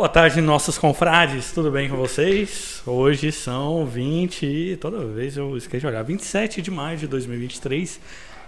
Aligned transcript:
Boa 0.00 0.08
tarde, 0.08 0.40
nossos 0.40 0.78
confrades, 0.78 1.52
tudo 1.52 1.70
bem 1.70 1.86
com 1.86 1.94
vocês? 1.94 2.82
Hoje 2.86 3.30
são 3.30 3.84
20, 3.84 4.78
toda 4.80 5.04
vez 5.04 5.36
eu 5.36 5.58
esqueço 5.58 5.82
de 5.82 5.86
olhar, 5.88 6.02
27 6.02 6.62
de 6.62 6.70
maio 6.70 6.96
de 6.96 7.06
2023. 7.06 8.00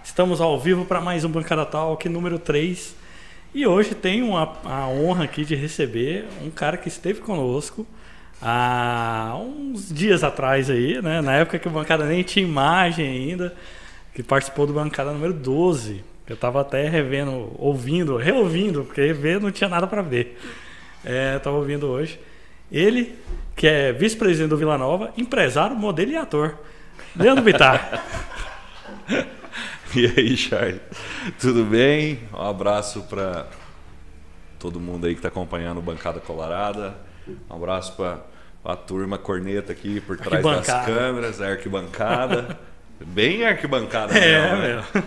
Estamos 0.02 0.40
ao 0.40 0.58
vivo 0.58 0.86
para 0.86 0.98
mais 0.98 1.26
um 1.26 1.28
Bancada 1.28 1.66
Talk 1.66 2.08
número 2.08 2.38
3. 2.38 2.96
E 3.54 3.66
hoje 3.66 3.94
tenho 3.94 4.34
a, 4.34 4.50
a 4.64 4.88
honra 4.88 5.24
aqui 5.24 5.44
de 5.44 5.54
receber 5.54 6.24
um 6.42 6.48
cara 6.48 6.78
que 6.78 6.88
esteve 6.88 7.20
conosco 7.20 7.86
há 8.40 9.38
uns 9.38 9.92
dias 9.92 10.24
atrás 10.24 10.70
aí, 10.70 11.02
né? 11.02 11.20
Na 11.20 11.34
época 11.34 11.58
que 11.58 11.68
o 11.68 11.70
Bancada 11.70 12.06
nem 12.06 12.22
tinha 12.22 12.46
imagem 12.46 13.06
ainda, 13.06 13.54
que 14.14 14.22
participou 14.22 14.66
do 14.66 14.72
Bancada 14.72 15.12
número 15.12 15.34
12. 15.34 16.02
Eu 16.26 16.34
estava 16.34 16.62
até 16.62 16.88
revendo, 16.88 17.52
ouvindo, 17.58 18.16
reouvindo, 18.16 18.84
porque 18.84 19.12
ver 19.12 19.38
não 19.38 19.50
tinha 19.50 19.68
nada 19.68 19.86
para 19.86 20.00
ver. 20.00 20.38
É, 21.04 21.36
estava 21.36 21.56
ouvindo 21.56 21.88
hoje. 21.88 22.18
Ele, 22.70 23.18
que 23.54 23.66
é 23.66 23.92
vice-presidente 23.92 24.50
do 24.50 24.56
Vila 24.56 24.78
Nova, 24.78 25.12
empresário, 25.16 25.76
modelo 25.76 26.12
e 26.12 26.16
ator. 26.16 26.58
Leandro 27.14 27.44
Bittar. 27.44 28.02
e 29.94 30.06
aí, 30.06 30.36
Charles? 30.36 30.80
Tudo 31.38 31.64
bem? 31.64 32.20
Um 32.32 32.40
abraço 32.40 33.02
para 33.02 33.46
todo 34.58 34.80
mundo 34.80 35.06
aí 35.06 35.12
que 35.12 35.18
está 35.18 35.28
acompanhando 35.28 35.78
o 35.78 35.82
Bancada 35.82 36.20
Colorada. 36.20 36.94
Um 37.50 37.56
abraço 37.56 37.94
para 37.96 38.20
a 38.64 38.76
turma 38.76 39.18
corneta 39.18 39.72
aqui 39.72 40.00
por 40.00 40.16
trás 40.16 40.42
das 40.42 40.86
câmeras, 40.86 41.40
a 41.40 41.48
arquibancada. 41.48 42.58
Bem 43.04 43.44
arquibancada 43.44 44.16
é, 44.16 44.56
mesmo, 44.56 44.56
né? 44.62 45.02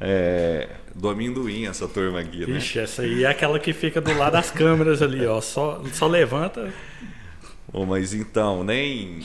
É, 0.00 0.68
do 0.94 1.08
amendoim, 1.08 1.66
essa 1.66 1.88
turma 1.88 2.20
aqui, 2.20 2.46
né? 2.46 2.58
Ixi, 2.58 2.78
essa 2.78 3.02
aí 3.02 3.24
é 3.24 3.28
aquela 3.28 3.58
que 3.58 3.72
fica 3.72 4.00
do 4.00 4.16
lado 4.16 4.32
das 4.32 4.50
câmeras 4.50 5.02
ali, 5.02 5.26
ó. 5.26 5.40
Só, 5.40 5.82
só 5.92 6.06
levanta. 6.06 6.72
Oh, 7.72 7.84
mas 7.84 8.14
então, 8.14 8.62
nem 8.62 9.22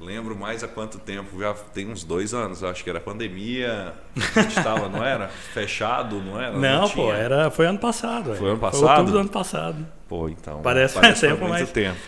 lembro 0.00 0.34
mais 0.36 0.64
há 0.64 0.68
quanto 0.68 0.98
tempo, 0.98 1.38
já 1.38 1.54
tem 1.54 1.88
uns 1.88 2.02
dois 2.02 2.34
anos, 2.34 2.64
acho 2.64 2.82
que 2.82 2.90
era 2.90 3.00
pandemia, 3.00 3.94
a 4.16 4.42
gente 4.42 4.58
estava, 4.58 4.88
não 4.88 5.04
era? 5.04 5.28
Fechado, 5.28 6.20
não 6.20 6.40
era? 6.40 6.58
Não, 6.58 6.82
não 6.82 6.90
pô, 6.90 7.12
era, 7.12 7.50
foi 7.50 7.66
ano 7.66 7.78
passado. 7.78 8.34
Foi 8.34 8.50
ano 8.50 8.58
passado? 8.58 8.80
Foi 8.80 8.88
outubro 8.88 9.12
do 9.12 9.18
ano 9.18 9.28
passado. 9.28 9.86
Pô, 10.08 10.28
então. 10.28 10.60
Parece, 10.62 10.94
parece 10.94 11.20
tempo, 11.20 11.46
muito 11.46 11.60
mas... 11.60 11.70
tempo. 11.70 11.98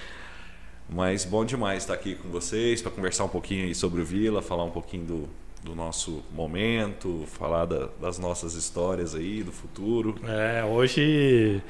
Mas 0.89 1.25
bom 1.25 1.45
demais 1.45 1.83
estar 1.83 1.95
aqui 1.95 2.15
com 2.15 2.29
vocês 2.29 2.83
para 2.83 2.91
conversar 2.91 3.25
um 3.25 3.29
pouquinho 3.29 3.65
aí 3.65 3.75
sobre 3.75 4.01
o 4.01 4.05
Vila, 4.05 4.43
falar 4.43 4.65
um 4.65 4.71
pouquinho 4.71 5.05
do, 5.05 5.29
do 5.65 5.75
nosso 5.75 6.23
momento, 6.33 7.25
falar 7.27 7.65
da, 7.65 7.89
das 8.01 8.19
nossas 8.19 8.55
histórias 8.55 9.15
aí, 9.15 9.43
do 9.43 9.51
futuro. 9.51 10.15
É, 10.29 10.63
hoje 10.63 11.63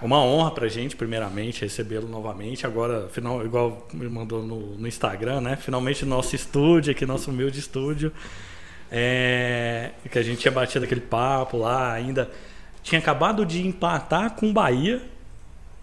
uma 0.00 0.18
honra 0.18 0.50
pra 0.50 0.66
gente, 0.68 0.96
primeiramente, 0.96 1.60
recebê-lo 1.60 2.08
novamente. 2.08 2.66
Agora, 2.66 3.08
final, 3.10 3.44
igual 3.44 3.86
me 3.92 4.08
mandou 4.08 4.42
no, 4.42 4.76
no, 4.76 4.88
Instagram, 4.88 5.42
né? 5.42 5.56
Finalmente 5.56 6.04
nosso 6.04 6.34
estúdio, 6.34 6.90
aqui, 6.90 7.06
nosso 7.06 7.30
humilde 7.30 7.60
estúdio. 7.60 8.10
É, 8.90 9.90
que 10.10 10.18
a 10.18 10.22
gente 10.22 10.40
tinha 10.40 10.50
batido 10.50 10.84
aquele 10.84 11.00
papo 11.00 11.56
lá, 11.56 11.92
ainda 11.92 12.30
tinha 12.82 12.98
acabado 12.98 13.46
de 13.46 13.66
empatar 13.66 14.32
com 14.34 14.50
o 14.50 14.52
Bahia 14.52 15.00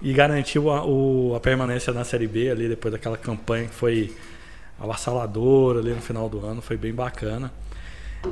e 0.02 0.14
garantiu 0.14 0.70
a, 0.70 0.86
o, 0.86 1.33
a 1.36 1.39
permanência 1.39 1.94
na 1.94 2.04
Série 2.04 2.28
B 2.28 2.52
ali, 2.52 2.67
depois 2.67 2.92
daquela 2.92 3.17
campanha 3.17 3.67
que 3.67 3.73
foi 3.73 4.14
avassaladora 4.80 5.80
ali 5.80 5.91
no 5.91 6.02
final 6.02 6.30
do 6.30 6.45
ano, 6.45 6.61
foi 6.61 6.77
bem 6.77 6.94
bacana. 6.94 7.52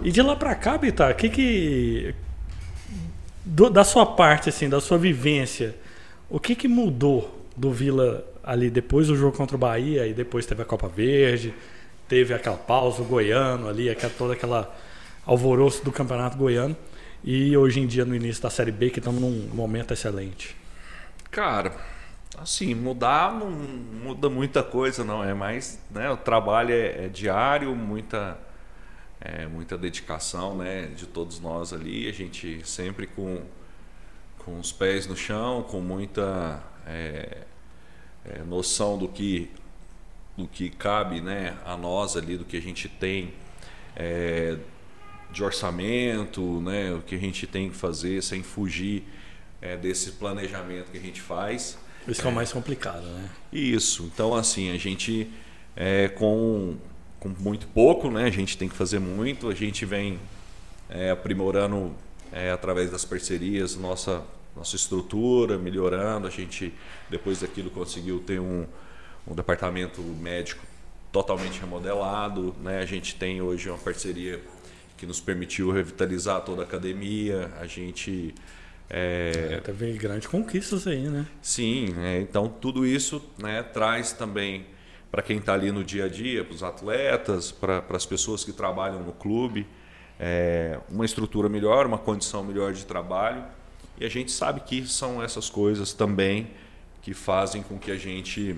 E 0.04 0.12
de 0.12 0.22
lá 0.22 0.36
para 0.36 0.56
cá, 0.56 0.78
Bitar, 0.78 1.12
o 1.12 1.16
que 1.16 1.30
que 1.30 2.16
do, 3.46 3.70
da 3.70 3.84
sua 3.84 4.06
parte 4.06 4.50
assim, 4.50 4.68
da 4.68 4.82
sua 4.82 4.98
vivência, 4.98 5.76
o 6.30 6.40
que 6.40 6.56
que 6.56 6.68
mudou 6.68 7.46
do 7.56 7.72
Vila 7.72 8.26
ali 8.44 8.70
depois 8.70 9.08
do 9.08 9.16
jogo 9.16 9.36
contra 9.36 9.56
o 9.56 9.60
Bahia 9.60 10.06
e 10.08 10.14
depois 10.14 10.46
teve 10.46 10.62
a 10.62 10.66
Copa 10.66 10.88
Verde, 10.88 11.54
teve 12.08 12.34
aquela 12.34 12.58
pausa 12.58 13.02
o 13.02 13.06
goiano 13.06 13.68
ali, 13.68 13.90
aquela, 13.90 14.14
toda 14.18 14.34
aquela 14.34 14.76
alvoroço 15.26 15.84
do 15.84 15.92
Campeonato 15.92 16.38
Goiano 16.38 16.76
e 17.24 17.56
hoje 17.58 17.80
em 17.80 17.88
dia 17.88 18.06
no 18.06 18.16
início 18.16 18.42
da 18.42 18.50
Série 18.50 18.72
B 18.72 18.90
que 18.90 19.00
estamos 19.00 19.22
num 19.22 19.50
momento 19.54 19.94
excelente. 19.94 20.56
Cara, 21.32 21.74
Assim, 22.38 22.76
mudar 22.76 23.34
não 23.34 23.50
muda 23.50 24.30
muita 24.30 24.62
coisa, 24.62 25.04
não. 25.04 25.24
É 25.24 25.34
mais, 25.34 25.80
né? 25.90 26.10
O 26.12 26.18
trabalho 26.18 26.72
é, 26.72 27.06
é 27.06 27.10
diário, 27.10 27.76
muita, 27.76 28.38
é, 29.20 29.48
muita 29.48 29.76
dedicação, 29.76 30.56
né? 30.56 30.86
De 30.96 31.08
todos 31.08 31.40
nós 31.40 31.74
ali. 31.74 32.08
A 32.08 32.14
gente 32.14 32.62
sempre 32.64 33.08
com, 33.08 33.42
com 34.38 34.60
os 34.60 34.72
pés 34.72 35.08
no 35.08 35.16
chão, 35.16 35.64
com 35.64 35.82
muita 35.82 36.62
é, 36.86 37.40
é, 38.24 38.44
noção 38.44 39.00
do 39.00 39.08
que, 39.08 39.50
do 40.38 40.48
que 40.48 40.70
cabe, 40.70 41.20
né? 41.20 41.58
A 41.66 41.76
nós 41.76 42.16
ali, 42.16 42.38
do 42.38 42.46
que 42.46 42.56
a 42.56 42.62
gente 42.62 42.88
tem 42.88 43.34
é, 43.96 44.60
de 45.32 45.44
orçamento, 45.44 46.62
né? 46.62 46.94
O 46.94 47.02
que 47.02 47.16
a 47.16 47.20
gente 47.20 47.48
tem 47.48 47.72
que 47.72 47.76
fazer 47.76 48.22
sem 48.22 48.44
fugir 48.44 49.04
é, 49.60 49.76
desse 49.76 50.12
planejamento 50.12 50.92
que 50.92 51.00
a 51.00 51.02
gente 51.02 51.20
faz. 51.20 51.80
Isso 52.08 52.26
é 52.26 52.30
o 52.30 52.34
mais 52.34 52.52
complicado, 52.52 53.06
né? 53.06 53.30
Isso. 53.52 54.10
Então, 54.14 54.34
assim, 54.34 54.72
a 54.72 54.78
gente 54.78 55.30
é, 55.76 56.08
com, 56.08 56.76
com 57.20 57.30
muito 57.30 57.68
pouco, 57.68 58.10
né? 58.10 58.26
A 58.26 58.32
gente 58.32 58.58
tem 58.58 58.70
que 58.70 58.76
fazer 58.76 59.00
muito. 59.00 59.50
A 59.50 59.54
gente 59.54 59.86
vem 59.86 60.20
é, 60.90 61.12
aprimorando 61.12 61.94
é, 62.32 62.52
através 62.52 62.92
das 62.92 63.06
parcerias 63.06 63.76
nossa 63.76 64.24
nossa 64.56 64.76
estrutura, 64.76 65.58
melhorando. 65.58 66.28
A 66.28 66.32
gente 66.32 66.74
depois 67.10 67.42
daquilo 67.42 67.70
conseguiu 67.70 68.20
ter 68.20 68.40
um, 68.40 68.66
um 69.28 69.36
departamento 69.36 70.02
médico 70.02 70.66
totalmente 71.12 71.60
remodelado, 71.60 72.56
né? 72.62 72.80
A 72.80 72.86
gente 72.86 73.16
tem 73.16 73.42
hoje 73.42 73.70
uma 73.70 73.78
parceria 73.78 74.42
que 74.98 75.06
nos 75.06 75.20
permitiu 75.20 75.72
revitalizar 75.72 76.42
toda 76.42 76.64
a 76.64 76.66
academia. 76.66 77.52
A 77.62 77.68
gente 77.68 78.34
é, 78.90 79.50
é, 79.52 79.60
teve 79.60 79.94
grandes 79.94 80.28
conquistas 80.28 80.88
aí, 80.88 81.10
né? 81.10 81.26
Sim, 81.42 81.94
é, 82.00 82.22
então 82.22 82.48
tudo 82.48 82.86
isso 82.86 83.22
né, 83.38 83.62
traz 83.62 84.14
também 84.14 84.66
para 85.12 85.22
quem 85.22 85.38
está 85.38 85.54
ali 85.54 85.72
no 85.72 85.84
dia 85.84 86.06
a 86.06 86.08
dia, 86.08 86.44
para 86.44 86.54
os 86.54 86.64
atletas, 86.64 87.52
para 87.52 87.84
as 87.90 88.06
pessoas 88.06 88.44
que 88.44 88.52
trabalham 88.52 89.02
no 89.04 89.14
clube, 89.14 89.68
é, 90.20 90.80
uma 90.90 91.06
estrutura 91.06 91.50
melhor, 91.50 91.86
uma 91.86 91.98
condição 91.98 92.44
melhor 92.44 92.74
de 92.74 92.86
trabalho. 92.86 93.44
E 94.00 94.06
a 94.06 94.10
gente 94.10 94.32
sabe 94.32 94.62
que 94.62 94.86
são 94.86 95.24
essas 95.24 95.50
coisas 95.50 95.94
também 95.94 96.52
que 97.02 97.14
fazem 97.14 97.64
com 97.64 97.80
que 97.80 97.90
a 97.90 97.98
gente 97.98 98.56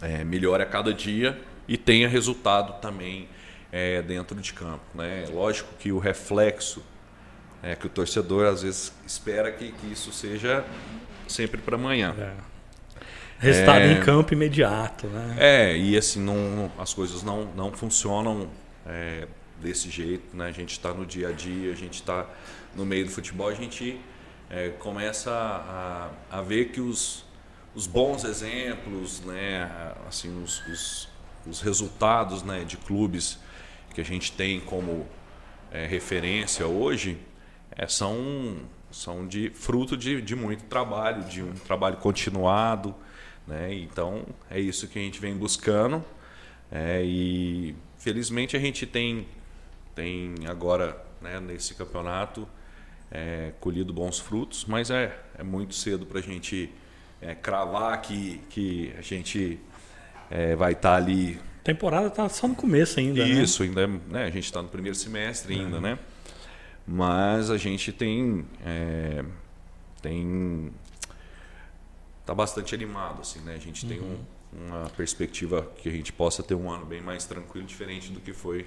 é, 0.00 0.22
melhore 0.22 0.62
a 0.62 0.66
cada 0.66 0.92
dia 0.92 1.38
e 1.66 1.76
tenha 1.76 2.08
resultado 2.08 2.80
também 2.80 3.28
é, 3.72 4.00
dentro 4.02 4.40
de 4.40 4.52
campo. 4.52 4.84
Né? 4.94 5.26
Lógico 5.32 5.68
que 5.78 5.90
o 5.90 5.98
reflexo 5.98 6.82
é 7.62 7.74
que 7.74 7.86
o 7.86 7.90
torcedor 7.90 8.46
às 8.46 8.62
vezes 8.62 8.92
espera 9.06 9.50
que, 9.50 9.72
que 9.72 9.92
isso 9.92 10.12
seja 10.12 10.64
sempre 11.26 11.60
para 11.60 11.76
amanhã. 11.76 12.14
É. 12.18 12.32
Resultado 13.38 13.82
é, 13.82 13.92
em 13.92 14.00
campo 14.00 14.32
imediato, 14.32 15.06
né? 15.06 15.36
É, 15.38 15.76
e 15.76 15.96
assim, 15.96 16.20
não, 16.20 16.72
as 16.76 16.92
coisas 16.92 17.22
não, 17.22 17.44
não 17.54 17.72
funcionam 17.72 18.48
é, 18.84 19.28
desse 19.60 19.88
jeito, 19.90 20.36
né? 20.36 20.46
A 20.46 20.52
gente 20.52 20.72
está 20.72 20.92
no 20.92 21.06
dia 21.06 21.28
a 21.28 21.32
dia, 21.32 21.70
a 21.72 21.76
gente 21.76 21.94
está 21.94 22.26
no 22.74 22.84
meio 22.84 23.04
do 23.04 23.10
futebol, 23.12 23.48
a 23.48 23.54
gente 23.54 24.00
é, 24.50 24.70
começa 24.70 25.30
a, 25.30 26.10
a 26.30 26.42
ver 26.42 26.70
que 26.70 26.80
os, 26.80 27.24
os 27.74 27.86
bons 27.86 28.24
exemplos, 28.24 29.20
né? 29.20 29.70
Assim, 30.08 30.42
os, 30.42 30.66
os, 30.66 31.08
os 31.46 31.60
resultados 31.60 32.42
né, 32.42 32.64
de 32.64 32.76
clubes 32.76 33.38
que 33.94 34.00
a 34.00 34.04
gente 34.04 34.32
tem 34.32 34.60
como 34.60 35.06
é, 35.70 35.86
referência 35.86 36.66
hoje, 36.66 37.18
é, 37.78 37.86
são, 37.86 38.56
são 38.90 39.26
de 39.26 39.50
fruto 39.50 39.96
de, 39.96 40.20
de 40.20 40.34
muito 40.34 40.64
trabalho, 40.64 41.22
de 41.22 41.42
um 41.42 41.52
trabalho 41.52 41.96
continuado. 41.98 42.92
Né? 43.46 43.72
Então 43.74 44.26
é 44.50 44.58
isso 44.58 44.88
que 44.88 44.98
a 44.98 45.02
gente 45.02 45.20
vem 45.20 45.36
buscando. 45.36 46.04
É, 46.70 47.00
e 47.04 47.74
felizmente 47.96 48.56
a 48.56 48.60
gente 48.60 48.84
tem, 48.84 49.26
tem 49.94 50.34
agora 50.46 51.00
né, 51.22 51.40
nesse 51.40 51.74
campeonato 51.74 52.46
é, 53.10 53.52
colhido 53.60 53.92
bons 53.92 54.18
frutos, 54.18 54.64
mas 54.66 54.90
é, 54.90 55.16
é 55.38 55.42
muito 55.44 55.74
cedo 55.74 56.04
para 56.04 56.18
a 56.18 56.22
gente 56.22 56.70
é, 57.22 57.34
cravar 57.34 58.02
que, 58.02 58.40
que 58.50 58.92
a 58.98 59.02
gente 59.02 59.58
é, 60.30 60.56
vai 60.56 60.72
estar 60.72 60.90
tá 60.90 60.96
ali. 60.96 61.40
A 61.60 61.64
temporada 61.64 62.08
está 62.08 62.28
só 62.28 62.48
no 62.48 62.54
começo 62.54 62.98
ainda. 62.98 63.24
Né? 63.24 63.30
Isso, 63.30 63.62
né? 63.62 63.68
ainda 63.68 63.86
né, 64.08 64.24
a 64.24 64.30
gente 64.30 64.44
está 64.44 64.60
no 64.60 64.68
primeiro 64.68 64.96
semestre 64.96 65.54
ainda, 65.54 65.78
é. 65.78 65.80
né? 65.80 65.98
Mas 66.88 67.50
a 67.50 67.58
gente 67.58 67.92
tem. 67.92 68.46
É, 68.64 69.22
tem 70.00 70.72
tá 72.24 72.34
bastante 72.34 72.74
animado, 72.74 73.20
assim, 73.20 73.40
né? 73.40 73.54
A 73.54 73.58
gente 73.58 73.84
uhum. 73.84 73.88
tem 73.90 74.00
um, 74.00 74.18
uma 74.52 74.88
perspectiva 74.90 75.70
que 75.76 75.88
a 75.88 75.92
gente 75.92 76.12
possa 76.12 76.42
ter 76.42 76.54
um 76.54 76.70
ano 76.70 76.86
bem 76.86 77.00
mais 77.00 77.24
tranquilo, 77.24 77.66
diferente 77.66 78.10
do 78.10 78.20
que 78.20 78.32
foi 78.32 78.66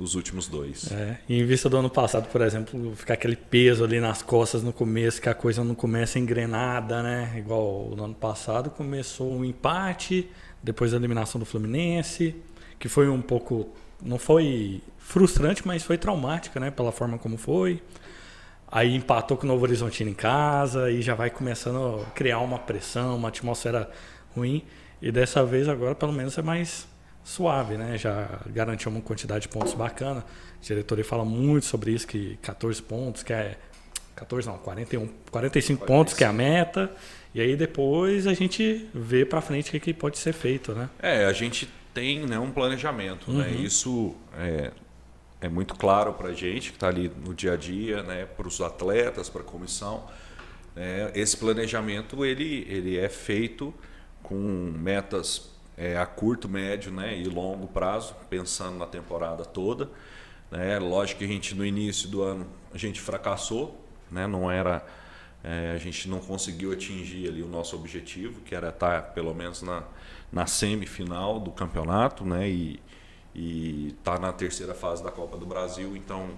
os 0.00 0.14
últimos 0.14 0.48
dois. 0.48 0.90
É, 0.90 1.18
em 1.28 1.44
vista 1.44 1.68
do 1.68 1.76
ano 1.76 1.90
passado, 1.90 2.28
por 2.28 2.40
exemplo, 2.40 2.94
ficar 2.96 3.14
aquele 3.14 3.36
peso 3.36 3.84
ali 3.84 4.00
nas 4.00 4.22
costas 4.22 4.62
no 4.62 4.72
começo, 4.72 5.20
que 5.20 5.28
a 5.28 5.34
coisa 5.34 5.64
não 5.64 5.74
começa 5.74 6.18
engrenada, 6.18 7.02
né? 7.02 7.34
Igual 7.38 7.92
no 7.96 8.04
ano 8.04 8.14
passado 8.14 8.70
começou 8.70 9.32
um 9.32 9.44
empate, 9.44 10.28
depois 10.62 10.92
a 10.92 10.96
eliminação 10.96 11.38
do 11.38 11.46
Fluminense, 11.46 12.34
que 12.78 12.88
foi 12.88 13.08
um 13.08 13.22
pouco. 13.22 13.74
Não 14.02 14.18
foi 14.18 14.82
frustrante, 14.98 15.66
mas 15.66 15.82
foi 15.82 15.98
traumática, 15.98 16.58
né? 16.58 16.70
Pela 16.70 16.92
forma 16.92 17.18
como 17.18 17.36
foi. 17.36 17.82
Aí 18.70 18.94
empatou 18.94 19.36
com 19.36 19.44
o 19.44 19.48
Novo 19.48 19.64
Horizontino 19.64 20.08
em 20.08 20.14
casa 20.14 20.90
e 20.90 21.02
já 21.02 21.14
vai 21.14 21.28
começando 21.28 22.00
a 22.00 22.10
criar 22.12 22.38
uma 22.38 22.58
pressão, 22.58 23.16
uma 23.16 23.28
atmosfera 23.28 23.90
ruim. 24.34 24.64
E 25.00 25.12
dessa 25.12 25.44
vez 25.44 25.68
agora 25.68 25.94
pelo 25.94 26.12
menos 26.12 26.38
é 26.38 26.42
mais 26.42 26.88
suave, 27.22 27.76
né? 27.76 27.98
Já 27.98 28.40
garantiu 28.46 28.90
uma 28.90 29.00
quantidade 29.00 29.42
de 29.42 29.48
pontos 29.48 29.74
bacana. 29.74 30.24
A 30.60 30.64
diretoria 30.64 31.04
fala 31.04 31.24
muito 31.24 31.66
sobre 31.66 31.92
isso, 31.92 32.06
que 32.06 32.38
14 32.42 32.82
pontos, 32.82 33.22
que 33.22 33.32
é. 33.32 33.58
14 34.14 34.46
não, 34.46 34.58
41, 34.58 35.06
45, 35.06 35.30
45. 35.30 35.86
pontos 35.86 36.14
que 36.14 36.24
é 36.24 36.26
a 36.26 36.32
meta. 36.32 36.90
E 37.34 37.40
aí 37.40 37.56
depois 37.56 38.26
a 38.26 38.34
gente 38.34 38.88
vê 38.94 39.24
para 39.24 39.40
frente 39.40 39.68
o 39.68 39.72
que, 39.72 39.80
que, 39.80 39.94
pode 39.94 40.18
ser 40.18 40.32
feito, 40.32 40.72
né? 40.74 40.88
É, 40.98 41.24
a 41.24 41.32
gente 41.32 41.68
tem 41.92 42.26
né, 42.26 42.38
um 42.38 42.50
planejamento, 42.50 43.30
né? 43.30 43.44
uhum. 43.44 43.50
né? 43.50 43.56
Isso 43.62 44.14
é, 44.34 44.72
é 45.40 45.48
muito 45.48 45.74
claro 45.74 46.12
para 46.14 46.28
a 46.28 46.32
gente 46.32 46.70
que 46.70 46.76
está 46.76 46.88
ali 46.88 47.10
no 47.24 47.34
dia 47.34 47.54
a 47.54 47.56
dia, 47.56 48.02
né? 48.02 48.24
Para 48.24 48.46
os 48.46 48.60
atletas, 48.60 49.28
para 49.28 49.42
a 49.42 49.44
comissão. 49.44 50.04
É, 50.74 51.12
esse 51.14 51.36
planejamento 51.36 52.24
ele, 52.24 52.66
ele 52.68 52.96
é 52.96 53.08
feito 53.08 53.74
com 54.22 54.36
metas 54.36 55.50
é, 55.76 55.98
a 55.98 56.06
curto, 56.06 56.48
médio 56.48 56.92
né, 56.92 57.18
e 57.18 57.24
longo 57.24 57.66
prazo, 57.66 58.14
pensando 58.30 58.78
na 58.78 58.86
temporada 58.86 59.44
toda. 59.44 59.90
Né? 60.50 60.78
Lógico 60.78 61.18
que 61.18 61.24
a 61.24 61.28
gente 61.28 61.54
no 61.54 61.64
início 61.64 62.08
do 62.08 62.22
ano 62.22 62.46
a 62.72 62.78
gente 62.78 63.00
fracassou, 63.00 63.84
né? 64.10 64.26
não 64.26 64.50
era 64.50 64.84
é, 65.44 65.72
a 65.74 65.78
gente 65.78 66.08
não 66.08 66.20
conseguiu 66.20 66.72
atingir 66.72 67.28
ali 67.28 67.42
o 67.42 67.48
nosso 67.48 67.74
objetivo, 67.74 68.40
que 68.42 68.54
era 68.54 68.68
estar 68.68 69.12
pelo 69.12 69.34
menos 69.34 69.60
na, 69.60 69.82
na 70.32 70.46
semifinal 70.46 71.38
do 71.38 71.50
campeonato, 71.50 72.24
né? 72.24 72.48
E, 72.48 72.80
e 73.34 73.88
estar 73.98 74.18
na 74.18 74.32
terceira 74.32 74.74
fase 74.74 75.02
da 75.02 75.10
Copa 75.10 75.36
do 75.36 75.46
Brasil. 75.46 75.96
Então 75.96 76.30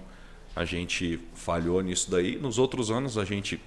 a 0.55 0.65
gente 0.65 1.19
falhou 1.33 1.81
nisso 1.81 2.11
daí. 2.11 2.37
Nos 2.37 2.57
outros 2.57 2.91
anos 2.91 3.17
a 3.17 3.25
gente 3.25 3.59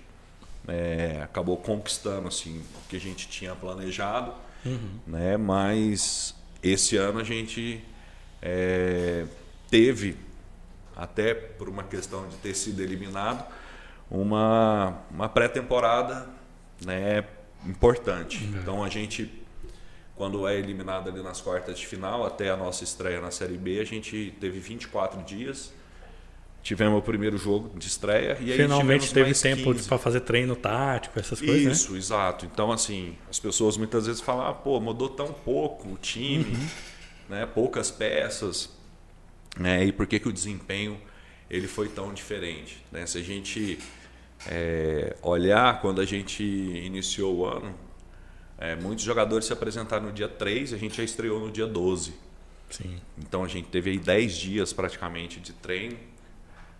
é, 0.67 1.21
acabou 1.23 1.57
conquistando 1.57 2.29
assim 2.29 2.59
o 2.59 2.89
que 2.89 2.97
a 2.97 3.01
gente 3.01 3.29
tinha 3.29 3.55
planejado 3.55 4.33
Uhum. 4.65 4.99
Né? 5.07 5.37
Mas 5.37 6.35
esse 6.63 6.97
ano 6.97 7.21
a 7.21 7.25
gente 7.25 7.83
é, 8.43 9.27
teve, 9.71 10.17
até 10.97 11.35
por 11.35 11.69
uma 11.69 11.85
questão 11.85 12.29
de 12.29 12.37
ter 12.37 12.55
sido 12.55 12.83
eliminado, 12.83 13.45
uma, 14.11 14.99
uma 15.11 15.29
pré-temporada 15.29 16.29
né, 16.85 17.25
importante. 17.67 18.45
Uhum. 18.45 18.61
Então 18.61 18.85
a 18.85 18.89
gente, 18.89 19.38
quando 20.19 20.47
é 20.47 20.59
eliminado 20.59 21.09
ali 21.09 21.23
nas 21.23 21.41
quartas 21.41 21.79
de 21.79 21.87
final, 21.87 22.27
até 22.27 22.51
a 22.51 22.57
nossa 22.57 22.85
estreia 22.85 23.21
na 23.21 23.31
Série 23.31 23.57
B, 23.57 23.81
a 23.81 23.85
gente 23.85 24.35
teve 24.39 24.59
24 24.59 25.23
dias 25.23 25.73
Tivemos 26.63 26.99
o 26.99 27.03
primeiro 27.03 27.39
jogo 27.39 27.71
de 27.79 27.87
estreia 27.87 28.37
e 28.41 28.53
aí 28.53 28.59
finalmente 28.59 29.13
teve 29.15 29.33
tempo 29.33 29.75
para 29.87 29.97
fazer 29.97 30.21
treino 30.21 30.55
tático, 30.55 31.19
essas 31.19 31.41
coisas. 31.41 31.65
Né? 31.65 31.73
Isso, 31.73 31.93
né? 31.93 31.99
exato. 31.99 32.45
Então 32.45 32.71
assim, 32.73 33.17
as 33.31 33.39
pessoas 33.39 33.77
muitas 33.77 34.07
vezes 34.07 34.21
falam, 34.21 34.47
ah, 34.47 34.53
pô, 34.53 34.79
mudou 34.81 35.09
tão 35.09 35.33
pouco 35.33 35.89
o 35.89 35.97
time, 35.97 36.45
uhum. 36.45 36.69
né? 37.31 37.47
Poucas 37.47 37.91
peças, 37.91 38.71
né? 39.59 39.85
E 39.85 39.93
por 39.93 40.07
que 40.07 40.19
que 40.19 40.29
o 40.29 40.33
desempenho 40.33 41.01
ele 41.49 41.69
foi 41.69 41.89
tão 41.89 42.13
diferente? 42.13 42.85
Né? 42.93 43.07
Se 43.07 43.17
a 43.19 43.23
gente 43.23 43.79
é, 44.47 45.17
olhar 45.23 45.81
quando 45.81 46.01
a 46.01 46.05
gente 46.05 46.43
iniciou 46.43 47.37
o 47.37 47.47
ano, 47.47 47.75
é, 48.59 48.75
muitos 48.75 49.05
jogadores 49.05 49.47
se 49.47 49.53
apresentaram 49.53 50.07
no 50.07 50.13
dia 50.13 50.29
3 50.29 50.73
e 50.73 50.75
a 50.75 50.79
gente 50.79 50.97
já 50.97 51.05
estreou 51.05 51.39
no 51.39 51.51
dia 51.51 51.67
12. 51.67 52.15
Sim. 52.71 53.01
Então 53.17 53.45
a 53.45 53.49
gente 53.49 53.69
teve 53.69 53.91
aí 53.91 53.99
10 53.99 54.37
dias 54.37 54.73
praticamente 54.73 55.41
de 55.41 55.53
treino 55.53 55.97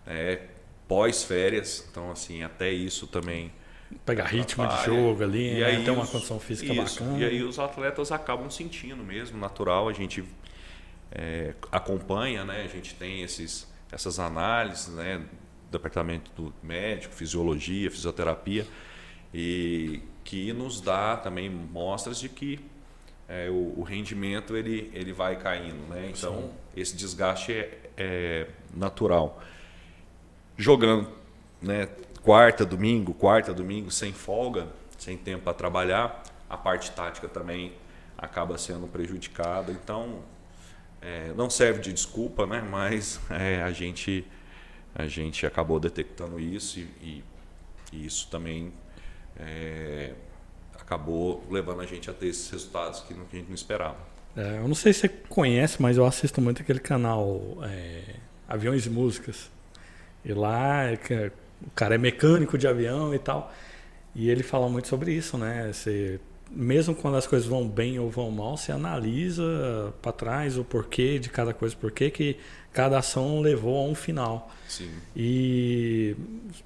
é, 0.05 0.41
pós-férias. 0.87 1.87
Então, 1.89 2.11
assim, 2.11 2.43
até 2.43 2.71
isso 2.71 3.07
também. 3.07 3.51
Pegar 4.05 4.25
ritmo 4.25 4.67
de 4.67 4.85
jogo 4.85 5.23
ali, 5.23 5.55
e 5.55 5.59
né? 5.61 5.65
aí 5.65 5.83
ter 5.83 5.89
uma 5.89 6.05
condição 6.05 6.39
física 6.39 6.71
isso, 6.73 6.99
bacana. 6.99 7.19
E 7.19 7.25
aí 7.25 7.43
os 7.43 7.57
atletas 7.57 8.11
acabam 8.11 8.49
sentindo 8.49 9.03
mesmo, 9.03 9.39
natural. 9.39 9.89
A 9.89 9.93
gente 9.93 10.23
é, 11.11 11.55
acompanha, 11.71 12.45
né? 12.45 12.61
A 12.63 12.67
gente 12.67 12.93
tem 12.93 13.23
esses, 13.23 13.67
essas 13.91 14.19
análises, 14.19 14.89
né? 14.89 15.23
Departamento 15.71 16.31
do 16.35 16.53
médico, 16.61 17.13
fisiologia, 17.15 17.89
fisioterapia, 17.89 18.65
e 19.33 20.01
que 20.29 20.53
nos 20.53 20.79
dá 20.79 21.17
também 21.17 21.49
mostras 21.49 22.19
de 22.19 22.29
que 22.29 22.59
é, 23.27 23.49
o, 23.49 23.79
o, 23.79 23.81
rendimento 23.81 24.55
ele, 24.55 24.91
ele 24.93 25.11
vai 25.11 25.35
caindo, 25.35 25.87
né? 25.89 26.11
Então 26.15 26.35
Sim. 26.35 26.51
esse 26.77 26.95
desgaste 26.95 27.51
é, 27.51 27.79
é 27.97 28.47
natural 28.71 29.41
jogando 30.55 31.09
né, 31.59 31.89
quarta, 32.21 32.63
domingo, 32.63 33.11
quarta, 33.11 33.55
domingo, 33.55 33.89
sem 33.89 34.13
folga, 34.13 34.67
sem 34.99 35.17
tempo 35.17 35.45
para 35.45 35.53
trabalhar, 35.55 36.21
a 36.47 36.55
parte 36.55 36.91
tática 36.91 37.27
também 37.27 37.73
acaba 38.15 38.55
sendo 38.55 38.85
prejudicada. 38.85 39.71
Então, 39.71 40.19
é, 41.01 41.33
não 41.35 41.49
serve 41.49 41.79
de 41.79 41.91
desculpa, 41.91 42.45
né? 42.45 42.61
mas 42.61 43.19
é, 43.31 43.63
a, 43.63 43.71
gente, 43.71 44.27
a 44.93 45.07
gente 45.07 45.43
acabou 45.43 45.79
detectando 45.79 46.39
isso 46.39 46.77
e, 46.79 46.83
e, 47.01 47.23
e 47.93 48.05
isso 48.05 48.27
também 48.29 48.71
é, 49.39 50.13
acabou 50.79 51.43
levando 51.49 51.81
a 51.81 51.85
gente 51.85 52.09
a 52.09 52.13
ter 52.13 52.27
esses 52.27 52.49
resultados 52.49 53.01
que 53.01 53.13
a 53.13 53.35
gente 53.37 53.47
não 53.47 53.55
esperava. 53.55 53.97
É, 54.35 54.57
eu 54.57 54.67
não 54.67 54.75
sei 54.75 54.93
se 54.93 55.01
você 55.01 55.09
conhece, 55.09 55.81
mas 55.81 55.97
eu 55.97 56.05
assisto 56.05 56.41
muito 56.41 56.61
aquele 56.61 56.79
canal 56.79 57.57
é, 57.63 58.15
Aviões 58.47 58.85
e 58.85 58.89
Músicas. 58.89 59.49
E 60.23 60.33
lá 60.33 60.83
é 60.83 60.97
o 61.61 61.71
cara 61.71 61.95
é 61.95 61.97
mecânico 61.97 62.57
de 62.57 62.67
avião 62.67 63.13
e 63.13 63.19
tal. 63.19 63.51
E 64.15 64.29
ele 64.29 64.43
fala 64.43 64.69
muito 64.69 64.87
sobre 64.87 65.13
isso, 65.13 65.37
né? 65.37 65.71
Você, 65.71 66.19
mesmo 66.49 66.95
quando 66.95 67.17
as 67.17 67.27
coisas 67.27 67.47
vão 67.47 67.67
bem 67.67 67.99
ou 67.99 68.09
vão 68.09 68.31
mal, 68.31 68.57
você 68.57 68.71
analisa 68.71 69.93
para 70.01 70.11
trás 70.11 70.57
o 70.57 70.63
porquê 70.63 71.19
de 71.19 71.29
cada 71.29 71.53
coisa, 71.53 71.75
porquê 71.75 72.09
que 72.09 72.37
cada 72.73 72.99
ação 72.99 73.41
levou 73.41 73.77
a 73.77 73.89
um 73.89 73.95
final. 73.95 74.51
Sim. 74.67 74.89
E 75.15 76.15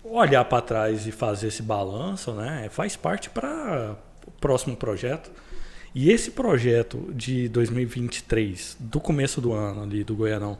olhar 0.03 0.43
para 0.45 0.61
trás 0.61 1.07
e 1.07 1.11
fazer 1.11 1.47
esse 1.47 1.61
balanço, 1.61 2.33
né? 2.33 2.67
Faz 2.69 2.95
parte 2.95 3.29
para 3.29 3.95
o 4.27 4.31
próximo 4.31 4.75
projeto. 4.75 5.31
E 5.95 6.11
esse 6.11 6.31
projeto 6.31 7.11
de 7.13 7.47
2023, 7.49 8.77
do 8.79 8.99
começo 8.99 9.39
do 9.39 9.53
ano 9.53 9.83
ali 9.83 10.03
do 10.03 10.15
Goianão, 10.15 10.57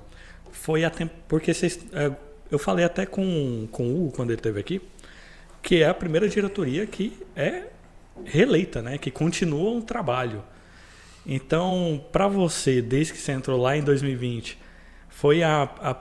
foi 0.51 0.85
a 0.85 0.89
tempo 0.89 1.13
porque 1.27 1.53
vocês 1.53 1.79
é, 1.91 2.11
eu 2.53 2.59
falei 2.59 2.85
até 2.85 3.05
com, 3.05 3.67
com 3.71 3.87
o 3.87 4.05
Hugo 4.05 4.15
quando 4.15 4.29
ele 4.29 4.37
esteve 4.37 4.59
aqui, 4.59 4.79
que 5.61 5.81
é 5.81 5.89
a 5.89 5.93
primeira 5.93 6.29
diretoria 6.29 6.85
que 6.85 7.17
é 7.35 7.63
reeleita, 8.23 8.81
né? 8.81 8.99
que 8.99 9.09
continua 9.09 9.71
um 9.71 9.81
trabalho. 9.81 10.43
Então, 11.25 12.03
para 12.11 12.27
você, 12.27 12.81
desde 12.81 13.13
que 13.13 13.19
você 13.19 13.31
entrou 13.31 13.59
lá 13.59 13.75
em 13.75 13.81
2020, 13.81 14.59
foi 15.13 15.43
a, 15.43 15.63
a, 15.63 15.95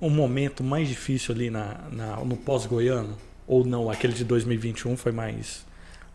o 0.00 0.08
momento 0.08 0.62
mais 0.62 0.88
difícil 0.88 1.34
ali 1.34 1.50
na, 1.50 1.88
na 1.90 2.16
no 2.24 2.36
pós-goiano? 2.36 3.18
Ou 3.46 3.64
não? 3.64 3.90
Aquele 3.90 4.12
de 4.12 4.24
2021 4.24 4.96
foi 4.96 5.12
mais 5.12 5.66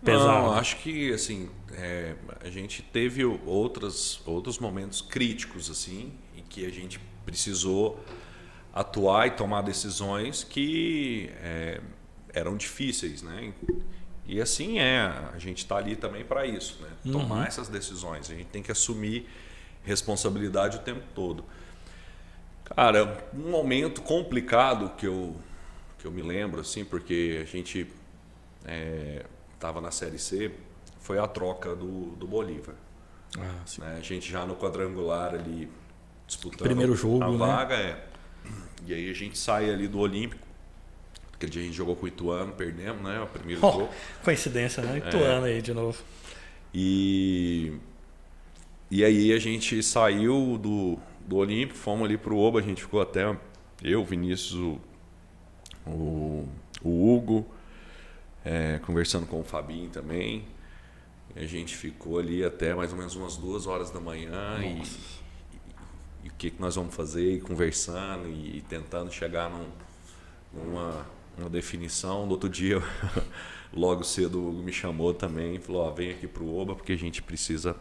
pesado? 0.04 0.48
Não, 0.48 0.54
acho 0.54 0.78
que 0.78 1.12
assim, 1.14 1.50
é, 1.74 2.16
a 2.42 2.50
gente 2.50 2.82
teve 2.82 3.26
outros, 3.26 4.22
outros 4.26 4.58
momentos 4.58 5.02
críticos 5.02 5.70
assim, 5.70 6.14
em 6.36 6.44
que 6.44 6.66
a 6.66 6.70
gente 6.70 7.00
precisou 7.26 8.04
atuar 8.74 9.28
e 9.28 9.32
tomar 9.32 9.62
decisões 9.62 10.44
que 10.44 11.30
é, 11.42 11.82
eram 12.34 12.56
difíceis, 12.56 13.22
né? 13.22 13.54
E 14.26 14.40
assim 14.40 14.80
é, 14.80 15.02
a 15.34 15.38
gente 15.38 15.60
está 15.60 15.76
ali 15.76 15.96
também 15.96 16.24
para 16.24 16.46
isso, 16.46 16.82
né? 16.82 16.90
Uhum. 17.06 17.12
Tomar 17.12 17.48
essas 17.48 17.68
decisões, 17.68 18.32
a 18.32 18.34
gente 18.34 18.48
tem 18.48 18.64
que 18.64 18.72
assumir 18.72 19.28
responsabilidade 19.84 20.78
o 20.78 20.80
tempo 20.80 21.04
todo. 21.14 21.44
Cara, 22.66 23.26
um 23.34 23.50
momento 23.50 24.02
complicado 24.02 24.92
que 24.98 25.06
eu 25.06 25.36
que 26.04 26.08
eu 26.08 26.12
me 26.12 26.22
lembro 26.22 26.60
assim, 26.60 26.84
porque 26.84 27.40
a 27.42 27.46
gente 27.46 27.88
estava 29.54 29.80
é, 29.80 29.82
na 29.82 29.90
série 29.90 30.20
C, 30.20 30.52
foi 31.00 31.18
a 31.18 31.26
troca 31.26 31.74
do, 31.74 32.08
do 32.18 32.28
Bolívar. 32.28 32.76
Ah, 33.40 33.64
né? 33.80 33.96
A 33.98 34.02
gente 34.02 34.30
já 34.30 34.46
no 34.46 34.54
quadrangular 34.54 35.34
ali 35.34 35.70
disputando 36.28 36.68
Primeiro 36.68 36.94
jogo, 36.94 37.24
a 37.24 37.32
né? 37.32 37.38
vaga, 37.38 37.76
é. 37.76 38.06
E 38.86 38.94
aí 38.94 39.10
a 39.10 39.14
gente 39.14 39.38
sai 39.38 39.70
ali 39.70 39.88
do 39.88 40.00
Olímpico. 40.00 40.46
Aquele 41.34 41.52
dia 41.54 41.62
a 41.62 41.66
gente 41.66 41.76
jogou 41.76 41.96
com 41.96 42.06
o 42.06 42.08
Ituano, 42.10 42.52
perdemos, 42.52 43.02
né? 43.02 43.22
O 43.22 43.28
primeiro 43.28 43.66
oh, 43.66 43.72
jogo. 43.72 43.90
Coincidência, 44.24 44.84
né? 44.84 44.98
Ituano 44.98 45.48
é. 45.48 45.52
aí 45.52 45.62
de 45.62 45.74
novo. 45.74 46.04
E, 46.74 47.74
e 48.92 49.06
aí 49.06 49.32
a 49.32 49.40
gente 49.40 49.82
saiu 49.82 50.58
do, 50.58 51.00
do 51.34 51.38
Olímpico, 51.38 51.78
fomos 51.78 52.06
ali 52.06 52.18
para 52.18 52.32
o 52.32 52.38
Oba, 52.38 52.60
a 52.60 52.62
gente 52.62 52.84
ficou 52.84 53.02
até 53.02 53.36
eu, 53.82 54.06
Vinícius, 54.06 54.54
o, 54.54 55.90
o, 55.90 56.48
o 56.84 57.16
Hugo, 57.16 57.46
é, 58.46 58.80
conversando 58.86 59.26
com 59.26 59.40
o 59.40 59.44
Fabinho 59.44 59.90
também. 59.90 60.46
A 61.36 61.46
gente 61.46 61.76
ficou 61.76 62.20
ali 62.20 62.44
até 62.44 62.76
mais 62.76 62.92
ou 62.92 62.98
menos 63.00 63.16
umas 63.16 63.36
duas 63.36 63.66
horas 63.66 63.90
da 63.90 64.00
manhã 64.00 64.60
e, 64.62 64.84
e, 64.84 66.26
e, 66.26 66.30
o 66.30 66.34
que, 66.38 66.52
que 66.52 66.62
nós 66.62 66.76
vamos 66.76 66.94
fazer, 66.94 67.34
e 67.34 67.42
conversando 67.42 68.30
e, 68.30 68.58
e 68.58 68.62
tentando 68.62 69.12
chegar 69.12 69.50
num, 69.50 69.66
numa 70.54 71.06
uma 71.36 71.50
definição. 71.50 72.28
No 72.28 72.34
outro 72.34 72.48
dia, 72.48 72.80
logo 73.74 74.04
cedo, 74.04 74.40
o 74.40 74.50
Hugo 74.50 74.62
me 74.62 74.72
chamou 74.72 75.16
também 75.16 75.56
e 75.56 75.60
falou: 75.60 75.88
ó, 75.88 75.90
vem 75.90 76.12
aqui 76.12 76.28
para 76.28 76.44
o 76.44 76.56
Oba 76.56 76.76
porque 76.76 76.92
a 76.92 76.98
gente 76.98 77.24
precisa 77.24 77.76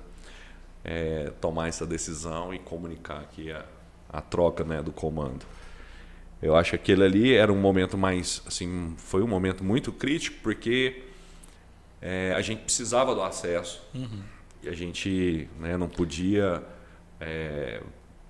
é, 0.85 1.33
tomar 1.41 1.69
essa 1.69 1.87
decisão 1.87 2.53
e 2.53 2.59
comunicar 2.59 3.21
aqui 3.21 3.51
a, 3.51 3.65
a 4.09 4.21
troca 4.21 4.65
né, 4.65 4.83
do 4.83 4.93
comando. 4.93 5.45
Eu 6.41 6.57
acho 6.57 6.71
que 6.71 6.77
aquele 6.77 7.05
ali 7.05 7.35
era 7.35 7.53
um 7.53 7.61
momento 7.61 7.97
mais, 7.97 8.43
assim, 8.47 8.95
foi 8.99 9.23
um 9.23 9.29
momento 9.29 9.63
muito 9.63 9.93
crítico 9.93 10.39
porque 10.43 11.05
é, 12.01 12.35
a 12.37 12.41
gente 12.41 12.63
precisava 12.63 13.15
do 13.15 13.23
acesso 13.23 13.81
uhum. 13.95 14.23
e 14.61 14.69
a 14.69 14.73
gente 14.73 15.49
né, 15.61 15.77
não 15.77 15.89
podia 15.89 16.61
é, 17.21 17.81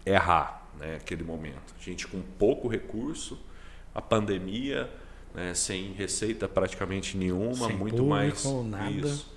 errar 0.05 0.69
né, 0.79 0.97
aquele 0.97 1.25
momento. 1.25 1.75
A 1.81 1.83
gente 1.83 2.07
com 2.07 2.21
pouco 2.21 2.69
recurso, 2.69 3.39
a 3.95 4.03
pandemia, 4.03 4.91
né, 5.35 5.55
sem 5.55 5.93
receita 5.93 6.47
praticamente 6.47 7.17
nenhuma, 7.17 7.69
sem 7.69 7.77
muito 7.77 7.97
público, 7.97 8.09
mais 8.11 8.45
nada. 8.67 8.91
isso. 8.91 9.33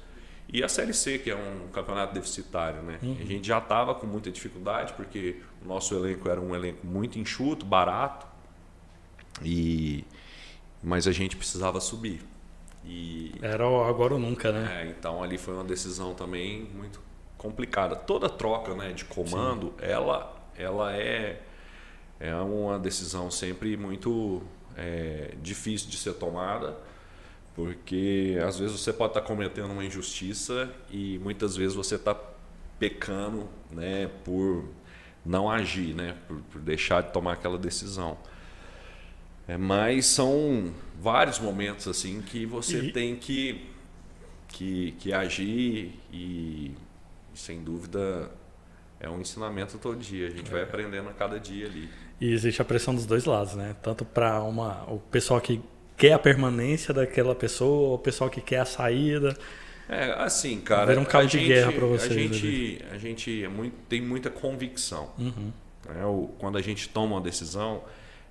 E 0.52 0.64
a 0.64 0.70
Série 0.70 0.94
C, 0.94 1.18
que 1.18 1.30
é 1.30 1.36
um 1.36 1.68
campeonato 1.70 2.14
deficitário, 2.14 2.82
né? 2.82 3.00
Uhum. 3.02 3.18
A 3.20 3.26
gente 3.26 3.48
já 3.48 3.58
estava 3.58 3.96
com 3.96 4.06
muita 4.06 4.32
dificuldade 4.32 4.94
porque 4.94 5.42
o 5.64 5.68
nosso 5.68 5.96
elenco 5.96 6.30
era 6.30 6.40
um 6.40 6.56
elenco 6.56 6.86
muito 6.86 7.18
enxuto, 7.18 7.66
barato, 7.66 8.28
e 9.44 10.06
mas 10.82 11.08
a 11.08 11.12
gente 11.12 11.36
precisava 11.36 11.82
subir. 11.82 12.22
E 12.86 13.34
Era 13.42 13.66
agora 13.66 14.14
ou 14.14 14.20
nunca, 14.20 14.52
né? 14.52 14.84
é, 14.84 14.90
então 14.90 15.24
ali 15.24 15.38
foi 15.38 15.56
uma 15.56 15.64
decisão 15.64 16.14
também 16.14 16.70
muito 16.76 17.02
complicada. 17.38 17.96
Toda 17.96 18.30
troca, 18.30 18.76
né, 18.76 18.92
de 18.92 19.06
comando, 19.06 19.74
ela 19.80 20.36
ela 20.56 20.96
é 20.96 21.42
é 22.20 22.34
uma 22.36 22.80
decisão 22.80 23.30
sempre 23.30 23.76
muito 23.76 24.42
é, 24.78 25.34
difícil 25.42 25.90
de 25.90 25.98
ser 25.98 26.14
tomada, 26.14 26.78
porque 27.56 28.38
às 28.46 28.60
vezes 28.60 28.80
você 28.80 28.92
pode 28.94 29.12
estar 29.12 29.22
cometendo 29.22 29.72
uma 29.72 29.86
injustiça 29.86 30.70
e 30.92 31.20
muitas 31.20 31.56
vezes 31.56 31.76
você 31.76 31.96
está 31.96 32.16
pecando, 32.80 33.48
né, 33.72 34.10
por 34.26 34.66
não 35.26 35.50
agir, 35.50 35.96
né, 35.96 36.16
por, 36.28 36.38
por 36.52 36.62
deixar 36.62 37.02
de 37.04 37.12
tomar 37.14 37.34
aquela 37.34 37.58
decisão. 37.58 38.18
É, 39.48 39.58
mas 39.58 40.08
são 40.08 40.74
vários 41.00 41.40
momentos 41.40 41.88
assim 41.88 42.22
que 42.22 42.46
você 42.46 42.80
E- 42.80 42.92
tem 42.92 43.16
que, 43.16 43.70
que, 44.50 44.94
que 44.94 45.14
agir 45.14 46.00
e, 46.12 46.74
sem 47.34 47.64
dúvida 47.64 48.32
é 49.00 49.10
um 49.10 49.22
ensinamento 49.22 49.78
todo 49.78 49.98
dia. 50.00 50.28
A 50.28 50.32
gente 50.32 50.50
vai 50.52 50.64
aprendendo 50.64 51.10
a 51.10 51.14
cada 51.14 51.40
dia 51.40 51.68
ali. 51.68 51.90
E 52.20 52.32
existe 52.32 52.62
a 52.62 52.66
pressão 52.66 52.96
dos 52.96 53.06
dois 53.06 53.26
lados, 53.26 53.56
né? 53.56 53.76
Tanto 53.82 54.06
para 54.06 54.42
uma 54.42 54.84
o 54.92 55.00
pessoal 55.00 55.40
que 55.42 55.62
quer 55.98 56.14
a 56.14 56.20
permanência 56.20 56.94
daquela 56.94 57.34
pessoa, 57.36 57.96
o 57.96 58.00
pessoal 58.00 58.30
que 58.30 58.42
quer 58.42 58.60
a 58.60 58.66
saída. 58.66 59.38
É, 59.88 60.12
assim, 60.18 60.60
cara. 60.62 60.88
Vira 60.88 61.00
um 61.00 61.06
cabo 61.06 61.26
de 61.28 61.38
gente- 61.38 61.48
guerra 61.48 61.72
pra 61.72 61.86
vocês 61.86 62.12
A 62.12 62.14
gente, 62.16 62.86
a 62.92 62.98
gente 62.98 63.44
é 63.44 63.48
muito, 63.48 63.76
tem 63.88 64.02
muita 64.02 64.30
convicção. 64.30 65.12
Uhum. 65.18 65.52
né? 65.88 66.04
O- 66.06 66.30
quando 66.40 66.58
a 66.58 66.62
gente 66.62 66.90
toma 66.90 67.16
uma 67.16 67.22
decisão, 67.22 67.84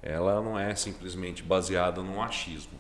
ela 0.03 0.43
não 0.43 0.59
é 0.59 0.75
simplesmente 0.75 1.43
baseada 1.43 2.03
no 2.03 2.21
achismo. 2.21 2.73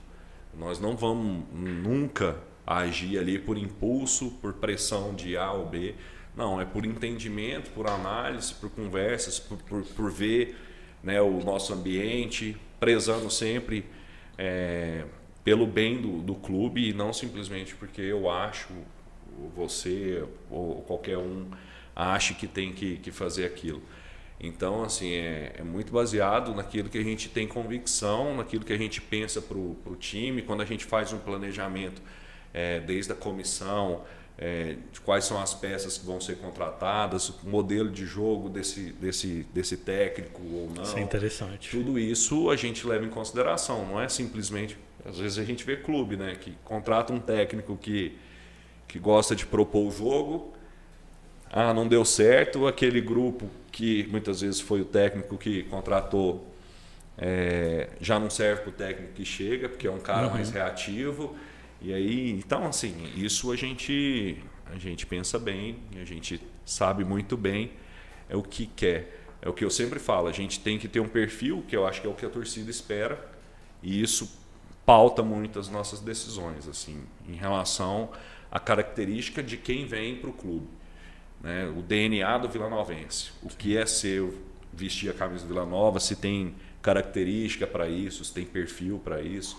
Nós 0.58 0.80
não 0.80 0.96
vamos 0.96 1.44
nunca 1.52 2.36
agir 2.66 3.18
ali 3.18 3.38
por 3.38 3.56
impulso, 3.56 4.32
por 4.42 4.54
pressão 4.54 5.14
de 5.14 5.36
A 5.36 5.52
ou 5.52 5.66
B. 5.66 5.94
Não, 6.36 6.60
é 6.60 6.64
por 6.64 6.84
entendimento, 6.84 7.70
por 7.70 7.88
análise, 7.88 8.52
por 8.54 8.68
conversas, 8.70 9.38
por, 9.38 9.56
por, 9.58 9.82
por 9.84 10.10
ver 10.10 10.56
né, 11.02 11.20
o 11.20 11.38
nosso 11.44 11.72
ambiente, 11.72 12.56
prezando 12.80 13.30
sempre 13.30 13.84
é, 14.38 15.04
pelo 15.42 15.66
bem 15.66 16.00
do, 16.00 16.20
do 16.20 16.34
clube 16.34 16.88
e 16.88 16.92
não 16.92 17.12
simplesmente 17.12 17.74
porque 17.74 18.00
eu 18.00 18.30
acho, 18.30 18.68
você 19.54 20.24
ou 20.50 20.82
qualquer 20.82 21.18
um 21.18 21.46
ache 21.94 22.34
que 22.34 22.46
tem 22.46 22.72
que, 22.72 22.96
que 22.96 23.10
fazer 23.10 23.44
aquilo. 23.44 23.82
Então, 24.40 24.82
assim, 24.82 25.12
é, 25.12 25.54
é 25.58 25.62
muito 25.62 25.92
baseado 25.92 26.54
naquilo 26.54 26.88
que 26.88 26.98
a 26.98 27.02
gente 27.02 27.28
tem 27.28 27.46
convicção, 27.46 28.36
naquilo 28.36 28.64
que 28.64 28.72
a 28.72 28.76
gente 28.78 29.00
pensa 29.00 29.40
para 29.40 29.56
o 29.56 29.96
time, 29.98 30.42
quando 30.42 30.60
a 30.60 30.64
gente 30.64 30.84
faz 30.84 31.12
um 31.12 31.18
planejamento, 31.18 32.02
é, 32.52 32.80
desde 32.80 33.12
a 33.12 33.14
comissão, 33.14 34.02
é, 34.36 34.76
de 34.92 35.00
quais 35.00 35.24
são 35.24 35.40
as 35.40 35.54
peças 35.54 35.96
que 35.96 36.04
vão 36.04 36.20
ser 36.20 36.36
contratadas, 36.36 37.28
o 37.28 37.48
modelo 37.48 37.90
de 37.90 38.04
jogo 38.04 38.48
desse, 38.48 38.92
desse, 38.92 39.46
desse 39.54 39.76
técnico 39.76 40.42
ou 40.42 40.70
não. 40.74 40.82
Isso 40.82 40.98
é 40.98 41.00
interessante. 41.00 41.70
Tudo 41.70 41.98
isso 41.98 42.50
a 42.50 42.56
gente 42.56 42.86
leva 42.86 43.04
em 43.04 43.10
consideração, 43.10 43.86
não 43.86 44.00
é 44.00 44.08
simplesmente. 44.08 44.76
Às 45.04 45.18
vezes 45.18 45.38
a 45.38 45.44
gente 45.44 45.64
vê 45.64 45.76
clube 45.76 46.16
né, 46.16 46.34
que 46.34 46.56
contrata 46.64 47.12
um 47.12 47.20
técnico 47.20 47.76
que, 47.76 48.18
que 48.88 48.98
gosta 48.98 49.36
de 49.36 49.46
propor 49.46 49.86
o 49.86 49.90
jogo, 49.90 50.52
ah, 51.50 51.72
não 51.72 51.86
deu 51.86 52.04
certo, 52.04 52.66
aquele 52.66 53.00
grupo 53.00 53.48
que 53.70 54.08
muitas 54.10 54.40
vezes 54.40 54.60
foi 54.60 54.80
o 54.80 54.84
técnico 54.84 55.38
que 55.38 55.62
contratou 55.64 56.52
é, 57.16 57.90
já 58.00 58.18
não 58.18 58.28
serve 58.28 58.62
para 58.62 58.70
o 58.70 58.72
técnico 58.72 59.12
que 59.12 59.24
chega, 59.24 59.68
porque 59.68 59.86
é 59.86 59.90
um 59.90 60.00
cara 60.00 60.28
mais 60.28 60.50
reativo. 60.50 61.36
E 61.84 61.92
aí, 61.92 62.30
então 62.30 62.66
assim, 62.66 63.12
isso 63.14 63.52
a 63.52 63.56
gente 63.56 64.42
a 64.66 64.76
gente 64.78 65.06
pensa 65.06 65.38
bem, 65.38 65.76
a 66.00 66.04
gente 66.04 66.40
sabe 66.64 67.04
muito 67.04 67.36
bem 67.36 67.70
é 68.28 68.36
o 68.36 68.42
que 68.42 68.66
quer. 68.66 69.20
É 69.42 69.48
o 69.48 69.52
que 69.52 69.64
eu 69.64 69.70
sempre 69.70 69.98
falo, 69.98 70.28
a 70.28 70.32
gente 70.32 70.60
tem 70.60 70.78
que 70.78 70.88
ter 70.88 71.00
um 71.00 71.08
perfil, 71.08 71.62
que 71.68 71.76
eu 71.76 71.86
acho 71.86 72.00
que 72.00 72.06
é 72.06 72.10
o 72.10 72.14
que 72.14 72.24
a 72.24 72.30
torcida 72.30 72.70
espera, 72.70 73.30
e 73.82 74.00
isso 74.02 74.40
pauta 74.86 75.22
muito 75.22 75.58
as 75.58 75.68
nossas 75.68 76.00
decisões, 76.00 76.66
assim, 76.66 77.02
em 77.28 77.34
relação 77.34 78.10
à 78.50 78.58
característica 78.58 79.42
de 79.42 79.58
quem 79.58 79.86
vem 79.86 80.16
para 80.16 80.30
o 80.30 80.32
clube. 80.32 80.68
Né? 81.42 81.66
O 81.76 81.82
DNA 81.82 82.38
do 82.38 82.48
vilanovense. 82.48 83.32
O 83.42 83.48
que 83.48 83.76
é 83.76 83.84
ser 83.84 84.32
vestir 84.72 85.10
a 85.10 85.14
camisa 85.14 85.44
do 85.44 85.48
Vila 85.48 85.66
Nova, 85.66 86.00
se 86.00 86.16
tem 86.16 86.54
característica 86.80 87.66
para 87.66 87.86
isso, 87.86 88.24
se 88.24 88.32
tem 88.32 88.46
perfil 88.46 88.98
para 88.98 89.20
isso. 89.20 89.58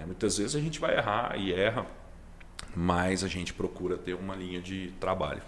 Né? 0.00 0.06
Muitas 0.06 0.38
vezes 0.38 0.56
a 0.56 0.60
gente 0.60 0.80
vai 0.80 0.96
errar 0.96 1.36
e 1.36 1.52
erra, 1.52 1.86
mas 2.74 3.22
a 3.22 3.28
gente 3.28 3.52
procura 3.52 3.96
ter 3.96 4.14
uma 4.14 4.34
linha 4.34 4.60
de 4.60 4.92
trabalho. 4.98 5.42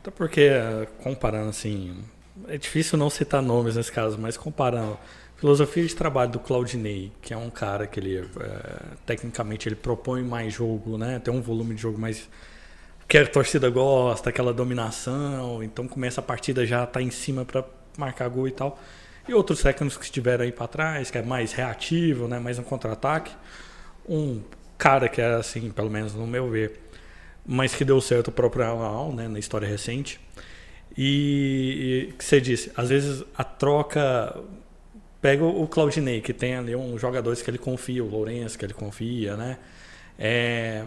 Até 0.00 0.10
porque, 0.10 0.42
eh, 0.42 0.86
comparando 1.02 1.48
assim, 1.48 2.04
é 2.48 2.58
difícil 2.58 2.98
não 2.98 3.08
citar 3.08 3.40
nomes 3.40 3.76
nesse 3.76 3.90
caso, 3.90 4.18
mas 4.18 4.36
comparando 4.36 4.98
filosofia 5.36 5.84
de 5.84 5.94
trabalho 5.94 6.30
do 6.30 6.38
Claudinei, 6.38 7.10
que 7.22 7.32
é 7.32 7.36
um 7.36 7.50
cara 7.50 7.86
que 7.86 7.98
ele, 7.98 8.18
eh, 8.18 8.82
tecnicamente, 9.06 9.68
ele 9.68 9.76
propõe 9.76 10.22
mais 10.22 10.52
jogo, 10.52 10.98
né? 10.98 11.18
Tem 11.18 11.32
um 11.32 11.40
volume 11.40 11.74
de 11.74 11.80
jogo 11.80 11.98
mais 11.98 12.28
que 13.08 13.18
a 13.18 13.26
torcida 13.26 13.68
gosta, 13.70 14.30
aquela 14.30 14.52
dominação, 14.52 15.62
então 15.62 15.86
começa 15.86 16.20
a 16.20 16.24
partida 16.24 16.66
já 16.66 16.86
tá 16.86 17.02
em 17.02 17.10
cima 17.10 17.44
para 17.44 17.64
marcar 17.96 18.28
gol 18.28 18.48
e 18.48 18.50
tal. 18.50 18.78
E 19.26 19.32
outros 19.32 19.62
técnicos 19.62 19.96
que 19.96 20.04
estiveram 20.04 20.44
aí 20.44 20.52
para 20.52 20.66
trás, 20.68 21.10
que 21.10 21.16
é 21.18 21.22
mais 21.22 21.52
reativo, 21.52 22.28
né, 22.28 22.38
mais 22.38 22.58
um 22.58 22.62
contra-ataque. 22.62 23.32
Um 24.08 24.42
cara 24.76 25.08
que 25.08 25.20
é 25.20 25.34
assim, 25.34 25.70
pelo 25.70 25.90
menos 25.90 26.14
no 26.14 26.26
meu 26.26 26.50
ver, 26.50 26.80
mas 27.46 27.74
que 27.74 27.84
deu 27.84 28.00
certo 28.00 28.28
o 28.28 28.32
próprio 28.32 28.64
Al, 28.64 29.12
né, 29.12 29.28
na 29.28 29.38
história 29.38 29.66
recente. 29.66 30.20
E, 30.96 32.08
e 32.10 32.12
que 32.12 32.24
você 32.24 32.40
disse, 32.40 32.70
às 32.76 32.88
vezes 32.88 33.24
a 33.36 33.42
troca 33.42 34.38
pega 35.20 35.42
o 35.44 35.66
Claudinei, 35.66 36.20
que 36.20 36.32
tem 36.32 36.54
ali 36.54 36.76
uns 36.76 37.00
jogadores 37.00 37.40
que 37.40 37.50
ele 37.50 37.58
confia, 37.58 38.04
o 38.04 38.08
Lourenço 38.08 38.58
que 38.58 38.64
ele 38.64 38.74
confia, 38.74 39.36
né? 39.36 39.58
É, 40.18 40.84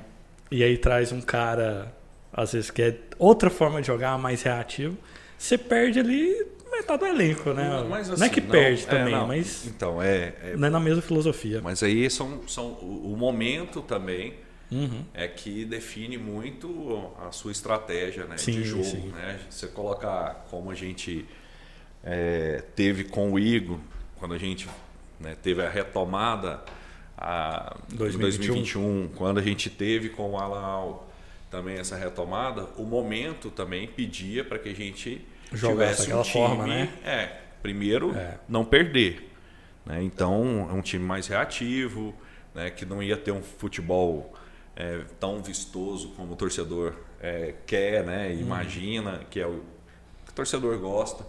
e 0.52 0.64
aí 0.64 0.78
traz 0.78 1.12
um 1.12 1.20
cara, 1.20 1.94
às 2.32 2.54
vezes, 2.54 2.70
que 2.70 2.82
é 2.82 2.98
outra 3.18 3.50
forma 3.50 3.82
de 3.82 3.88
jogar, 3.88 4.18
mais 4.18 4.44
reativo. 4.44 4.98
Você 5.38 5.58
perde 5.58 6.00
ali 6.00 6.46
metade 6.72 7.00
do 7.00 7.06
elenco, 7.06 7.54
né? 7.54 7.86
Mas, 7.90 8.10
não 8.10 8.26
é 8.26 8.30
que 8.30 8.40
assim, 8.40 8.50
perde 8.50 8.84
é, 8.84 8.86
também, 8.86 9.14
não. 9.14 9.28
mas 9.28 9.66
Então, 9.66 10.02
é, 10.02 10.34
é 10.44 10.56
não 10.58 10.68
é 10.68 10.72
na 10.72 10.80
mesma 10.80 11.02
filosofia. 11.02 11.62
Mas 11.62 11.82
aí 11.84 12.10
são, 12.10 12.48
são 12.48 12.72
o 12.72 13.16
momento 13.18 13.82
também 13.82 14.34
Uhum. 14.70 15.06
é 15.14 15.30
que 15.30 15.64
define 15.64 16.18
muito 16.18 17.10
a 17.26 17.32
sua 17.32 17.54
estratégia 17.54 18.26
né, 18.26 18.38
Sim, 18.38 18.52
de 18.52 18.64
jogo. 18.66 18.84
sim. 18.84 19.12
Né? 19.16 19.40
Você 19.50 19.68
colocar 19.68 20.46
como 20.50 20.70
a 20.70 20.76
gente 20.76 21.26
é, 22.04 22.64
teve 22.76 23.06
com 23.06 23.32
o 23.32 23.40
Igor, 23.40 23.80
quando 24.18 24.34
a 24.34 24.38
gente 24.38 24.68
né, 25.20 25.38
teve 25.42 25.62
a 25.62 25.70
retomada 25.70 26.62
a, 27.18 27.78
em 27.92 27.96
2021. 27.96 28.54
2021, 28.54 29.10
quando 29.16 29.40
a 29.40 29.42
gente 29.42 29.70
teve 29.70 30.10
com 30.10 30.32
o 30.32 30.38
Alan 30.38 30.60
Al, 30.60 31.10
também 31.50 31.78
essa 31.78 31.96
retomada, 31.96 32.68
o 32.78 32.84
momento 32.84 33.50
também 33.50 33.88
pedia 33.88 34.44
para 34.44 34.60
que 34.60 34.70
a 34.70 34.76
gente 34.76 35.26
Jogasse 35.52 36.04
tivesse 36.04 36.14
um 36.14 36.22
time, 36.22 36.34
forma, 36.34 36.68
né? 36.68 36.90
É, 37.04 37.38
primeiro 37.62 38.16
é. 38.16 38.38
não 38.48 38.66
perder. 38.66 39.32
Né? 39.86 40.04
Então 40.04 40.68
é 40.70 40.74
um 40.74 40.82
time 40.82 41.04
mais 41.04 41.28
reativo, 41.28 42.14
né? 42.54 42.70
que 42.70 42.86
não 42.86 43.02
ia 43.02 43.18
ter 43.18 43.32
um 43.32 43.42
futebol 43.42 44.34
é, 44.76 45.02
tão 45.20 45.42
vistoso 45.42 46.10
como 46.10 46.34
o 46.34 46.36
torcedor 46.36 46.94
é, 47.20 47.56
quer, 47.66 48.04
né? 48.04 48.28
Uhum. 48.28 48.40
imagina, 48.40 49.22
que 49.30 49.40
é 49.40 49.48
o 49.48 49.64
que 50.26 50.32
o 50.32 50.34
torcedor 50.34 50.78
gosta. 50.78 51.26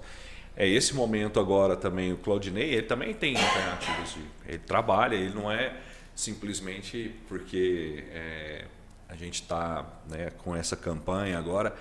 É 0.57 0.69
esse 0.69 0.95
momento 0.95 1.39
agora 1.39 1.77
também, 1.77 2.13
o 2.13 2.17
Claudinei, 2.17 2.75
ele 2.75 2.83
também 2.83 3.15
tem 3.15 3.37
alternativas. 3.37 4.17
Ele 4.47 4.59
trabalha, 4.59 5.15
ele 5.15 5.33
não 5.33 5.51
é 5.51 5.73
simplesmente 6.15 7.15
porque 7.29 8.05
é, 8.11 8.65
a 9.09 9.15
gente 9.15 9.41
está 9.41 9.87
né, 10.09 10.31
com 10.39 10.55
essa 10.55 10.77
campanha 10.77 11.39
agora, 11.39 11.75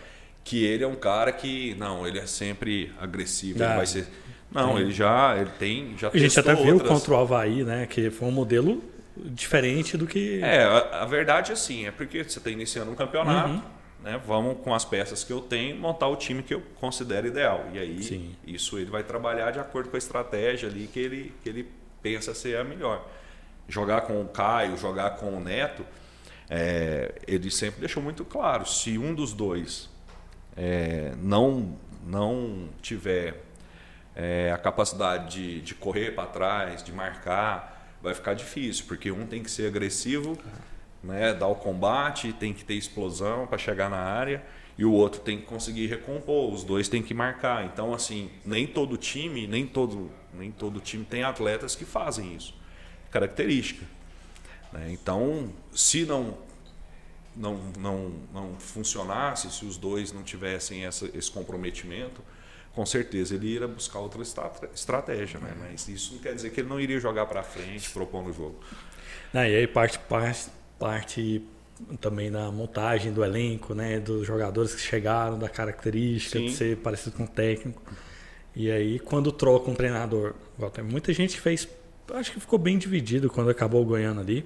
que 0.47 0.63
ele 0.63 0.81
é 0.81 0.87
um 0.87 0.95
cara 0.95 1.31
que, 1.33 1.75
não, 1.75 2.07
ele 2.07 2.19
é 2.19 2.25
sempre 2.25 2.91
agressivo, 3.01 3.61
ele 3.61 3.75
vai 3.75 3.85
ser... 3.85 4.07
Não, 4.49 4.79
ele 4.79 4.93
já 4.93 5.35
ele 5.37 5.51
tem, 5.59 5.93
já 5.97 6.07
A 6.07 6.17
gente 6.17 6.39
até 6.39 6.55
viu 6.55 6.75
outras... 6.75 6.89
contra 6.89 7.13
o 7.13 7.17
Havaí, 7.17 7.65
né, 7.65 7.85
que 7.85 8.09
foi 8.09 8.29
um 8.29 8.31
modelo 8.31 8.81
diferente 9.13 9.97
do 9.97 10.07
que... 10.07 10.41
É, 10.41 10.63
a, 10.63 11.01
a 11.01 11.05
verdade 11.05 11.51
é 11.51 11.53
assim, 11.53 11.85
é 11.85 11.91
porque 11.91 12.23
você 12.23 12.37
está 12.37 12.49
iniciando 12.49 12.89
um 12.89 12.95
campeonato, 12.95 13.49
uhum. 13.49 13.61
né, 14.01 14.21
vamos 14.25 14.59
com 14.63 14.73
as 14.73 14.85
peças 14.85 15.21
que 15.21 15.33
eu 15.33 15.41
tenho 15.41 15.75
montar 15.75 16.07
o 16.07 16.15
time 16.15 16.41
que 16.41 16.53
eu 16.53 16.63
considero 16.79 17.27
ideal. 17.27 17.65
E 17.73 17.79
aí, 17.79 18.01
Sim. 18.01 18.33
isso 18.47 18.77
ele 18.79 18.89
vai 18.89 19.03
trabalhar 19.03 19.51
de 19.51 19.59
acordo 19.59 19.89
com 19.89 19.97
a 19.97 19.99
estratégia 19.99 20.69
ali 20.69 20.87
que 20.87 20.99
ele, 20.99 21.33
que 21.43 21.49
ele 21.49 21.67
pensa 22.01 22.33
ser 22.33 22.57
a 22.57 22.63
melhor. 22.63 23.05
Jogar 23.67 24.01
com 24.01 24.21
o 24.21 24.27
Caio, 24.29 24.77
jogar 24.77 25.17
com 25.17 25.35
o 25.35 25.41
Neto 25.41 25.85
é, 26.49 27.13
ele 27.27 27.51
sempre 27.51 27.81
deixou 27.81 28.01
muito 28.01 28.23
claro: 28.23 28.65
se 28.65 28.97
um 28.97 29.13
dos 29.13 29.33
dois 29.33 29.89
é, 30.57 31.13
não, 31.21 31.77
não 32.05 32.69
tiver 32.81 33.43
é, 34.15 34.51
a 34.51 34.57
capacidade 34.57 35.35
de, 35.35 35.61
de 35.61 35.75
correr 35.75 36.15
para 36.15 36.25
trás, 36.25 36.83
de 36.83 36.91
marcar, 36.91 37.95
vai 38.01 38.13
ficar 38.13 38.33
difícil, 38.33 38.85
porque 38.87 39.11
um 39.11 39.27
tem 39.27 39.43
que 39.43 39.51
ser 39.51 39.67
agressivo, 39.67 40.37
né, 41.03 41.33
dar 41.33 41.47
o 41.47 41.55
combate, 41.55 42.33
tem 42.33 42.53
que 42.53 42.65
ter 42.65 42.73
explosão 42.73 43.45
para 43.45 43.57
chegar 43.57 43.89
na 43.89 43.97
área, 43.97 44.43
e 44.77 44.85
o 44.85 44.91
outro 44.91 45.21
tem 45.21 45.37
que 45.37 45.45
conseguir 45.45 45.87
recompor, 45.87 46.53
os 46.53 46.63
dois 46.63 46.87
têm 46.87 47.01
que 47.01 47.13
marcar. 47.13 47.65
Então, 47.65 47.93
assim, 47.93 48.29
nem 48.45 48.67
todo 48.67 48.95
time, 48.95 49.47
nem 49.47 49.65
todo, 49.65 50.11
nem 50.33 50.51
todo 50.51 50.79
time 50.79 51.03
tem 51.03 51.23
atletas 51.23 51.75
que 51.75 51.83
fazem 51.83 52.35
isso. 52.35 52.53
Característica. 53.09 53.85
Né? 54.71 54.89
Então, 54.91 55.51
se 55.73 56.05
não, 56.05 56.37
não, 57.37 57.59
não, 57.79 58.11
não 58.33 58.55
funcionasse, 58.59 59.49
se 59.51 59.65
os 59.65 59.77
dois 59.77 60.11
não 60.11 60.23
tivessem 60.23 60.85
essa, 60.85 61.09
esse 61.13 61.29
comprometimento, 61.29 62.21
com 62.73 62.85
certeza 62.85 63.35
ele 63.35 63.47
iria 63.47 63.67
buscar 63.67 63.99
outra 63.99 64.21
estratégia. 64.73 65.39
Né? 65.39 65.53
Mas 65.59 65.87
isso 65.87 66.13
não 66.13 66.19
quer 66.19 66.33
dizer 66.33 66.49
que 66.51 66.61
ele 66.61 66.69
não 66.69 66.79
iria 66.79 66.99
jogar 66.99 67.25
para 67.25 67.43
frente, 67.43 67.89
propondo 67.91 68.29
o 68.29 68.33
jogo. 68.33 68.59
Não, 69.33 69.45
e 69.45 69.55
aí 69.55 69.67
parte, 69.67 69.99
parte, 69.99 70.49
parte 70.79 71.41
também 71.99 72.31
da 72.31 72.51
montagem 72.51 73.11
do 73.11 73.23
elenco, 73.23 73.73
né? 73.73 73.99
dos 73.99 74.25
jogadores 74.25 74.73
que 74.73 74.81
chegaram, 74.81 75.37
da 75.37 75.49
característica 75.49 76.39
Sim. 76.39 76.45
de 76.45 76.53
ser 76.53 76.77
parecido 76.77 77.15
com 77.15 77.23
o 77.23 77.27
técnico. 77.27 77.81
E 78.55 78.71
aí, 78.71 78.97
quando 78.97 79.31
troca 79.31 79.69
um 79.69 79.75
treinador, 79.75 80.33
tem 80.73 80.83
muita 80.83 81.13
gente 81.13 81.35
que 81.35 81.41
fez. 81.41 81.67
Acho 82.11 82.31
que 82.31 82.39
ficou 82.39 82.57
bem 82.57 82.77
dividido 82.77 83.29
quando 83.29 83.51
acabou 83.51 83.85
ganhando 83.85 84.19
ali 84.19 84.43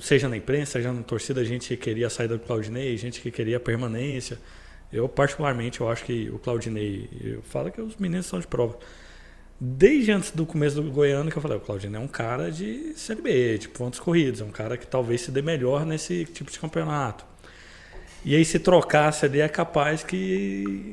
seja 0.00 0.28
na 0.28 0.36
imprensa, 0.36 0.72
seja 0.72 0.92
na 0.92 1.02
torcida, 1.02 1.40
a 1.40 1.44
gente 1.44 1.76
queria 1.76 2.06
a 2.06 2.10
saída 2.10 2.36
do 2.36 2.44
Claudinei, 2.44 2.96
gente 2.96 3.20
que 3.20 3.30
queria 3.30 3.56
a 3.56 3.60
permanência. 3.60 4.38
Eu, 4.92 5.08
particularmente, 5.08 5.80
eu 5.80 5.88
acho 5.88 6.04
que 6.04 6.30
o 6.30 6.38
Claudinei, 6.38 7.08
eu 7.20 7.42
falo 7.42 7.70
que 7.70 7.80
os 7.80 7.96
meninos 7.96 8.26
são 8.26 8.38
de 8.38 8.46
prova. 8.46 8.78
Desde 9.60 10.10
antes 10.10 10.32
do 10.32 10.44
começo 10.44 10.82
do 10.82 10.90
Goiano 10.90 11.30
que 11.30 11.36
eu 11.36 11.42
falei, 11.42 11.56
o 11.56 11.60
Claudinei 11.60 12.00
é 12.00 12.04
um 12.04 12.08
cara 12.08 12.50
de 12.50 12.94
Série 12.96 13.22
B, 13.22 13.58
tipo 13.58 13.78
pontos 13.78 14.00
corridos, 14.00 14.40
é 14.40 14.44
um 14.44 14.50
cara 14.50 14.76
que 14.76 14.86
talvez 14.86 15.20
se 15.20 15.30
dê 15.30 15.40
melhor 15.40 15.86
nesse 15.86 16.24
tipo 16.24 16.50
de 16.50 16.58
campeonato. 16.58 17.24
E 18.24 18.36
aí 18.36 18.44
se 18.44 18.58
trocasse 18.58 19.24
ali 19.24 19.40
é 19.40 19.48
capaz 19.48 20.02
que 20.02 20.92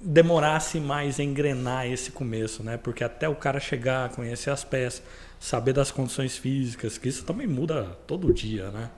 demorasse 0.00 0.78
mais 0.78 1.18
a 1.18 1.22
engrenar 1.22 1.86
esse 1.86 2.12
começo, 2.12 2.62
né? 2.62 2.76
Porque 2.76 3.02
até 3.02 3.28
o 3.28 3.34
cara 3.34 3.58
chegar, 3.58 4.10
conhecer 4.10 4.50
as 4.50 4.62
peças, 4.62 5.02
saber 5.38 5.72
das 5.72 5.90
condições 5.90 6.36
físicas, 6.36 6.98
que 6.98 7.08
isso 7.08 7.24
também 7.24 7.46
muda 7.46 7.96
todo 8.06 8.32
dia, 8.32 8.70
né? 8.70 8.90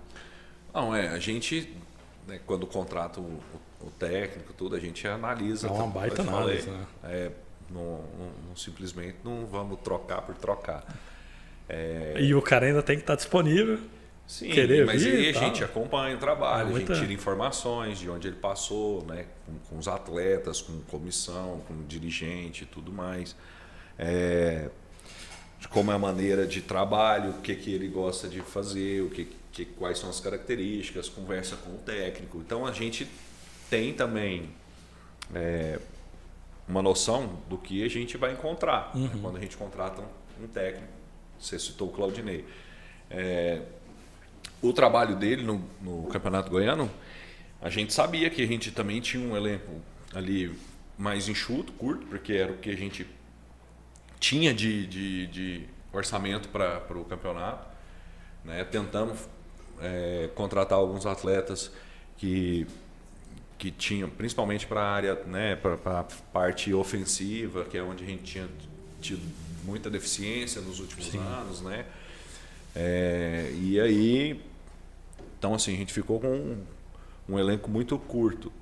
Não, 0.72 0.94
é, 0.94 1.08
a 1.08 1.18
gente, 1.18 1.74
né, 2.26 2.40
quando 2.46 2.66
contrata 2.66 3.20
o, 3.20 3.40
o, 3.80 3.90
técnico, 3.98 4.52
tudo, 4.52 4.76
a 4.76 4.80
gente 4.80 5.06
analisa. 5.06 5.66
É 5.66 5.70
uma 5.70 5.86
baita 5.86 6.22
análise, 6.22 6.70
né? 6.70 6.86
É, 7.04 7.30
não, 7.70 7.82
não, 7.82 8.30
não, 8.48 8.56
simplesmente 8.56 9.16
não 9.24 9.46
vamos 9.46 9.80
trocar 9.80 10.22
por 10.22 10.34
trocar. 10.36 10.84
É... 11.68 12.14
E 12.18 12.34
o 12.34 12.40
cara 12.40 12.66
ainda 12.66 12.82
tem 12.82 12.96
que 12.96 13.02
estar 13.02 13.16
disponível. 13.16 13.78
Sim, 14.26 14.50
querer 14.50 14.84
mas 14.84 15.02
vir, 15.02 15.14
aí 15.14 15.28
a 15.30 15.32
gente 15.32 15.64
acompanha 15.64 16.14
o 16.14 16.18
trabalho, 16.18 16.68
é 16.68 16.70
muita... 16.70 16.92
a 16.92 16.96
gente 16.96 17.06
tira 17.06 17.14
informações 17.14 17.98
de 17.98 18.10
onde 18.10 18.28
ele 18.28 18.36
passou, 18.36 19.02
né, 19.06 19.24
com, 19.46 19.58
com 19.70 19.78
os 19.78 19.88
atletas, 19.88 20.60
com 20.60 20.80
comissão, 20.82 21.62
com 21.66 21.82
dirigente 21.86 22.64
e 22.64 22.66
tudo 22.66 22.92
mais. 22.92 23.34
É, 23.98 24.68
de 25.58 25.68
como 25.68 25.90
é 25.90 25.94
a 25.94 25.98
maneira 25.98 26.46
de 26.46 26.62
trabalho, 26.62 27.30
o 27.30 27.40
que, 27.40 27.54
que 27.54 27.72
ele 27.72 27.88
gosta 27.88 28.28
de 28.28 28.40
fazer, 28.40 29.02
o 29.02 29.10
que, 29.10 29.28
que, 29.52 29.64
quais 29.64 29.98
são 29.98 30.08
as 30.08 30.20
características, 30.20 31.08
conversa 31.08 31.56
com 31.56 31.70
o 31.70 31.78
técnico. 31.78 32.38
Então 32.38 32.64
a 32.64 32.72
gente 32.72 33.08
tem 33.68 33.92
também 33.92 34.50
é, 35.34 35.78
uma 36.68 36.82
noção 36.82 37.40
do 37.48 37.58
que 37.58 37.84
a 37.84 37.88
gente 37.88 38.16
vai 38.16 38.32
encontrar 38.32 38.92
né, 38.94 39.02
uhum. 39.02 39.08
né, 39.08 39.18
quando 39.20 39.36
a 39.36 39.40
gente 39.40 39.56
contrata 39.56 40.00
um, 40.00 40.44
um, 40.44 40.46
técnico. 40.46 40.92
Você 41.38 41.58
citou 41.58 41.88
o 41.88 41.92
Claudinei. 41.92 42.44
É, 43.10 43.62
o 44.62 44.72
trabalho 44.72 45.16
dele 45.16 45.42
no, 45.42 45.64
no 45.80 46.04
Campeonato 46.04 46.50
Goiano, 46.50 46.90
a 47.60 47.70
gente 47.70 47.92
sabia 47.92 48.30
que 48.30 48.42
a 48.42 48.46
gente 48.46 48.70
também 48.70 49.00
tinha 49.00 49.26
um 49.26 49.36
elenco 49.36 49.80
ali 50.14 50.56
mais 50.96 51.28
enxuto, 51.28 51.72
curto, 51.72 52.06
porque 52.06 52.32
era 52.32 52.52
o 52.52 52.58
que 52.58 52.70
a 52.70 52.76
gente 52.76 53.06
tinha 54.18 54.52
de, 54.52 54.86
de, 54.86 55.26
de 55.28 55.68
orçamento 55.92 56.48
para 56.48 56.98
o 56.98 57.04
campeonato. 57.04 57.66
Né? 58.44 58.64
Tentamos 58.64 59.18
é, 59.80 60.30
contratar 60.34 60.78
alguns 60.78 61.06
atletas 61.06 61.70
que, 62.16 62.66
que 63.56 63.70
tinham, 63.70 64.08
principalmente 64.08 64.66
para 64.66 64.80
a 64.80 64.90
área, 64.90 65.14
né, 65.24 65.56
para 65.56 66.00
a 66.00 66.04
parte 66.32 66.72
ofensiva, 66.72 67.64
que 67.64 67.76
é 67.76 67.82
onde 67.82 68.04
a 68.04 68.06
gente 68.06 68.22
tinha 68.22 68.48
tido 69.00 69.22
muita 69.64 69.90
deficiência 69.90 70.60
nos 70.60 70.80
últimos 70.80 71.06
Sim. 71.06 71.18
anos. 71.18 71.60
Né? 71.60 71.84
É, 72.74 73.52
e 73.60 73.80
aí, 73.80 74.40
então 75.38 75.54
assim, 75.54 75.74
a 75.74 75.76
gente 75.76 75.92
ficou 75.92 76.20
com 76.20 76.28
um, 76.28 76.64
um 77.28 77.38
elenco 77.38 77.70
muito 77.70 77.98
curto. 77.98 78.52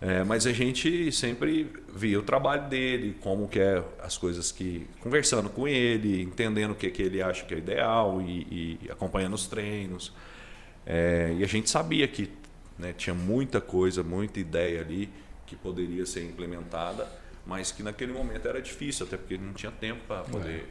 É, 0.00 0.22
mas 0.22 0.46
a 0.46 0.52
gente 0.52 1.10
sempre 1.12 1.72
via 1.94 2.18
o 2.18 2.22
trabalho 2.22 2.68
dele, 2.68 3.16
como 3.20 3.48
que 3.48 3.58
é 3.58 3.82
as 4.02 4.18
coisas 4.18 4.52
que. 4.52 4.86
conversando 5.00 5.48
com 5.48 5.66
ele, 5.66 6.22
entendendo 6.22 6.72
o 6.72 6.74
que, 6.74 6.90
que 6.90 7.02
ele 7.02 7.22
acha 7.22 7.44
que 7.44 7.54
é 7.54 7.58
ideal 7.58 8.20
e, 8.20 8.80
e 8.84 8.90
acompanhando 8.90 9.34
os 9.34 9.46
treinos. 9.46 10.12
É, 10.84 11.34
e 11.38 11.42
a 11.42 11.46
gente 11.46 11.70
sabia 11.70 12.06
que 12.06 12.30
né, 12.78 12.92
tinha 12.92 13.14
muita 13.14 13.60
coisa, 13.60 14.02
muita 14.02 14.38
ideia 14.40 14.80
ali 14.80 15.08
que 15.46 15.56
poderia 15.56 16.04
ser 16.04 16.24
implementada, 16.24 17.08
mas 17.46 17.72
que 17.72 17.82
naquele 17.82 18.12
momento 18.12 18.46
era 18.46 18.60
difícil, 18.60 19.06
até 19.06 19.16
porque 19.16 19.38
não 19.38 19.52
tinha 19.52 19.72
tempo 19.72 20.00
para 20.06 20.22
poder 20.22 20.68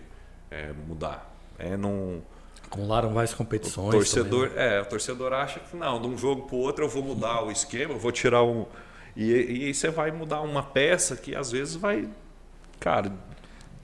é. 0.51 0.69
é 0.69 0.73
mudar. 0.73 1.33
É, 1.57 1.77
não, 1.77 2.21
Acumularam 2.65 3.13
várias 3.13 3.33
competições. 3.33 3.89
O 3.89 3.91
torcedor, 3.91 4.49
também, 4.49 4.63
né? 4.63 4.77
é, 4.77 4.81
o 4.81 4.85
torcedor 4.85 5.33
acha 5.33 5.59
que 5.59 5.75
não, 5.75 6.01
de 6.01 6.07
um 6.07 6.17
jogo 6.17 6.43
para 6.43 6.55
o 6.55 6.59
outro 6.59 6.85
eu 6.85 6.89
vou 6.89 7.03
mudar 7.03 7.43
o 7.43 7.51
esquema, 7.51 7.93
eu 7.93 7.99
vou 7.99 8.11
tirar 8.11 8.43
um 8.43 8.65
e, 9.15 9.31
e 9.31 9.65
aí 9.65 9.73
você 9.73 9.89
vai 9.89 10.11
mudar 10.11 10.41
uma 10.41 10.63
peça 10.63 11.15
que 11.15 11.35
às 11.35 11.51
vezes 11.51 11.75
vai. 11.75 12.07
Cara, 12.79 13.11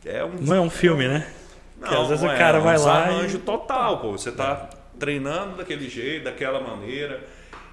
é 0.06 0.24
um. 0.24 0.36
Não 0.42 0.56
é 0.56 0.62
um 0.62 0.70
filme, 0.70 1.08
né? 1.08 1.32
Não, 1.80 1.88
que 1.88 1.96
às 1.96 2.08
vezes 2.10 2.24
o 2.24 2.28
é, 2.28 2.38
cara 2.38 2.58
é 2.58 2.62
um 2.62 2.64
vai 2.64 2.78
lá. 2.78 3.10
É 3.10 3.16
um 3.16 3.26
e... 3.26 3.38
total, 3.38 4.02
pô. 4.02 4.12
Você 4.12 4.30
está 4.30 4.70
treinando 4.98 5.58
daquele 5.58 5.88
jeito, 5.88 6.26
daquela 6.26 6.60
maneira. 6.60 7.26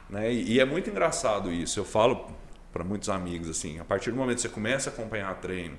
Né? 0.08 0.32
E, 0.32 0.52
e 0.52 0.60
é 0.60 0.64
muito 0.64 0.88
engraçado 0.90 1.52
isso. 1.52 1.80
Eu 1.80 1.84
falo 1.84 2.30
para 2.72 2.84
muitos 2.84 3.08
amigos 3.08 3.48
assim: 3.48 3.80
a 3.80 3.84
partir 3.84 4.10
do 4.10 4.16
momento 4.16 4.36
que 4.36 4.42
você 4.42 4.48
começa 4.48 4.90
a 4.90 4.92
acompanhar 4.92 5.34
treino, 5.36 5.78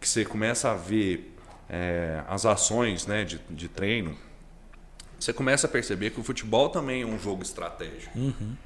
que 0.00 0.08
você 0.08 0.24
começa 0.24 0.70
a 0.70 0.74
ver 0.74 1.34
é, 1.70 2.22
as 2.28 2.44
ações 2.44 3.06
né, 3.06 3.24
de, 3.24 3.40
de 3.48 3.68
treino, 3.68 4.16
você 5.18 5.32
começa 5.32 5.66
a 5.66 5.70
perceber 5.70 6.10
que 6.10 6.20
o 6.20 6.22
futebol 6.24 6.68
também 6.68 7.02
é 7.02 7.06
um 7.06 7.18
jogo 7.18 7.42
estratégico. 7.42 8.18
Uhum. 8.18 8.56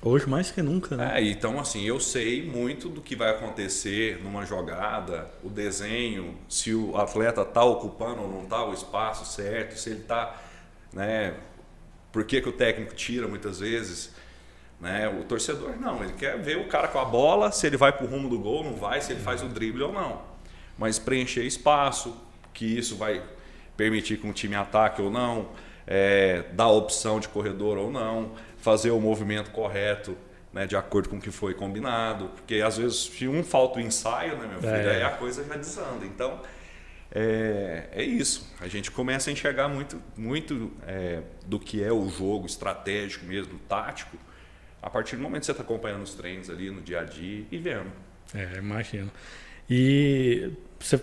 Hoje 0.00 0.28
mais 0.28 0.50
que 0.50 0.62
nunca, 0.62 0.96
né? 0.96 1.20
É, 1.20 1.24
então 1.24 1.58
assim, 1.58 1.84
eu 1.84 1.98
sei 1.98 2.48
muito 2.48 2.88
do 2.88 3.00
que 3.00 3.16
vai 3.16 3.30
acontecer 3.30 4.22
numa 4.22 4.46
jogada, 4.46 5.28
o 5.42 5.48
desenho, 5.48 6.36
se 6.48 6.72
o 6.72 6.96
atleta 6.96 7.42
está 7.42 7.64
ocupando 7.64 8.22
ou 8.22 8.28
não 8.28 8.44
está 8.44 8.64
o 8.64 8.72
espaço 8.72 9.24
certo, 9.24 9.76
se 9.76 9.90
ele 9.90 10.00
está, 10.00 10.40
né? 10.92 11.34
Por 12.12 12.24
que, 12.24 12.40
que 12.40 12.48
o 12.48 12.52
técnico 12.52 12.94
tira 12.94 13.26
muitas 13.26 13.58
vezes? 13.58 14.14
Né? 14.80 15.08
O 15.08 15.24
torcedor 15.24 15.76
não, 15.78 16.02
ele 16.02 16.12
quer 16.12 16.40
ver 16.40 16.58
o 16.58 16.68
cara 16.68 16.86
com 16.86 17.00
a 17.00 17.04
bola, 17.04 17.50
se 17.50 17.66
ele 17.66 17.76
vai 17.76 17.92
para 17.92 18.06
o 18.06 18.08
rumo 18.08 18.28
do 18.28 18.38
gol, 18.38 18.62
não 18.62 18.76
vai, 18.76 19.00
se 19.00 19.12
ele 19.12 19.20
faz 19.20 19.42
o 19.42 19.48
drible 19.48 19.82
ou 19.82 19.92
não. 19.92 20.22
Mas 20.78 20.98
preencher 20.98 21.42
espaço, 21.42 22.16
que 22.54 22.64
isso 22.64 22.96
vai 22.96 23.22
permitir 23.76 24.18
que 24.18 24.26
um 24.26 24.32
time 24.32 24.54
ataque 24.54 25.02
ou 25.02 25.10
não, 25.10 25.48
é, 25.86 26.44
dar 26.52 26.68
opção 26.68 27.18
de 27.18 27.28
corredor 27.28 27.78
ou 27.78 27.90
não, 27.90 28.32
fazer 28.58 28.90
o 28.90 29.00
movimento 29.00 29.50
correto 29.50 30.16
né, 30.52 30.66
de 30.66 30.76
acordo 30.76 31.08
com 31.08 31.16
o 31.16 31.20
que 31.20 31.30
foi 31.30 31.54
combinado. 31.54 32.28
Porque 32.28 32.56
às 32.56 32.78
vezes, 32.78 32.96
se 32.98 33.28
um 33.28 33.42
falta 33.42 33.78
o 33.78 33.82
ensaio, 33.82 34.36
né, 34.36 34.46
meu 34.46 34.60
filho, 34.60 34.88
é. 34.88 34.96
aí 34.96 35.02
a 35.02 35.10
coisa 35.10 35.44
já 35.44 35.56
desanda. 35.56 36.04
Então, 36.04 36.40
é, 37.10 37.88
é 37.92 38.02
isso. 38.02 38.52
A 38.60 38.68
gente 38.68 38.90
começa 38.90 39.30
a 39.30 39.32
enxergar 39.32 39.68
muito, 39.68 40.00
muito 40.16 40.70
é, 40.86 41.22
do 41.46 41.58
que 41.58 41.82
é 41.82 41.92
o 41.92 42.08
jogo 42.08 42.46
estratégico 42.46 43.24
mesmo, 43.24 43.58
tático, 43.68 44.16
a 44.82 44.90
partir 44.90 45.16
do 45.16 45.22
momento 45.22 45.40
que 45.40 45.46
você 45.46 45.52
está 45.52 45.62
acompanhando 45.62 46.02
os 46.02 46.14
treinos 46.14 46.50
ali 46.50 46.70
no 46.70 46.80
dia 46.80 47.00
a 47.00 47.04
dia 47.04 47.44
e 47.50 47.58
vendo. 47.58 47.90
É, 48.34 48.58
imagino. 48.58 49.10
E 49.68 50.50
você 50.78 51.00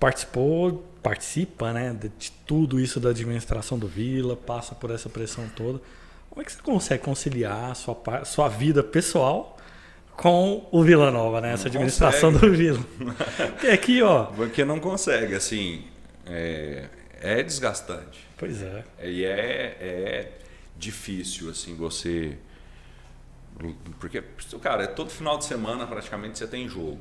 participou, 0.00 0.84
participa 1.02 1.72
né, 1.72 1.96
de 2.18 2.30
tudo 2.46 2.80
isso 2.80 2.98
da 2.98 3.10
administração 3.10 3.78
do 3.78 3.86
Vila, 3.86 4.36
passa 4.36 4.74
por 4.74 4.90
essa 4.90 5.08
pressão 5.08 5.48
toda. 5.48 5.80
Como 6.34 6.42
é 6.42 6.44
que 6.44 6.52
você 6.52 6.62
consegue 6.62 7.04
conciliar 7.04 7.70
a 7.70 7.74
sua, 7.74 8.24
sua 8.24 8.48
vida 8.48 8.82
pessoal 8.82 9.56
com 10.16 10.66
o 10.72 10.82
Vila 10.82 11.08
Nova, 11.12 11.40
né? 11.40 11.52
Essa 11.52 11.68
administração 11.68 12.32
consegue. 12.32 12.50
do 12.50 12.58
Vila. 12.58 12.86
Porque 13.54 13.68
aqui, 13.68 14.02
ó. 14.02 14.24
Porque 14.24 14.64
não 14.64 14.80
consegue, 14.80 15.32
assim. 15.36 15.84
É, 16.26 16.86
é 17.20 17.40
desgastante. 17.40 18.26
Pois 18.36 18.60
é. 18.60 18.84
E 19.04 19.24
é, 19.24 19.76
é 19.80 20.32
difícil, 20.76 21.50
assim, 21.50 21.76
você. 21.76 22.36
Porque, 24.00 24.20
cara, 24.60 24.82
é 24.82 24.86
todo 24.88 25.10
final 25.10 25.38
de 25.38 25.44
semana 25.44 25.86
praticamente 25.86 26.36
você 26.36 26.48
tem 26.48 26.68
jogo. 26.68 26.98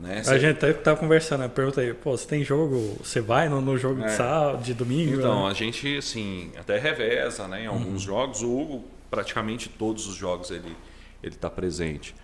Né? 0.00 0.22
A 0.26 0.38
gente 0.38 0.58
até 0.58 0.72
tava 0.72 0.98
conversando, 0.98 1.44
eu 1.44 1.50
perguntei, 1.50 1.94
pô, 1.94 2.16
você 2.16 2.26
tem 2.26 2.44
jogo, 2.44 2.98
você 3.02 3.20
vai 3.20 3.48
no, 3.48 3.60
no 3.60 3.78
jogo 3.78 4.02
é. 4.02 4.06
de 4.06 4.12
sábado, 4.12 4.62
de 4.62 4.74
domingo? 4.74 5.14
Então, 5.14 5.44
né? 5.44 5.50
a 5.50 5.54
gente, 5.54 5.96
assim, 5.96 6.52
até 6.58 6.78
reveza, 6.78 7.48
né? 7.48 7.64
Em 7.64 7.66
alguns 7.66 7.86
uhum. 7.86 7.98
jogos, 7.98 8.42
o 8.42 8.58
Hugo, 8.58 8.84
praticamente 9.10 9.68
todos 9.68 10.06
os 10.06 10.14
jogos 10.14 10.50
ele 10.50 10.76
ele 11.22 11.34
está 11.34 11.50
presente. 11.50 12.14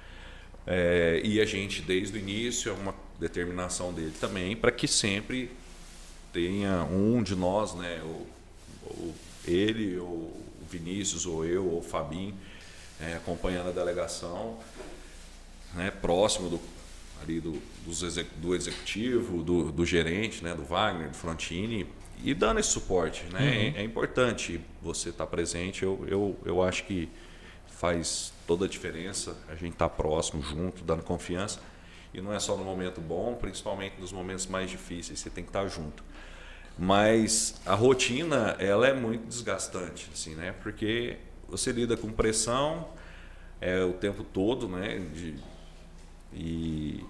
É, 0.66 1.20
e 1.24 1.40
a 1.40 1.44
gente, 1.44 1.82
desde 1.82 2.16
o 2.16 2.20
início, 2.20 2.70
é 2.70 2.72
uma 2.72 2.94
determinação 3.18 3.92
dele 3.92 4.14
também, 4.20 4.54
para 4.56 4.70
que 4.70 4.86
sempre 4.86 5.50
tenha 6.32 6.84
um 6.84 7.22
de 7.22 7.34
nós, 7.34 7.74
né, 7.74 8.00
ou, 8.04 8.26
ou 8.86 9.14
ele, 9.46 9.98
ou 9.98 10.08
o 10.08 10.66
Vinícius, 10.68 11.26
ou 11.26 11.44
eu, 11.44 11.66
ou 11.66 11.78
o 11.80 11.82
Fabinho, 11.82 12.34
é, 13.00 13.14
acompanhando 13.14 13.68
a 13.68 13.72
delegação, 13.72 14.58
né, 15.74 15.90
próximo 15.90 16.48
do, 16.48 16.60
ali 17.22 17.40
do, 17.40 17.60
do 18.36 18.54
executivo, 18.54 19.42
do, 19.42 19.72
do, 19.72 19.86
gerente, 19.86 20.42
né, 20.42 20.54
do 20.54 20.64
Wagner, 20.64 21.08
do 21.08 21.16
Frontini, 21.16 21.86
e 22.22 22.34
dando 22.34 22.60
esse 22.60 22.70
suporte. 22.70 23.24
Né? 23.32 23.40
Uhum. 23.40 23.46
É, 23.78 23.80
é, 23.80 23.84
importante 23.84 24.60
você 24.80 25.08
estar 25.08 25.24
tá 25.24 25.30
presente. 25.30 25.82
Eu, 25.82 26.04
eu, 26.06 26.38
eu 26.44 26.62
acho 26.62 26.84
que 26.84 27.08
faz 27.66 28.32
toda 28.46 28.66
a 28.66 28.68
diferença 28.68 29.36
a 29.48 29.54
gente 29.54 29.72
estar 29.72 29.88
tá 29.88 29.94
próximo, 29.94 30.42
junto, 30.42 30.84
dando 30.84 31.02
confiança. 31.02 31.60
E 32.14 32.20
não 32.20 32.32
é 32.32 32.38
só 32.38 32.56
no 32.56 32.64
momento 32.64 33.00
bom, 33.00 33.34
principalmente 33.34 33.98
nos 33.98 34.12
momentos 34.12 34.46
mais 34.46 34.70
difíceis, 34.70 35.18
você 35.18 35.30
tem 35.30 35.42
que 35.42 35.50
estar 35.50 35.62
tá 35.62 35.68
junto. 35.68 36.04
Mas 36.78 37.60
a 37.66 37.74
rotina, 37.74 38.56
ela 38.58 38.86
é 38.86 38.94
muito 38.94 39.26
desgastante, 39.26 40.08
assim, 40.12 40.34
né? 40.34 40.54
Porque 40.62 41.16
você 41.48 41.72
lida 41.72 41.96
com 41.96 42.10
pressão 42.10 42.88
é, 43.60 43.82
o 43.82 43.92
tempo 43.92 44.24
todo, 44.24 44.68
né? 44.68 44.98
De, 45.12 45.34
e 46.34 47.04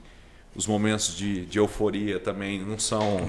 os 0.55 0.67
momentos 0.67 1.17
de, 1.17 1.47
de 1.47 1.59
euforia 1.59 2.19
também 2.19 2.61
não 2.61 2.79
são 2.79 3.21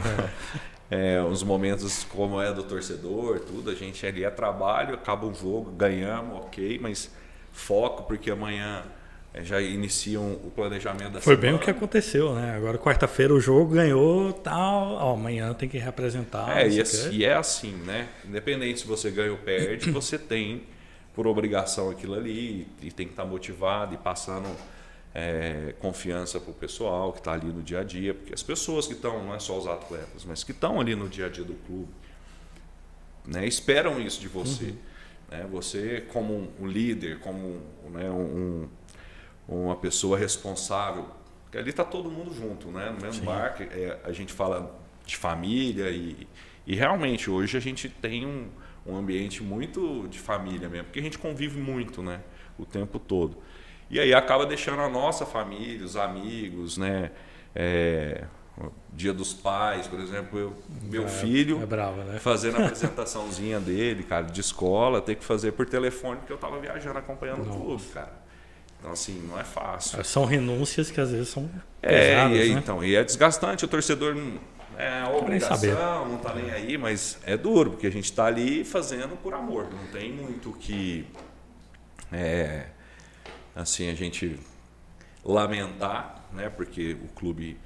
é, 0.91 1.21
os 1.21 1.43
momentos 1.43 2.03
como 2.03 2.41
é 2.41 2.53
do 2.53 2.63
torcedor, 2.63 3.39
tudo. 3.39 3.69
A 3.69 3.75
gente 3.75 4.05
ali 4.05 4.23
é 4.23 4.29
trabalho, 4.29 4.95
acaba 4.95 5.25
o 5.25 5.33
jogo, 5.33 5.71
ganhamos, 5.71 6.37
ok, 6.37 6.79
mas 6.81 7.11
foco, 7.51 8.03
porque 8.03 8.29
amanhã 8.29 8.83
é, 9.33 9.43
já 9.43 9.61
iniciam 9.61 10.33
o 10.43 10.51
planejamento 10.53 11.13
da 11.13 11.21
Foi 11.21 11.35
semana. 11.35 11.41
bem 11.41 11.53
o 11.55 11.59
que 11.59 11.69
aconteceu, 11.71 12.35
né? 12.35 12.55
Agora, 12.55 12.77
quarta-feira, 12.77 13.33
o 13.33 13.39
jogo 13.39 13.73
ganhou, 13.73 14.33
tal, 14.33 14.91
ó, 14.93 15.13
amanhã 15.13 15.53
tem 15.53 15.67
que 15.67 15.77
representar. 15.77 16.57
É, 16.57 16.69
e, 16.69 16.81
assim, 16.81 17.11
e 17.11 17.25
é 17.25 17.33
assim, 17.33 17.71
né? 17.71 18.09
Independente 18.25 18.81
se 18.81 18.87
você 18.87 19.09
ganha 19.09 19.31
ou 19.31 19.37
perde, 19.37 19.89
você 19.89 20.17
tem 20.17 20.63
por 21.15 21.25
obrigação 21.27 21.89
aquilo 21.89 22.15
ali 22.15 22.67
e 22.81 22.91
tem 22.91 23.05
que 23.05 23.13
estar 23.13 23.25
motivado 23.25 23.93
e 23.93 23.97
passando 23.97 24.49
é, 25.13 25.75
confiança 25.79 26.39
para 26.39 26.51
o 26.51 26.53
pessoal 26.53 27.13
que 27.13 27.19
está 27.19 27.33
ali 27.33 27.47
no 27.47 27.61
dia 27.61 27.81
a 27.81 27.83
dia, 27.83 28.13
porque 28.13 28.33
as 28.33 28.41
pessoas 28.41 28.87
que 28.87 28.93
estão, 28.93 29.23
não 29.23 29.35
é 29.35 29.39
só 29.39 29.57
os 29.57 29.67
atletas, 29.67 30.25
mas 30.25 30.43
que 30.43 30.51
estão 30.51 30.79
ali 30.79 30.95
no 30.95 31.07
dia 31.07 31.27
a 31.27 31.29
dia 31.29 31.43
do 31.43 31.53
clube, 31.65 31.93
né, 33.25 33.45
esperam 33.45 34.01
isso 34.01 34.19
de 34.19 34.27
você. 34.27 34.65
Uhum. 34.65 34.77
Né? 35.29 35.47
Você, 35.51 36.01
como 36.11 36.51
um 36.59 36.67
líder, 36.67 37.19
como 37.19 37.61
né, 37.91 38.09
um, 38.09 38.67
uma 39.47 39.75
pessoa 39.75 40.17
responsável, 40.17 41.07
porque 41.43 41.57
ali 41.57 41.69
está 41.69 41.83
todo 41.83 42.09
mundo 42.09 42.33
junto, 42.33 42.69
né? 42.69 42.89
no 42.89 43.01
mesmo 43.01 43.21
Sim. 43.21 43.25
barco. 43.25 43.63
É, 43.63 43.99
a 44.03 44.11
gente 44.11 44.33
fala 44.33 44.75
de 45.05 45.15
família 45.15 45.89
e, 45.91 46.27
e 46.65 46.75
realmente 46.75 47.29
hoje 47.29 47.55
a 47.55 47.59
gente 47.59 47.87
tem 47.89 48.25
um, 48.25 48.47
um 48.85 48.95
ambiente 48.95 49.43
muito 49.43 50.07
de 50.07 50.17
família 50.17 50.67
mesmo, 50.67 50.85
porque 50.85 50.99
a 50.99 51.03
gente 51.03 51.19
convive 51.19 51.59
muito 51.59 52.01
né, 52.01 52.21
o 52.57 52.65
tempo 52.65 52.97
todo. 52.97 53.37
E 53.93 53.99
aí 53.99 54.11
acaba 54.11 54.43
deixando 54.43 54.81
a 54.81 54.89
nossa 54.89 55.23
família, 55.23 55.85
os 55.85 55.95
amigos, 55.95 56.79
né? 56.79 57.11
É, 57.53 58.23
Dia 58.91 59.13
dos 59.13 59.33
Pais, 59.33 59.85
por 59.85 59.99
exemplo, 59.99 60.39
eu, 60.39 60.53
meu 60.83 61.05
é, 61.05 61.07
filho 61.07 61.61
é 61.61 61.65
brava, 61.65 62.03
né? 62.03 62.17
fazendo 62.19 62.57
a 62.57 62.65
apresentaçãozinha 62.65 63.59
dele, 63.59 64.01
cara, 64.01 64.25
de 64.25 64.41
escola, 64.41 64.99
ter 64.99 65.13
que 65.13 65.23
fazer 65.23 65.51
por 65.51 65.67
telefone 65.67 66.17
porque 66.17 66.31
eu 66.31 66.37
estava 66.37 66.59
viajando 66.59 66.97
acompanhando 66.97 67.45
Nossa. 67.45 67.59
o 67.59 67.61
clube, 67.61 67.83
cara. 67.93 68.13
Então 68.79 68.91
assim, 68.91 69.21
não 69.27 69.39
é 69.39 69.43
fácil. 69.43 69.99
É, 69.99 70.03
são 70.03 70.25
renúncias 70.25 70.89
que 70.89 70.99
às 70.99 71.11
vezes 71.11 71.29
são 71.29 71.47
é, 71.79 72.15
pesadas, 72.15 72.37
e, 72.37 72.53
né? 72.53 72.59
então, 72.59 72.83
e 72.83 72.95
é 72.95 73.03
desgastante, 73.03 73.63
o 73.63 73.67
torcedor 73.67 74.17
é 74.75 75.03
obrigação, 75.05 76.07
não 76.07 76.15
está 76.15 76.33
nem 76.33 76.49
aí, 76.49 76.79
mas 76.79 77.19
é 77.27 77.37
duro, 77.37 77.71
porque 77.71 77.85
a 77.85 77.91
gente 77.91 78.05
está 78.05 78.25
ali 78.25 78.63
fazendo 78.63 79.15
por 79.21 79.35
amor, 79.35 79.67
não 79.71 79.85
tem 79.91 80.11
muito 80.11 80.51
que 80.53 81.05
é, 82.11 82.67
assim 83.55 83.89
a 83.89 83.95
gente 83.95 84.39
lamentar, 85.23 86.23
né? 86.31 86.49
Porque 86.49 86.93
o 86.93 87.07
clube 87.09 87.57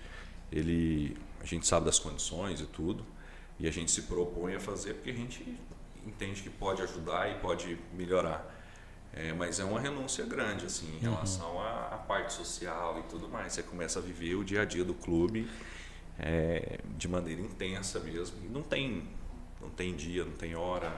ele 0.51 1.17
a 1.41 1.45
gente 1.45 1.67
sabe 1.67 1.85
das 1.85 1.99
condições 1.99 2.61
e 2.61 2.65
tudo 2.65 3.05
e 3.59 3.67
a 3.67 3.71
gente 3.71 3.91
se 3.91 4.03
propõe 4.03 4.55
a 4.55 4.59
fazer 4.59 4.93
porque 4.95 5.09
a 5.09 5.13
gente 5.13 5.57
entende 6.05 6.41
que 6.41 6.49
pode 6.49 6.81
ajudar 6.81 7.29
e 7.29 7.35
pode 7.39 7.77
melhorar 7.93 8.55
é, 9.13 9.33
mas 9.33 9.59
é 9.59 9.63
uma 9.63 9.79
renúncia 9.79 10.25
grande 10.25 10.65
assim 10.65 10.87
em 10.87 11.05
uhum. 11.05 11.13
relação 11.13 11.59
à, 11.59 11.89
à, 11.93 11.97
parte 11.97 12.33
social 12.33 12.99
e 12.99 13.03
tudo 13.09 13.27
mais 13.27 13.53
você 13.53 13.63
começa 13.63 13.99
a 13.99 14.01
viver 14.01 14.35
o 14.35 14.43
dia 14.43 14.61
a 14.61 14.65
dia 14.65 14.83
do 14.83 14.93
clube 14.93 15.49
é, 16.19 16.79
de 16.97 17.07
maneira 17.07 17.41
intensa 17.41 17.99
mesmo 17.99 18.37
e 18.45 18.47
não 18.47 18.63
tem 18.63 19.07
não 19.61 19.69
tem 19.69 19.95
dia 19.95 20.23
não 20.23 20.33
tem 20.33 20.55
hora 20.55 20.89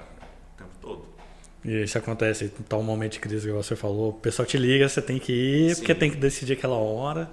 o 0.54 0.58
tempo 0.58 0.78
todo 0.82 1.19
e 1.64 1.84
isso 1.84 1.98
acontece 1.98 2.46
em 2.46 2.64
tal 2.64 2.82
momento 2.82 3.14
de 3.14 3.20
crise 3.20 3.48
que 3.48 3.54
você 3.54 3.76
falou 3.76 4.10
o 4.10 4.14
pessoal 4.14 4.46
te 4.46 4.58
liga 4.58 4.88
você 4.88 5.02
tem 5.02 5.20
que 5.20 5.34
ir 5.34 5.76
Sim. 5.76 5.82
porque 5.82 5.96
tem 5.96 6.10
que 6.10 6.18
decidir 6.18 6.54
aquela 6.54 6.78
hora 6.78 7.30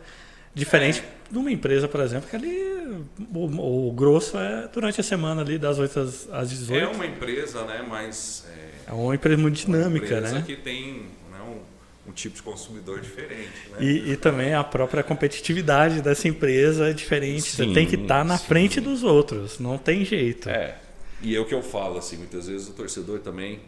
Diferente 0.56 1.00
é. 1.00 1.32
de 1.32 1.36
uma 1.36 1.52
empresa, 1.52 1.86
por 1.86 2.00
exemplo, 2.00 2.30
que 2.30 2.34
ali 2.34 3.06
o, 3.34 3.88
o, 3.88 3.92
grosso 3.92 4.38
é 4.38 4.66
durante 4.72 4.98
a 4.98 5.04
semana 5.04 5.42
ali, 5.42 5.58
das 5.58 5.78
8 5.78 6.00
às 6.32 6.48
18. 6.48 6.82
É 6.82 6.88
uma 6.88 7.04
empresa, 7.04 7.62
né? 7.66 7.84
Mas. 7.86 8.46
É, 8.86 8.90
é 8.90 8.94
uma 8.94 9.14
empresa 9.14 9.36
muito 9.36 9.54
dinâmica, 9.54 10.06
uma 10.06 10.18
empresa 10.18 10.34
né? 10.36 10.44
que 10.46 10.56
tem 10.56 11.02
né, 11.30 11.38
um, 11.42 12.08
um, 12.08 12.12
tipo 12.14 12.36
de 12.36 12.42
consumidor 12.42 13.02
diferente. 13.02 13.50
Né? 13.70 13.76
E, 13.82 14.12
e, 14.12 14.16
também 14.16 14.54
a 14.54 14.64
própria 14.64 15.02
competitividade 15.02 16.00
dessa 16.00 16.26
empresa 16.26 16.88
é 16.88 16.94
diferente. 16.94 17.50
Sim, 17.50 17.66
Você 17.66 17.74
tem 17.74 17.86
que 17.86 17.96
estar 17.96 18.20
tá 18.20 18.24
na 18.24 18.38
sim. 18.38 18.46
frente 18.46 18.80
dos 18.80 19.04
outros, 19.04 19.58
não 19.58 19.76
tem 19.76 20.06
jeito. 20.06 20.48
É. 20.48 20.78
E 21.20 21.36
é 21.36 21.38
o 21.38 21.44
que 21.44 21.52
eu 21.52 21.62
falo, 21.62 21.98
assim, 21.98 22.16
muitas 22.16 22.46
vezes 22.46 22.66
o 22.66 22.72
torcedor 22.72 23.18
também 23.18 23.60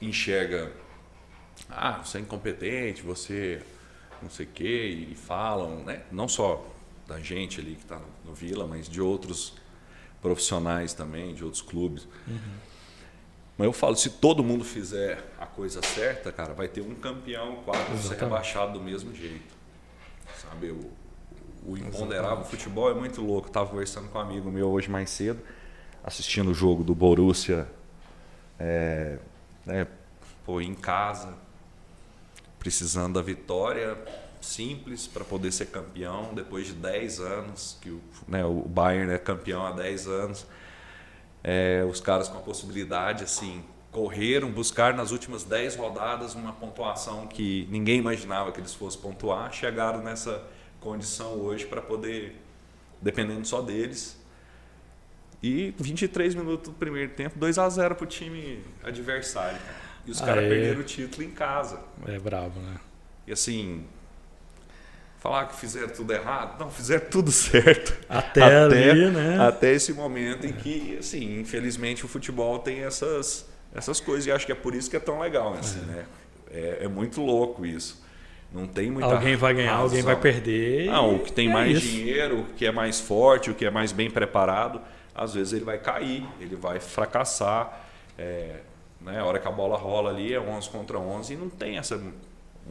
enxerga. 0.00 0.72
Ah, 1.68 2.02
você 2.04 2.18
é 2.18 2.20
incompetente, 2.20 3.02
você 3.02 3.62
não 4.22 4.30
sei 4.30 4.46
o 4.46 4.48
quê, 4.48 5.06
e 5.10 5.14
falam, 5.14 5.84
né? 5.84 6.02
não 6.10 6.28
só 6.28 6.64
da 7.06 7.20
gente 7.20 7.60
ali 7.60 7.74
que 7.74 7.82
está 7.82 7.96
no, 7.96 8.06
no, 8.26 8.34
Vila, 8.34 8.66
mas 8.66 8.88
de 8.88 9.00
outros 9.00 9.54
profissionais 10.20 10.92
também, 10.92 11.34
de 11.34 11.44
outros 11.44 11.62
clubes. 11.62 12.06
Uhum. 12.26 12.38
Mas 13.56 13.66
eu 13.66 13.72
falo, 13.72 13.96
se 13.96 14.10
todo 14.10 14.42
mundo 14.44 14.64
fizer 14.64 15.24
a 15.38 15.46
coisa 15.46 15.80
certa, 15.82 16.30
cara, 16.30 16.52
vai 16.52 16.68
ter 16.68 16.80
um 16.80 16.94
campeão 16.94 17.56
quase 17.64 18.08
ser 18.08 18.18
rebaixado 18.18 18.74
do 18.74 18.80
mesmo 18.80 19.14
jeito. 19.14 19.56
Sabe, 20.36 20.70
o, 20.70 20.90
o 21.66 21.76
imponderável 21.76 22.44
o 22.44 22.44
futebol 22.44 22.90
é 22.90 22.94
muito 22.94 23.20
louco. 23.20 23.48
Eu 23.48 23.52
tava 23.52 23.68
conversando 23.68 24.08
com 24.08 24.18
um 24.18 24.20
amigo 24.20 24.50
meu 24.50 24.68
hoje 24.68 24.88
mais 24.88 25.10
cedo, 25.10 25.40
assistindo 26.04 26.50
o 26.50 26.54
jogo 26.54 26.84
do 26.84 26.94
Borussia 26.94 27.66
é, 28.58 29.18
né, 29.68 29.86
pô, 30.44 30.60
em 30.60 30.74
casa, 30.74 31.34
precisando 32.58 33.14
da 33.14 33.22
vitória 33.22 33.96
simples 34.40 35.06
para 35.06 35.24
poder 35.24 35.52
ser 35.52 35.66
campeão 35.66 36.32
depois 36.34 36.66
de 36.66 36.72
10 36.72 37.20
anos, 37.20 37.76
que 37.80 37.90
o, 37.90 38.00
né, 38.26 38.44
o 38.44 38.62
Bayern 38.62 39.12
é 39.12 39.18
campeão 39.18 39.64
há 39.66 39.72
10 39.72 40.06
anos. 40.06 40.46
É, 41.44 41.86
os 41.88 42.00
caras 42.00 42.28
com 42.28 42.38
a 42.38 42.40
possibilidade, 42.40 43.24
assim, 43.24 43.62
correram, 43.92 44.50
buscar 44.50 44.94
nas 44.94 45.10
últimas 45.10 45.44
10 45.44 45.76
rodadas 45.76 46.34
uma 46.34 46.52
pontuação 46.52 47.26
que 47.26 47.68
ninguém 47.70 47.98
imaginava 47.98 48.50
que 48.50 48.60
eles 48.60 48.74
fossem 48.74 49.00
pontuar, 49.00 49.52
chegaram 49.52 50.02
nessa 50.02 50.42
condição 50.80 51.34
hoje 51.34 51.66
para 51.66 51.82
poder, 51.82 52.40
dependendo 53.02 53.46
só 53.46 53.60
deles. 53.60 54.17
E 55.42 55.72
23 55.78 56.34
minutos 56.34 56.68
do 56.70 56.74
primeiro 56.74 57.12
tempo, 57.12 57.38
2 57.38 57.58
a 57.58 57.68
0 57.68 57.94
para 57.94 58.04
o 58.04 58.06
time 58.06 58.60
adversário. 58.82 59.58
E 60.04 60.10
os 60.10 60.20
caras 60.20 60.48
perderam 60.48 60.80
o 60.80 60.84
título 60.84 61.22
em 61.22 61.30
casa. 61.30 61.80
É 62.06 62.18
brabo, 62.18 62.58
né? 62.60 62.76
E 63.26 63.32
assim, 63.32 63.84
falar 65.18 65.46
que 65.46 65.56
fizeram 65.56 65.88
tudo 65.90 66.12
errado, 66.12 66.58
não, 66.58 66.70
fizeram 66.70 67.06
tudo 67.10 67.30
certo. 67.32 67.96
Até, 68.08 68.42
até 68.42 68.90
ali, 68.90 69.10
né? 69.10 69.38
Até 69.40 69.72
esse 69.72 69.92
momento 69.92 70.46
em 70.46 70.52
que, 70.52 70.96
assim, 70.98 71.38
infelizmente 71.38 72.04
o 72.04 72.08
futebol 72.08 72.58
tem 72.58 72.80
essas, 72.80 73.48
essas 73.74 74.00
coisas 74.00 74.26
e 74.26 74.32
acho 74.32 74.46
que 74.46 74.52
é 74.52 74.56
por 74.56 74.74
isso 74.74 74.88
que 74.88 74.96
é 74.96 75.00
tão 75.00 75.20
legal, 75.20 75.54
assim, 75.54 75.80
é. 75.80 75.92
né? 75.92 76.04
É, 76.50 76.78
é 76.82 76.88
muito 76.88 77.20
louco 77.20 77.66
isso. 77.66 78.02
Não 78.50 78.66
tem 78.66 78.90
muita 78.90 79.10
Alguém 79.10 79.36
vai 79.36 79.52
ganhar, 79.52 79.72
razão. 79.72 79.84
alguém 79.84 80.02
vai 80.02 80.16
perder. 80.16 80.86
Não, 80.86 81.16
o 81.16 81.18
que 81.18 81.30
tem 81.30 81.50
é 81.50 81.52
mais 81.52 81.76
isso. 81.76 81.86
dinheiro, 81.86 82.40
o 82.40 82.44
que 82.54 82.64
é 82.64 82.72
mais 82.72 82.98
forte, 82.98 83.50
o 83.50 83.54
que 83.54 83.66
é 83.66 83.70
mais 83.70 83.92
bem 83.92 84.10
preparado, 84.10 84.80
às 85.18 85.34
vezes 85.34 85.52
ele 85.52 85.64
vai 85.64 85.78
cair, 85.78 86.26
ele 86.40 86.56
vai 86.56 86.78
fracassar. 86.78 87.86
É, 88.16 88.60
né? 89.00 89.20
A 89.20 89.24
hora 89.24 89.38
que 89.38 89.48
a 89.48 89.50
bola 89.50 89.76
rola 89.76 90.10
ali 90.10 90.32
é 90.32 90.40
11 90.40 90.70
contra 90.70 90.98
11 90.98 91.34
e 91.34 91.36
não 91.36 91.48
tem 91.48 91.78
essa 91.78 92.00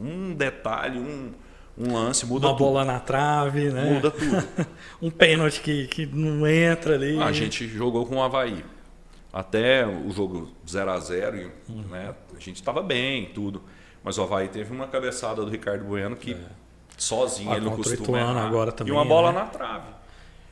um 0.00 0.32
detalhe, 0.34 0.98
um, 0.98 1.32
um 1.76 1.92
lance, 1.92 2.24
muda 2.24 2.46
Uma 2.46 2.52
tudo. 2.56 2.64
bola 2.64 2.84
na 2.84 3.00
trave, 3.00 3.70
né? 3.70 3.94
Muda 3.94 4.10
tudo. 4.10 4.46
um 5.02 5.10
pênalti 5.10 5.60
que, 5.60 5.86
que 5.88 6.06
não 6.06 6.46
entra 6.46 6.94
ali. 6.94 7.20
A 7.20 7.32
gente 7.32 7.66
jogou 7.68 8.06
com 8.06 8.16
o 8.16 8.22
Havaí. 8.22 8.64
Até 9.32 9.86
o 9.86 10.10
jogo 10.10 10.50
0 10.68 10.90
a 10.90 10.98
0 10.98 11.52
uhum. 11.68 11.82
né? 11.90 12.14
a 12.34 12.40
gente 12.40 12.56
estava 12.56 12.82
bem 12.82 13.26
tudo. 13.26 13.62
Mas 14.02 14.16
o 14.16 14.22
Havaí 14.22 14.48
teve 14.48 14.72
uma 14.72 14.86
cabeçada 14.86 15.44
do 15.44 15.50
Ricardo 15.50 15.84
Bueno 15.84 16.16
que 16.16 16.32
é. 16.32 16.38
sozinho 16.96 17.52
ah, 17.52 17.56
ele 17.56 17.66
não 17.66 17.76
costuma 17.76 18.18
errar. 18.18 18.46
Agora 18.46 18.72
também, 18.72 18.92
e 18.92 18.96
uma 18.96 19.04
bola 19.04 19.32
né? 19.32 19.40
na 19.40 19.46
trave. 19.46 19.97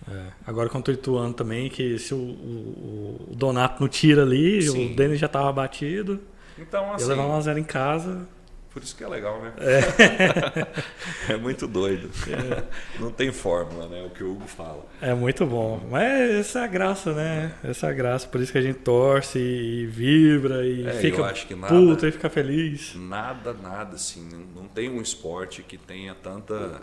É. 0.09 0.27
Agora 0.47 0.69
contra 0.69 0.93
o 0.93 0.97
Ituano 0.97 1.35
também, 1.35 1.69
que 1.69 1.99
se 1.99 2.15
o, 2.15 2.19
o, 2.19 3.29
o 3.31 3.35
Donato 3.35 3.81
não 3.81 3.89
tira 3.89 4.23
ali, 4.23 4.63
Sim. 4.63 4.93
o 4.93 4.97
Denis 4.97 5.19
já 5.19 5.27
estava 5.27 5.53
batido. 5.53 6.21
Então, 6.59 6.93
assim. 6.93 7.07
Levou 7.09 7.27
1x0 7.39 7.59
em 7.59 7.65
casa. 7.65 8.29
Por 8.77 8.83
isso 8.83 8.95
que 8.95 9.03
é 9.03 9.09
legal, 9.09 9.41
né? 9.41 9.55
É, 9.57 11.33
é 11.33 11.37
muito 11.39 11.67
doido. 11.67 12.11
É. 12.29 12.63
Não 13.01 13.11
tem 13.11 13.33
fórmula, 13.33 13.89
né? 13.89 14.03
O 14.03 14.11
que 14.11 14.23
o 14.23 14.33
Hugo 14.33 14.47
fala. 14.47 14.85
É 15.01 15.15
muito 15.15 15.47
bom. 15.47 15.81
Mas 15.91 16.31
essa 16.33 16.59
é 16.59 16.65
a 16.65 16.67
graça, 16.67 17.15
né? 17.15 17.55
Essa 17.65 17.87
é 17.87 17.91
a 17.91 17.93
graça. 17.95 18.29
Por 18.29 18.39
isso 18.39 18.53
que 18.53 18.59
a 18.59 18.61
gente 18.61 18.81
torce 18.81 19.39
e 19.39 19.87
vibra 19.87 20.67
e 20.67 20.87
é, 20.87 20.93
fica 20.93 21.23
nada, 21.23 21.69
puto 21.69 22.07
e 22.07 22.13
fica 22.13 22.29
feliz. 22.29 22.95
Nada, 22.97 23.55
nada, 23.55 23.97
assim. 23.97 24.29
Não 24.55 24.69
tem 24.69 24.91
um 24.91 25.01
esporte 25.01 25.63
que 25.63 25.79
tenha 25.79 26.15
tanta. 26.15 26.83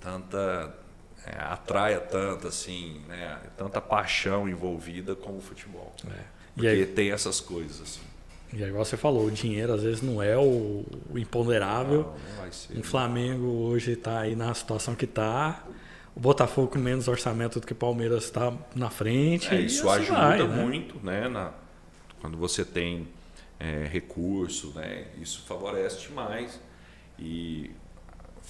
tanta. 0.00 0.72
É, 1.26 1.38
atraia 1.40 1.98
tanto, 1.98 2.46
assim, 2.46 3.00
né? 3.08 3.38
Tanta 3.56 3.80
paixão 3.80 4.48
envolvida 4.48 5.16
como 5.16 5.38
o 5.38 5.40
futebol. 5.40 5.92
É. 6.06 6.20
Porque 6.54 6.68
aí, 6.68 6.86
tem 6.86 7.10
essas 7.10 7.40
coisas, 7.40 7.82
assim. 7.82 8.00
E 8.52 8.62
aí, 8.62 8.70
igual 8.70 8.84
você 8.84 8.96
falou, 8.96 9.26
o 9.26 9.30
dinheiro 9.30 9.72
às 9.72 9.82
vezes 9.82 10.02
não 10.02 10.22
é 10.22 10.36
o, 10.36 10.84
o 11.10 11.18
imponderável. 11.18 12.14
Não, 12.38 12.44
não 12.74 12.80
o 12.80 12.84
Flamengo 12.84 13.46
hoje 13.46 13.92
está 13.92 14.20
aí 14.20 14.36
na 14.36 14.54
situação 14.54 14.94
que 14.94 15.04
está. 15.04 15.64
O 16.14 16.20
Botafogo 16.20 16.68
com 16.68 16.78
menos 16.78 17.08
orçamento 17.08 17.60
do 17.60 17.66
que 17.66 17.72
o 17.72 17.76
Palmeiras 17.76 18.24
está 18.24 18.52
na 18.74 18.88
frente. 18.88 19.54
É, 19.54 19.60
isso 19.60 19.88
assim 19.90 20.04
ajuda 20.04 20.20
vai, 20.20 20.48
né? 20.48 20.64
muito, 20.64 21.04
né? 21.04 21.28
Na, 21.28 21.52
quando 22.20 22.38
você 22.38 22.64
tem 22.64 23.08
é, 23.58 23.86
recurso, 23.90 24.72
né? 24.74 25.08
Isso 25.20 25.42
favorece 25.42 26.06
demais 26.06 26.60
e 27.18 27.70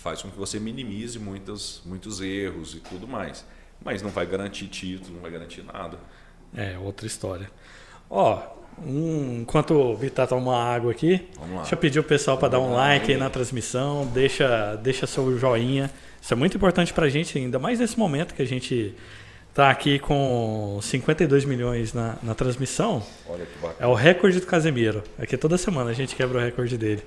faz 0.07 0.23
com 0.23 0.31
que 0.31 0.39
você 0.39 0.61
minimize 0.61 1.19
muitos, 1.19 1.83
muitos 1.85 2.21
erros 2.21 2.77
e 2.77 2.79
tudo 2.79 3.09
mais. 3.09 3.45
Mas 3.85 4.03
não 4.03 4.11
vai 4.11 4.25
garantir 4.25 4.69
título, 4.69 5.15
não 5.15 5.21
vai 5.21 5.33
garantir 5.33 5.65
nada. 5.65 5.99
É, 6.57 6.79
outra 6.79 7.09
história. 7.09 7.51
Ó, 8.09 8.41
um, 8.87 9.41
enquanto 9.41 9.73
o 9.75 9.97
Vitor 9.97 10.29
toma 10.29 10.57
água 10.57 10.93
aqui, 10.93 11.27
deixa 11.57 11.75
eu 11.75 11.79
pedir 11.79 11.99
o 11.99 12.05
pessoal 12.05 12.39
para 12.39 12.51
dar 12.51 12.61
um 12.61 12.73
like 12.73 13.11
aí 13.11 13.19
na 13.19 13.29
transmissão, 13.29 14.07
deixa, 14.07 14.77
deixa 14.77 15.09
seu 15.09 15.37
joinha. 15.37 15.91
Isso 16.23 16.33
é 16.33 16.37
muito 16.37 16.57
importante 16.57 16.93
para 16.93 17.07
a 17.07 17.09
gente, 17.09 17.37
ainda 17.37 17.59
mais 17.59 17.81
nesse 17.81 17.99
momento 17.99 18.33
que 18.33 18.43
a 18.43 18.47
gente 18.47 18.95
está 19.51 19.71
aqui 19.71 19.99
com 19.99 20.79
52 20.81 21.45
milhões 21.45 21.93
na, 21.93 22.17
na 22.23 22.35
transmissão. 22.35 23.03
Olha 23.29 23.45
que 23.45 23.59
bacana. 23.59 23.77
É 23.81 23.87
o 23.89 23.95
recorde 23.95 24.39
do 24.39 24.47
Casemiro. 24.47 25.03
Aqui 25.19 25.37
toda 25.37 25.59
semana 25.59 25.91
a 25.91 25.95
gente 25.95 26.15
quebra 26.15 26.39
o 26.39 26.41
recorde 26.41 26.79
dele. 26.79 27.03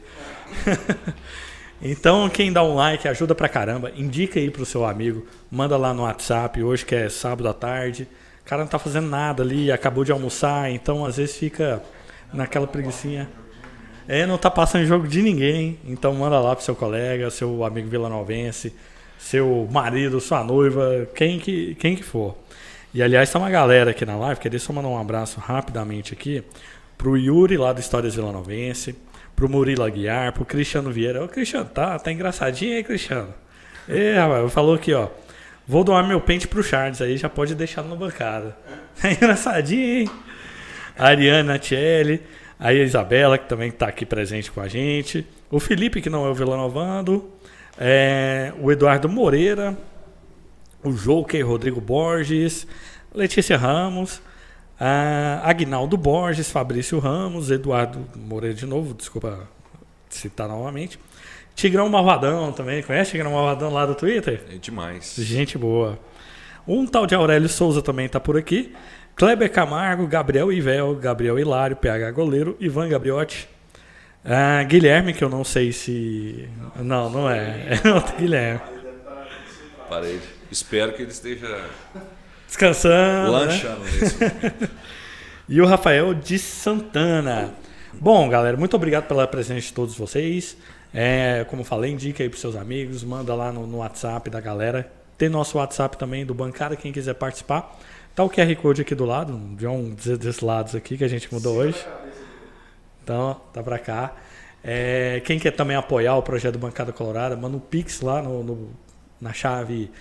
então, 1.82 2.30
quem 2.30 2.52
dá 2.52 2.64
um 2.64 2.76
like 2.76 3.08
ajuda 3.08 3.34
pra 3.34 3.48
caramba. 3.50 3.92
Indica 3.96 4.40
aí 4.40 4.50
pro 4.50 4.66
seu 4.66 4.86
amigo. 4.86 5.26
Manda 5.52 5.78
lá 5.78 5.94
no 5.94 6.04
WhatsApp, 6.04 6.62
hoje 6.62 6.86
que 6.86 6.96
é 6.96 7.10
sábado 7.10 7.48
à 7.48 7.54
tarde 7.54 8.08
cara 8.50 8.64
não 8.64 8.68
tá 8.68 8.80
fazendo 8.80 9.08
nada 9.08 9.44
ali, 9.44 9.72
acabou 9.72 10.04
de 10.04 10.12
almoçar, 10.12 10.72
então 10.72 11.06
às 11.06 11.18
vezes 11.18 11.38
fica 11.38 11.84
naquela 12.34 12.66
preguiçinha. 12.66 13.30
É, 14.08 14.26
não 14.26 14.40
tá 14.40 14.50
passando 14.50 14.88
jogo 14.88 15.08
de 15.08 15.22
ninguém, 15.22 15.78
então 15.86 16.16
manda 16.16 16.40
lá 16.40 16.56
pro 16.56 16.66
seu 16.66 16.76
colega, 16.76 17.30
seu 17.30 17.64
amigo 17.64 17.88
vilanovense, 17.88 18.74
seu 19.20 19.70
marido, 19.72 20.20
sua 20.20 20.44
noiva, 20.44 21.08
quem 21.14 21.38
que, 21.38 21.76
quem 21.76 21.96
que 21.96 22.02
for. 22.02 22.36
E 22.92 23.04
aliás, 23.04 23.32
tá 23.32 23.38
uma 23.38 23.52
galera 23.52 23.92
aqui 23.92 24.04
na 24.04 24.18
live, 24.18 24.42
queria 24.42 24.58
só 24.58 24.74
mandar 24.74 24.88
um 24.88 25.00
abraço 25.00 25.40
rapidamente 25.40 26.14
aqui 26.14 26.44
pro 26.98 27.16
Yuri 27.16 27.56
lá 27.56 27.72
do 27.72 27.80
Histórias 27.80 28.16
Vilanovense, 28.16 28.96
pro 29.40 29.48
Murilo 29.48 29.86
Aguiar, 29.86 30.34
pro 30.34 30.44
Cristiano 30.44 30.92
Vieira. 30.92 31.24
Ô 31.24 31.28
Cristiano, 31.30 31.70
tá, 31.74 31.98
tá 31.98 32.12
engraçadinho 32.12 32.76
aí, 32.76 32.84
Cristiano? 32.84 33.34
É, 33.88 34.20
rapaz, 34.20 34.52
falou 34.52 34.76
aqui, 34.76 34.94
ó. 34.94 35.08
Vou 35.66 35.82
doar 35.82 36.06
meu 36.06 36.20
pente 36.20 36.46
pro 36.46 36.62
Charles, 36.62 37.02
aí 37.02 37.16
já 37.16 37.30
pode 37.30 37.56
deixar 37.56 37.84
na 37.84 37.96
bancada. 37.96 38.56
É 39.02 39.14
engraçadinho, 39.14 40.00
hein? 40.00 40.10
A 40.98 41.08
Ariana 41.08 41.58
Tielli, 41.58 42.22
a 42.60 42.74
Isabela, 42.74 43.38
que 43.38 43.48
também 43.48 43.70
está 43.70 43.88
aqui 43.88 44.06
presente 44.06 44.52
com 44.52 44.60
a 44.60 44.68
gente. 44.68 45.26
O 45.50 45.58
Felipe, 45.58 46.02
que 46.02 46.10
não 46.10 46.26
é 46.26 46.30
o 46.30 46.34
Vilanovando. 46.34 47.32
É, 47.80 48.52
o 48.60 48.70
Eduardo 48.70 49.08
Moreira. 49.08 49.78
O 50.84 50.92
Joker 50.92 51.48
Rodrigo 51.48 51.80
Borges. 51.80 52.68
Letícia 53.16 53.56
Ramos. 53.56 54.22
Agnaldo 55.44 55.98
Borges, 55.98 56.50
Fabrício 56.50 57.00
Ramos, 57.00 57.52
Eduardo 57.52 58.00
Moreira 58.16 58.56
de 58.56 58.66
novo, 58.66 58.94
desculpa 58.94 59.48
citar 60.10 60.48
novamente. 60.48 61.00
Tigrão 61.56 61.90
Malvadão 61.90 62.54
também. 62.54 62.82
Conhece 62.82 63.12
Tigrão 63.12 63.34
Malvadão 63.34 63.74
lá 63.74 63.86
do 63.86 63.94
Twitter? 63.94 64.44
É 64.50 64.58
demais. 64.58 65.16
Gente 65.18 65.58
boa. 65.58 66.00
Um 66.66 66.86
tal 66.86 67.06
de 67.06 67.14
Aurélio 67.14 67.50
Souza 67.50 67.82
também 67.82 68.06
está 68.06 68.20
por 68.20 68.38
aqui. 68.38 68.74
Kleber 69.16 69.52
Camargo, 69.52 70.08
Gabriel 70.08 70.54
Ivel, 70.54 70.96
Gabriel 70.96 71.38
Hilário, 71.38 71.76
PH 71.76 72.12
Goleiro, 72.12 72.56
Ivan 72.60 72.88
Gabriotti. 72.88 73.50
Ah, 74.24 74.64
Guilherme, 74.64 75.14
que 75.14 75.24
eu 75.24 75.30
não 75.30 75.44
sei 75.44 75.74
se. 75.74 76.48
Não, 76.78 77.10
não 77.10 77.30
é. 77.30 77.80
É 77.84 77.92
outro 77.92 78.16
Guilherme. 78.16 78.62
Parede. 79.90 80.22
Espero 80.50 80.94
que 80.94 81.02
ele 81.02 81.12
esteja 81.12 81.66
descansando. 82.50 83.32
Né? 83.32 83.38
Lanchando 83.38 83.80
né? 83.80 83.92
nesse 84.02 84.18
momento. 84.18 84.70
e 85.48 85.62
o 85.62 85.66
Rafael 85.66 86.14
de 86.14 86.38
Santana. 86.38 87.54
Bom, 87.94 88.28
galera, 88.28 88.58
muito 88.58 88.76
obrigado 88.76 89.08
pela 89.08 89.28
presença 89.28 89.62
de 89.62 89.74
todos 89.74 89.96
vocês. 89.96 90.58
É, 90.94 91.46
como 91.50 91.64
falei, 91.64 91.92
indica 91.92 92.24
aí 92.24 92.30
para 92.30 92.40
seus 92.40 92.56
amigos, 92.56 93.04
manda 93.04 93.34
lá 93.36 93.52
no, 93.52 93.68
no, 93.68 93.78
WhatsApp 93.78 94.30
da 94.30 94.42
galera. 94.42 94.92
Tem 95.18 95.30
nosso 95.30 95.58
WhatsApp 95.58 95.98
também 95.98 96.26
do 96.26 96.34
Bancada, 96.34 96.76
quem 96.76 96.92
quiser 96.92 97.14
participar. 97.14 97.78
Tá 98.16 98.24
o 98.24 98.30
QR 98.30 98.54
Code 98.56 98.82
aqui 98.82 98.96
do 98.96 99.06
lado, 99.06 99.40
de 99.56 99.68
um 99.68 99.92
desses 99.94 100.42
lados 100.42 100.76
aqui 100.76 100.98
que 100.98 101.04
a 101.04 101.08
gente 101.08 101.32
mudou 101.32 101.58
hoje. 101.58 101.86
Então, 103.04 103.40
tá 103.54 103.62
para 103.62 103.78
cá. 103.78 104.16
É, 104.64 105.22
quem 105.24 105.40
quer 105.40 105.52
também 105.52 105.78
apoiar 105.78 106.16
o 106.16 106.24
projeto 106.24 106.54
do 106.54 106.60
Bancada 106.60 106.92
Colorada, 106.92 107.36
manda 107.36 107.56
um 107.56 107.60
pix 107.60 108.02
lá 108.02 108.22
no, 108.22 108.44
no 108.44 108.70
na 109.22 109.34
chave 109.34 109.92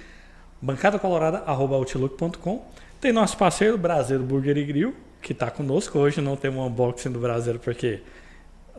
bancadacolorada.outlook.com. 0.61 2.66
Tem 3.01 3.12
nosso 3.12 3.37
parceiro, 3.37 3.79
Brasileiro 3.79 4.25
Burger 4.25 4.57
e 4.57 4.64
Grill, 4.64 4.94
que 5.23 5.33
está 5.33 5.49
conosco 5.51 5.99
hoje. 5.99 6.21
Não 6.21 6.37
tem 6.37 6.51
um 6.51 6.64
unboxing 6.64 7.12
do 7.12 7.21
Brasileiro 7.21 7.61
porque 7.61 8.01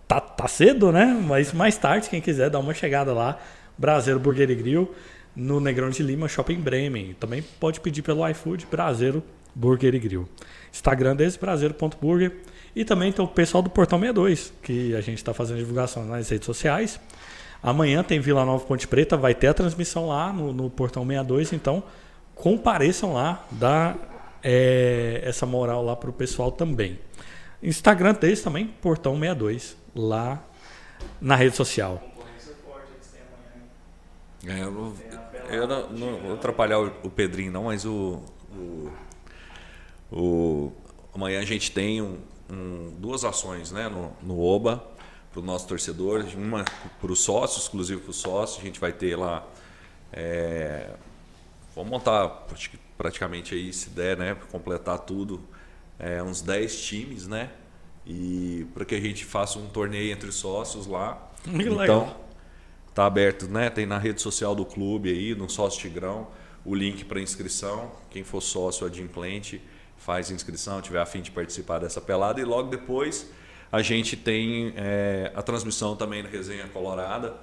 tá, 0.08 0.20
tá 0.20 0.48
cedo, 0.48 0.92
né? 0.92 1.06
Mas 1.06 1.54
mais 1.54 1.78
tarde, 1.78 2.10
quem 2.10 2.20
quiser, 2.20 2.50
dá 2.50 2.60
uma 2.60 2.74
chegada 2.74 3.14
lá. 3.14 3.40
Brasileiro 3.78 4.20
Burger 4.20 4.50
e 4.50 4.56
Grill, 4.56 4.94
no 5.36 5.62
Negrão 5.62 5.90
de 5.90 6.04
Lima, 6.04 6.28
Shopping 6.28 6.60
Bremen. 6.60 7.16
Também 7.20 7.42
pode 7.60 7.80
pedir 7.80 8.02
pelo 8.02 8.28
iFood, 8.28 8.68
Brasileiro 8.70 9.24
Burger 9.56 9.96
e 9.96 10.00
Grill. 10.00 10.28
Instagram 10.72 11.16
deles, 11.16 11.38
brasileiro.burger. 11.38 12.34
E 12.76 12.86
também 12.86 13.12
tem 13.12 13.24
o 13.24 13.28
pessoal 13.28 13.64
do 13.64 13.70
Portão 13.70 14.00
62, 14.00 14.54
que 14.62 14.96
a 14.96 15.02
gente 15.02 15.18
está 15.18 15.34
fazendo 15.34 15.58
divulgação 15.58 16.06
nas 16.06 16.30
redes 16.30 16.46
sociais. 16.46 17.00
Amanhã 17.62 18.04
tem 18.04 18.20
Vila 18.20 18.46
Nova 18.46 18.66
Ponte 18.66 18.88
Preta, 18.88 19.18
vai 19.18 19.36
ter 19.36 19.48
a 19.48 19.54
transmissão 19.54 20.08
lá 20.08 20.32
no, 20.32 20.54
no 20.54 20.70
Portão 20.70 21.06
62, 21.06 21.54
então 21.54 21.84
compareçam 22.34 23.14
lá, 23.14 23.46
dá 23.52 23.96
é, 24.42 25.22
essa 25.26 25.46
moral 25.46 25.84
lá 25.84 25.96
para 25.96 26.10
o 26.10 26.14
pessoal 26.14 26.52
também. 26.52 27.00
Instagram 27.62 28.14
deles 28.14 28.42
também, 28.42 28.68
Portão 28.68 29.14
62, 29.20 29.76
lá 29.94 30.42
na 31.20 31.36
rede 31.36 31.56
social. 31.56 32.02
É, 34.48 34.62
eu 34.62 34.72
não, 34.72 34.94
eu 35.50 35.68
não, 35.68 35.90
não 35.90 36.18
vou 36.20 36.34
atrapalhar 36.36 36.80
o, 36.80 36.88
o, 37.04 37.10
Pedrinho, 37.10 37.52
não, 37.52 37.66
mas 37.66 37.84
o, 37.84 38.24
o, 38.54 38.92
o, 40.10 40.72
amanhã 41.14 41.42
a 41.42 41.46
gente 41.46 41.72
tem 41.72 42.02
um, 42.02 42.20
um, 42.50 42.94
duas 42.98 43.26
ações 43.26 43.70
né, 43.70 43.90
no, 43.90 44.14
no 44.24 44.42
OBA 44.42 44.82
para 45.32 45.40
o 45.40 45.44
nosso 45.44 45.68
torcedor, 45.68 46.26
uma 46.36 46.66
para 47.00 47.12
os 47.12 47.20
sócios, 47.20 47.64
exclusivo 47.64 48.02
para 48.02 48.12
os 48.12 48.18
sócios, 48.18 48.62
a 48.62 48.66
gente 48.66 48.80
vai 48.80 48.92
ter 48.92 49.16
lá. 49.16 49.46
É, 50.12 50.92
vamos 51.76 51.90
montar 51.90 52.48
praticamente 52.98 53.54
aí, 53.54 53.72
se 53.72 53.90
der, 53.92 54.18
né, 54.18 54.34
para 54.34 54.48
completar 54.48 55.00
tudo, 55.00 55.42
é, 55.98 56.22
uns 56.24 56.42
10 56.42 56.82
times, 56.82 57.28
né? 57.28 57.52
E 58.06 58.66
para 58.74 58.86
que 58.86 58.96
a 58.96 59.00
gente 59.00 59.24
faça 59.24 59.60
um 59.60 59.68
torneio 59.68 60.12
entre 60.12 60.32
sócios 60.32 60.88
lá. 60.88 61.32
Muito 61.46 61.68
então, 61.68 61.78
legal 61.78 62.30
Tá 62.94 63.06
aberto, 63.06 63.48
né? 63.48 63.70
Tem 63.70 63.86
na 63.86 63.98
rede 63.98 64.22
social 64.22 64.54
do 64.54 64.66
clube 64.66 65.10
aí, 65.10 65.36
no 65.36 65.50
Sócio 65.50 65.80
Tigrão, 65.80 66.28
o 66.66 66.76
link 66.76 67.06
para 67.06 67.22
inscrição. 67.22 67.92
Quem 68.10 68.26
for 68.26 68.42
sócio 68.42 68.86
adimplente 68.86 69.62
faz 69.98 70.32
inscrição, 70.32 70.82
tiver 70.82 71.00
a 71.00 71.06
fim 71.06 71.22
de 71.22 71.32
participar 71.32 71.80
dessa 71.80 72.02
pelada. 72.02 72.42
E 72.42 72.44
logo 72.44 72.70
depois 72.70 73.30
a 73.72 73.82
gente 73.82 74.16
tem 74.16 74.74
é, 74.76 75.32
a 75.36 75.42
transmissão 75.42 75.96
também 75.96 76.24
na 76.24 76.30
Resenha 76.30 76.68
Colorada 76.68 77.36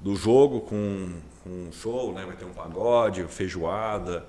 do 0.00 0.14
jogo 0.14 0.60
com, 0.60 1.20
com 1.42 1.50
um 1.50 1.72
show, 1.72 2.12
né? 2.12 2.24
Vai 2.24 2.36
ter 2.36 2.44
um 2.44 2.52
pagode, 2.52 3.24
feijoada. 3.24 4.24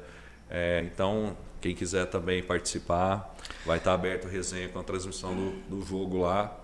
É, 0.49 0.84
então, 0.86 1.36
quem 1.60 1.75
quiser 1.75 2.05
também 2.05 2.41
participar, 2.41 3.36
vai 3.65 3.77
estar 3.77 3.93
aberto 3.93 4.27
a 4.27 4.29
resenha 4.29 4.69
com 4.69 4.79
a 4.79 4.84
transmissão 4.84 5.36
do, 5.36 5.51
do 5.69 5.86
jogo 5.86 6.19
lá. 6.19 6.55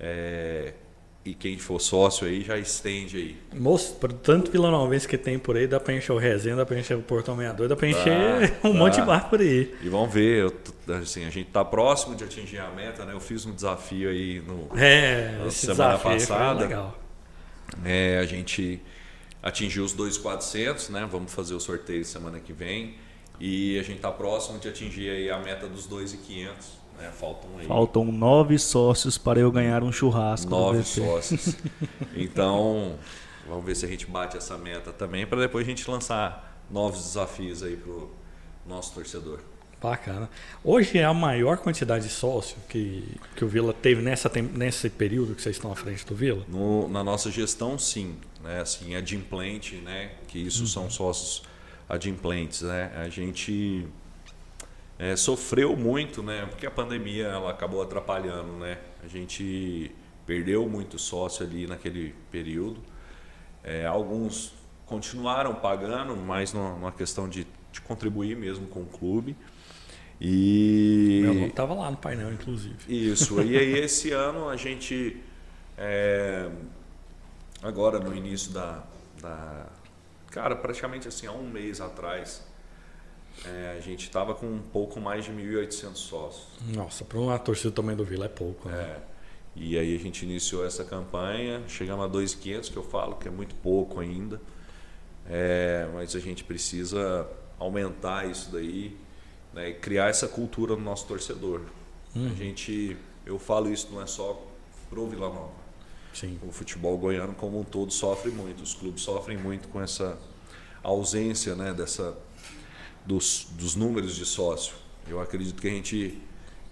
É, 0.00 0.74
e 1.24 1.34
quem 1.34 1.56
for 1.56 1.80
sócio 1.80 2.26
aí 2.26 2.42
já 2.42 2.58
estende 2.58 3.16
aí. 3.16 3.36
Moço, 3.58 3.96
tanto 4.22 4.50
Vila 4.50 4.70
Novense 4.70 5.06
que 5.06 5.16
tem 5.16 5.38
por 5.38 5.56
aí, 5.56 5.68
dá 5.68 5.78
para 5.78 5.94
encher 5.94 6.12
o 6.12 6.18
resenha, 6.18 6.56
dá 6.56 6.66
para 6.66 6.78
encher 6.78 6.96
o 6.96 7.02
Portão 7.02 7.36
62, 7.36 7.68
dá 7.68 7.76
para 7.76 7.88
encher 7.88 8.58
um 8.64 8.72
monte 8.72 8.96
de 8.96 9.02
bar 9.02 9.30
por 9.30 9.40
aí. 9.40 9.72
E 9.82 9.88
vamos 9.88 10.12
ver, 10.12 10.42
eu, 10.42 10.96
assim, 10.96 11.24
a 11.24 11.30
gente 11.30 11.46
está 11.46 11.64
próximo 11.64 12.16
de 12.16 12.24
atingir 12.24 12.58
a 12.58 12.70
meta, 12.70 13.04
né? 13.04 13.12
Eu 13.12 13.20
fiz 13.20 13.46
um 13.46 13.54
desafio 13.54 14.08
aí 14.08 14.40
no, 14.40 14.68
é, 14.76 15.38
na 15.38 15.50
semana 15.50 15.98
passada. 15.98 16.60
legal. 16.60 16.98
É, 17.84 18.18
a 18.18 18.24
gente 18.24 18.82
atingiu 19.42 19.84
os 19.84 19.94
2.400, 19.94 20.90
né? 20.90 21.08
Vamos 21.10 21.32
fazer 21.32 21.54
o 21.54 21.60
sorteio 21.60 22.04
semana 22.04 22.40
que 22.40 22.52
vem. 22.52 22.96
E 23.40 23.78
a 23.78 23.82
gente 23.82 23.96
está 23.96 24.10
próximo 24.10 24.58
de 24.58 24.68
atingir 24.68 25.10
aí 25.10 25.30
a 25.30 25.38
meta 25.38 25.66
dos 25.68 25.88
2.500. 25.88 26.81
É, 27.00 27.10
faltam, 27.10 27.50
aí... 27.58 27.66
faltam 27.66 28.04
nove 28.06 28.58
sócios 28.58 29.18
para 29.18 29.40
eu 29.40 29.50
ganhar 29.50 29.82
um 29.82 29.92
churrasco. 29.92 30.50
Nove 30.50 30.82
sócios. 30.84 31.56
então, 32.14 32.96
vamos 33.48 33.64
ver 33.64 33.74
se 33.74 33.84
a 33.84 33.88
gente 33.88 34.06
bate 34.06 34.36
essa 34.36 34.56
meta 34.56 34.92
também 34.92 35.26
para 35.26 35.40
depois 35.40 35.66
a 35.66 35.70
gente 35.70 35.88
lançar 35.90 36.64
novos 36.70 37.02
desafios 37.02 37.62
aí 37.62 37.76
para 37.76 37.90
o 37.90 38.10
nosso 38.66 38.94
torcedor. 38.94 39.40
Bacana. 39.82 40.30
Hoje 40.62 40.98
é 40.98 41.04
a 41.04 41.12
maior 41.12 41.58
quantidade 41.58 42.04
de 42.04 42.12
sócio 42.12 42.56
que, 42.68 43.16
que 43.34 43.44
o 43.44 43.48
Vila 43.48 43.74
teve 43.74 44.00
nessa, 44.00 44.30
nesse 44.54 44.88
período 44.88 45.34
que 45.34 45.42
vocês 45.42 45.56
estão 45.56 45.72
à 45.72 45.74
frente 45.74 46.06
do 46.06 46.14
Vila? 46.14 46.44
No, 46.48 46.88
na 46.88 47.02
nossa 47.02 47.32
gestão, 47.32 47.76
sim. 47.76 48.14
Né? 48.40 48.60
Assim, 48.60 48.94
adimplente, 48.94 49.76
né? 49.76 50.12
que 50.28 50.38
isso 50.38 50.60
uhum. 50.60 50.66
são 50.68 50.90
sócios 50.90 51.42
adimplentes. 51.88 52.62
Né? 52.62 52.92
A 52.94 53.08
gente 53.08 53.88
é, 54.98 55.16
sofreu 55.16 55.76
muito, 55.76 56.22
né? 56.22 56.46
Porque 56.46 56.66
a 56.66 56.70
pandemia 56.70 57.26
ela 57.26 57.50
acabou 57.50 57.82
atrapalhando, 57.82 58.52
né? 58.52 58.78
A 59.02 59.08
gente 59.08 59.90
perdeu 60.26 60.68
muito 60.68 60.98
sócio 60.98 61.44
ali 61.44 61.66
naquele 61.66 62.14
período. 62.30 62.80
É, 63.64 63.86
alguns 63.86 64.54
continuaram 64.86 65.54
pagando, 65.54 66.16
mas 66.16 66.52
numa 66.52 66.92
questão 66.92 67.28
de, 67.28 67.46
de, 67.70 67.80
contribuir 67.80 68.36
mesmo 68.36 68.66
com 68.66 68.80
o 68.80 68.86
clube. 68.86 69.36
E 70.20 71.20
meu 71.22 71.46
estava 71.46 71.74
lá 71.74 71.90
no 71.90 71.96
painel, 71.96 72.32
inclusive. 72.32 72.76
Isso. 72.88 73.40
e 73.42 73.56
aí 73.56 73.78
esse 73.80 74.12
ano 74.12 74.48
a 74.48 74.56
gente 74.56 75.16
é, 75.76 76.48
agora 77.62 77.98
no 77.98 78.14
início 78.14 78.52
da, 78.52 78.84
da 79.20 79.66
cara 80.30 80.54
praticamente 80.54 81.08
assim 81.08 81.26
há 81.26 81.32
um 81.32 81.48
mês 81.48 81.80
atrás 81.80 82.46
é, 83.44 83.74
a 83.76 83.80
gente 83.80 84.04
estava 84.04 84.34
com 84.34 84.46
um 84.46 84.60
pouco 84.60 85.00
mais 85.00 85.24
de 85.24 85.32
1.800 85.32 85.96
sócios. 85.96 86.46
Nossa, 86.74 87.04
para 87.04 87.18
uma 87.18 87.38
torcida 87.38 87.70
do 87.70 87.74
tamanho 87.74 87.98
do 87.98 88.04
Vila 88.04 88.26
é 88.26 88.28
pouco. 88.28 88.68
Né? 88.68 88.78
É. 88.78 89.00
E 89.54 89.78
aí 89.78 89.94
a 89.94 89.98
gente 89.98 90.24
iniciou 90.24 90.64
essa 90.64 90.84
campanha, 90.84 91.62
chegamos 91.68 92.04
a 92.04 92.08
2.500, 92.08 92.70
que 92.70 92.76
eu 92.76 92.82
falo 92.82 93.16
que 93.16 93.28
é 93.28 93.30
muito 93.30 93.54
pouco 93.56 94.00
ainda. 94.00 94.40
É, 95.26 95.88
mas 95.92 96.16
a 96.16 96.20
gente 96.20 96.42
precisa 96.44 97.28
aumentar 97.58 98.28
isso 98.28 98.50
daí 98.50 98.96
né, 99.52 99.70
e 99.70 99.74
criar 99.74 100.08
essa 100.08 100.26
cultura 100.26 100.74
no 100.74 100.82
nosso 100.82 101.06
torcedor. 101.06 101.60
Hum. 102.14 102.30
A 102.30 102.34
gente, 102.34 102.96
eu 103.24 103.38
falo 103.38 103.72
isso 103.72 103.88
não 103.92 104.02
é 104.02 104.06
só 104.06 104.42
pro 104.88 105.06
Vila 105.06 105.28
Nova. 105.28 105.62
Sim. 106.12 106.38
O 106.46 106.52
futebol 106.52 106.96
goiano 106.98 107.34
como 107.34 107.58
um 107.58 107.64
todo 107.64 107.92
sofre 107.92 108.30
muito, 108.30 108.62
os 108.62 108.74
clubes 108.74 109.02
sofrem 109.02 109.38
muito 109.38 109.68
com 109.68 109.80
essa 109.80 110.18
ausência 110.82 111.54
né, 111.54 111.72
dessa 111.72 112.16
dos, 113.06 113.46
dos 113.52 113.74
números 113.74 114.14
de 114.14 114.24
sócio. 114.24 114.74
Eu 115.08 115.20
acredito 115.20 115.60
que 115.60 115.68
a 115.68 115.70
gente 115.70 116.18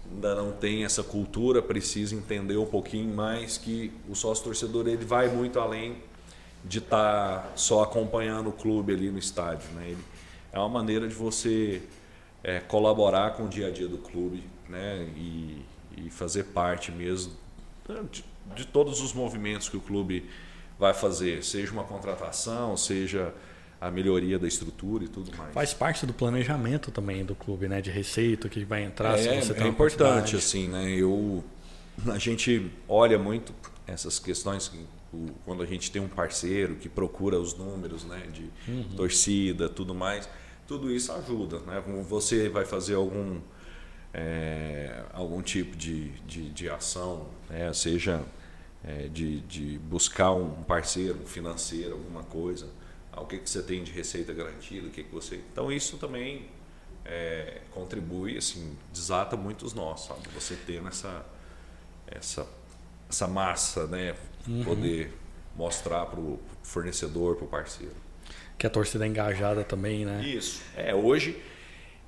ainda 0.09 0.35
não 0.35 0.51
tem 0.51 0.83
essa 0.83 1.03
cultura, 1.03 1.61
precisa 1.61 2.15
entender 2.15 2.57
um 2.57 2.65
pouquinho 2.65 3.13
mais 3.13 3.57
que 3.57 3.91
o 4.09 4.15
sócio 4.15 4.43
torcedor 4.43 4.87
ele 4.87 5.05
vai 5.05 5.29
muito 5.29 5.59
além 5.59 5.97
de 6.63 6.79
estar 6.79 7.43
tá 7.43 7.51
só 7.55 7.83
acompanhando 7.83 8.49
o 8.49 8.51
clube 8.51 8.93
ali 8.93 9.09
no 9.09 9.17
estádio. 9.17 9.69
Né? 9.71 9.89
Ele, 9.89 10.03
é 10.51 10.59
uma 10.59 10.69
maneira 10.69 11.07
de 11.07 11.15
você 11.15 11.81
é, 12.43 12.59
colaborar 12.59 13.31
com 13.31 13.45
o 13.45 13.47
dia 13.47 13.67
a 13.67 13.71
dia 13.71 13.87
do 13.87 13.97
clube 13.97 14.43
né? 14.67 15.09
e, 15.15 15.61
e 15.97 16.09
fazer 16.09 16.45
parte 16.45 16.91
mesmo 16.91 17.33
de, 18.11 18.23
de 18.55 18.65
todos 18.65 19.01
os 19.01 19.13
movimentos 19.13 19.69
que 19.69 19.77
o 19.77 19.81
clube 19.81 20.29
vai 20.79 20.93
fazer, 20.93 21.43
seja 21.43 21.71
uma 21.71 21.83
contratação, 21.83 22.75
seja 22.75 23.33
a 23.81 23.89
melhoria 23.89 24.37
da 24.37 24.47
estrutura 24.47 25.03
e 25.03 25.07
tudo 25.07 25.35
mais. 25.35 25.51
Faz 25.55 25.73
parte 25.73 26.05
do 26.05 26.13
planejamento 26.13 26.91
também 26.91 27.25
do 27.25 27.33
clube, 27.33 27.67
né? 27.67 27.81
De 27.81 27.89
receita 27.89 28.47
que 28.47 28.63
vai 28.63 28.83
entrar. 28.83 29.17
É, 29.17 29.41
se 29.41 29.53
é 29.53 29.67
importante, 29.67 30.35
assim, 30.35 30.67
né? 30.67 30.87
Eu, 30.91 31.43
a 32.07 32.19
gente 32.19 32.71
olha 32.87 33.17
muito 33.17 33.51
essas 33.87 34.19
questões 34.19 34.71
quando 35.43 35.63
a 35.63 35.65
gente 35.65 35.91
tem 35.91 35.99
um 35.99 36.07
parceiro 36.07 36.75
que 36.75 36.87
procura 36.87 37.39
os 37.39 37.57
números, 37.57 38.03
né? 38.03 38.21
De 38.31 38.51
uhum. 38.71 38.95
torcida, 38.95 39.67
tudo 39.67 39.95
mais. 39.95 40.29
Tudo 40.67 40.91
isso 40.91 41.11
ajuda, 41.11 41.59
né? 41.61 41.83
Você 42.07 42.49
vai 42.49 42.65
fazer 42.65 42.93
algum 42.93 43.41
é, 44.13 45.05
algum 45.11 45.41
tipo 45.41 45.75
de, 45.75 46.09
de, 46.27 46.49
de 46.49 46.69
ação, 46.69 47.27
né? 47.49 47.73
seja 47.73 48.21
é, 48.83 49.07
de, 49.07 49.39
de 49.41 49.79
buscar 49.79 50.33
um 50.33 50.63
parceiro 50.63 51.19
um 51.23 51.25
financeiro, 51.25 51.93
alguma 51.93 52.23
coisa 52.23 52.67
o 53.21 53.25
que, 53.25 53.37
que 53.37 53.49
você 53.49 53.61
tem 53.61 53.83
de 53.83 53.91
receita 53.91 54.33
garantida, 54.33 54.87
o 54.87 54.91
que, 54.91 55.03
que 55.03 55.13
você. 55.13 55.41
Então 55.51 55.71
isso 55.71 55.97
também 55.97 56.47
é, 57.05 57.61
contribui, 57.71 58.37
assim, 58.37 58.77
desata 58.91 59.35
muito 59.35 59.65
os 59.65 59.73
nós, 59.73 60.01
sabe? 60.01 60.21
Você 60.33 60.55
ter 60.55 60.85
essa, 60.85 61.25
essa, 62.07 62.47
essa 63.09 63.27
massa, 63.27 63.87
né? 63.87 64.15
Uhum. 64.47 64.63
Poder 64.63 65.13
mostrar 65.55 66.05
para 66.05 66.19
o 66.19 66.39
fornecedor, 66.63 67.35
para 67.35 67.45
o 67.45 67.47
parceiro. 67.47 67.95
Que 68.57 68.67
a 68.67 68.69
torcida 68.69 69.05
é 69.05 69.07
engajada 69.07 69.63
também, 69.63 70.05
né? 70.05 70.23
Isso. 70.23 70.61
É, 70.75 70.93
hoje 70.93 71.41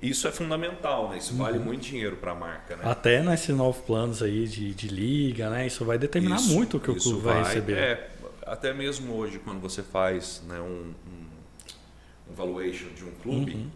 isso 0.04 0.28
é 0.28 0.30
fundamental, 0.30 1.08
né? 1.08 1.16
Isso 1.16 1.32
uhum. 1.32 1.38
vale 1.38 1.58
muito 1.58 1.82
dinheiro 1.82 2.16
para 2.16 2.32
a 2.32 2.34
marca, 2.34 2.76
né? 2.76 2.82
Até 2.84 3.22
nesses 3.22 3.56
novos 3.56 3.80
planos 3.82 4.22
aí 4.22 4.46
de, 4.46 4.74
de 4.74 4.88
liga, 4.88 5.48
né? 5.48 5.66
Isso 5.66 5.82
vai 5.84 5.96
determinar 5.96 6.36
isso, 6.36 6.54
muito 6.54 6.76
o 6.76 6.80
que 6.80 6.90
o 6.90 6.96
clube 6.96 7.22
vai, 7.22 7.42
vai 7.42 7.44
receber. 7.44 7.78
É, 7.78 8.10
até 8.46 8.72
mesmo 8.72 9.14
hoje, 9.14 9.38
quando 9.38 9.60
você 9.60 9.82
faz 9.82 10.42
né, 10.46 10.60
um, 10.60 10.94
um, 11.06 12.30
um 12.30 12.34
valuation 12.34 12.88
de 12.94 13.04
um 13.04 13.12
clube, 13.22 13.54
uhum. 13.54 13.70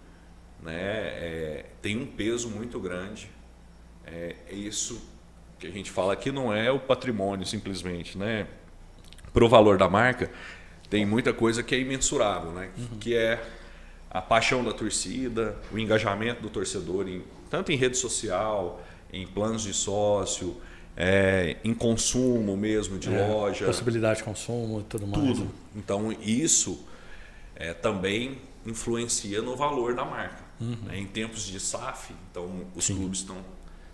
né, 0.62 0.74
é, 0.74 1.66
tem 1.80 1.96
um 1.96 2.06
peso 2.06 2.48
muito 2.48 2.78
grande. 2.78 3.30
É, 4.06 4.36
é, 4.48 4.54
isso 4.54 5.02
que 5.58 5.66
a 5.66 5.70
gente 5.70 5.90
fala 5.90 6.12
aqui 6.12 6.30
não 6.30 6.52
é 6.52 6.70
o 6.70 6.78
patrimônio 6.78 7.44
simplesmente, 7.44 8.16
né? 8.16 8.46
Para 9.32 9.44
o 9.44 9.48
valor 9.48 9.76
da 9.76 9.88
marca, 9.88 10.30
tem 10.88 11.04
muita 11.04 11.32
coisa 11.32 11.62
que 11.62 11.74
é 11.74 11.80
imensurável, 11.80 12.52
né? 12.52 12.70
Uhum. 12.76 12.98
Que 12.98 13.14
é 13.14 13.42
a 14.10 14.22
paixão 14.22 14.64
da 14.64 14.72
torcida, 14.72 15.56
o 15.70 15.78
engajamento 15.78 16.40
do 16.40 16.48
torcedor, 16.48 17.08
em, 17.08 17.22
tanto 17.50 17.72
em 17.72 17.76
rede 17.76 17.96
social, 17.96 18.82
em 19.12 19.26
planos 19.26 19.62
de 19.62 19.74
sócio, 19.74 20.56
é, 21.00 21.56
em 21.62 21.72
consumo 21.72 22.56
mesmo 22.56 22.98
de 22.98 23.08
É, 23.08 23.28
loja, 23.28 23.66
Possibilidade 23.66 24.18
de 24.18 24.24
consumo 24.24 24.80
e 24.80 24.82
tudo 24.82 25.06
mais. 25.06 25.22
tudo. 25.24 25.44
né? 25.44 25.50
Então 25.76 26.10
isso 26.20 26.84
é, 27.54 27.72
também 27.72 28.38
influencia 28.66 29.40
no 29.40 29.54
valor 29.54 29.94
da 29.94 30.04
marca. 30.04 30.42
né? 30.60 30.98
Em 30.98 31.06
tempos 31.06 31.44
de 31.46 31.60
SAF, 31.60 32.12
então 32.32 32.64
os 32.74 32.84
Sim. 32.84 32.96
clubes 32.96 33.20
estão 33.20 33.36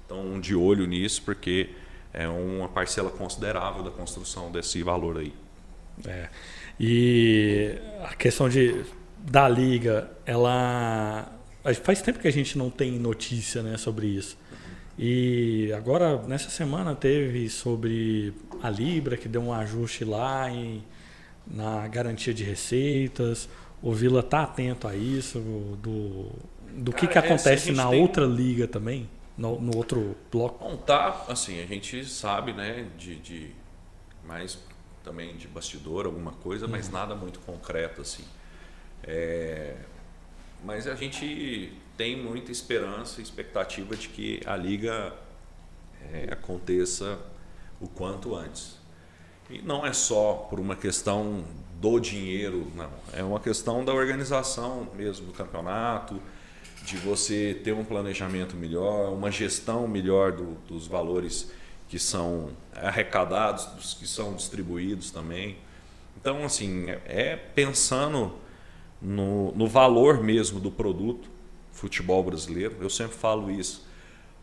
estão 0.01 0.41
de 0.41 0.55
olho 0.55 0.87
nisso 0.87 1.21
porque 1.23 1.71
é 2.13 2.27
uma 2.27 2.69
parcela 2.69 3.11
considerável 3.11 3.83
da 3.83 3.91
construção 3.91 4.51
desse 4.51 4.83
valor 4.83 5.19
aí. 5.19 5.35
É. 6.07 6.29
E 6.81 7.75
a 8.03 8.15
questão 8.15 8.49
de 8.49 8.83
da 9.19 9.47
liga, 9.49 10.11
ela 10.25 11.31
faz 11.83 12.01
tempo 12.03 12.19
que 12.19 12.29
a 12.29 12.33
gente 12.33 12.57
não 12.59 12.69
tem 12.71 12.93
notícia, 12.99 13.63
né, 13.63 13.77
sobre 13.79 14.07
isso. 14.07 14.37
E 14.99 15.73
agora 15.77 16.23
nessa 16.23 16.51
semana 16.51 16.95
teve 16.95 17.49
sobre 17.51 18.33
a 18.63 18.71
Libra 18.71 19.17
que 19.17 19.29
deu 19.29 19.43
um 19.43 19.53
ajuste 19.53 20.05
lá 20.05 20.49
em, 20.51 20.85
na 21.47 21.87
garantia 21.89 22.33
de 22.35 22.45
receitas. 22.45 23.49
O 23.83 23.93
Vila 23.93 24.23
tá 24.23 24.45
atento 24.45 24.87
a 24.89 24.95
isso 24.97 25.39
do 25.83 26.31
do 26.77 26.93
que, 26.93 27.07
Cara, 27.07 27.13
que 27.13 27.19
é, 27.19 27.21
se 27.23 27.27
a 27.27 27.35
acontece 27.35 27.67
gente 27.67 27.77
na 27.77 27.89
tem- 27.89 28.01
outra 28.03 28.25
liga 28.27 28.67
também, 28.67 29.09
no, 29.39 29.61
no 29.61 29.77
outro 29.77 30.17
bloco. 30.31 30.59
Bom, 30.59 30.77
tá, 30.77 31.25
assim, 31.29 31.63
a 31.63 31.67
gente 31.67 32.05
sabe, 32.05 32.53
né, 32.53 32.87
de, 32.99 33.17
de 33.17 33.51
mais 34.27 34.59
também 35.05 35.37
de 35.37 35.47
bastidor, 35.47 36.07
alguma 36.07 36.33
coisa, 36.33 36.67
mas 36.67 36.89
nada 36.91 37.15
muito 37.15 37.39
concreto, 37.41 38.01
assim. 38.01 38.25
É, 39.03 39.77
mas 40.65 40.87
a 40.87 40.95
gente 40.95 41.73
tem 41.97 42.17
muita 42.17 42.51
esperança 42.51 43.21
e 43.21 43.25
expectativa 43.25 43.97
de 43.97 44.09
que 44.09 44.41
a 44.47 44.57
liga 44.57 45.13
é, 46.13 46.33
aconteça 46.33 47.19
o 47.81 47.89
quanto 47.89 48.35
antes. 48.35 48.79
E 49.51 49.61
não 49.63 49.85
é 49.87 49.93
só 49.93 50.47
por 50.49 50.59
uma 50.59 50.75
questão 50.75 51.45
do 51.81 52.01
dinheiro, 52.01 52.67
não. 52.75 52.91
É 53.13 53.23
uma 53.23 53.39
questão 53.41 53.85
da 53.85 53.93
organização 53.93 54.89
mesmo 54.97 55.27
do 55.27 55.33
campeonato, 55.33 56.21
de 56.85 56.97
você 56.97 57.59
ter 57.63 57.73
um 57.73 57.85
planejamento 57.85 58.57
melhor, 58.57 59.13
uma 59.13 59.31
gestão 59.31 59.87
melhor 59.87 60.33
do- 60.33 60.55
dos 60.67 60.87
valores 60.87 61.51
que 61.89 61.99
são 61.99 62.51
arrecadados, 62.75 63.67
dos 63.67 63.95
que 63.95 64.07
são 64.07 64.35
distribuídos 64.35 65.11
também. 65.11 65.57
Então, 66.17 66.45
assim, 66.45 66.89
é- 66.91 67.01
é 67.07 67.37
pensando 67.37 68.33
no, 69.01 69.53
no 69.53 69.67
valor 69.69 70.23
mesmo 70.23 70.59
do 70.59 70.71
produto 70.71 71.29
futebol 71.75 72.23
brasileiro. 72.23 72.77
Eu 72.81 72.89
sempre 72.89 73.17
falo 73.17 73.51
isso. 73.51 73.87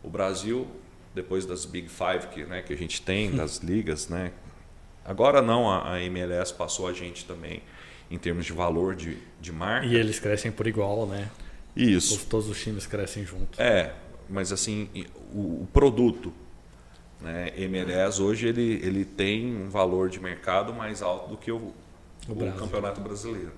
O 0.04 0.10
Brasil, 0.10 0.68
depois 1.16 1.46
das 1.46 1.66
Big 1.66 1.90
Five 1.90 2.28
que, 2.28 2.44
né, 2.46 2.62
que 2.62 2.74
a 2.74 2.78
gente 2.78 3.02
tem, 3.02 3.32
das 3.32 3.58
ligas, 3.58 4.08
né? 4.08 4.32
Agora 5.04 5.42
não, 5.42 5.70
a, 5.70 5.94
a 5.94 6.02
MLS 6.04 6.54
passou 6.54 6.88
a 6.88 6.94
gente 6.94 7.26
também 7.26 7.64
em 8.10 8.18
termos 8.18 8.46
de 8.46 8.54
valor 8.54 8.96
de, 8.96 9.18
de 9.40 9.52
marca. 9.52 9.88
E 9.88 9.96
eles 9.96 10.20
crescem 10.20 10.52
por 10.52 10.68
igual, 10.68 11.08
né? 11.08 11.30
Isso. 11.76 12.10
Todos, 12.10 12.26
todos 12.26 12.50
os 12.50 12.62
times 12.62 12.86
crescem 12.86 13.26
juntos. 13.26 13.58
É, 13.58 13.94
mas 14.30 14.52
assim, 14.52 14.90
o, 15.34 15.64
o 15.64 15.68
produto, 15.72 16.34
né, 17.22 17.54
MLS 17.56 18.22
hoje 18.22 18.48
ele, 18.48 18.80
ele 18.84 19.06
tem 19.06 19.56
um 19.56 19.70
valor 19.70 20.10
de 20.10 20.20
mercado 20.20 20.74
mais 20.74 21.02
alto 21.02 21.30
do 21.30 21.38
que 21.38 21.52
o, 21.52 21.74
o 22.28 22.36
Brasil. 22.36 22.60
campeonato 22.60 23.00
brasileiro. 23.00 23.54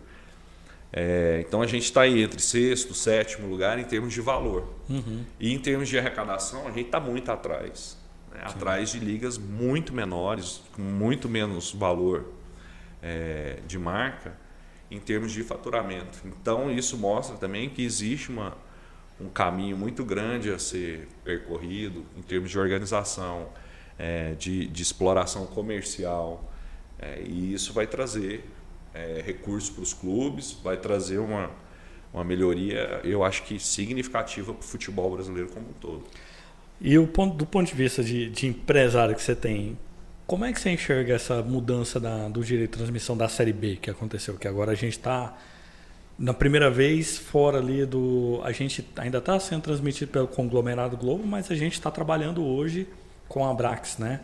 É, 0.95 1.43
então 1.45 1.63
a 1.63 1.65
gente 1.65 1.85
está 1.85 2.01
aí 2.01 2.21
entre 2.21 2.39
sexto, 2.39 2.93
sétimo 2.93 3.47
lugar 3.47 3.79
em 3.79 3.83
termos 3.83 4.13
de 4.13 4.21
valor. 4.21 4.71
Uhum. 4.87 5.25
E 5.39 5.51
em 5.51 5.57
termos 5.57 5.89
de 5.89 5.97
arrecadação, 5.97 6.67
a 6.67 6.71
gente 6.71 6.85
está 6.85 6.99
muito 6.99 7.31
atrás. 7.31 7.97
né? 8.31 8.41
Atrás 8.43 8.91
de 8.91 8.99
ligas 8.99 9.39
muito 9.39 9.91
menores, 9.91 10.61
com 10.75 10.83
muito 10.83 11.27
menos 11.27 11.71
valor 11.73 12.31
é, 13.01 13.57
de 13.65 13.79
marca 13.79 14.37
em 14.91 14.99
termos 14.99 15.31
de 15.31 15.41
faturamento. 15.43 16.19
Então 16.25 16.69
isso 16.69 16.95
mostra 16.95 17.35
também 17.37 17.69
que 17.71 17.83
existe 17.83 18.29
uma, 18.29 18.55
um 19.19 19.29
caminho 19.29 19.75
muito 19.75 20.05
grande 20.05 20.51
a 20.51 20.59
ser 20.59 21.07
percorrido 21.23 22.05
em 22.15 22.21
termos 22.21 22.51
de 22.51 22.59
organização, 22.59 23.49
é, 23.97 24.33
de, 24.33 24.67
de 24.67 24.83
exploração 24.83 25.47
comercial. 25.47 26.51
é, 26.99 27.21
e 27.25 27.51
isso 27.51 27.73
vai 27.73 27.87
trazer 27.87 28.47
é, 28.93 29.21
recursos 29.25 29.69
para 29.69 29.81
os 29.83 29.93
clubes, 29.93 30.53
vai 30.63 30.77
trazer 30.77 31.17
uma, 31.17 31.49
uma 32.13 32.23
melhoria, 32.23 33.01
eu 33.03 33.23
acho 33.23 33.43
que 33.43 33.59
significativa 33.59 34.53
para 34.53 34.61
o 34.61 34.67
futebol 34.67 35.11
brasileiro 35.11 35.49
como 35.49 35.67
um 35.69 35.73
todo. 35.79 36.03
E 36.81 36.97
o 36.97 37.07
ponto, 37.07 37.35
do 37.35 37.45
ponto 37.45 37.67
de 37.67 37.75
vista 37.75 38.03
de, 38.03 38.29
de 38.29 38.47
empresário 38.47 39.15
que 39.15 39.21
você 39.21 39.35
tem, 39.35 39.77
como 40.27 40.45
é 40.45 40.51
que 40.53 40.59
você 40.59 40.69
enxerga 40.71 41.13
essa 41.13 41.41
mudança 41.41 41.99
da- 41.99 42.27
do 42.29 42.43
direito 42.43 42.71
de 42.71 42.77
transmissão 42.77 43.15
da 43.15 43.27
Série 43.29 43.53
B 43.53 43.77
que 43.81 43.89
aconteceu? 43.89 44.35
Que 44.37 44.47
agora 44.47 44.71
a 44.71 44.75
gente 44.75 44.93
está, 44.93 45.37
na 46.17 46.33
primeira 46.33 46.69
vez, 46.69 47.17
fora 47.17 47.57
ali 47.59 47.85
do. 47.85 48.41
A 48.43 48.51
gente 48.51 48.85
ainda 48.97 49.17
está 49.19 49.39
sendo 49.39 49.61
transmitido 49.61 50.11
pelo 50.11 50.27
conglomerado 50.27 50.95
Globo, 50.97 51.25
mas 51.25 51.49
a 51.51 51.55
gente 51.55 51.73
está 51.73 51.89
trabalhando 51.91 52.43
hoje 52.43 52.87
com 53.27 53.45
a 53.45 53.51
Abrax, 53.51 53.97
né? 53.97 54.21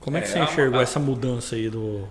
Como 0.00 0.16
é 0.16 0.20
que 0.20 0.28
É, 0.28 0.30
você 0.30 0.38
a- 0.38 0.44
enxergou 0.44 0.78
a- 0.80 0.82
essa 0.82 0.98
mudança 1.00 1.56
aí 1.56 1.68
do. 1.68 2.06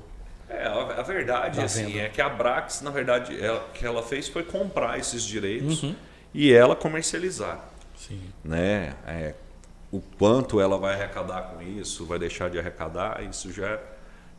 É, 0.50 0.66
a, 0.66 1.00
a 1.00 1.02
verdade 1.02 1.58
Da 1.58 1.66
assim, 1.66 2.00
é 2.00 2.08
que 2.10 2.22
a 2.22 2.30
Brax, 2.30 2.82
na 2.82 2.90
verdade, 2.92 3.38
ela, 3.44 3.66
o 3.68 3.72
que 3.74 3.86
ela 3.86 4.02
fez 4.02 4.28
foi 4.30 4.44
comprar 4.44 4.98
esses 4.98 5.24
direitos 5.24 5.84
Uhum. 5.84 5.96
e 6.34 6.54
ela 6.54 6.76
comercializar. 6.76 7.70
Sim. 7.96 8.22
Né? 8.44 8.96
É, 9.06 9.34
o 9.92 10.00
quanto 10.00 10.60
ela 10.62 10.78
vai 10.78 10.94
arrecadar 10.94 11.42
com 11.54 11.62
isso, 11.62 12.06
vai 12.06 12.18
deixar 12.20 12.50
de 12.50 12.58
arrecadar, 12.60 13.22
isso 13.30 13.52
já 13.52 13.80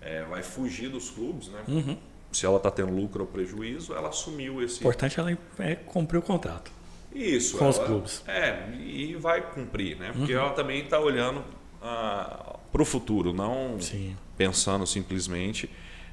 é, 0.01 0.23
vai 0.25 0.43
fugir 0.43 0.89
dos 0.89 1.11
clubes. 1.11 1.49
Né? 1.49 1.61
Uhum. 1.69 1.97
Se 2.33 2.47
ela 2.47 2.57
está 2.59 2.71
tendo 2.71 2.93
lucro 2.93 3.23
ou 3.23 3.27
prejuízo, 3.27 3.95
ela 3.95 4.09
assumiu 4.11 4.63
esse. 4.63 4.79
O 4.79 4.83
importante 4.83 5.19
ela 5.21 5.37
é 5.59 5.75
cumprir 5.75 6.19
o 6.19 6.23
contrato. 6.23 6.71
Isso, 7.13 7.57
Com 7.59 7.69
os 7.69 7.77
ela- 7.79 7.87
clubes. 7.87 8.23
É, 8.29 8.69
e 8.79 9.15
vai 9.17 9.41
cumprir, 9.41 9.97
né? 9.99 10.13
Porque 10.15 10.35
Uhum. 10.35 10.41
ela 10.41 10.51
também 10.53 10.85
está 10.85 11.01
olhando 11.01 11.43
para 11.81 12.83
o 12.83 12.85
futuro, 12.85 13.33
não 13.33 13.81
Sim. 13.81 14.15
pensando 14.37 14.87
simplesmente 14.87 15.71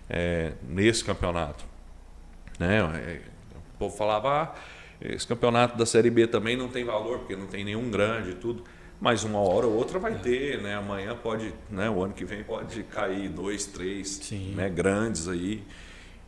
é, 0.10 0.54
nesse 0.68 1.04
campeonato. 1.04 1.66
Né? 2.60 2.78
É, 2.80 3.22
O 3.76 3.78
povo 3.78 3.96
falava, 3.98 4.30
ah, 4.44 4.56
esse 5.02 5.28
campeonato 5.28 5.78
da 5.78 5.86
Série 5.86 6.10
B 6.10 6.26
também 6.28 6.56
não 6.56 6.70
tem 6.70 6.84
valor, 6.84 7.20
porque 7.20 7.36
não 7.36 7.48
tem 7.48 7.64
nenhum 7.66 7.90
grande 7.92 8.32
e 8.32 8.36
tudo. 8.36 8.64
Mas 9.02 9.24
uma 9.26 9.40
hora 9.40 9.68
ou 9.68 9.74
outra 9.74 9.98
É. 9.98 10.02
vai 10.02 10.16
ter, 10.20 10.62
né? 10.62 10.76
Amanhã 10.76 11.16
pode, 11.16 11.54
né? 11.70 11.90
O 11.90 12.02
ano 12.02 12.14
que 12.14 12.24
vem 12.24 12.44
pode 12.44 12.82
cair 12.84 13.28
dois, 13.28 13.66
três, 13.66 14.08
Sim. 14.24 14.54
né? 14.56 14.70
Grandes 14.70 15.28
aí. 15.28 15.62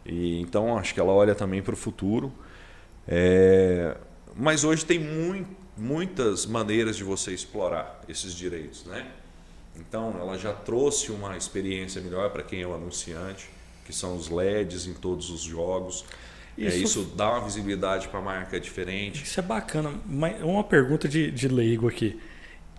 E 0.06 0.42
então 0.42 0.78
acho 0.78 0.94
que 0.94 1.00
ela 1.00 1.14
olha 1.14 1.34
também 1.34 1.62
para 1.62 1.74
o 1.74 1.78
futuro. 1.78 2.32
É, 3.08 3.96
mas 4.36 4.66
hoje 4.66 4.86
tem 4.86 5.00
mui- 5.00 5.48
muitas 5.78 6.46
maneiras 6.46 6.98
de 6.98 7.04
você 7.06 7.32
explorar 7.32 8.02
esses 8.10 8.34
direitos, 8.34 8.86
né? 8.86 9.08
Então 9.78 10.16
ela 10.20 10.38
já 10.38 10.52
trouxe 10.52 11.10
uma 11.12 11.38
experiência 11.38 12.02
melhor 12.02 12.30
para 12.32 12.44
quem 12.44 12.62
é 12.62 12.68
o 12.68 12.74
anunciante, 12.74 13.50
que 13.88 13.94
são 13.96 14.18
os 14.18 14.28
LEDs 14.30 14.86
em 14.86 14.94
todos 14.94 15.30
os 15.30 15.42
jogos. 15.42 16.04
É, 16.58 16.66
Isso- 16.66 16.78
isso 16.84 17.04
dá 17.16 17.32
uma 17.32 17.42
visibilidade 17.46 18.10
para 18.10 18.20
a 18.20 18.22
marca 18.22 18.60
diferente. 18.60 19.24
Isso 19.24 19.40
é 19.40 19.44
bacana. 19.44 19.94
Mas 20.06 20.42
uma 20.44 20.64
pergunta 20.64 21.08
de, 21.08 21.32
de 21.32 21.48
leigo 21.48 21.88
aqui. 21.88 22.20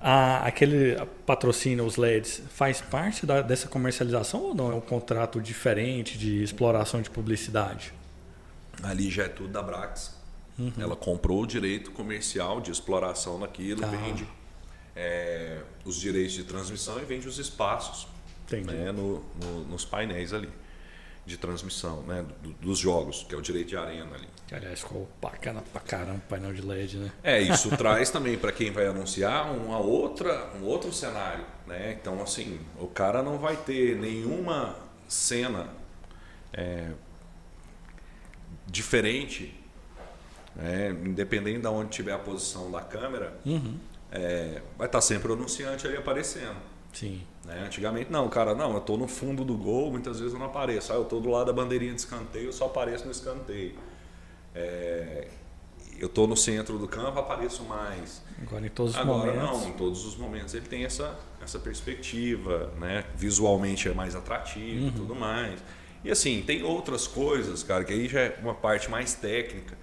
A- 0.00 0.46
aquele 0.46 0.96
patrocínio, 1.24 1.84
os 1.84 1.96
LEDs, 1.96 2.42
faz 2.50 2.80
parte 2.82 3.24
da- 3.24 3.40
dessa 3.40 3.66
comercialização 3.68 4.42
ou 4.42 4.54
não? 4.54 4.70
É 4.70 4.74
um 4.74 4.80
contrato 4.80 5.40
diferente 5.40 6.18
de 6.18 6.42
exploração 6.42 7.00
de 7.00 7.08
publicidade? 7.08 7.92
Ali 8.82 9.10
já 9.10 9.24
é 9.24 9.28
tudo 9.28 9.48
da 9.48 9.62
Brax. 9.62 10.14
Ela 10.76 10.94
comprou 10.96 11.42
o 11.42 11.46
direito 11.46 11.90
comercial 11.92 12.60
de 12.60 12.70
exploração 12.70 13.38
naquilo, 13.38 13.84
Ah. 13.84 13.88
vende 13.88 14.26
é, 15.00 15.60
os 15.84 15.94
direitos 15.96 16.32
de 16.34 16.42
transmissão 16.42 17.00
e 17.00 17.04
vende 17.04 17.28
os 17.28 17.38
espaços 17.38 18.08
né, 18.50 18.90
no- 18.90 19.22
no- 19.40 19.64
nos 19.66 19.84
painéis 19.84 20.32
ali 20.32 20.48
de 21.28 21.36
transmissão 21.36 22.02
né, 22.02 22.24
do- 22.42 22.52
dos 22.54 22.78
jogos, 22.78 23.24
que 23.28 23.34
é 23.34 23.38
o 23.38 23.42
direito 23.42 23.68
de 23.68 23.76
arena 23.76 24.14
ali. 24.16 24.26
Que, 24.46 24.54
aliás, 24.54 24.80
ficou 24.80 25.08
bacana 25.20 25.62
pra 25.72 25.80
caramba 25.80 26.16
o 26.16 26.28
painel 26.28 26.54
de 26.54 26.62
LED, 26.62 26.96
né? 26.96 27.12
É, 27.22 27.40
isso 27.40 27.68
traz 27.76 28.10
também 28.10 28.36
para 28.38 28.50
quem 28.50 28.72
vai 28.72 28.86
anunciar 28.86 29.52
uma 29.54 29.78
outra, 29.78 30.50
um 30.60 30.64
outro 30.64 30.92
cenário, 30.92 31.44
né? 31.66 31.92
Então, 32.00 32.20
assim, 32.22 32.58
o 32.80 32.86
cara 32.86 33.22
não 33.22 33.38
vai 33.38 33.56
ter 33.56 33.94
nenhuma 33.96 34.74
cena 35.06 35.68
é, 36.52 36.90
diferente, 38.66 39.54
né? 40.56 40.90
independente 41.04 41.60
de 41.60 41.66
onde 41.68 41.90
tiver 41.90 42.12
a 42.12 42.18
posição 42.18 42.70
da 42.70 42.80
câmera, 42.80 43.38
Uhum. 43.44 43.78
é, 44.10 44.60
vai 44.76 44.86
estar 44.86 45.00
sempre 45.00 45.30
o 45.30 45.34
anunciante 45.34 45.86
ali 45.86 45.96
aparecendo. 45.96 46.56
Sim. 46.92 47.22
né? 47.44 47.62
Antigamente 47.66 48.10
não, 48.10 48.28
cara, 48.28 48.54
não, 48.54 48.72
eu 48.72 48.78
estou 48.78 48.96
no 48.98 49.06
fundo 49.08 49.44
do 49.44 49.56
gol, 49.56 49.90
muitas 49.90 50.18
vezes 50.18 50.32
eu 50.34 50.38
não 50.38 50.46
apareço. 50.46 50.92
Ah, 50.92 50.96
eu 50.96 51.02
estou 51.02 51.20
do 51.20 51.28
lado 51.30 51.46
da 51.46 51.52
bandeirinha 51.52 51.92
de 51.94 52.00
escanteio, 52.00 52.46
eu 52.46 52.52
só 52.52 52.66
apareço 52.66 53.04
no 53.04 53.10
escanteio. 53.10 53.74
É, 54.54 55.28
eu 55.98 56.08
tô 56.08 56.26
no 56.26 56.36
centro 56.36 56.78
do 56.78 56.86
campo, 56.88 57.18
apareço 57.18 57.62
mais. 57.64 58.22
Agora 58.42 58.66
em 58.66 58.70
todos 58.70 58.92
os 58.94 58.98
Agora 59.00 59.32
momentos. 59.32 59.60
não, 59.62 59.68
em 59.68 59.72
todos 59.72 60.04
os 60.06 60.16
momentos 60.16 60.54
ele 60.54 60.66
tem 60.66 60.84
essa, 60.84 61.18
essa 61.42 61.58
perspectiva, 61.58 62.72
né? 62.78 63.04
Visualmente 63.16 63.88
é 63.88 63.92
mais 63.94 64.14
atrativo 64.14 64.82
Uhum. 64.82 64.88
e 64.88 64.92
tudo 64.92 65.14
mais. 65.14 65.60
E 66.04 66.10
assim, 66.10 66.42
tem 66.46 66.62
outras 66.62 67.06
coisas, 67.08 67.62
cara, 67.64 67.84
que 67.84 67.92
aí 67.92 68.08
já 68.08 68.20
é 68.20 68.38
uma 68.40 68.54
parte 68.54 68.88
mais 68.90 69.14
técnica 69.14 69.76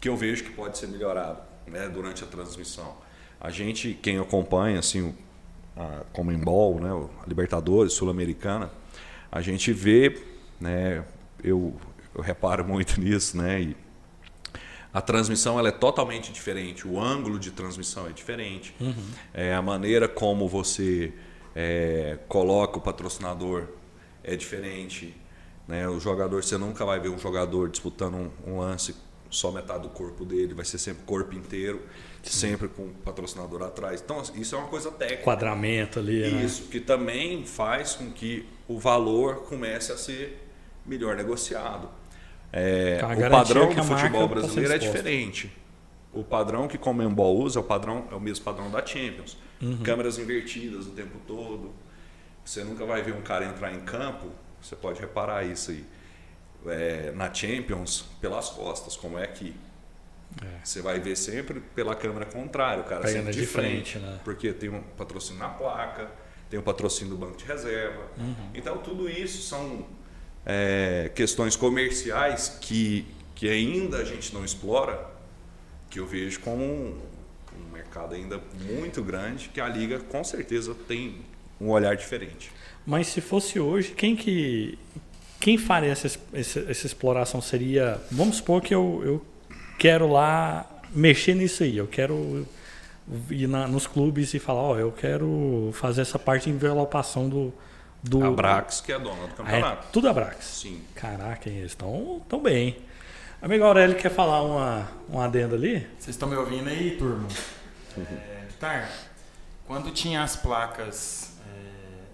que 0.00 0.08
eu 0.08 0.16
vejo 0.16 0.44
que 0.44 0.50
pode 0.50 0.78
ser 0.78 0.86
melhorado, 0.86 1.40
né, 1.66 1.88
durante 1.88 2.22
a 2.22 2.26
transmissão. 2.26 2.94
A 3.40 3.50
gente, 3.50 3.94
quem 4.00 4.18
acompanha 4.18 4.78
assim 4.78 5.00
o 5.02 5.14
a 5.76 6.04
Comembol, 6.12 6.80
né, 6.80 6.90
a 6.90 7.28
Libertadores, 7.28 7.92
Sul-Americana, 7.92 8.70
a 9.30 9.40
gente 9.40 9.72
vê, 9.72 10.22
né, 10.60 11.04
eu, 11.42 11.74
eu 12.14 12.22
reparo 12.22 12.64
muito 12.64 12.98
nisso, 13.00 13.36
né, 13.36 13.60
e 13.60 13.76
a 14.92 15.00
transmissão 15.00 15.58
ela 15.58 15.68
é 15.68 15.72
totalmente 15.72 16.32
diferente, 16.32 16.88
o 16.88 16.98
ângulo 16.98 17.38
de 17.38 17.50
transmissão 17.50 18.06
é 18.06 18.12
diferente, 18.12 18.74
é, 19.34 19.54
a 19.54 19.60
maneira 19.60 20.08
como 20.08 20.48
você 20.48 21.12
é, 21.54 22.18
coloca 22.28 22.78
o 22.78 22.80
patrocinador 22.80 23.66
é 24.24 24.34
diferente, 24.34 25.14
né? 25.66 25.88
O 25.88 25.98
jogador 25.98 26.42
você 26.42 26.58
nunca 26.58 26.84
vai 26.84 27.00
ver 27.00 27.08
um 27.08 27.18
jogador 27.18 27.68
disputando 27.68 28.14
um, 28.14 28.30
um 28.46 28.58
lance 28.58 28.94
só 29.30 29.50
metade 29.50 29.82
do 29.82 29.88
corpo 29.88 30.24
dele, 30.24 30.54
vai 30.54 30.64
ser 30.64 30.78
sempre 30.78 31.04
corpo 31.04 31.34
inteiro, 31.34 31.82
sempre 32.32 32.68
com 32.68 32.82
o 32.82 32.94
patrocinador 33.04 33.62
atrás. 33.62 34.00
Então 34.04 34.22
isso 34.34 34.54
é 34.54 34.58
uma 34.58 34.68
coisa 34.68 34.90
técnica. 34.90 35.22
Quadramento 35.24 35.98
ali, 35.98 36.30
né? 36.30 36.44
Isso, 36.44 36.64
que 36.64 36.80
também 36.80 37.44
faz 37.44 37.94
com 37.94 38.10
que 38.10 38.46
o 38.68 38.78
valor 38.78 39.44
comece 39.48 39.92
a 39.92 39.96
ser 39.96 40.42
melhor 40.84 41.16
negociado. 41.16 41.88
É, 42.52 42.96
Então, 42.96 43.10
o 43.10 43.30
padrão 43.30 43.68
que 43.68 43.74
do 43.74 43.84
futebol 43.84 44.28
tá 44.28 44.34
brasileiro 44.34 44.72
é 44.72 44.76
exposta. 44.76 44.98
diferente. 44.98 45.52
O 46.12 46.24
padrão 46.24 46.66
que 46.66 46.78
Comembol 46.78 47.36
usa 47.38 47.58
é 47.58 47.60
o 47.60 47.64
padrão 47.64 48.06
é 48.10 48.14
o 48.14 48.20
mesmo 48.20 48.44
padrão 48.44 48.70
da 48.70 48.84
Champions. 48.84 49.36
Uhum. 49.60 49.82
Câmeras 49.82 50.18
invertidas 50.18 50.86
o 50.86 50.90
tempo 50.90 51.18
todo. 51.26 51.74
Você 52.44 52.64
nunca 52.64 52.86
vai 52.86 53.02
ver 53.02 53.12
um 53.14 53.20
cara 53.22 53.44
entrar 53.44 53.72
em 53.74 53.80
campo. 53.80 54.28
Você 54.62 54.74
pode 54.76 55.00
reparar 55.00 55.44
isso 55.44 55.70
aí 55.72 55.84
é, 56.66 57.12
na 57.14 57.32
Champions 57.32 58.06
pelas 58.20 58.48
costas, 58.48 58.96
como 58.96 59.18
é 59.18 59.24
aqui. 59.24 59.54
Você 60.62 60.82
vai 60.82 61.00
ver 61.00 61.16
sempre 61.16 61.60
pela 61.60 61.94
câmera 61.94 62.26
contrária, 62.26 62.82
o 62.82 62.86
cara 62.86 63.02
Pegando 63.02 63.30
de, 63.30 63.40
de 63.40 63.46
frente, 63.46 63.92
frente, 63.92 63.98
né? 63.98 64.20
porque 64.24 64.52
tem 64.52 64.68
um 64.68 64.82
patrocínio 64.82 65.38
na 65.40 65.48
placa, 65.48 66.10
tem 66.50 66.58
o 66.58 66.62
patrocínio 66.62 67.14
do 67.14 67.18
banco 67.18 67.36
de 67.36 67.44
reserva. 67.44 68.02
Uhum. 68.18 68.50
Então 68.54 68.78
tudo 68.78 69.08
isso 69.08 69.42
são 69.42 69.86
é, 70.44 71.10
questões 71.14 71.56
comerciais 71.56 72.58
que, 72.60 73.06
que 73.34 73.48
ainda 73.48 73.98
a 73.98 74.04
gente 74.04 74.34
não 74.34 74.44
explora, 74.44 75.10
que 75.88 75.98
eu 75.98 76.06
vejo 76.06 76.40
como 76.40 76.62
um, 76.62 77.00
um 77.58 77.72
mercado 77.72 78.14
ainda 78.14 78.40
muito 78.60 79.02
grande, 79.02 79.48
que 79.48 79.60
a 79.60 79.68
liga 79.68 80.00
com 80.00 80.22
certeza 80.22 80.74
tem 80.86 81.22
um 81.60 81.70
olhar 81.70 81.96
diferente. 81.96 82.52
Mas 82.84 83.06
se 83.08 83.20
fosse 83.20 83.58
hoje, 83.58 83.92
quem 83.92 84.14
que 84.14 84.78
quem 85.40 85.58
faria 85.58 85.90
essa, 85.90 86.06
essa, 86.32 86.60
essa 86.60 86.86
exploração 86.86 87.40
seria, 87.40 88.00
vamos 88.10 88.36
supor 88.36 88.62
que 88.62 88.74
eu, 88.74 89.02
eu 89.04 89.26
quero 89.78 90.10
lá 90.10 90.66
mexer 90.90 91.34
nisso 91.34 91.62
aí, 91.62 91.76
eu 91.76 91.86
quero 91.86 92.46
ir 93.30 93.46
na- 93.46 93.66
nos 93.68 93.86
clubes 93.86 94.34
e 94.34 94.38
falar, 94.38 94.62
ó, 94.62 94.78
eu 94.78 94.90
quero 94.92 95.70
fazer 95.74 96.02
essa 96.02 96.18
parte 96.18 96.44
de 96.44 96.50
envelopação 96.50 97.28
do 97.28 97.52
do 98.02 98.22
A 98.24 98.30
Brax, 98.30 98.80
que 98.82 98.92
é 98.92 98.94
a 98.94 98.98
dona 98.98 99.16
do 99.16 99.22
Ah, 99.22 99.26
é 99.26 99.34
campeonato. 99.36 99.86
tudo 99.92 100.08
a 100.08 100.12
Brax. 100.12 100.44
Sim. 100.44 100.80
Caraca, 100.94 101.48
eles 101.50 101.72
estão 101.72 102.22
tão 102.28 102.40
bem. 102.40 102.76
Amigo 103.42 103.64
Aurélio 103.64 103.96
quer 103.96 104.10
falar 104.10 104.42
uma 104.42 104.88
um 105.10 105.20
adendo 105.20 105.56
ali? 105.56 105.80
Vocês 105.98 106.14
estão 106.14 106.28
me 106.28 106.36
ouvindo 106.36 106.68
aí, 106.68 106.96
turma? 106.96 107.26
É, 107.98 108.44
Vitar, 108.48 108.88
quando 109.66 109.90
tinha 109.90 110.22
as 110.22 110.36
placas 110.36 111.32
é, 111.48 112.04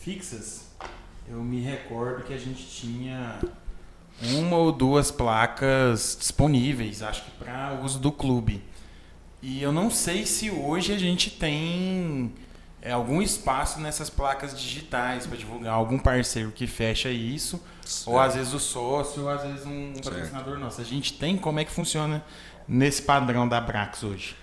fixas, 0.00 0.66
eu 1.28 1.38
me 1.42 1.60
recordo 1.60 2.24
que 2.24 2.34
a 2.34 2.38
gente 2.38 2.66
tinha 2.66 3.38
uma 4.20 4.56
ou 4.56 4.72
duas 4.72 5.10
placas 5.10 6.16
disponíveis, 6.18 7.02
acho 7.02 7.24
que 7.24 7.30
para 7.32 7.78
uso 7.82 7.98
do 7.98 8.12
clube. 8.12 8.62
E 9.40 9.60
eu 9.60 9.72
não 9.72 9.90
sei 9.90 10.24
se 10.24 10.50
hoje 10.50 10.92
a 10.92 10.98
gente 10.98 11.30
tem 11.30 12.32
é, 12.80 12.92
algum 12.92 13.20
espaço 13.20 13.80
nessas 13.80 14.08
placas 14.08 14.58
digitais 14.58 15.26
para 15.26 15.36
divulgar 15.36 15.74
algum 15.74 15.98
parceiro 15.98 16.52
que 16.52 16.66
fecha 16.66 17.10
isso, 17.10 17.60
ou 18.06 18.20
às 18.20 18.34
vezes 18.34 18.52
o 18.52 18.60
sócio, 18.60 19.22
ou 19.22 19.28
às 19.28 19.42
vezes 19.42 19.66
um 19.66 19.92
patrocinador 20.02 20.58
nosso. 20.58 20.80
A 20.80 20.84
gente 20.84 21.14
tem 21.14 21.36
como 21.36 21.58
é 21.58 21.64
que 21.64 21.72
funciona 21.72 22.24
nesse 22.68 23.02
padrão 23.02 23.48
da 23.48 23.60
Brax 23.60 24.04
hoje? 24.04 24.36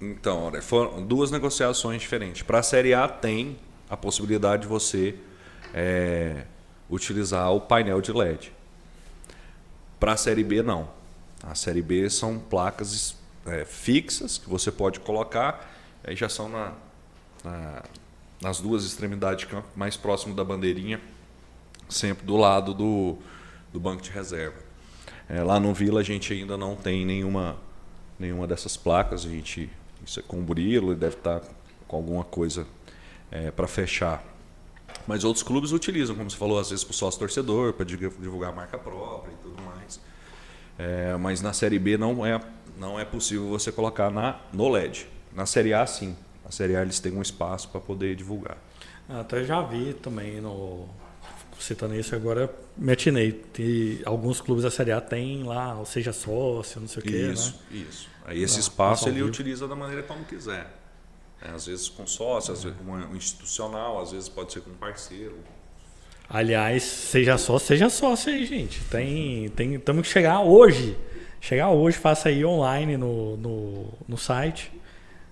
Então, 0.00 0.44
olha, 0.44 0.60
foram 0.60 1.06
duas 1.06 1.30
negociações 1.30 2.02
diferentes. 2.02 2.42
Para 2.42 2.58
a 2.58 2.62
Série 2.62 2.92
A 2.92 3.08
tem 3.08 3.56
a 3.88 3.96
possibilidade 3.96 4.62
de 4.62 4.68
você 4.68 5.14
é, 5.72 6.44
utilizar 6.90 7.50
o 7.52 7.60
painel 7.60 8.00
de 8.00 8.12
LED. 8.12 8.52
Para 9.98 10.12
a 10.12 10.16
Série 10.16 10.44
B, 10.44 10.62
não. 10.62 10.88
A 11.42 11.54
Série 11.54 11.82
B 11.82 12.08
são 12.10 12.38
placas 12.38 13.16
é, 13.46 13.64
fixas 13.64 14.38
que 14.38 14.48
você 14.48 14.70
pode 14.72 15.00
colocar, 15.00 15.70
aí 16.02 16.16
já 16.16 16.28
são 16.28 16.48
na, 16.48 16.72
na- 17.44 17.82
nas 18.42 18.60
duas 18.60 18.84
extremidades 18.84 19.40
de 19.40 19.46
campo, 19.46 19.68
mais 19.76 19.96
próximo 19.96 20.34
da 20.34 20.44
bandeirinha, 20.44 21.00
sempre 21.88 22.26
do 22.26 22.36
lado 22.36 22.74
do, 22.74 23.16
do 23.72 23.80
banco 23.80 24.02
de 24.02 24.10
reserva. 24.10 24.56
É, 25.28 25.42
lá 25.42 25.58
no 25.58 25.72
Vila 25.72 26.00
a 26.00 26.02
gente 26.02 26.32
ainda 26.32 26.56
não 26.56 26.76
tem 26.76 27.04
nenhuma, 27.06 27.56
nenhuma 28.18 28.46
dessas 28.46 28.76
placas, 28.76 29.24
a 29.24 29.28
gente 29.28 29.70
isso 30.04 30.20
é 30.20 30.22
com 30.22 30.38
o 30.38 30.42
Burilo, 30.42 30.88
ele 30.90 31.00
deve 31.00 31.16
estar 31.16 31.40
com 31.88 31.96
alguma 31.96 32.24
coisa 32.24 32.66
para 33.56 33.66
fechar. 33.66 34.22
Mas 35.06 35.22
outros 35.24 35.42
clubes 35.42 35.72
utilizam, 35.72 36.16
como 36.16 36.30
você 36.30 36.36
falou, 36.36 36.58
às 36.58 36.70
vezes 36.70 36.84
para 36.84 36.92
o 36.92 36.94
sócio 36.94 37.18
torcedor, 37.20 37.72
para 37.74 37.84
divulgar 37.84 38.50
a 38.50 38.54
marca 38.54 38.78
própria 38.78 39.32
e 39.32 39.36
tudo 39.42 39.62
mais. 39.62 40.00
É, 40.78 41.16
mas 41.16 41.40
na 41.42 41.52
Série 41.52 41.78
B 41.78 41.96
não 41.96 42.24
é, 42.24 42.40
não 42.78 42.98
é 42.98 43.04
possível 43.04 43.48
você 43.48 43.70
colocar 43.70 44.10
na, 44.10 44.40
no 44.52 44.68
LED. 44.68 45.06
Na 45.34 45.46
Série 45.46 45.74
A, 45.74 45.86
sim. 45.86 46.16
Na 46.44 46.50
Série 46.50 46.74
A 46.76 46.82
eles 46.82 46.98
têm 47.00 47.12
um 47.12 47.22
espaço 47.22 47.68
para 47.68 47.80
poder 47.80 48.14
divulgar. 48.16 48.56
Até 49.08 49.44
já 49.44 49.60
vi 49.62 49.92
também 49.94 50.40
no 50.40 50.88
citando 51.60 51.94
isso 51.94 52.14
agora, 52.14 52.52
me 52.76 52.92
atinei. 52.92 53.32
Tem, 53.32 54.00
alguns 54.04 54.40
clubes 54.40 54.64
da 54.64 54.70
Série 54.70 54.90
A 54.92 55.00
tem 55.00 55.44
lá, 55.44 55.74
ou 55.78 55.86
seja, 55.86 56.12
sócio, 56.12 56.80
não 56.80 56.88
sei 56.88 57.02
o 57.02 57.06
quê, 57.06 57.30
Isso, 57.32 57.52
né? 57.70 57.78
isso. 57.88 58.08
Aí 58.26 58.42
esse 58.42 58.56
Ah, 58.56 58.60
espaço 58.60 59.08
ele 59.08 59.16
vivo. 59.16 59.28
utiliza 59.28 59.68
da 59.68 59.76
maneira 59.76 60.02
como 60.02 60.24
quiser. 60.24 60.66
É, 61.44 61.50
às 61.50 61.66
vezes 61.66 61.88
com 61.90 62.06
sócio, 62.06 62.54
às 62.54 62.64
vezes 62.64 62.78
com 62.78 62.90
um 62.90 63.14
institucional, 63.14 64.00
às 64.00 64.12
vezes 64.12 64.28
pode 64.30 64.52
ser 64.52 64.62
com 64.62 64.70
um 64.70 64.74
parceiro. 64.74 65.36
Aliás, 66.28 66.82
seja 66.82 67.36
sócio, 67.36 67.68
seja 67.68 67.90
sócio 67.90 68.32
aí, 68.32 68.46
gente. 68.46 68.82
Tem, 68.84 69.50
tem, 69.50 69.78
temos 69.78 70.06
que 70.06 70.12
chegar 70.12 70.40
hoje. 70.40 70.96
Chegar 71.40 71.68
hoje, 71.68 71.98
faça 71.98 72.30
aí 72.30 72.42
online 72.42 72.96
no, 72.96 73.36
no, 73.36 73.88
no 74.08 74.16
site. 74.16 74.72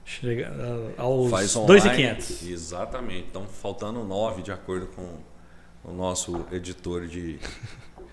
Chega 0.04 0.52
ah, 0.54 1.02
aos 1.02 1.30
Faz 1.30 1.56
online. 1.56 1.80
2,500. 1.80 2.42
Exatamente. 2.48 3.26
Então 3.30 3.46
faltando 3.46 4.04
nove 4.04 4.42
de 4.42 4.52
acordo 4.52 4.88
com 4.88 5.18
o 5.82 5.92
nosso 5.92 6.44
editor 6.52 7.06
de, 7.06 7.38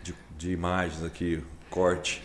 de, 0.02 0.16
de 0.38 0.52
imagens 0.52 1.04
aqui, 1.04 1.44
corte. 1.70 2.24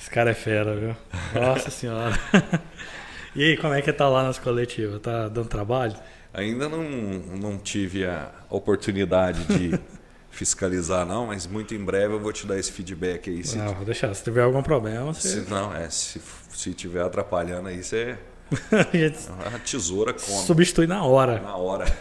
Esse 0.00 0.08
cara 0.08 0.30
é 0.30 0.34
fera, 0.34 0.74
viu? 0.74 0.96
Nossa 1.34 1.70
senhora. 1.70 2.18
E 3.34 3.42
aí, 3.42 3.56
como 3.56 3.74
é 3.74 3.82
que 3.82 3.92
tá 3.92 4.08
lá 4.08 4.22
nas 4.22 4.38
coletivas? 4.38 5.00
Tá 5.00 5.28
dando 5.28 5.48
trabalho? 5.48 5.94
Ainda 6.32 6.68
não, 6.68 6.82
não 6.82 7.58
tive 7.58 8.06
a 8.06 8.30
oportunidade 8.50 9.44
de 9.44 9.78
fiscalizar, 10.30 11.04
não, 11.06 11.26
mas 11.26 11.46
muito 11.46 11.74
em 11.74 11.84
breve 11.84 12.14
eu 12.14 12.20
vou 12.20 12.32
te 12.32 12.46
dar 12.46 12.58
esse 12.58 12.72
feedback 12.72 13.30
aí. 13.30 13.44
Se, 13.44 13.56
Não, 13.56 13.74
vou 13.74 13.84
deixar. 13.84 14.12
Se 14.14 14.22
tiver 14.24 14.42
algum 14.42 14.62
problema, 14.62 15.12
você. 15.12 15.42
se 15.42 15.50
não, 15.50 15.74
é, 15.74 15.88
se, 15.90 16.20
se 16.50 16.74
tiver 16.74 17.02
atrapalhando 17.02 17.68
aí, 17.68 17.82
você 17.82 18.16
a 18.70 18.96
gente 18.96 19.28
a 19.54 19.58
tesoura 19.58 20.12
come. 20.12 20.42
substitui 20.46 20.86
na 20.86 21.02
hora. 21.04 21.40
Na 21.40 21.56
hora. 21.56 21.84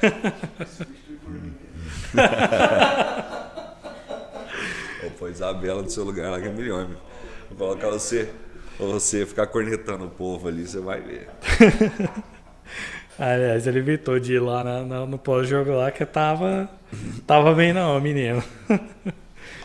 Vou 5.02 5.12
pôr 5.12 5.32
Isabela 5.32 5.82
no 5.82 5.90
seu 5.90 6.04
lugar 6.04 6.32
lá 6.32 6.40
que 6.40 6.48
é 6.48 6.52
melhor. 6.52 6.88
meu. 6.88 6.98
Vou 7.50 7.58
colocar 7.70 7.90
você, 7.90 8.30
você 8.80 9.26
ficar 9.26 9.48
cornetando 9.48 10.06
o 10.06 10.10
povo 10.10 10.48
ali, 10.48 10.66
você 10.68 10.80
vai 10.80 11.02
ver. 11.02 11.28
Aliás, 13.18 13.68
ele 13.68 13.80
evitou 13.80 14.20
de 14.20 14.34
ir 14.34 14.40
lá 14.40 14.64
na- 14.64 14.82
na- 14.82 15.06
no 15.06 15.18
pós-jogo 15.20 15.72
lá 15.72 15.92
que 15.92 16.04
tava. 16.06 16.68
Tava 17.28 17.54
bem 17.54 17.72
não, 17.74 18.00
menino. 18.02 18.44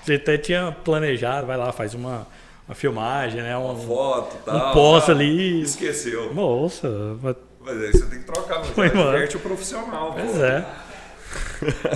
Você 0.05 0.15
até 0.15 0.39
tinha 0.39 0.73
planejado, 0.85 1.47
vai 1.47 1.57
lá, 1.59 1.71
faz 1.71 1.93
uma, 1.95 2.27
uma 2.67 2.75
filmagem, 2.75 3.43
né? 3.43 3.55
Uma 3.59 3.73
Um, 3.75 3.87
foto 3.87 4.37
e 4.37 4.43
tal. 4.45 4.71
um 4.71 4.73
pós 4.73 5.05
tal. 5.07 5.15
ali. 5.15 5.61
Esqueceu. 5.63 6.33
Moça, 6.33 6.89
mas- 7.23 7.37
Mas 7.65 7.83
aí 7.83 7.93
você 7.93 8.07
tem 8.07 8.19
que 8.21 8.25
trocar, 8.25 8.59
mas 8.61 8.69
Foi 8.71 8.89
diverte 8.89 9.37
o 9.37 9.41
profissional. 9.41 10.15
pois 10.15 10.31
pô. 10.33 10.45
é. 10.45 10.67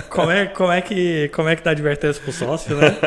Como 0.09 0.29
é, 0.31 0.45
como 0.45 0.71
é 0.71 0.81
que 0.81 1.27
como 1.29 1.49
é 1.49 1.55
que 1.55 1.63
dá 1.63 1.71
advertência 1.71 2.21
pro 2.21 2.31
sócio, 2.31 2.75
né? 2.77 2.95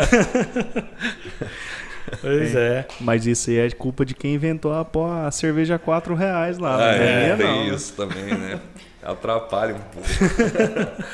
pois 2.21 2.55
é. 2.55 2.87
Mas 3.01 3.27
isso 3.27 3.51
aí 3.51 3.59
é 3.59 3.71
culpa 3.71 4.05
de 4.05 4.15
quem 4.15 4.35
inventou 4.35 4.73
a, 4.73 4.85
pô, 4.85 5.07
a 5.07 5.31
cerveja 5.31 5.77
a 5.77 5.79
4 5.79 6.15
reais 6.15 6.59
lá. 6.59 6.75
Ah, 6.75 6.79
não 6.97 7.05
é, 7.05 7.29
é, 7.31 7.37
tem 7.37 7.47
não. 7.47 7.75
isso 7.75 7.93
também, 7.95 8.25
né? 8.37 8.61
Atrapalha 9.03 9.75
um 9.75 9.81
pouco. 9.81 10.09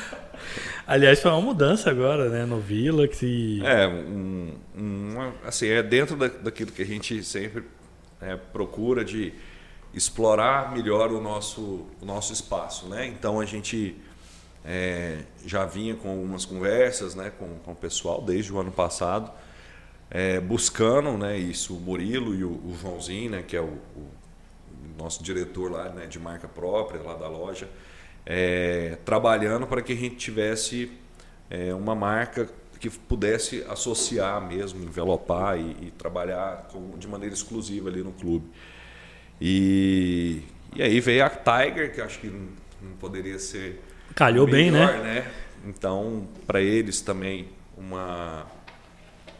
Aliás, 0.85 1.21
foi 1.21 1.31
uma 1.31 1.41
mudança 1.41 1.89
agora, 1.89 2.27
né, 2.29 2.45
no 2.45 2.59
Vila 2.59 3.07
que 3.07 3.61
É, 3.65 3.87
um, 3.87 4.53
um- 4.75 5.31
assim, 5.45 5.67
é 5.69 5.81
dentro 5.81 6.17
da, 6.17 6.27
daquilo 6.27 6.71
que 6.71 6.81
a 6.81 6.85
gente 6.85 7.23
sempre 7.23 7.63
é, 8.21 8.35
procura 8.35 9.03
de 9.05 9.33
explorar 9.93 10.73
melhor 10.73 11.11
o 11.11 11.21
nosso, 11.21 11.85
o 12.01 12.05
nosso 12.05 12.33
espaço, 12.33 12.87
né? 12.89 13.05
Então 13.07 13.39
a 13.39 13.45
gente 13.45 13.95
é, 14.65 15.19
já 15.45 15.65
vinha 15.65 15.95
com 15.95 16.09
algumas 16.09 16.43
conversas, 16.45 17.15
né, 17.15 17.31
com, 17.37 17.47
com 17.63 17.71
o 17.71 17.75
pessoal 17.75 18.21
desde 18.21 18.51
o 18.51 18.59
ano 18.59 18.71
passado, 18.71 19.31
é, 20.13 20.39
buscando, 20.39 21.17
né, 21.17 21.35
isso, 21.37 21.75
o 21.75 21.79
Murilo 21.79 22.35
e 22.35 22.43
o, 22.43 22.51
o 22.51 22.77
Joãozinho, 22.79 23.31
né, 23.31 23.43
que 23.45 23.55
é 23.57 23.61
o, 23.61 23.65
o 23.95 24.07
nosso 24.95 25.23
diretor 25.23 25.71
lá, 25.71 25.89
né, 25.89 26.05
de 26.05 26.19
marca 26.19 26.47
própria 26.47 27.01
lá 27.01 27.15
da 27.15 27.27
loja, 27.27 27.67
é, 28.25 28.97
trabalhando 29.03 29.65
para 29.65 29.81
que 29.81 29.91
a 29.91 29.95
gente 29.95 30.15
tivesse 30.15 30.91
é, 31.49 31.73
uma 31.73 31.95
marca 31.95 32.47
que 32.79 32.89
pudesse 32.89 33.63
associar 33.67 34.39
mesmo, 34.45 34.83
envelopar 34.83 35.57
e, 35.57 35.87
e 35.87 35.91
trabalhar 35.97 36.67
com- 36.71 36.97
de 36.97 37.07
maneira 37.07 37.33
exclusiva 37.33 37.89
ali 37.89 38.03
no 38.03 38.11
clube. 38.11 38.45
E, 39.41 40.41
e 40.75 40.81
aí 40.81 40.99
veio 40.99 41.25
a 41.25 41.29
Tiger, 41.29 41.93
que 41.93 42.01
acho 42.01 42.19
que 42.19 42.27
não, 42.27 42.49
poderia 42.99 43.39
ser 43.39 43.81
calhou 44.13 44.45
bem, 44.45 44.69
melhor, 44.71 44.99
né? 44.99 45.31
Então, 45.65 46.27
para 46.45 46.61
eles 46.61 47.01
também 47.01 47.49
uma 47.77 48.45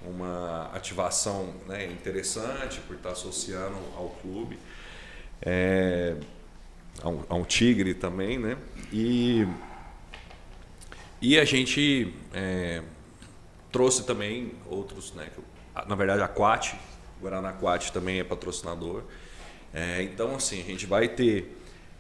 uma 0.06 0.70
ativação 0.74 1.54
né, 1.68 1.86
interessante 1.86 2.80
por 2.82 2.96
estar 2.96 3.12
associando 3.12 3.78
ao 3.96 4.10
clube, 4.22 4.60
é, 5.42 6.16
a, 7.02 7.10
um, 7.10 7.24
a 7.30 7.36
um 7.36 7.44
tigre 7.44 7.94
também, 7.94 8.38
né? 8.38 8.58
E 8.92 9.48
e 11.26 11.40
a 11.40 11.46
gente 11.46 12.14
é, 12.34 12.84
trouxe 13.72 14.06
também 14.06 14.52
outros, 14.70 15.14
né? 15.14 15.30
Na 15.88 15.96
verdade, 15.96 16.22
a 16.22 16.28
Quat, 16.28 16.76
Guaraná 17.22 17.54
Quat 17.54 17.92
também 17.92 18.20
é 18.20 18.26
patrocinador. 18.26 19.04
É, 19.74 20.04
então, 20.04 20.36
assim, 20.36 20.60
a 20.60 20.66
gente 20.66 20.86
vai 20.86 21.08
ter 21.08 21.58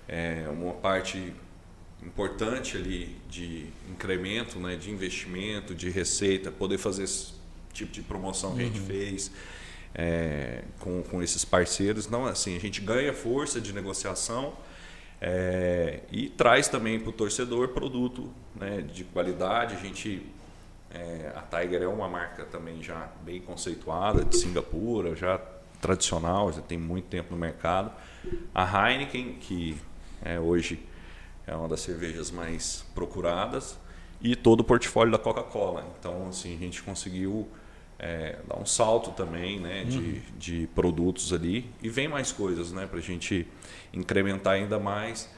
é, 0.09 0.45
uma 0.49 0.73
parte 0.73 1.33
importante 2.01 2.75
ali 2.75 3.15
de 3.29 3.67
incremento, 3.89 4.59
né, 4.59 4.75
de 4.75 4.91
investimento, 4.91 5.73
de 5.73 5.89
receita, 5.89 6.51
poder 6.51 6.77
fazer 6.77 7.07
tipo 7.73 7.91
de 7.91 8.01
promoção 8.01 8.55
que 8.55 8.61
a 8.61 8.65
gente 8.65 8.79
fez 8.79 9.31
é, 9.95 10.63
com, 10.79 11.03
com 11.03 11.21
esses 11.21 11.43
parceiros. 11.45 12.05
Então, 12.05 12.25
assim, 12.25 12.55
a 12.55 12.59
gente 12.59 12.81
ganha 12.81 13.13
força 13.13 13.59
de 13.59 13.73
negociação 13.73 14.53
é, 15.21 16.01
e 16.11 16.29
traz 16.29 16.67
também 16.67 16.99
para 16.99 17.09
o 17.09 17.13
torcedor 17.13 17.69
produto 17.69 18.31
né, 18.55 18.81
de 18.81 19.03
qualidade. 19.03 19.75
A 19.75 19.79
gente, 19.79 20.25
é, 20.91 21.31
a 21.35 21.41
Tiger 21.41 21.83
é 21.83 21.87
uma 21.87 22.07
marca 22.07 22.45
também 22.45 22.81
já 22.81 23.09
bem 23.23 23.39
conceituada, 23.41 24.25
de 24.25 24.37
Singapura, 24.37 25.15
já 25.15 25.39
tradicional, 25.81 26.51
já 26.51 26.61
tem 26.61 26.77
muito 26.77 27.05
tempo 27.05 27.33
no 27.33 27.37
mercado. 27.39 27.91
A 28.55 28.89
Heineken, 28.89 29.33
que 29.33 29.77
é, 30.23 30.39
hoje 30.39 30.79
é 31.45 31.53
uma 31.53 31.67
das 31.67 31.81
cervejas 31.81 32.31
mais 32.31 32.85
procuradas, 32.95 33.77
e 34.21 34.35
todo 34.35 34.61
o 34.61 34.63
portfólio 34.63 35.11
da 35.11 35.19
Coca-Cola. 35.19 35.85
Então, 35.99 36.29
assim, 36.29 36.55
a 36.55 36.59
gente 36.59 36.81
conseguiu 36.81 37.49
é, 38.03 38.39
dar 38.45 38.59
um 38.59 38.65
salto 38.65 39.11
também 39.11 39.61
né, 39.61 39.85
de, 39.85 40.19
de 40.37 40.67
produtos 40.75 41.31
ali 41.31 41.65
e 41.81 41.87
vem 41.87 42.09
mais 42.09 42.33
coisas 42.33 42.73
né, 42.73 42.85
para 42.85 42.99
a 42.99 43.01
gente 43.01 43.47
incrementar 43.93 44.55
ainda 44.55 44.77
mais 44.77 45.29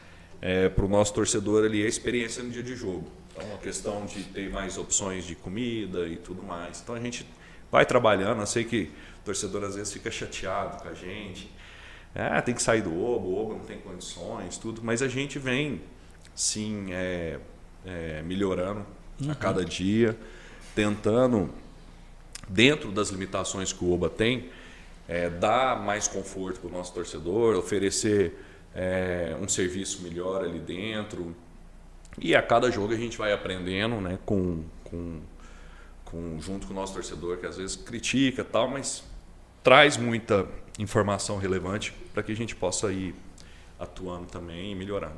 para 0.75 0.85
o 0.85 0.87
nosso 0.87 1.11
torcedor 1.11 1.65
ali 1.65 1.83
a 1.83 1.87
experiência 1.87 2.43
no 2.43 2.51
dia 2.51 2.61
de 2.61 2.75
jogo. 2.75 3.07
Então, 3.35 3.53
a 3.53 3.57
questão 3.57 4.05
de 4.05 4.23
ter 4.23 4.49
mais 4.49 4.77
opções 4.77 5.25
de 5.25 5.35
comida 5.35 6.07
e 6.07 6.15
tudo 6.15 6.41
mais. 6.41 6.81
Então, 6.81 6.95
a 6.95 6.99
gente 6.99 7.25
vai 7.69 7.85
trabalhando. 7.85 8.39
Eu 8.41 8.45
sei 8.45 8.63
que 8.63 8.91
o 9.21 9.25
torcedor 9.25 9.63
às 9.63 9.75
vezes 9.75 9.91
fica 9.91 10.09
chateado 10.09 10.81
com 10.81 10.87
a 10.87 10.93
gente. 10.93 11.51
Ah, 12.13 12.41
tem 12.41 12.55
que 12.55 12.63
sair 12.63 12.81
do 12.81 12.91
Oba, 12.91 13.25
o 13.25 13.35
Oba 13.35 13.53
não 13.55 13.65
tem 13.65 13.77
condições, 13.79 14.57
tudo. 14.57 14.81
Mas 14.81 15.01
a 15.01 15.07
gente 15.09 15.37
vem, 15.37 15.81
sim, 16.33 16.87
é, 16.91 17.39
é, 17.85 18.21
melhorando 18.21 18.85
a 19.29 19.35
cada 19.35 19.65
dia, 19.65 20.17
tentando, 20.73 21.49
dentro 22.47 22.91
das 22.91 23.09
limitações 23.09 23.73
que 23.73 23.83
o 23.83 23.91
Oba 23.91 24.09
tem, 24.09 24.49
é, 25.07 25.29
dar 25.29 25.81
mais 25.81 26.07
conforto 26.07 26.59
para 26.59 26.69
o 26.69 26.71
nosso 26.71 26.93
torcedor, 26.93 27.55
oferecer 27.55 28.33
é, 28.73 29.35
um 29.41 29.47
serviço 29.47 30.01
melhor 30.01 30.43
ali 30.43 30.59
dentro. 30.59 31.35
E 32.19 32.35
a 32.35 32.41
cada 32.41 32.71
jogo 32.71 32.93
a 32.93 32.97
gente 32.97 33.17
vai 33.17 33.33
aprendendo 33.33 33.95
né, 34.01 34.17
com, 34.25 34.63
com, 34.83 35.21
com, 36.05 36.39
junto 36.39 36.67
com 36.67 36.73
o 36.73 36.75
nosso 36.75 36.93
torcedor, 36.93 37.37
que 37.37 37.45
às 37.45 37.57
vezes 37.57 37.75
critica 37.75 38.43
tal, 38.43 38.69
mas 38.69 39.03
traz 39.63 39.97
muita 39.97 40.47
informação 40.79 41.37
relevante 41.37 41.93
para 42.13 42.23
que 42.23 42.31
a 42.31 42.35
gente 42.35 42.55
possa 42.55 42.91
ir 42.91 43.15
atuando 43.79 44.27
também 44.27 44.71
e 44.71 44.75
melhorando. 44.75 45.17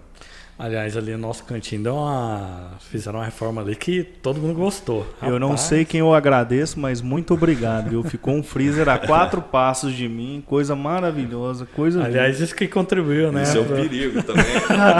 Aliás, 0.59 0.97
ali 0.97 1.11
no 1.11 1.19
nosso 1.19 1.43
cantinho 1.43 1.83
deu 1.83 1.95
uma. 1.95 2.71
Fizeram 2.89 3.19
uma 3.19 3.25
reforma 3.25 3.61
ali 3.61 3.75
que 3.75 4.01
todo 4.03 4.41
mundo 4.41 4.55
gostou. 4.55 5.05
Eu 5.21 5.39
não 5.39 5.49
Rapaz, 5.49 5.67
sei 5.67 5.85
quem 5.85 5.99
eu 5.99 6.15
agradeço, 6.15 6.79
mas 6.79 6.99
muito 6.99 7.35
obrigado. 7.35 7.91
viu? 7.91 8.03
Ficou 8.03 8.33
um 8.33 8.41
freezer 8.41 8.89
a 8.89 8.97
quatro 9.05 9.39
passos 9.39 9.93
de 9.93 10.09
mim, 10.09 10.43
coisa 10.47 10.75
maravilhosa, 10.75 11.67
coisa 11.75 11.99
linda. 11.99 12.09
Aliás, 12.09 12.41
isso 12.41 12.55
que 12.55 12.67
contribuiu, 12.67 13.31
né? 13.31 13.43
Isso 13.43 13.57
é 13.57 13.61
um 13.61 13.67
perigo 13.67 14.23
também. 14.23 14.45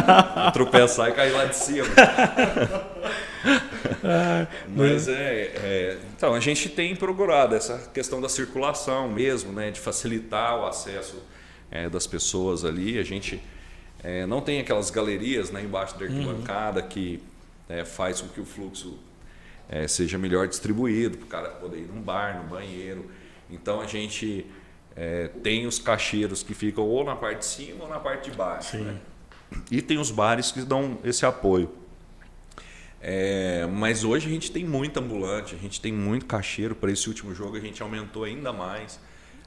Tropeçar 0.54 1.10
e 1.10 1.14
cair 1.14 1.32
lá 1.32 1.46
de 1.46 1.56
cima. 1.56 1.88
Mas 4.76 5.08
é, 5.08 5.52
é, 5.56 5.98
Então, 6.16 6.36
a 6.36 6.40
gente 6.40 6.70
tem 6.70 6.96
procurado 6.96 7.56
essa 7.56 7.90
questão 7.92 8.22
da 8.22 8.30
circulação 8.30 9.10
mesmo, 9.10 9.52
né? 9.52 9.72
De 9.72 9.80
facilitar 9.80 10.60
o 10.60 10.68
acesso 10.68 11.16
é, 11.72 11.90
das 11.90 12.06
pessoas 12.06 12.64
ali. 12.64 13.00
A 13.00 13.04
gente 13.04 13.42
é, 14.04 14.26
não 14.26 14.42
tem 14.42 14.60
aquelas 14.60 14.90
galerias 14.90 15.52
né, 15.52 15.62
embaixo 15.64 15.98
da 15.98 16.06
arquibancada 16.06 16.82
que 16.82 17.22
é, 17.68 17.84
faz 17.84 18.22
com 18.22 18.28
que 18.30 18.40
o 18.40 18.46
fluxo 18.46 18.98
é, 19.70 19.88
seja 19.88 20.18
melhor 20.18 20.48
distribuído, 20.48 21.18
para 21.18 21.26
o 21.26 21.28
cara 21.28 21.50
poder 21.50 21.80
ir 21.80 21.88
num 21.88 22.02
bar, 22.02 22.42
no 22.42 22.50
banheiro. 22.50 23.10
Então 23.50 23.82
a 23.82 23.88
gente 23.88 24.46
é, 24.96 25.28
tem 25.44 25.66
os 25.68 25.80
cacheiros 25.80 26.44
que 26.44 26.54
ficam 26.54 26.84
ou 26.84 27.04
na 27.04 27.16
parte 27.16 27.40
de 27.40 27.46
cima 27.46 27.84
ou 27.84 27.90
na 27.90 28.00
parte 28.00 28.30
de 28.30 28.38
baixo. 28.38 28.78
Né? 28.78 28.98
E 29.72 29.82
tem 29.82 29.98
os 29.98 30.12
bares 30.12 30.52
que 30.52 30.62
dão 30.62 30.98
esse 31.04 31.26
apoio. 31.26 31.70
É, 33.00 33.68
mas 33.68 34.04
hoje 34.04 34.28
a 34.28 34.30
gente 34.30 34.52
tem 34.52 34.66
muito 34.66 35.00
ambulante, 35.00 35.56
a 35.56 35.58
gente 35.58 35.80
tem 35.80 35.94
muito 35.94 36.26
cacheiro. 36.26 36.76
Para 36.76 36.92
esse 36.92 37.08
último 37.08 37.34
jogo 37.34 37.56
a 37.56 37.60
gente 37.60 37.82
aumentou 37.82 38.24
ainda 38.24 38.52
mais, 38.52 39.00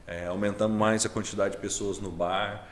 é, 0.06 0.26
aumentando 0.26 0.74
mais 0.74 1.04
a 1.04 1.08
quantidade 1.08 1.56
de 1.56 1.60
pessoas 1.60 1.98
no 1.98 2.10
bar. 2.10 2.66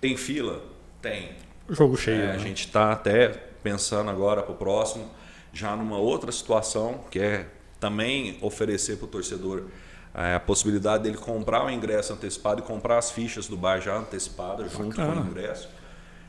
Tem 0.00 0.16
fila? 0.16 0.62
Tem. 1.00 1.30
Jogo 1.68 1.96
cheio. 1.96 2.22
É, 2.22 2.26
né? 2.28 2.34
a 2.34 2.38
gente 2.38 2.66
está 2.66 2.92
até 2.92 3.28
pensando 3.62 4.10
agora 4.10 4.42
para 4.42 4.52
o 4.52 4.56
próximo, 4.56 5.10
já 5.52 5.74
numa 5.74 5.98
outra 5.98 6.30
situação, 6.30 7.04
que 7.10 7.18
é 7.18 7.46
também 7.80 8.38
oferecer 8.40 8.96
para 8.96 9.06
o 9.06 9.08
torcedor 9.08 9.64
é, 10.14 10.34
a 10.34 10.40
possibilidade 10.40 11.02
dele 11.02 11.16
comprar 11.16 11.64
o 11.64 11.70
ingresso 11.70 12.12
antecipado 12.12 12.60
e 12.60 12.64
comprar 12.64 12.98
as 12.98 13.10
fichas 13.10 13.48
do 13.48 13.56
bar 13.56 13.80
já 13.80 13.96
antecipadas 13.96 14.72
junto 14.72 14.96
com 14.96 15.02
o 15.02 15.26
ingresso. 15.26 15.68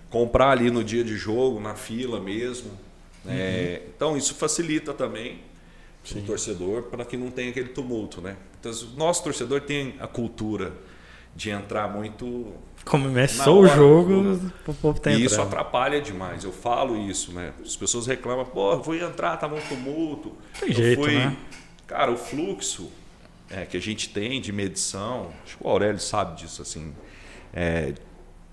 Comprar 0.09 0.51
ali 0.51 0.69
no 0.71 0.83
dia 0.83 1.03
de 1.03 1.15
jogo, 1.15 1.59
na 1.59 1.75
fila 1.75 2.19
mesmo. 2.19 2.71
É, 3.25 3.83
então 3.95 4.15
isso 4.15 4.33
facilita 4.35 4.93
também 4.93 5.41
o 6.15 6.21
torcedor 6.21 6.83
para 6.83 7.03
que 7.03 7.17
não 7.17 7.29
tenha 7.29 7.49
aquele 7.49 7.69
tumulto. 7.69 8.21
Né? 8.21 8.37
Então, 8.59 8.71
o 8.71 8.97
nosso 8.97 9.23
torcedor 9.23 9.61
tem 9.61 9.95
a 9.99 10.07
cultura 10.07 10.73
de 11.35 11.49
entrar 11.49 11.87
muito 11.87 12.53
Começou 12.89 13.59
o 13.59 13.61
Na 13.63 13.67
hora, 13.69 13.75
jogo, 13.75 14.51
o 14.67 14.73
povo 14.73 14.99
tá 14.99 15.11
e 15.11 15.23
isso 15.25 15.41
atrapalha 15.41 15.99
demais. 16.01 16.43
Eu 16.43 16.51
falo 16.51 16.97
isso, 16.97 17.31
né? 17.33 17.53
As 17.63 17.75
pessoas 17.75 18.07
reclamam, 18.07 18.45
pô, 18.45 18.81
fui 18.83 19.01
entrar, 19.03 19.37
tava 19.37 19.55
um 19.55 19.61
tumulto. 19.61 20.33
Tem 20.59 20.69
Eu 20.69 20.75
jeito, 20.75 21.03
fui- 21.03 21.15
né? 21.15 21.35
Cara, 21.85 22.11
o 22.11 22.17
fluxo 22.17 22.89
é, 23.49 23.65
que 23.65 23.77
a 23.77 23.79
gente 23.81 24.09
tem 24.09 24.41
de 24.41 24.51
medição, 24.51 25.31
acho 25.45 25.57
que 25.57 25.63
o 25.63 25.69
Aurélio 25.69 25.99
sabe 25.99 26.35
disso, 26.41 26.61
assim, 26.61 26.93
é, 27.53 27.93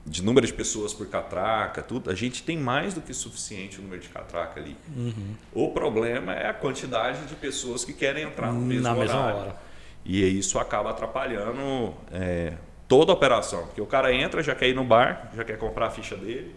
de 0.06 0.22
número 0.22 0.46
de 0.46 0.52
pessoas 0.52 0.92
por 0.92 1.06
catraca, 1.08 1.82
tudo, 1.82 2.10
a 2.10 2.14
gente 2.14 2.42
tem 2.42 2.56
mais 2.58 2.92
do 2.94 3.00
que 3.00 3.12
suficiente 3.14 3.78
o 3.78 3.82
número 3.82 4.00
de 4.02 4.08
catraca 4.08 4.60
ali. 4.60 4.76
Uhum. 4.96 5.34
O 5.52 5.70
problema 5.70 6.32
é 6.34 6.46
a 6.48 6.54
quantidade 6.54 7.24
de 7.26 7.34
pessoas 7.34 7.84
que 7.84 7.92
querem 7.92 8.24
entrar 8.24 8.52
no 8.52 8.60
mesmo 8.60 8.82
Na 8.82 8.94
mesma 8.94 9.18
horário. 9.20 9.40
hora. 9.40 9.56
E 10.04 10.22
isso 10.38 10.58
acaba 10.58 10.90
atrapalhando 10.90 11.94
é, 12.12 12.52
toda 12.88 13.12
a 13.12 13.14
operação. 13.14 13.66
Porque 13.66 13.80
o 13.80 13.86
cara 13.86 14.12
entra, 14.12 14.42
já 14.42 14.54
quer 14.54 14.68
ir 14.68 14.74
no 14.74 14.84
bar, 14.84 15.30
já 15.34 15.44
quer 15.44 15.58
comprar 15.58 15.86
a 15.86 15.90
ficha 15.90 16.16
dele. 16.16 16.54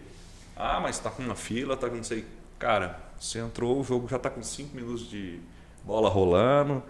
Ah, 0.56 0.80
mas 0.80 0.96
está 0.96 1.10
com 1.10 1.22
uma 1.22 1.34
fila, 1.34 1.76
tá 1.76 1.88
com 1.88 1.96
não 1.96 2.04
sei. 2.04 2.24
Cara, 2.58 2.98
você 3.18 3.38
entrou, 3.38 3.80
o 3.80 3.84
jogo 3.84 4.08
já 4.08 4.16
está 4.16 4.28
com 4.28 4.42
5 4.42 4.74
minutos 4.74 5.08
de 5.08 5.38
bola 5.84 6.08
rolando, 6.08 6.82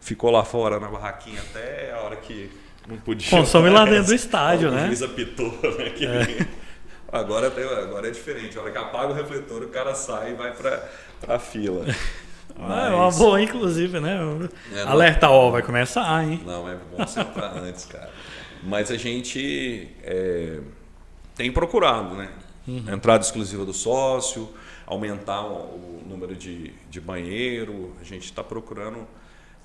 ficou 0.00 0.30
lá 0.30 0.44
fora 0.44 0.80
na 0.80 0.88
barraquinha 0.88 1.40
até 1.40 1.92
a 1.92 2.00
hora 2.00 2.16
que 2.16 2.50
não 2.88 2.96
podia. 2.96 3.30
Consome 3.30 3.70
lá 3.70 3.84
dentro 3.84 4.06
do 4.06 4.14
estádio, 4.14 4.70
né? 4.70 4.84
O 4.84 4.86
juiz 4.86 5.02
apitou, 5.02 5.50
né? 5.78 5.90
Que 5.90 6.06
é. 6.06 6.46
agora, 7.12 7.50
tem, 7.50 7.64
agora 7.64 8.08
é 8.08 8.10
diferente. 8.10 8.58
A 8.58 8.62
hora 8.62 8.70
que 8.70 8.78
apaga 8.78 9.12
o 9.12 9.14
refletor, 9.14 9.62
o 9.62 9.68
cara 9.68 9.94
sai 9.94 10.32
e 10.32 10.34
vai 10.34 10.52
para 10.52 10.88
a 11.28 11.38
fila. 11.38 11.84
Mas... 12.58 12.92
É 12.92 12.94
uma 12.94 13.10
boa, 13.10 13.42
inclusive, 13.42 14.00
né? 14.00 14.18
É, 14.74 14.82
Alerta, 14.82 15.28
ó, 15.28 15.50
vai 15.50 15.62
começar, 15.62 16.24
hein? 16.24 16.42
Não, 16.44 16.68
é 16.68 16.74
bom 16.74 17.04
você 17.04 17.20
entrar 17.20 17.54
antes, 17.58 17.84
cara. 17.84 18.10
Mas 18.66 18.90
a 18.90 18.96
gente 18.96 19.88
é, 20.02 20.60
tem 21.34 21.50
procurado, 21.52 22.14
né? 22.14 22.30
Uhum. 22.66 22.84
Entrada 22.92 23.24
exclusiva 23.24 23.64
do 23.64 23.72
sócio, 23.72 24.48
aumentar 24.84 25.42
o, 25.44 26.00
o 26.02 26.02
número 26.06 26.34
de, 26.34 26.72
de 26.90 27.00
banheiro. 27.00 27.92
A 28.00 28.04
gente 28.04 28.24
está 28.24 28.42
procurando 28.42 29.06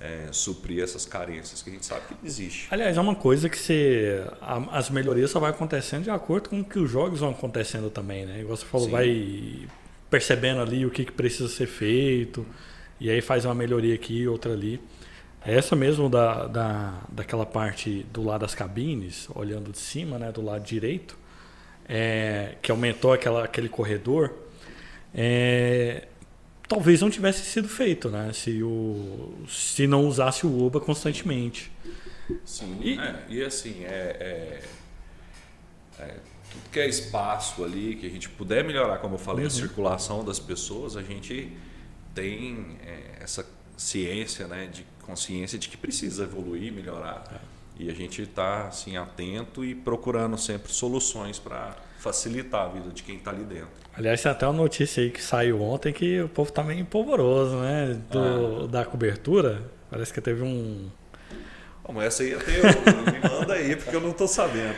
é, 0.00 0.28
suprir 0.32 0.82
essas 0.82 1.04
carências 1.04 1.62
que 1.62 1.70
a 1.70 1.72
gente 1.72 1.86
sabe 1.86 2.02
que 2.08 2.14
existe. 2.26 2.68
Aliás, 2.70 2.96
é 2.96 3.00
uma 3.00 3.14
coisa 3.14 3.48
que 3.48 3.58
você, 3.58 4.24
a, 4.40 4.78
as 4.78 4.90
melhorias 4.90 5.30
só 5.30 5.38
vai 5.38 5.50
acontecendo 5.50 6.04
de 6.04 6.10
acordo 6.10 6.48
com 6.48 6.60
o 6.60 6.64
que 6.64 6.78
os 6.78 6.90
jogos 6.90 7.20
vão 7.20 7.30
acontecendo 7.30 7.90
também, 7.90 8.26
né? 8.26 8.40
Igual 8.40 8.56
você 8.56 8.64
falou, 8.64 8.86
Sim. 8.86 8.92
vai 8.92 9.68
percebendo 10.10 10.60
ali 10.60 10.84
o 10.84 10.90
que, 10.90 11.04
que 11.04 11.12
precisa 11.12 11.48
ser 11.48 11.66
feito 11.66 12.44
e 13.00 13.10
aí 13.10 13.20
faz 13.20 13.44
uma 13.44 13.54
melhoria 13.54 13.94
aqui, 13.94 14.28
outra 14.28 14.52
ali. 14.52 14.80
Essa 15.44 15.74
mesmo 15.74 16.08
da, 16.08 16.46
da, 16.46 16.94
daquela 17.08 17.44
parte 17.44 18.06
do 18.12 18.22
lado 18.22 18.42
das 18.42 18.54
cabines, 18.54 19.28
olhando 19.34 19.72
de 19.72 19.78
cima, 19.78 20.18
né, 20.18 20.30
do 20.30 20.40
lado 20.40 20.64
direito, 20.64 21.16
é, 21.88 22.54
que 22.62 22.70
aumentou 22.70 23.12
aquela, 23.12 23.44
aquele 23.44 23.68
corredor, 23.68 24.32
é, 25.14 26.06
talvez 26.68 27.00
não 27.00 27.10
tivesse 27.10 27.44
sido 27.44 27.68
feito, 27.68 28.08
né? 28.08 28.32
Se, 28.32 28.62
o, 28.62 29.34
se 29.48 29.86
não 29.86 30.06
usasse 30.06 30.46
o 30.46 30.64
Uba 30.64 30.80
constantemente. 30.80 31.70
Sim, 32.44 32.78
e, 32.80 32.98
é, 32.98 33.24
e 33.28 33.42
assim, 33.42 33.84
é, 33.84 34.62
é, 35.98 36.02
é, 36.02 36.16
tudo 36.50 36.70
que 36.70 36.80
é 36.80 36.88
espaço 36.88 37.64
ali, 37.64 37.96
que 37.96 38.06
a 38.06 38.10
gente 38.10 38.28
puder 38.28 38.64
melhorar, 38.64 38.98
como 38.98 39.16
eu 39.16 39.18
falei, 39.18 39.44
uhum. 39.44 39.48
a 39.48 39.50
circulação 39.50 40.24
das 40.24 40.38
pessoas, 40.38 40.96
a 40.96 41.02
gente 41.02 41.52
tem 42.14 42.78
é, 42.86 43.22
essa 43.22 43.44
ciência, 43.82 44.46
né, 44.46 44.68
de 44.72 44.86
consciência 45.02 45.58
de 45.58 45.68
que 45.68 45.76
precisa 45.76 46.24
evoluir, 46.24 46.72
melhorar. 46.72 47.24
É. 47.32 47.52
E 47.78 47.90
a 47.90 47.94
gente 47.94 48.22
está 48.22 48.68
assim, 48.68 48.96
atento 48.96 49.64
e 49.64 49.74
procurando 49.74 50.38
sempre 50.38 50.72
soluções 50.72 51.38
para 51.38 51.74
facilitar 51.98 52.66
a 52.66 52.68
vida 52.68 52.90
de 52.90 53.02
quem 53.02 53.16
está 53.16 53.30
ali 53.30 53.44
dentro. 53.44 53.70
Aliás, 53.94 54.22
tem 54.22 54.30
até 54.30 54.46
uma 54.46 54.54
notícia 54.54 55.02
aí 55.02 55.10
que 55.10 55.22
saiu 55.22 55.60
ontem 55.62 55.92
que 55.92 56.20
o 56.20 56.28
povo 56.28 56.48
está 56.48 56.62
meio 56.62 56.84
polvoroso, 56.84 57.56
né? 57.56 57.98
Do, 58.10 58.64
ah. 58.64 58.66
Da 58.68 58.84
cobertura. 58.84 59.62
Parece 59.90 60.12
que 60.12 60.20
teve 60.20 60.42
um. 60.42 60.88
Bom, 61.86 62.00
essa 62.00 62.22
aí 62.22 62.34
até 62.34 62.58
eu, 62.58 62.62
me 63.12 63.28
manda 63.28 63.54
aí, 63.54 63.76
porque 63.76 63.94
eu 63.94 64.00
não 64.00 64.10
estou 64.10 64.28
sabendo. 64.28 64.74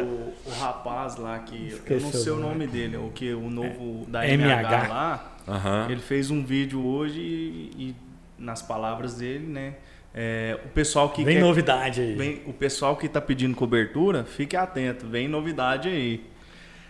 o, 0.00 0.48
o, 0.48 0.52
rapaz 0.58 1.16
lá 1.16 1.38
que. 1.40 1.68
Esqueci 1.68 1.92
eu 1.92 2.00
não 2.00 2.12
sei 2.12 2.32
o 2.32 2.38
nome 2.38 2.66
dele, 2.66 2.96
o 2.96 3.10
que 3.10 3.32
o 3.34 3.50
novo 3.50 4.06
da 4.06 4.26
MH, 4.26 4.62
MH 4.62 4.88
lá. 4.88 5.33
Uhum. 5.46 5.90
Ele 5.90 6.00
fez 6.00 6.30
um 6.30 6.44
vídeo 6.44 6.84
hoje 6.84 7.20
e, 7.20 7.70
e 7.78 7.96
nas 8.38 8.62
palavras 8.62 9.14
dele, 9.14 9.46
né? 9.46 9.74
É, 10.14 10.58
o 10.64 10.68
pessoal 10.68 11.10
que 11.10 11.24
vem 11.24 11.36
quer, 11.36 11.42
novidade 11.42 12.00
aí. 12.00 12.14
Vem, 12.14 12.42
o 12.46 12.52
pessoal 12.52 12.96
que 12.96 13.06
está 13.06 13.20
pedindo 13.20 13.54
cobertura, 13.56 14.24
fique 14.24 14.56
atento, 14.56 15.06
vem 15.06 15.26
novidade 15.26 15.88
aí. 15.88 16.24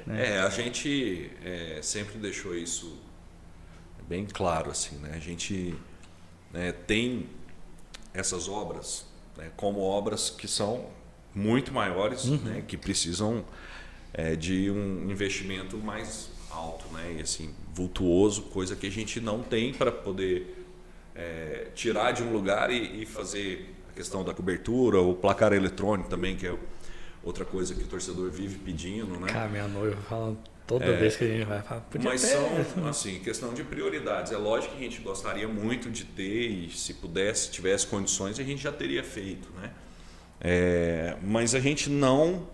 Né? 0.06 0.34
É, 0.34 0.40
a 0.40 0.50
gente 0.50 1.30
é, 1.42 1.78
sempre 1.82 2.18
deixou 2.18 2.54
isso 2.54 2.98
bem 4.06 4.26
claro 4.26 4.70
assim, 4.70 4.96
né? 4.96 5.12
A 5.14 5.18
gente 5.18 5.74
né, 6.52 6.72
tem 6.72 7.26
essas 8.12 8.48
obras 8.48 9.06
né, 9.36 9.50
como 9.56 9.80
obras 9.80 10.30
que 10.30 10.46
são 10.46 10.86
muito 11.34 11.72
maiores, 11.72 12.24
uhum. 12.24 12.36
né, 12.36 12.64
que 12.66 12.76
precisam 12.76 13.44
é, 14.12 14.36
de 14.36 14.70
um 14.70 15.10
investimento 15.10 15.76
mais 15.78 16.30
alto, 16.54 16.86
né? 16.92 17.16
E 17.18 17.22
assim 17.22 17.54
vultuoso, 17.74 18.42
coisa 18.42 18.76
que 18.76 18.86
a 18.86 18.90
gente 18.90 19.20
não 19.20 19.42
tem 19.42 19.74
para 19.74 19.90
poder 19.90 20.64
é, 21.14 21.68
tirar 21.74 22.12
de 22.12 22.22
um 22.22 22.32
lugar 22.32 22.70
e, 22.70 23.02
e, 23.02 23.06
fazer 23.06 23.74
a 23.90 23.94
questão 23.94 24.24
da 24.24 24.32
cobertura, 24.32 25.00
o 25.00 25.14
placar 25.14 25.52
eletrônico 25.52 26.08
também, 26.08 26.36
que 26.36 26.46
é 26.46 26.56
outra 27.22 27.44
coisa 27.44 27.74
que 27.74 27.82
o 27.82 27.86
torcedor 27.86 28.30
vive 28.30 28.58
pedindo, 28.58 29.18
né? 29.18 29.26
Cara, 29.28 29.48
minha 29.48 29.68
noiva 29.68 30.00
fala 30.02 30.36
toda 30.66 30.84
é, 30.84 30.96
vez 30.96 31.16
que 31.16 31.24
a 31.24 31.28
gente 31.28 31.44
vai 31.44 31.62
falar. 31.62 31.86
Mas 32.02 32.20
são, 32.20 32.88
assim, 32.88 33.18
questão 33.18 33.52
de 33.52 33.64
prioridades. 33.64 34.32
É 34.32 34.36
lógico 34.36 34.76
que 34.76 34.80
a 34.80 34.88
gente 34.88 35.00
gostaria 35.00 35.48
muito 35.48 35.90
de 35.90 36.04
ter 36.04 36.48
e 36.48 36.70
se 36.70 36.94
pudesse, 36.94 37.50
tivesse 37.50 37.86
condições, 37.86 38.38
a 38.38 38.44
gente 38.44 38.62
já 38.62 38.72
teria 38.72 39.02
feito, 39.02 39.48
né? 39.60 39.70
É, 40.40 41.16
mas 41.22 41.54
a 41.54 41.60
gente 41.60 41.88
não 41.88 42.46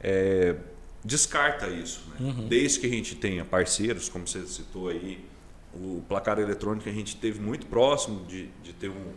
é, 0.00 0.56
descarta 1.04 1.68
isso, 1.68 2.02
né? 2.10 2.16
uhum. 2.20 2.48
desde 2.48 2.80
que 2.80 2.86
a 2.86 2.90
gente 2.90 3.14
tenha 3.14 3.44
parceiros, 3.44 4.08
como 4.08 4.26
você 4.26 4.46
citou 4.46 4.88
aí, 4.88 5.24
o 5.74 6.02
placar 6.08 6.38
eletrônico 6.38 6.88
a 6.88 6.92
gente 6.92 7.16
teve 7.16 7.40
muito 7.40 7.66
próximo 7.66 8.24
de, 8.26 8.48
de 8.62 8.72
ter 8.72 8.90
um, 8.90 9.12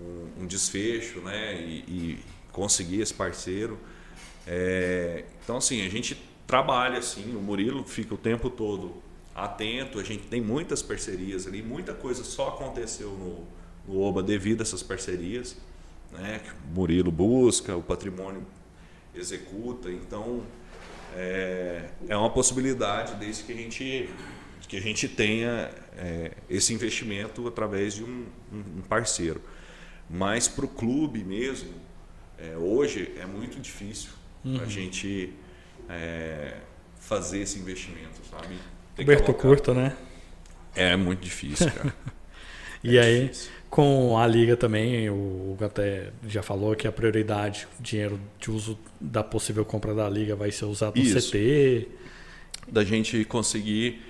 um, 0.00 0.42
um 0.42 0.46
desfecho 0.46 1.20
né? 1.20 1.60
E, 1.60 1.84
e, 1.88 2.18
conseguir 2.52 3.00
esse 3.00 3.14
parceiro. 3.14 3.78
É, 4.44 5.24
então, 5.42 5.58
assim, 5.58 5.86
a 5.86 5.88
gente 5.88 6.20
trabalha 6.46 6.98
assim, 6.98 7.36
o 7.36 7.40
Murilo 7.40 7.84
fica 7.84 8.12
o 8.12 8.18
tempo 8.18 8.50
todo 8.50 9.00
atento, 9.32 10.00
a 10.00 10.02
gente 10.02 10.24
tem 10.24 10.40
muitas 10.40 10.82
parcerias 10.82 11.46
ali, 11.46 11.62
muita 11.62 11.94
coisa 11.94 12.24
só 12.24 12.48
aconteceu 12.48 13.10
no, 13.10 13.46
no 13.86 14.02
OBA 14.02 14.22
devido 14.22 14.60
a 14.60 14.62
essas 14.62 14.82
parcerias, 14.82 15.56
né? 16.10 16.40
que 16.40 16.50
o 16.50 16.74
Murilo 16.74 17.12
busca, 17.12 17.76
o 17.76 17.82
patrimônio 17.82 18.44
executa, 19.14 19.90
então 19.90 20.42
é, 21.16 21.84
é 22.08 22.16
uma 22.16 22.30
possibilidade 22.30 23.14
desde 23.16 23.44
que 23.44 23.52
a 23.52 23.56
gente 23.56 24.10
que 24.68 24.76
a 24.76 24.80
gente 24.80 25.08
tenha 25.08 25.68
é, 25.96 26.30
esse 26.48 26.72
investimento 26.72 27.48
através 27.48 27.94
de 27.94 28.04
um, 28.04 28.26
um 28.52 28.82
parceiro. 28.82 29.42
Mas 30.08 30.46
para 30.46 30.64
o 30.64 30.68
clube 30.68 31.24
mesmo, 31.24 31.74
é, 32.38 32.56
hoje 32.56 33.12
é 33.18 33.26
muito 33.26 33.58
difícil 33.58 34.10
uhum. 34.44 34.60
a 34.60 34.66
gente 34.66 35.32
é, 35.88 36.58
fazer 37.00 37.40
esse 37.40 37.58
investimento, 37.58 38.20
sabe? 38.30 38.56
Coberto 38.96 39.34
curto, 39.34 39.74
né? 39.74 39.96
É 40.74 40.94
muito 40.94 41.20
difícil, 41.20 41.70
cara. 41.72 41.92
e 42.82 42.96
é 42.96 43.02
aí, 43.02 43.22
difícil. 43.22 43.50
Com 43.70 44.18
a 44.18 44.26
liga 44.26 44.56
também, 44.56 45.08
o 45.08 45.52
Hugo 45.52 45.64
até 45.64 46.10
já 46.26 46.42
falou 46.42 46.74
que 46.74 46.88
a 46.88 46.92
prioridade, 46.92 47.68
o 47.78 47.82
dinheiro 47.82 48.20
de 48.38 48.50
uso 48.50 48.76
da 49.00 49.22
possível 49.22 49.64
compra 49.64 49.94
da 49.94 50.08
liga 50.08 50.34
vai 50.34 50.50
ser 50.50 50.64
usado 50.64 50.96
no 50.96 51.02
Isso. 51.02 51.30
CT. 51.30 51.88
Da 52.66 52.84
gente 52.84 53.24
conseguir 53.24 54.02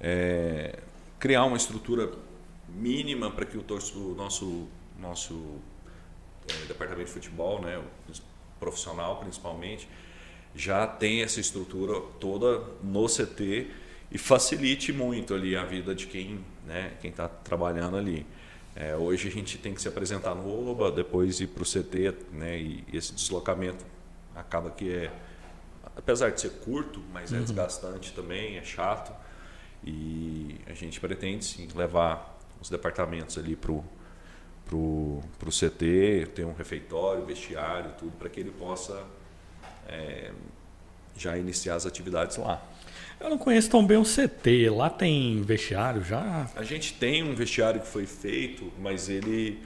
é, 0.00 0.78
criar 1.18 1.44
uma 1.44 1.56
estrutura 1.56 2.12
mínima 2.68 3.30
para 3.30 3.46
que 3.46 3.56
o, 3.56 3.62
torço, 3.62 4.12
o 4.12 4.14
nosso, 4.14 4.68
nosso 5.00 5.56
é, 6.48 6.66
departamento 6.66 7.06
de 7.06 7.12
futebol, 7.12 7.62
né, 7.62 7.82
profissional 8.60 9.16
principalmente, 9.20 9.88
já 10.54 10.86
tenha 10.86 11.24
essa 11.24 11.40
estrutura 11.40 12.00
toda 12.20 12.62
no 12.82 13.06
CT 13.06 13.70
e 14.10 14.18
facilite 14.18 14.92
muito 14.92 15.34
ali 15.34 15.56
a 15.56 15.64
vida 15.64 15.94
de 15.94 16.06
quem 16.06 16.40
né, 16.66 16.92
quem 17.00 17.10
está 17.10 17.28
trabalhando 17.28 17.96
ali. 17.96 18.26
É, 18.76 18.94
hoje 18.94 19.28
a 19.28 19.30
gente 19.30 19.56
tem 19.56 19.72
que 19.72 19.80
se 19.80 19.88
apresentar 19.88 20.34
no 20.34 20.70
OBA, 20.70 20.92
depois 20.92 21.40
ir 21.40 21.46
para 21.46 21.62
o 21.62 21.66
CT, 21.66 22.14
né, 22.32 22.58
e, 22.58 22.84
esse 22.92 23.14
deslocamento 23.14 23.84
acaba 24.34 24.70
que 24.70 24.92
é, 24.92 25.10
apesar 25.96 26.30
de 26.30 26.42
ser 26.42 26.50
curto, 26.50 27.00
mas 27.10 27.32
é 27.32 27.36
uhum. 27.36 27.42
desgastante 27.42 28.12
também, 28.12 28.58
é 28.58 28.62
chato. 28.62 29.12
E 29.82 30.60
a 30.66 30.74
gente 30.74 31.00
pretende 31.00 31.44
sim 31.44 31.68
levar 31.74 32.38
os 32.60 32.68
departamentos 32.68 33.38
ali 33.38 33.56
para 33.56 33.72
o 33.72 33.82
pro, 34.66 35.22
pro 35.38 35.50
CT, 35.50 36.32
ter 36.34 36.44
um 36.44 36.52
refeitório, 36.52 37.24
vestiário, 37.24 37.92
tudo, 37.98 38.12
para 38.18 38.28
que 38.28 38.40
ele 38.40 38.50
possa 38.50 39.04
é, 39.88 40.32
já 41.16 41.38
iniciar 41.38 41.76
as 41.76 41.86
atividades 41.86 42.36
lá. 42.36 42.62
Eu 43.18 43.30
não 43.30 43.38
conheço 43.38 43.70
tão 43.70 43.86
bem 43.86 43.96
o 43.96 44.04
CT. 44.04 44.70
Lá 44.70 44.90
tem 44.90 45.42
vestiário 45.42 46.02
já? 46.02 46.48
A 46.54 46.62
gente 46.62 46.94
tem 46.94 47.22
um 47.22 47.34
vestiário 47.34 47.80
que 47.80 47.86
foi 47.86 48.06
feito, 48.06 48.72
mas 48.78 49.08
ele 49.08 49.62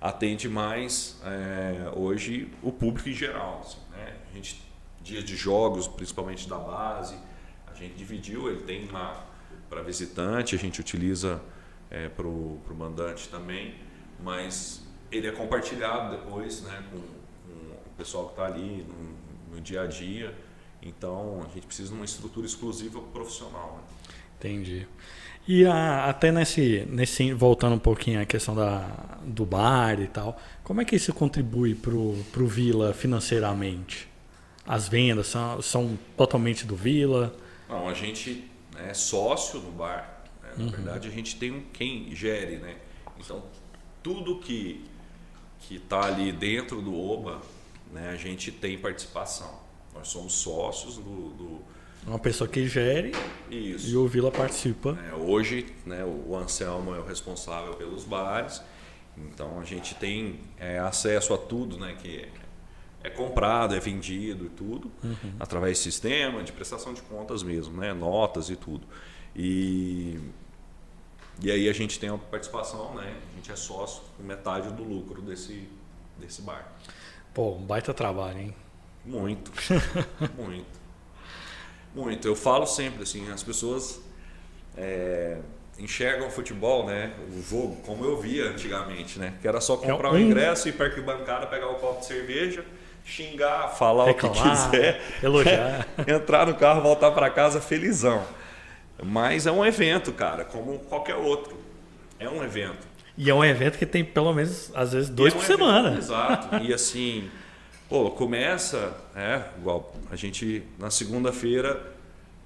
atende 0.00 0.48
mais 0.48 1.20
é, 1.24 1.90
hoje 1.94 2.48
o 2.62 2.70
público 2.70 3.08
em 3.08 3.14
geral. 3.14 3.60
Assim, 3.64 3.78
né? 3.90 4.16
A 4.30 4.34
gente, 4.34 4.62
dias 5.02 5.24
de 5.24 5.36
jogos, 5.36 5.88
principalmente 5.88 6.48
da 6.48 6.56
base, 6.56 7.16
a 7.66 7.74
gente 7.74 7.94
dividiu. 7.94 8.48
Ele 8.48 8.62
tem 8.62 8.88
uma 8.88 9.28
para 9.68 9.82
visitante, 9.82 10.54
a 10.54 10.58
gente 10.58 10.80
utiliza 10.80 11.40
é, 11.90 12.08
para 12.08 12.26
o 12.26 12.60
mandante 12.76 13.28
também, 13.28 13.74
mas 14.18 14.84
ele 15.12 15.28
é 15.28 15.32
compartilhado 15.32 16.16
depois 16.16 16.62
né, 16.62 16.84
com, 16.90 16.98
com 16.98 17.90
o 17.90 17.94
pessoal 17.96 18.26
que 18.26 18.32
está 18.32 18.46
ali 18.46 18.84
no, 18.88 19.54
no, 19.56 19.60
dia 19.60 19.82
a 19.82 19.86
dia. 19.86 20.34
Então 20.82 21.42
a 21.44 21.54
gente 21.54 21.66
precisa 21.66 21.88
de 21.88 21.94
uma 21.94 22.04
estrutura 22.04 22.46
exclusiva 22.46 23.00
profissional. 23.00 23.76
Né? 23.76 24.14
Entendi. 24.38 24.86
E 25.46 25.64
a, 25.64 26.06
até 26.06 26.30
nesse, 26.30 26.86
nesse. 26.88 27.32
Voltando 27.32 27.74
um 27.74 27.78
pouquinho 27.78 28.20
à 28.20 28.24
questão 28.24 28.54
da, 28.54 29.18
do 29.24 29.44
bar 29.44 30.00
e 30.00 30.06
tal, 30.06 30.40
como 30.62 30.80
é 30.80 30.84
que 30.84 30.96
isso 30.96 31.12
contribui 31.12 31.74
para 31.74 31.92
o 31.92 32.46
Vila 32.46 32.92
financeiramente? 32.92 34.08
As 34.66 34.88
vendas 34.88 35.26
são, 35.26 35.60
são 35.60 35.98
totalmente 36.16 36.66
do 36.66 36.76
Vila? 36.76 37.34
Não, 37.68 37.88
a 37.88 37.94
gente 37.94 38.48
é 38.76 38.94
sócio 38.94 39.60
no 39.60 39.72
bar. 39.72 40.24
Né? 40.42 40.50
Na 40.56 40.64
uhum. 40.64 40.70
verdade, 40.70 41.08
a 41.08 41.10
gente 41.10 41.36
tem 41.36 41.50
um, 41.50 41.62
quem 41.72 42.14
gere, 42.14 42.56
né? 42.56 42.76
Então, 43.18 43.42
tudo 44.02 44.38
que 44.38 44.84
que 45.60 45.76
está 45.76 46.06
ali 46.06 46.32
dentro 46.32 46.80
do 46.80 46.98
OBA, 46.98 47.40
né, 47.92 48.10
a 48.10 48.16
gente 48.16 48.50
tem 48.50 48.78
participação. 48.78 49.60
Nós 49.94 50.08
somos 50.08 50.32
sócios 50.34 50.96
do, 50.96 51.30
do 51.30 51.60
uma 52.06 52.18
pessoa 52.18 52.48
que 52.48 52.66
gere 52.66 53.12
Isso. 53.50 53.90
e 53.90 53.96
o 53.96 54.08
Vila 54.08 54.30
participa. 54.30 54.98
É, 55.10 55.14
hoje, 55.14 55.66
né, 55.84 56.04
o 56.04 56.34
Anselmo 56.34 56.94
é 56.94 56.98
o 56.98 57.04
responsável 57.04 57.74
pelos 57.74 58.04
bares, 58.04 58.62
então 59.16 59.60
a 59.60 59.64
gente 59.64 59.94
tem 59.94 60.40
é, 60.58 60.78
acesso 60.78 61.34
a 61.34 61.38
tudo, 61.38 61.78
né, 61.78 61.96
que 62.00 62.26
é 63.02 63.10
comprado, 63.10 63.74
é 63.74 63.80
vendido 63.80 64.46
e 64.46 64.48
tudo, 64.48 64.90
uhum. 65.02 65.34
através 65.38 65.78
de 65.78 65.84
sistema 65.84 66.42
de 66.42 66.52
prestação 66.52 66.94
de 66.94 67.02
contas 67.02 67.42
mesmo, 67.42 67.78
né, 67.78 67.92
notas 67.92 68.48
e 68.48 68.56
tudo. 68.56 68.86
E, 69.36 70.18
e 71.42 71.50
aí 71.50 71.68
a 71.68 71.72
gente 71.72 72.00
tem 72.00 72.10
uma 72.10 72.18
participação, 72.18 72.94
né, 72.94 73.14
a 73.32 73.36
gente 73.36 73.52
é 73.52 73.56
sócio 73.56 74.02
com 74.16 74.22
metade 74.22 74.70
do 74.72 74.82
lucro 74.82 75.20
desse, 75.20 75.68
desse 76.18 76.40
bar. 76.42 76.72
Pô, 77.34 77.56
um 77.56 77.62
baita 77.62 77.92
trabalho, 77.92 78.38
hein? 78.38 78.54
Muito, 79.04 79.50
muito. 80.36 80.80
Muito. 81.94 82.28
Eu 82.28 82.36
falo 82.36 82.66
sempre 82.66 83.02
assim, 83.02 83.30
as 83.30 83.42
pessoas 83.42 84.00
é, 84.76 85.38
enxergam 85.78 86.28
o 86.28 86.30
futebol, 86.30 86.86
né? 86.86 87.12
O 87.28 87.42
jogo, 87.42 87.76
como 87.84 88.04
eu 88.04 88.20
via 88.20 88.50
antigamente, 88.50 89.18
né? 89.18 89.34
Que 89.40 89.48
era 89.48 89.60
só 89.60 89.76
comprar 89.76 90.12
o 90.12 90.16
é 90.16 90.18
um 90.18 90.20
ingresso, 90.20 90.68
ir 90.68 90.72
para 90.72 90.86
arquibancada, 90.86 91.46
pegar 91.46 91.68
o 91.68 91.72
um 91.72 91.78
copo 91.78 92.00
de 92.00 92.06
cerveja, 92.06 92.64
xingar, 93.04 93.68
falar 93.68 94.06
Reclamar, 94.06 94.38
o 94.38 94.42
que 94.42 94.50
quiser, 94.50 95.00
elogiar, 95.22 95.88
entrar 96.06 96.46
no 96.46 96.54
carro, 96.54 96.82
voltar 96.82 97.10
para 97.10 97.28
casa 97.30 97.60
felizão. 97.60 98.24
Mas 99.02 99.46
é 99.46 99.52
um 99.52 99.64
evento, 99.64 100.12
cara, 100.12 100.44
como 100.44 100.78
qualquer 100.80 101.16
outro. 101.16 101.58
É 102.18 102.28
um 102.28 102.44
evento. 102.44 102.86
E 103.16 103.30
é 103.30 103.34
um 103.34 103.44
evento 103.44 103.78
que 103.78 103.86
tem 103.86 104.04
pelo 104.04 104.32
menos, 104.32 104.70
às 104.74 104.92
vezes, 104.92 105.08
dois 105.08 105.32
é 105.32 105.36
um 105.36 105.40
por 105.40 105.44
evento, 105.46 105.58
semana. 105.58 105.98
Exato. 105.98 106.56
E 106.56 106.72
assim, 106.72 107.30
Pô, 107.90 108.08
começa, 108.12 108.96
é, 109.16 109.42
igual 109.58 109.92
a 110.12 110.14
gente 110.14 110.62
na 110.78 110.92
segunda-feira 110.92 111.92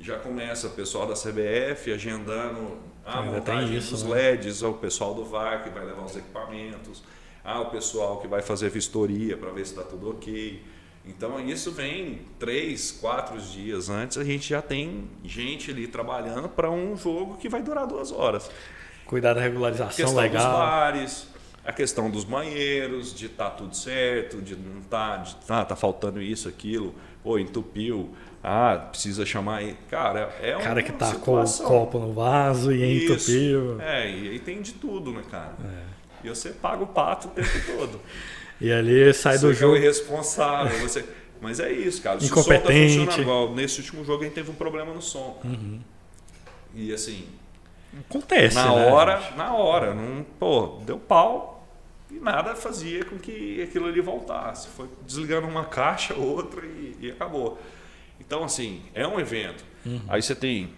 já 0.00 0.18
começa 0.18 0.68
o 0.68 0.70
pessoal 0.70 1.06
da 1.06 1.12
CBF 1.12 1.92
agendando 1.92 2.78
a 3.04 3.20
montagem 3.20 3.76
isso, 3.76 3.90
dos 3.90 4.04
né? 4.04 4.14
LEDs, 4.14 4.62
o 4.62 4.72
pessoal 4.72 5.12
do 5.12 5.22
VAR 5.22 5.62
que 5.62 5.68
vai 5.68 5.84
levar 5.84 6.02
os 6.02 6.16
equipamentos, 6.16 7.02
ah, 7.44 7.60
o 7.60 7.66
pessoal 7.66 8.22
que 8.22 8.26
vai 8.26 8.40
fazer 8.40 8.70
vistoria 8.70 9.36
para 9.36 9.50
ver 9.50 9.66
se 9.66 9.72
está 9.72 9.82
tudo 9.82 10.12
ok. 10.12 10.62
Então 11.04 11.38
isso 11.46 11.70
vem 11.72 12.22
três, 12.38 12.90
quatro 12.90 13.38
dias 13.38 13.90
antes, 13.90 14.16
a 14.16 14.24
gente 14.24 14.48
já 14.48 14.62
tem 14.62 15.10
gente 15.22 15.70
ali 15.70 15.86
trabalhando 15.86 16.48
para 16.48 16.70
um 16.70 16.96
jogo 16.96 17.36
que 17.36 17.50
vai 17.50 17.62
durar 17.62 17.86
duas 17.86 18.10
horas. 18.10 18.50
Cuidar 19.04 19.34
da 19.34 19.42
regularização 19.42 20.14
legal. 20.14 20.42
dos 20.42 20.58
bares, 20.58 21.33
a 21.64 21.72
questão 21.72 22.10
dos 22.10 22.24
banheiros, 22.24 23.14
de 23.14 23.26
estar 23.26 23.50
tá 23.50 23.56
tudo 23.56 23.74
certo, 23.74 24.42
de 24.42 24.54
não 24.54 24.80
estar, 24.80 25.18
tá, 25.18 25.22
de 25.22 25.36
ah, 25.48 25.64
tá 25.64 25.74
faltando 25.74 26.20
isso, 26.20 26.48
aquilo, 26.48 26.94
ou 27.24 27.38
entupiu, 27.38 28.14
ah, 28.42 28.88
precisa 28.90 29.24
chamar 29.24 29.56
aí. 29.56 29.76
Cara, 29.88 30.30
é 30.42 30.54
um. 30.54 30.60
Cara 30.60 30.82
que 30.82 30.92
tá 30.92 31.14
com 31.14 31.42
o 31.42 31.58
copo 31.62 31.98
no 31.98 32.12
vaso 32.12 32.70
e 32.70 33.04
isso. 33.04 33.14
entupiu. 33.14 33.80
É, 33.80 34.10
e 34.10 34.28
aí 34.28 34.38
tem 34.38 34.60
de 34.60 34.72
tudo, 34.72 35.10
né, 35.12 35.22
cara? 35.30 35.54
É. 35.64 36.26
E 36.26 36.28
você 36.28 36.50
paga 36.50 36.82
o 36.82 36.86
pato 36.86 37.28
o 37.28 37.30
tempo 37.30 37.48
todo. 37.66 38.00
e 38.60 38.70
ali 38.70 39.12
sai 39.14 39.38
você 39.38 39.46
do 39.46 39.54
jogo. 39.54 39.72
Você 39.72 39.78
é 39.78 39.82
irresponsável, 39.82 40.78
você. 40.80 41.04
Mas 41.40 41.60
é 41.60 41.72
isso, 41.72 42.02
cara. 42.02 42.20
Se 42.20 42.26
Incompetente. 42.26 42.98
o 42.98 43.04
som 43.04 43.16
tá 43.16 43.18
igual, 43.20 43.54
nesse 43.54 43.80
último 43.80 44.04
jogo 44.04 44.22
a 44.22 44.24
gente 44.24 44.34
teve 44.34 44.50
um 44.50 44.54
problema 44.54 44.92
no 44.92 45.00
som. 45.00 45.40
Uhum. 45.42 45.80
E 46.74 46.92
assim. 46.92 47.26
Acontece. 48.08 48.56
Na 48.56 48.74
né, 48.74 48.86
hora, 48.86 49.20
gente? 49.20 49.36
na 49.36 49.54
hora. 49.54 49.94
Não, 49.94 50.24
pô, 50.38 50.80
deu 50.84 50.98
pau 50.98 51.53
e 52.16 52.20
nada 52.20 52.54
fazia 52.54 53.04
com 53.04 53.18
que 53.18 53.62
aquilo 53.62 53.86
ali 53.86 54.00
voltasse. 54.00 54.68
Foi 54.68 54.88
desligando 55.06 55.46
uma 55.46 55.64
caixa, 55.64 56.14
outra 56.18 56.64
e, 56.64 56.96
e 57.00 57.10
acabou. 57.10 57.58
Então, 58.20 58.44
assim, 58.44 58.82
é 58.94 59.06
um 59.06 59.18
evento. 59.18 59.64
Uhum. 59.84 60.00
Aí 60.08 60.22
você 60.22 60.34
tem 60.34 60.72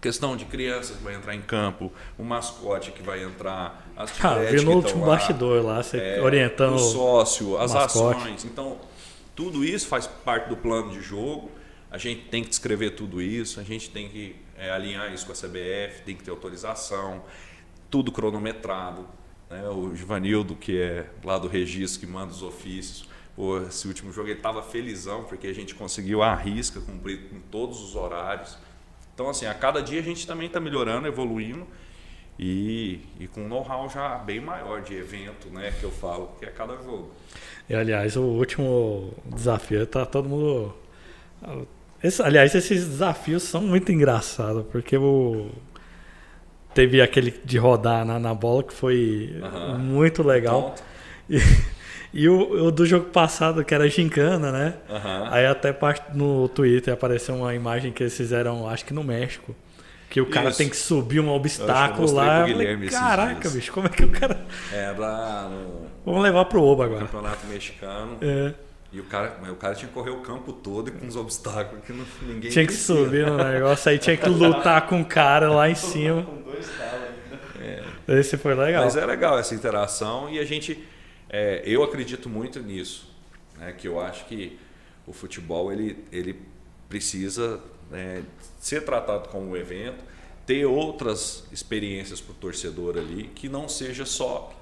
questão 0.00 0.36
de 0.36 0.44
crianças 0.44 0.98
que 0.98 1.02
vai 1.02 1.14
entrar 1.14 1.34
em 1.34 1.40
campo, 1.40 1.90
o 2.18 2.22
mascote 2.22 2.92
que 2.92 3.02
vai 3.02 3.22
entrar, 3.22 3.90
as 3.96 4.12
ah, 4.22 4.34
vi 4.34 4.62
no 4.62 4.72
último 4.72 5.06
lá, 5.06 5.16
bastidor 5.16 5.64
lá, 5.64 5.82
você 5.82 5.96
é, 5.96 6.20
orientando 6.20 6.74
o 6.74 6.78
sócio, 6.78 7.56
as 7.56 7.72
mascote. 7.72 8.18
ações. 8.18 8.44
Então, 8.44 8.78
tudo 9.34 9.64
isso 9.64 9.86
faz 9.86 10.06
parte 10.06 10.50
do 10.50 10.58
plano 10.58 10.90
de 10.90 11.00
jogo. 11.00 11.50
A 11.90 11.96
gente 11.96 12.22
tem 12.22 12.42
que 12.42 12.50
descrever 12.50 12.90
tudo 12.90 13.22
isso, 13.22 13.58
a 13.58 13.62
gente 13.62 13.88
tem 13.88 14.08
que 14.08 14.36
é, 14.58 14.70
alinhar 14.70 15.10
isso 15.14 15.24
com 15.24 15.32
a 15.32 15.34
CBF, 15.34 16.02
tem 16.04 16.14
que 16.14 16.22
ter 16.22 16.30
autorização, 16.30 17.22
tudo 17.88 18.12
cronometrado. 18.12 19.06
Né? 19.54 19.68
O 19.68 19.94
Givanildo, 19.94 20.56
que 20.56 20.80
é 20.80 21.06
lá 21.22 21.38
do 21.38 21.46
registro, 21.46 22.00
que 22.00 22.06
manda 22.06 22.32
os 22.32 22.42
ofícios. 22.42 23.08
Pô, 23.36 23.58
esse 23.62 23.86
último 23.86 24.12
jogo 24.12 24.28
ele 24.28 24.38
estava 24.38 24.62
felizão, 24.62 25.22
porque 25.24 25.46
a 25.46 25.52
gente 25.52 25.74
conseguiu 25.74 26.22
a 26.22 26.34
risca 26.34 26.80
cumprir 26.80 27.28
com 27.28 27.38
todos 27.52 27.80
os 27.80 27.94
horários. 27.94 28.58
Então, 29.14 29.28
assim, 29.28 29.46
a 29.46 29.54
cada 29.54 29.80
dia 29.80 30.00
a 30.00 30.02
gente 30.02 30.26
também 30.26 30.48
está 30.48 30.58
melhorando, 30.58 31.06
evoluindo. 31.06 31.66
E, 32.36 32.98
e 33.20 33.28
com 33.28 33.42
um 33.42 33.48
know-how 33.48 33.88
já 33.88 34.18
bem 34.18 34.40
maior 34.40 34.82
de 34.82 34.94
evento, 34.94 35.48
né? 35.50 35.72
Que 35.78 35.84
eu 35.84 35.92
falo, 35.92 36.32
que 36.40 36.44
é 36.44 36.50
cada 36.50 36.74
jogo. 36.82 37.12
E, 37.68 37.74
aliás, 37.74 38.16
o 38.16 38.22
último 38.22 39.14
desafio 39.24 39.86
tá 39.86 40.04
todo 40.04 40.28
mundo. 40.28 40.74
Esse, 42.02 42.20
aliás, 42.22 42.52
esses 42.56 42.84
desafios 42.88 43.44
são 43.44 43.60
muito 43.60 43.92
engraçados, 43.92 44.66
porque 44.72 44.96
o 44.96 45.48
Teve 46.74 47.00
aquele 47.00 47.34
de 47.44 47.56
rodar 47.56 48.04
na, 48.04 48.18
na 48.18 48.34
bola 48.34 48.62
que 48.62 48.74
foi 48.74 49.40
muito 49.78 50.22
legal. 50.22 50.74
E, 51.30 51.38
e 52.12 52.28
o, 52.28 52.66
o, 52.66 52.70
do 52.70 52.84
jogo 52.84 53.06
passado, 53.06 53.64
que 53.64 53.74
era 53.74 53.88
gincana, 53.88 54.50
né? 54.50 54.74
Aí 55.30 55.46
até 55.46 55.74
no 56.14 56.48
Twitter 56.48 56.92
apareceu 56.92 57.34
uma 57.34 57.54
imagem 57.54 57.92
que 57.92 58.02
eles 58.02 58.16
fizeram, 58.16 58.68
acho 58.68 58.84
que 58.84 58.92
no 58.92 59.04
México. 59.04 59.54
Que 60.14 60.20
o 60.20 60.26
cara 60.26 60.50
Isso. 60.50 60.58
tem 60.58 60.68
que 60.68 60.76
subir 60.76 61.18
um 61.18 61.28
obstáculo 61.28 62.12
lá. 62.12 62.46
Falei, 62.46 62.88
Caraca, 62.88 63.50
bicho, 63.50 63.72
como 63.72 63.88
é 63.88 63.90
que 63.90 64.04
o 64.04 64.10
cara. 64.10 64.46
Era 64.72 65.48
no. 65.48 65.88
Vamos 66.06 66.22
levar 66.22 66.44
pro 66.44 66.62
Oba 66.62 66.84
agora. 66.84 67.00
Campeonato 67.00 67.46
mexicano. 67.48 68.18
É. 68.20 68.54
E 68.92 69.00
o 69.00 69.04
cara, 69.06 69.36
o 69.50 69.56
cara 69.56 69.74
tinha 69.74 69.88
que 69.88 69.94
correr 69.94 70.10
o 70.10 70.20
campo 70.20 70.52
todo 70.52 70.88
e 70.88 70.92
com 70.92 71.04
os 71.04 71.16
obstáculos 71.16 71.84
que 71.84 71.92
não, 71.92 72.04
ninguém 72.22 72.48
Tinha 72.48 72.64
que 72.64 72.72
subir 72.72 73.26
no 73.26 73.36
negócio, 73.36 73.90
aí 73.90 73.98
tinha 73.98 74.16
que 74.16 74.28
lutar 74.28 74.86
com 74.86 75.00
o 75.00 75.04
cara 75.04 75.50
lá 75.50 75.68
em 75.68 75.74
cima. 75.74 76.24
Esse 78.08 78.36
foi 78.36 78.54
legal. 78.54 78.84
Mas 78.84 78.96
é 78.96 79.04
legal 79.04 79.38
essa 79.38 79.54
interação 79.54 80.28
e 80.30 80.38
a 80.38 80.44
gente. 80.44 80.82
É, 81.28 81.62
eu 81.64 81.82
acredito 81.82 82.28
muito 82.28 82.60
nisso. 82.60 83.12
Né, 83.58 83.72
que 83.72 83.86
eu 83.86 84.00
acho 84.00 84.24
que 84.26 84.58
o 85.06 85.12
futebol 85.12 85.72
ele, 85.72 86.04
ele 86.10 86.40
precisa 86.88 87.60
né, 87.90 88.22
ser 88.58 88.84
tratado 88.84 89.28
como 89.28 89.50
um 89.50 89.56
evento, 89.56 90.02
ter 90.46 90.64
outras 90.64 91.44
experiências 91.52 92.20
para 92.20 92.32
o 92.32 92.34
torcedor 92.34 92.98
ali, 92.98 93.30
que 93.34 93.48
não 93.48 93.68
seja 93.68 94.04
só 94.04 94.52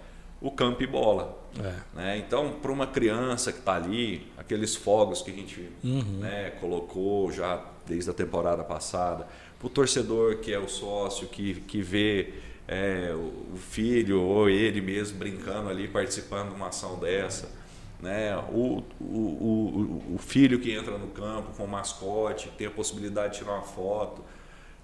o 0.40 0.50
campo 0.50 0.82
e 0.82 0.86
bola. 0.86 1.38
É. 1.58 1.74
Né? 1.94 2.18
Então, 2.18 2.52
para 2.60 2.72
uma 2.72 2.86
criança 2.86 3.52
que 3.52 3.58
está 3.58 3.76
ali, 3.76 4.26
aqueles 4.36 4.74
fogos 4.74 5.22
que 5.22 5.30
a 5.30 5.34
gente 5.34 5.68
uhum. 5.84 6.18
né, 6.20 6.50
colocou 6.60 7.30
já 7.30 7.64
desde 7.86 8.10
a 8.10 8.12
temporada 8.12 8.64
passada, 8.64 9.26
para 9.58 9.66
o 9.66 9.70
torcedor 9.70 10.38
que 10.38 10.52
é 10.52 10.58
o 10.58 10.68
sócio, 10.68 11.28
que, 11.28 11.60
que 11.62 11.80
vê 11.80 12.34
é, 12.72 13.14
o 13.14 13.56
filho 13.56 14.22
ou 14.22 14.48
ele 14.48 14.80
mesmo 14.80 15.18
brincando 15.18 15.68
ali, 15.68 15.86
participando 15.86 16.48
de 16.48 16.54
uma 16.54 16.68
ação 16.68 16.98
dessa. 16.98 17.50
Né? 18.00 18.34
O, 18.50 18.82
o, 18.98 19.04
o, 19.04 20.14
o 20.14 20.18
filho 20.18 20.58
que 20.58 20.72
entra 20.72 20.96
no 20.96 21.08
campo 21.08 21.52
com 21.54 21.64
o 21.64 21.68
mascote, 21.68 22.48
tem 22.56 22.66
a 22.66 22.70
possibilidade 22.70 23.34
de 23.34 23.38
tirar 23.40 23.52
uma 23.52 23.62
foto. 23.62 24.24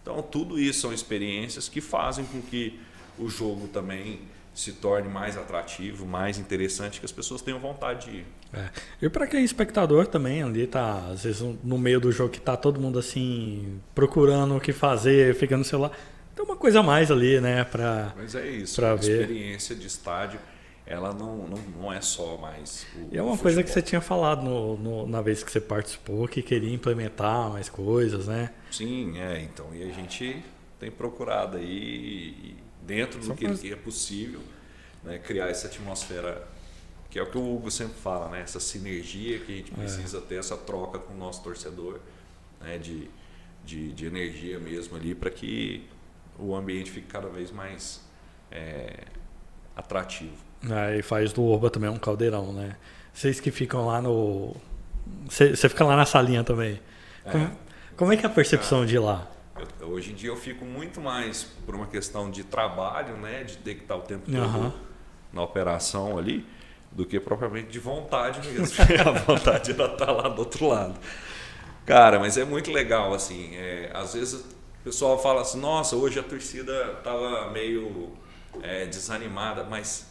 Então, 0.03 0.22
tudo 0.22 0.59
isso 0.59 0.80
são 0.80 0.93
experiências 0.93 1.68
que 1.68 1.80
fazem 1.80 2.24
com 2.26 2.43
que 2.43 2.78
o 3.18 3.28
jogo 3.28 3.66
também 3.68 4.20
se 4.55 4.72
torne 4.72 5.09
mais 5.09 5.36
atrativo, 5.36 6.05
mais 6.05 6.39
interessante, 6.39 7.01
que 7.01 7.07
as 7.07 7.12
pessoas 7.12 7.41
tenham 7.41 7.59
vontade 7.59 8.11
de 8.11 8.16
ir. 8.18 8.26
É. 8.53 8.68
E 9.03 9.09
para 9.09 9.26
quem 9.26 9.41
é 9.41 9.45
espectador 9.45 10.07
também 10.07 10.43
ali 10.43 10.66
tá, 10.66 11.09
às 11.12 11.24
vezes 11.24 11.41
no 11.62 11.78
meio 11.78 12.01
do 12.01 12.11
jogo 12.11 12.30
que 12.30 12.41
tá 12.41 12.57
todo 12.57 12.80
mundo 12.80 12.99
assim 12.99 13.80
procurando 13.95 14.57
o 14.57 14.61
que 14.61 14.72
fazer, 14.72 15.34
fica 15.34 15.57
no 15.57 15.64
celular, 15.64 15.93
tem 16.39 16.45
uma 16.45 16.57
coisa 16.57 16.78
a 16.78 16.82
mais 16.84 17.11
ali, 17.11 17.41
né, 17.41 17.64
para 17.64 18.12
Mas 18.16 18.36
é 18.36 18.49
isso, 18.49 18.84
a 18.84 18.95
experiência 18.95 19.74
de 19.74 19.89
estádio 19.89 20.39
ela 20.86 21.12
não, 21.12 21.49
não, 21.49 21.59
não 21.76 21.93
é 21.93 22.01
só 22.01 22.39
mais. 22.39 22.86
O, 22.97 23.14
e 23.14 23.18
é 23.18 23.22
uma 23.22 23.36
coisa 23.36 23.62
que 23.62 23.68
você 23.68 23.82
tinha 23.82 24.01
falado 24.01 24.43
no, 24.43 24.76
no, 24.78 25.07
na 25.07 25.20
vez 25.20 25.43
que 25.43 25.53
você 25.53 25.61
participou, 25.61 26.26
que 26.26 26.41
queria 26.41 26.72
implementar 26.72 27.51
mais 27.51 27.68
coisas, 27.68 28.26
né? 28.26 28.55
Sim, 28.70 29.20
é. 29.20 29.43
Então, 29.43 29.66
e 29.74 29.82
a 29.82 29.93
gente 29.93 30.43
tem 30.80 30.91
procurado 30.91 31.59
aí, 31.59 32.57
dentro 32.86 33.20
do 33.20 33.34
que, 33.34 33.53
que 33.59 33.70
é 33.70 33.76
possível, 33.76 34.41
né, 35.05 35.18
criar 35.18 35.49
essa 35.49 35.66
atmosfera 35.66 36.49
que 37.11 37.18
é 37.18 37.22
o 37.22 37.26
que 37.26 37.36
o 37.36 37.55
Hugo 37.55 37.70
sempre 37.70 37.99
fala, 37.99 38.30
né? 38.30 38.41
Essa 38.41 38.61
sinergia 38.61 39.41
que 39.41 39.53
a 39.53 39.57
gente 39.57 39.72
é. 39.72 39.76
precisa 39.76 40.18
é. 40.18 40.20
ter, 40.22 40.36
essa 40.36 40.57
troca 40.57 40.99
com 40.99 41.12
o 41.12 41.16
nosso 41.18 41.43
torcedor, 41.43 42.01
né? 42.62 42.78
De, 42.78 43.11
de, 43.62 43.93
de 43.93 44.07
energia 44.07 44.59
mesmo 44.59 44.97
ali, 44.97 45.14
para 45.14 45.30
que 45.30 45.86
o 46.39 46.55
ambiente 46.55 46.91
fique 46.91 47.09
cada 47.09 47.28
vez 47.28 47.51
mais 47.51 48.01
é, 48.51 49.05
atrativo. 49.76 50.36
É, 50.70 50.99
e 50.99 51.03
faz 51.03 51.32
do 51.32 51.45
Orba 51.45 51.70
também 51.70 51.91
um 51.91 51.99
caldeirão, 51.99 52.53
né? 52.53 52.76
Vocês 53.12 53.41
que 53.41 53.51
ficam 53.51 53.86
lá 53.86 54.01
no. 54.01 54.55
Você 55.28 55.68
fica 55.68 55.84
lá 55.84 55.97
na 55.97 56.07
salinha 56.07 56.45
também. 56.45 56.80
É. 57.24 57.30
Como, 57.30 57.51
como, 57.97 58.12
é 58.12 58.16
que 58.16 58.24
é 58.24 58.28
a 58.28 58.32
percepção 58.32 58.84
de 58.84 58.99
lá? 58.99 59.26
Eu, 59.80 59.89
hoje 59.89 60.12
em 60.12 60.14
dia 60.14 60.30
eu 60.30 60.36
fico 60.36 60.64
muito 60.64 61.01
mais 61.01 61.45
por 61.64 61.74
uma 61.74 61.86
questão 61.86 62.30
de 62.30 62.45
trabalho, 62.45 63.16
né? 63.16 63.45
De 63.45 63.57
ter 63.59 63.74
que 63.74 63.82
estar 63.82 63.97
o 63.97 64.03
tempo 64.03 64.30
todo 64.30 64.39
uhum. 64.39 64.72
na 65.32 65.43
operação 65.43 66.18
ali, 66.18 66.47
do 66.93 67.05
que 67.05 67.18
propriamente 67.18 67.68
de 67.68 67.78
vontade 67.78 68.47
mesmo. 68.49 68.76
a 69.07 69.11
vontade 69.12 69.72
era 69.72 69.93
estar 69.93 70.12
lá 70.12 70.28
do 70.28 70.41
outro 70.41 70.68
lado. 70.68 70.99
Cara, 71.86 72.18
mas 72.18 72.36
é 72.36 72.45
muito 72.45 72.70
legal, 72.70 73.14
assim. 73.14 73.57
É, 73.57 73.91
às 73.95 74.14
vezes 74.14 74.45
pessoal 74.89 75.22
fala 75.22 75.43
assim, 75.43 75.61
nossa, 75.61 75.95
hoje 75.97 76.18
a 76.18 76.22
torcida 76.22 76.95
estava 76.97 77.51
meio 77.51 78.16
é, 78.62 78.86
desanimada, 78.86 79.62
mas 79.62 80.07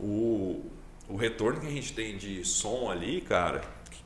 o, 0.00 0.64
o 1.06 1.16
retorno 1.16 1.60
que 1.60 1.66
a 1.66 1.70
gente 1.70 1.92
tem 1.92 2.16
de 2.16 2.42
som 2.42 2.90
ali, 2.90 3.20
cara, 3.20 3.60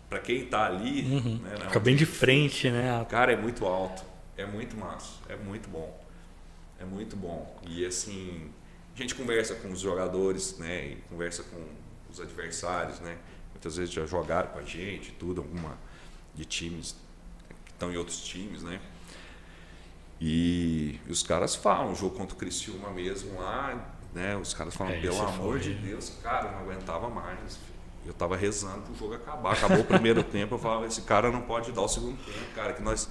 para 0.08 0.18
quem 0.18 0.46
tá 0.46 0.66
ali, 0.66 1.02
uhum. 1.02 1.38
né, 1.38 1.54
fica 1.60 1.78
bem 1.78 1.94
de 1.94 2.04
frente, 2.04 2.68
né? 2.68 3.06
Cara, 3.08 3.32
é 3.32 3.36
muito 3.36 3.64
alto, 3.64 4.02
é 4.36 4.44
muito 4.44 4.76
massa, 4.76 5.12
é 5.28 5.36
muito 5.36 5.68
bom, 5.68 6.04
é 6.80 6.84
muito 6.84 7.14
bom. 7.14 7.60
E 7.68 7.86
assim, 7.86 8.50
a 8.96 9.00
gente 9.00 9.14
conversa 9.14 9.54
com 9.54 9.70
os 9.70 9.78
jogadores, 9.78 10.58
né? 10.58 10.88
E 10.88 10.96
conversa 11.08 11.44
com 11.44 11.64
os 12.10 12.20
adversários, 12.20 12.98
né? 12.98 13.16
Muitas 13.52 13.76
vezes 13.76 13.94
já 13.94 14.04
jogaram 14.06 14.48
com 14.48 14.58
a 14.58 14.64
gente, 14.64 15.12
tudo, 15.12 15.40
alguma 15.40 15.78
de 16.34 16.44
times 16.44 16.96
que 17.64 17.70
estão 17.70 17.92
em 17.92 17.96
outros 17.96 18.24
times, 18.24 18.64
né? 18.64 18.80
E, 20.20 21.00
e 21.06 21.10
os 21.10 21.22
caras 21.22 21.54
falam, 21.54 21.92
o 21.92 21.94
jogo 21.94 22.16
contra 22.16 22.34
o 22.34 22.38
Criciúma 22.38 22.90
mesmo 22.90 23.40
lá, 23.40 23.96
né? 24.12 24.36
Os 24.36 24.52
caras 24.52 24.74
falam, 24.74 24.92
é, 24.92 25.00
pelo 25.00 25.20
amor 25.20 25.58
foi. 25.58 25.60
de 25.60 25.74
Deus, 25.74 26.12
cara, 26.22 26.48
eu 26.48 26.52
não 26.52 26.58
aguentava 26.60 27.08
mais. 27.08 27.58
Eu 28.04 28.12
estava 28.12 28.36
rezando 28.36 28.82
para 28.82 28.92
o 28.92 28.96
jogo 28.96 29.14
acabar. 29.14 29.52
Acabou 29.52 29.80
o 29.80 29.84
primeiro 29.84 30.22
tempo, 30.24 30.54
eu 30.54 30.58
falava, 30.58 30.86
esse 30.86 31.02
cara 31.02 31.30
não 31.30 31.42
pode 31.42 31.72
dar 31.72 31.82
o 31.82 31.88
segundo 31.88 32.18
tempo, 32.24 32.54
cara, 32.54 32.72
que 32.72 32.82
nós 32.82 33.08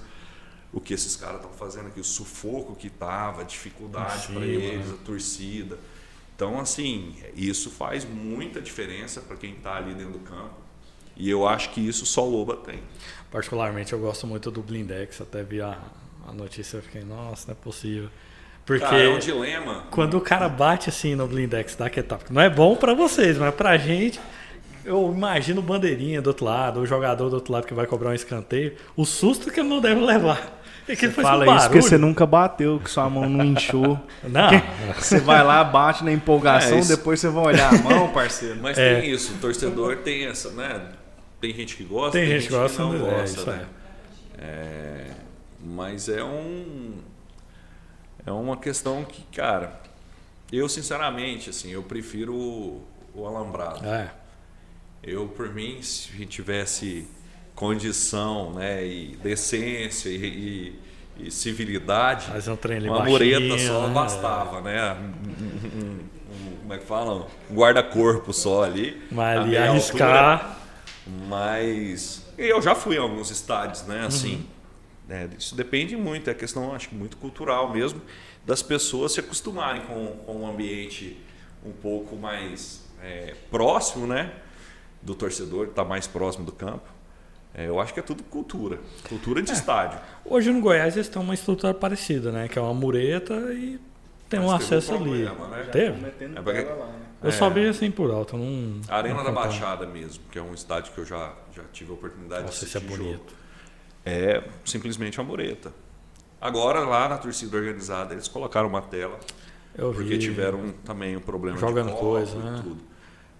o 0.72 0.80
que 0.80 0.94
esses 0.94 1.16
caras 1.16 1.36
estão 1.36 1.52
fazendo 1.52 1.88
aqui, 1.88 2.00
o 2.00 2.04
sufoco 2.04 2.76
que 2.76 2.88
tava, 2.88 3.40
a 3.40 3.44
dificuldade 3.44 4.28
para 4.28 4.44
eles, 4.44 4.90
a 4.90 4.96
torcida. 5.04 5.78
Então, 6.36 6.58
assim, 6.58 7.16
isso 7.34 7.70
faz 7.70 8.04
muita 8.04 8.60
diferença 8.60 9.20
para 9.20 9.36
quem 9.36 9.54
está 9.54 9.76
ali 9.76 9.94
dentro 9.94 10.12
do 10.12 10.20
campo. 10.20 10.54
E 11.16 11.28
eu 11.28 11.46
acho 11.46 11.70
que 11.70 11.86
isso 11.86 12.06
só 12.06 12.26
o 12.26 12.30
Loba 12.30 12.56
tem. 12.56 12.82
Particularmente, 13.30 13.92
eu 13.92 13.98
gosto 13.98 14.26
muito 14.26 14.50
do 14.50 14.62
Blindex. 14.62 15.20
Até 15.20 15.42
vi 15.42 15.60
a, 15.60 15.78
a 16.30 16.32
notícia 16.32 16.78
e 16.78 16.80
fiquei, 16.80 17.02
nossa, 17.02 17.48
não 17.48 17.52
é 17.52 17.62
possível. 17.62 18.08
Porque 18.64 18.84
cara, 18.84 19.02
é 19.02 19.08
um 19.08 19.18
dilema. 19.18 19.84
Quando 19.90 20.16
o 20.16 20.20
cara 20.20 20.48
bate 20.48 20.88
assim 20.88 21.14
no 21.14 21.26
blindex 21.26 21.74
da 21.74 21.90
Ketop, 21.90 22.32
não 22.32 22.40
é 22.40 22.48
bom 22.48 22.76
para 22.76 22.94
vocês, 22.94 23.36
mas 23.36 23.52
pra 23.54 23.76
gente, 23.76 24.20
eu 24.84 25.12
imagino 25.12 25.60
o 25.60 25.62
bandeirinha 25.62 26.22
do 26.22 26.28
outro 26.28 26.44
lado, 26.44 26.80
o 26.80 26.86
jogador 26.86 27.28
do 27.28 27.34
outro 27.34 27.52
lado 27.52 27.66
que 27.66 27.74
vai 27.74 27.86
cobrar 27.86 28.10
um 28.10 28.14
escanteio, 28.14 28.74
o 28.96 29.04
susto 29.04 29.50
que 29.50 29.60
ele 29.60 29.68
não 29.68 29.80
deve 29.80 30.00
levar. 30.00 30.60
É 30.88 30.96
que 30.96 31.08
você 31.08 31.22
fala 31.22 31.56
isso 31.56 31.66
porque 31.66 31.82
você 31.82 31.98
nunca 31.98 32.26
bateu, 32.26 32.80
que 32.80 32.90
sua 32.90 33.08
mão 33.08 33.28
não 33.28 33.44
inchou. 33.44 33.98
Não. 34.24 34.50
Você 34.96 35.20
vai 35.20 35.44
lá, 35.44 35.62
bate 35.62 36.02
na 36.02 36.10
empolgação, 36.10 36.78
é, 36.78 36.82
depois 36.82 37.20
você 37.20 37.28
vai 37.28 37.44
olhar 37.44 37.72
a 37.72 37.78
mão, 37.78 38.08
parceiro. 38.08 38.58
Mas 38.60 38.76
é. 38.76 39.00
tem 39.00 39.10
isso, 39.10 39.34
o 39.34 39.38
torcedor 39.38 39.98
tem 39.98 40.26
essa, 40.26 40.50
né? 40.50 40.80
Tem 41.40 41.54
gente 41.54 41.76
que 41.76 41.84
gosta, 41.84 42.18
tem, 42.18 42.28
tem 42.28 42.38
gente 42.40 42.48
que 42.48 42.54
gosta, 42.54 42.82
não 42.82 42.94
é, 42.94 42.98
gosta, 42.98 43.52
né? 43.52 43.66
Mas 45.62 46.08
é 46.08 46.24
um 46.24 46.98
é 48.26 48.32
uma 48.32 48.56
questão 48.56 49.04
que, 49.04 49.22
cara, 49.34 49.80
eu 50.52 50.68
sinceramente, 50.68 51.50
assim, 51.50 51.70
eu 51.70 51.82
prefiro 51.82 52.34
o, 52.34 52.82
o 53.14 53.26
alambrado. 53.26 53.84
É. 53.86 54.10
Eu, 55.02 55.28
por 55.28 55.52
mim, 55.52 55.80
se 55.82 56.10
a 56.12 56.18
gente 56.18 56.28
tivesse 56.30 57.08
condição, 57.54 58.52
né, 58.52 58.86
e 58.86 59.16
decência 59.22 60.08
e, 60.08 60.16
e, 61.18 61.26
e 61.26 61.30
civilidade, 61.30 62.26
Fazer 62.26 62.50
um 62.50 62.56
trem 62.56 62.78
ali 62.78 62.88
uma 62.88 63.04
mureta 63.04 63.58
só 63.58 63.86
né? 63.86 63.94
bastava, 63.94 64.60
né? 64.60 64.96
Como 66.60 66.74
é 66.74 66.78
que 66.78 66.86
fala? 66.86 67.26
Um 67.50 67.54
guarda-corpo 67.54 68.32
só 68.32 68.62
ali. 68.64 69.02
Mas 69.10 69.40
ali 69.40 69.56
arriscar. 69.56 70.32
Altura, 70.32 70.56
mas 71.28 72.24
eu 72.38 72.60
já 72.62 72.74
fui 72.74 72.96
em 72.96 72.98
alguns 72.98 73.30
estádios, 73.30 73.82
né? 73.84 74.06
Assim, 74.06 74.36
uhum. 74.36 74.44
É, 75.10 75.28
isso 75.36 75.56
depende 75.56 75.96
muito, 75.96 76.30
é 76.30 76.34
questão, 76.34 76.72
acho 76.72 76.88
que 76.88 76.94
muito 76.94 77.16
cultural 77.16 77.72
mesmo, 77.72 78.00
das 78.46 78.62
pessoas 78.62 79.12
se 79.12 79.18
acostumarem 79.18 79.82
com, 79.82 80.06
com 80.24 80.36
um 80.36 80.46
ambiente 80.46 81.18
um 81.66 81.72
pouco 81.72 82.14
mais 82.14 82.88
é, 83.02 83.34
próximo, 83.50 84.06
né? 84.06 84.32
Do 85.02 85.16
torcedor, 85.16 85.64
que 85.66 85.72
está 85.72 85.84
mais 85.84 86.06
próximo 86.06 86.44
do 86.44 86.52
campo. 86.52 86.88
É, 87.52 87.66
eu 87.66 87.80
acho 87.80 87.92
que 87.92 87.98
é 87.98 88.02
tudo 88.02 88.22
cultura, 88.22 88.78
cultura 89.08 89.42
de 89.42 89.50
é. 89.50 89.54
estádio. 89.54 89.98
Hoje 90.24 90.52
no 90.52 90.60
Goiás 90.60 90.94
eles 90.94 91.08
têm 91.08 91.20
uma 91.20 91.34
estrutura 91.34 91.74
parecida, 91.74 92.30
né? 92.30 92.46
Que 92.46 92.56
é 92.56 92.62
uma 92.62 92.72
mureta 92.72 93.34
e 93.52 93.80
tem 94.28 94.38
Mas 94.38 94.48
um 94.48 94.54
acesso 94.54 94.94
um 94.94 94.98
problema, 94.98 95.46
ali. 95.46 95.56
Né? 95.56 95.68
Teve? 95.72 96.06
É 96.06 96.40
porque... 96.40 96.62
lá, 96.62 96.86
né? 96.86 97.00
Eu 97.24 97.32
só 97.32 97.48
é. 97.48 97.50
vi 97.50 97.66
assim 97.66 97.90
por 97.90 98.12
alto. 98.12 98.36
Não, 98.36 98.80
Arena 98.88 99.16
não 99.16 99.24
da 99.24 99.32
Baixada 99.32 99.84
mesmo, 99.86 100.22
que 100.30 100.38
é 100.38 100.42
um 100.42 100.54
estádio 100.54 100.92
que 100.92 100.98
eu 100.98 101.04
já, 101.04 101.34
já 101.54 101.64
tive 101.72 101.90
a 101.90 101.94
oportunidade 101.94 102.44
Nossa, 102.44 102.60
de 102.60 102.66
assistir. 102.66 102.78
Isso 102.78 102.94
é 102.94 102.96
bonito. 102.96 103.30
Jogo 103.30 103.39
é 104.04 104.42
simplesmente 104.64 105.20
a 105.20 105.22
mureta. 105.22 105.72
Agora, 106.40 106.80
lá 106.80 107.08
na 107.08 107.18
torcida 107.18 107.56
organizada, 107.56 108.14
eles 108.14 108.26
colocaram 108.26 108.68
uma 108.68 108.80
tela, 108.80 109.18
Eu 109.76 109.92
porque 109.92 110.10
vi. 110.10 110.18
tiveram 110.18 110.72
também 110.84 111.16
um 111.16 111.20
problema 111.20 111.58
Jogando 111.58 111.92
de 111.92 111.98
coisa, 111.98 112.38
né? 112.38 112.60
tudo. 112.62 112.82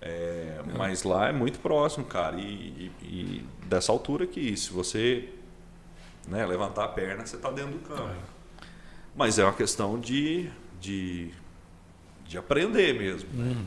É, 0.02 0.58
é. 0.58 0.62
Mas 0.76 1.02
lá 1.02 1.28
é 1.28 1.32
muito 1.32 1.58
próximo, 1.60 2.04
cara. 2.04 2.36
E, 2.36 2.42
e, 2.42 2.92
e 3.02 3.46
dessa 3.66 3.90
altura 3.90 4.26
que 4.26 4.54
se 4.56 4.70
você 4.70 5.30
né, 6.28 6.44
levantar 6.44 6.84
a 6.84 6.88
perna, 6.88 7.24
você 7.24 7.36
está 7.36 7.50
dentro 7.50 7.72
do 7.72 7.88
campo. 7.88 8.10
É. 8.10 8.64
Mas 9.16 9.38
é 9.38 9.44
uma 9.44 9.52
questão 9.54 9.98
de, 9.98 10.50
de, 10.78 11.30
de 12.26 12.36
aprender 12.36 12.98
mesmo. 12.98 13.28
Né? 13.32 13.44
Uhum. 13.44 13.54
Né? 13.54 13.64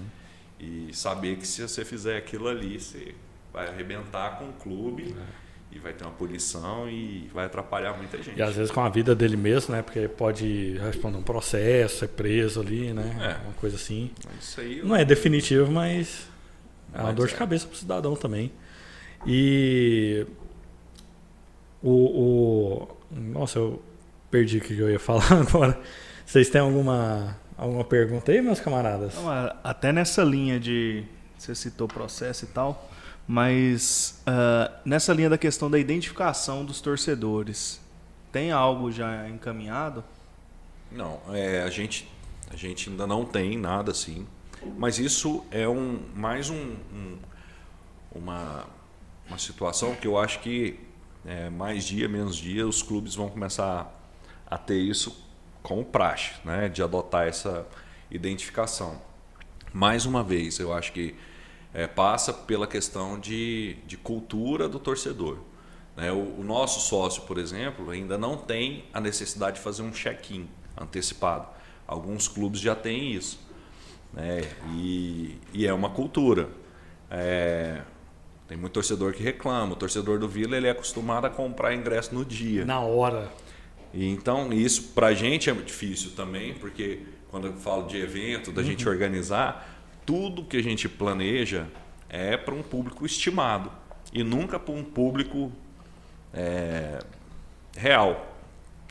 E 0.59 0.93
saber 0.93 1.37
que 1.37 1.45
se 1.45 1.61
você 1.61 1.83
fizer 1.83 2.17
aquilo 2.17 2.47
ali, 2.47 2.79
você 2.79 3.15
vai 3.51 3.67
arrebentar 3.67 4.37
com 4.37 4.49
o 4.49 4.53
clube. 4.53 5.13
É 5.17 5.42
e 5.75 5.79
vai 5.79 5.93
ter 5.93 6.03
uma 6.03 6.13
punição 6.13 6.89
e 6.89 7.29
vai 7.33 7.45
atrapalhar 7.45 7.93
muita 7.97 8.21
gente. 8.21 8.37
E 8.37 8.41
às 8.41 8.55
vezes 8.55 8.71
com 8.71 8.81
a 8.81 8.89
vida 8.89 9.15
dele 9.15 9.35
mesmo, 9.35 9.73
né? 9.73 9.81
Porque 9.81 10.07
pode 10.07 10.77
responder 10.77 11.17
um 11.17 11.23
processo, 11.23 11.99
ser 11.99 12.09
preso 12.09 12.61
ali, 12.61 12.93
né? 12.93 13.37
É. 13.41 13.45
Uma 13.45 13.53
coisa 13.53 13.75
assim. 13.75 14.11
Isso 14.39 14.61
aí, 14.61 14.81
Não 14.83 14.95
é 14.95 15.03
definitivo, 15.03 15.71
mas 15.71 16.27
é 16.93 17.01
uma 17.01 17.13
dor 17.13 17.27
de 17.27 17.33
é. 17.33 17.37
cabeça 17.37 17.65
para 17.65 17.73
o 17.73 17.77
cidadão 17.77 18.15
também. 18.15 18.51
E 19.25 20.27
o, 21.81 21.91
o, 21.91 22.97
Nossa, 23.11 23.59
eu 23.59 23.81
perdi 24.29 24.57
o 24.57 24.61
que 24.61 24.77
eu 24.77 24.89
ia 24.89 24.99
falar 24.99 25.31
agora. 25.47 25.79
Vocês 26.25 26.49
têm 26.49 26.61
alguma, 26.61 27.37
alguma 27.57 27.83
pergunta 27.83 28.31
aí, 28.31 28.41
meus 28.41 28.59
camaradas? 28.59 29.15
Não, 29.15 29.29
até 29.63 29.91
nessa 29.91 30.23
linha 30.23 30.59
de. 30.59 31.03
Você 31.37 31.53
citou 31.53 31.87
processo 31.87 32.45
e 32.45 32.47
tal. 32.47 32.89
Mas 33.27 34.21
uh, 34.27 34.73
nessa 34.85 35.13
linha 35.13 35.29
da 35.29 35.37
questão 35.37 35.71
da 35.71 35.79
identificação 35.79 36.65
dos 36.65 36.81
torcedores, 36.81 37.79
tem 38.31 38.51
algo 38.51 38.91
já 38.91 39.29
encaminhado? 39.29 40.03
Não, 40.91 41.19
é, 41.29 41.63
a, 41.63 41.69
gente, 41.69 42.07
a 42.51 42.55
gente 42.55 42.89
ainda 42.89 43.07
não 43.07 43.25
tem 43.25 43.57
nada 43.57 43.91
assim. 43.91 44.27
Mas 44.77 44.99
isso 44.99 45.43
é 45.51 45.67
um, 45.67 45.99
mais 46.15 46.49
um, 46.49 46.75
um 46.93 47.17
uma, 48.13 48.65
uma 49.27 49.37
situação 49.37 49.95
que 49.95 50.07
eu 50.07 50.17
acho 50.17 50.39
que 50.39 50.79
é, 51.25 51.49
mais 51.49 51.83
dia, 51.85 52.07
menos 52.07 52.35
dia, 52.35 52.67
os 52.67 52.81
clubes 52.81 53.15
vão 53.15 53.29
começar 53.29 53.91
a 54.45 54.57
ter 54.57 54.77
isso 54.77 55.25
como 55.61 55.83
praxe, 55.83 56.33
né? 56.43 56.69
de 56.69 56.83
adotar 56.83 57.27
essa 57.27 57.65
identificação. 58.11 59.01
Mais 59.73 60.05
uma 60.05 60.23
vez, 60.23 60.59
eu 60.59 60.73
acho 60.73 60.91
que 60.91 61.15
é, 61.73 61.87
passa 61.87 62.31
pela 62.31 62.67
questão 62.67 63.19
de, 63.19 63.77
de 63.85 63.97
cultura 63.97 64.69
do 64.69 64.79
torcedor. 64.79 65.39
Né? 65.95 66.11
O, 66.11 66.39
o, 66.39 66.43
nosso 66.43 66.79
sócio, 66.81 67.23
por 67.23 67.37
exemplo, 67.37 67.89
ainda 67.89 68.17
não 68.17 68.37
tem 68.37 68.85
a 68.93 69.01
necessidade 69.01 69.57
de 69.57 69.61
fazer 69.61 69.81
um 69.81 69.91
check-in 69.91 70.47
antecipado. 70.77 71.47
Alguns 71.87 72.27
clubes 72.27 72.59
já 72.59 72.75
têm 72.75 73.13
isso. 73.13 73.39
Né? 74.13 74.41
E, 74.75 75.37
e 75.53 75.65
é 75.65 75.73
uma 75.73 75.89
cultura. 75.89 76.49
É, 77.09 77.81
tem 78.47 78.57
muito 78.57 78.73
torcedor 78.73 79.13
que 79.13 79.23
reclama. 79.23 79.73
O 79.73 79.75
torcedor 79.75 80.19
do 80.19 80.27
Vila 80.27 80.55
ele 80.55 80.67
é 80.67 80.71
acostumado 80.71 81.25
a 81.25 81.29
comprar 81.29 81.73
ingresso 81.73 82.13
no 82.13 82.23
dia. 82.23 82.65
Na 82.65 82.79
hora. 82.79 83.31
E 83.93 84.07
então, 84.07 84.51
isso 84.51 84.91
para 84.95 85.07
a 85.07 85.13
gente 85.13 85.49
é 85.49 85.53
difícil 85.53 86.11
também, 86.15 86.55
porque 86.55 87.01
quando 87.29 87.47
eu 87.47 87.53
falo 87.53 87.87
de 87.87 87.97
evento, 87.97 88.51
da 88.51 88.61
uhum. 88.61 88.67
gente 88.67 88.87
organizar, 88.87 89.72
tudo 90.05 90.43
que 90.43 90.57
a 90.57 90.63
gente 90.63 90.87
planeja 90.87 91.67
é 92.09 92.37
para 92.37 92.53
um 92.53 92.61
público 92.61 93.05
estimado 93.05 93.71
e 94.13 94.23
nunca 94.23 94.59
para 94.59 94.73
um 94.73 94.83
público 94.83 95.51
é, 96.33 96.99
real. 97.75 98.35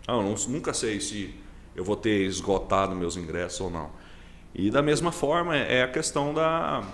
Ah, 0.06 0.14
eu 0.14 0.22
não, 0.22 0.34
nunca 0.48 0.74
sei 0.74 1.00
se 1.00 1.34
eu 1.74 1.84
vou 1.84 1.96
ter 1.96 2.26
esgotado 2.26 2.94
meus 2.94 3.16
ingressos 3.16 3.60
ou 3.60 3.70
não. 3.70 3.90
E 4.54 4.70
da 4.70 4.82
mesma 4.82 5.12
forma 5.12 5.56
é 5.56 5.82
a 5.82 5.88
questão 5.88 6.34
da, 6.34 6.84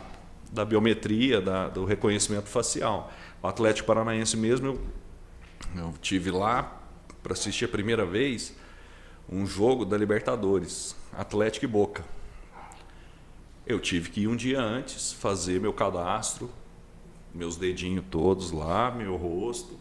da 0.53 0.65
biometria, 0.65 1.41
da, 1.41 1.69
do 1.69 1.85
reconhecimento 1.85 2.49
facial. 2.49 3.13
O 3.43 3.49
Atlético 3.49 3.87
Paranaense 3.87 4.37
mesmo, 4.37 4.67
eu, 4.67 4.81
eu 5.77 5.95
tive 6.01 6.31
lá 6.31 6.81
para 7.23 7.33
assistir 7.33 7.65
a 7.65 7.69
primeira 7.69 8.05
vez 8.05 8.55
um 9.31 9.47
jogo 9.47 9.85
da 9.85 9.97
Libertadores, 9.97 10.97
Atlético 11.13 11.65
e 11.65 11.69
Boca. 11.69 12.18
Eu 13.69 13.79
tive 13.79 14.09
que 14.09 14.23
ir 14.23 14.29
um 14.29 14.35
dia 14.35 14.63
antes 14.63 15.13
fazer 15.13 15.61
meu 15.61 15.75
cadastro, 15.75 16.51
meus 17.35 17.55
dedinhos 17.55 18.03
todos 18.11 18.51
lá, 18.51 18.91
meu 18.91 19.15
rosto. 19.15 19.79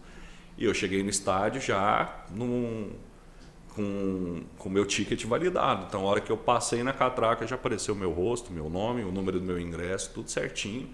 E 0.58 0.66
eu 0.66 0.74
cheguei 0.74 1.02
no 1.02 1.10
estádio 1.10 1.62
já 1.62 2.26
num, 2.30 2.92
com 3.74 4.44
o 4.66 4.70
meu 4.70 4.86
ticket 4.86 5.24
validado. 5.24 5.86
Então, 5.88 6.02
a 6.02 6.04
hora 6.04 6.20
que 6.20 6.30
eu 6.30 6.36
passei 6.36 6.84
na 6.84 6.92
catraca, 6.92 7.48
já 7.48 7.56
apareceu 7.56 7.96
meu 7.96 8.12
rosto, 8.12 8.52
meu 8.52 8.70
nome, 8.70 9.06
o 9.06 9.12
número 9.12 9.40
do 9.40 9.46
meu 9.46 9.58
ingresso, 9.58 10.12
tudo 10.14 10.30
certinho. 10.30 10.90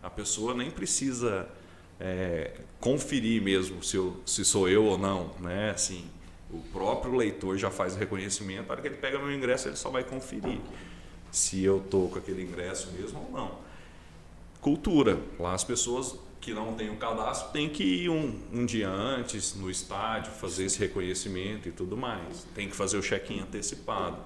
A 0.00 0.08
pessoa 0.08 0.54
nem 0.54 0.70
precisa 0.70 1.48
é, 1.98 2.60
conferir 2.78 3.42
mesmo 3.42 3.82
se, 3.82 3.96
eu, 3.96 4.22
se 4.24 4.44
sou 4.44 4.68
eu 4.68 4.84
ou 4.84 4.96
não, 4.96 5.32
né? 5.40 5.70
Assim, 5.70 6.04
o 6.52 6.60
próprio 6.72 7.16
leitor 7.16 7.58
já 7.58 7.68
faz 7.68 7.96
o 7.96 7.98
reconhecimento. 7.98 8.70
A 8.70 8.74
hora 8.74 8.80
que 8.80 8.86
ele 8.86 8.98
pega 8.98 9.18
meu 9.18 9.32
ingresso, 9.32 9.66
ele 9.66 9.76
só 9.76 9.90
vai 9.90 10.04
conferir 10.04 10.60
se 11.30 11.62
eu 11.62 11.80
tô 11.90 12.08
com 12.08 12.18
aquele 12.18 12.42
ingresso 12.42 12.90
mesmo 12.92 13.20
ou 13.20 13.30
não. 13.32 13.58
Cultura. 14.60 15.18
Lá 15.38 15.54
as 15.54 15.64
pessoas 15.64 16.16
que 16.40 16.52
não 16.54 16.74
têm 16.74 16.90
o 16.90 16.96
cadastro 16.96 17.52
têm 17.52 17.68
que 17.68 17.82
ir 17.82 18.08
um, 18.08 18.40
um 18.52 18.64
dia 18.64 18.88
antes 18.88 19.54
no 19.54 19.70
estádio, 19.70 20.32
fazer 20.32 20.64
esse 20.64 20.78
reconhecimento 20.78 21.68
e 21.68 21.72
tudo 21.72 21.96
mais. 21.96 22.46
Tem 22.54 22.68
que 22.68 22.76
fazer 22.76 22.96
o 22.96 23.02
check-in 23.02 23.40
antecipado. 23.40 24.18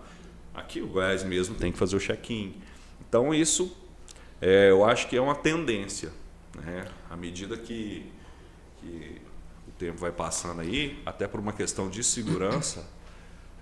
Aqui 0.54 0.80
o 0.80 0.86
Goiás 0.86 1.22
mesmo 1.22 1.54
tem 1.54 1.72
que 1.72 1.78
fazer 1.78 1.96
o 1.96 2.00
check-in. 2.00 2.54
Então 3.00 3.34
isso 3.34 3.74
é, 4.40 4.70
eu 4.70 4.84
acho 4.84 5.08
que 5.08 5.16
é 5.16 5.20
uma 5.20 5.34
tendência. 5.34 6.12
Né? 6.54 6.86
À 7.08 7.16
medida 7.16 7.56
que, 7.56 8.06
que 8.80 9.20
o 9.68 9.70
tempo 9.78 9.98
vai 9.98 10.12
passando 10.12 10.60
aí, 10.60 11.00
até 11.06 11.26
por 11.26 11.40
uma 11.40 11.52
questão 11.52 11.88
de 11.88 12.04
segurança, 12.04 12.88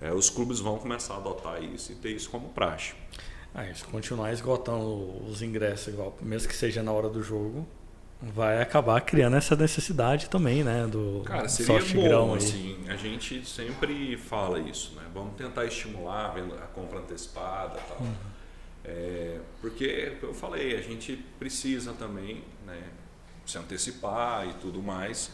é, 0.01 0.11
os 0.11 0.29
clubes 0.29 0.59
vão 0.59 0.77
começar 0.77 1.13
a 1.13 1.17
adotar 1.17 1.63
isso 1.63 1.91
e 1.91 1.95
ter 1.95 2.11
isso 2.11 2.29
como 2.29 2.49
praxe. 2.49 2.93
Ah, 3.53 3.65
se 3.73 3.83
continuar 3.83 4.31
esgotando 4.31 5.25
os 5.29 5.41
ingressos, 5.41 5.93
igual, 5.93 6.17
mesmo 6.21 6.47
que 6.47 6.55
seja 6.55 6.81
na 6.81 6.91
hora 6.91 7.09
do 7.09 7.21
jogo, 7.21 7.67
vai 8.21 8.61
acabar 8.61 9.01
criando 9.01 9.35
essa 9.35 9.55
necessidade 9.55 10.29
também, 10.29 10.63
né? 10.63 10.87
Do 10.87 11.23
Cara, 11.25 11.49
seria 11.49 12.17
bom, 12.17 12.35
assim, 12.35 12.77
a 12.87 12.95
gente 12.95 13.45
sempre 13.45 14.15
fala 14.15 14.59
isso, 14.59 14.93
né? 14.95 15.03
Vamos 15.13 15.35
tentar 15.35 15.65
estimular 15.65 16.33
a 16.37 16.67
compra 16.67 16.99
antecipada 16.99 17.77
tal. 17.89 17.97
Uhum. 17.99 18.13
É, 18.85 19.39
porque, 19.59 20.17
eu 20.21 20.33
falei, 20.33 20.75
a 20.75 20.81
gente 20.81 21.15
precisa 21.37 21.93
também 21.93 22.43
né, 22.65 22.81
se 23.45 23.57
antecipar 23.57 24.47
e 24.47 24.53
tudo 24.53 24.81
mais. 24.81 25.31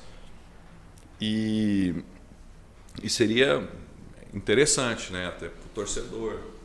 E, 1.20 2.04
e 3.02 3.10
seria 3.10 3.68
interessante, 4.34 5.14
né? 5.14 5.28
Até 5.28 5.50
para 5.50 5.66
o 5.66 5.70
torcedor 5.70 6.57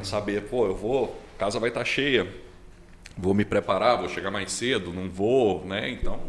é 0.00 0.04
saber, 0.04 0.42
pô, 0.44 0.66
eu 0.66 0.74
vou, 0.74 1.16
casa 1.38 1.58
vai 1.58 1.70
estar 1.70 1.80
tá 1.80 1.86
cheia, 1.86 2.26
vou 3.16 3.34
me 3.34 3.44
preparar, 3.44 3.98
vou 3.98 4.08
chegar 4.08 4.30
mais 4.30 4.52
cedo, 4.52 4.92
não 4.92 5.08
vou, 5.08 5.64
né? 5.64 5.90
Então. 5.90 6.20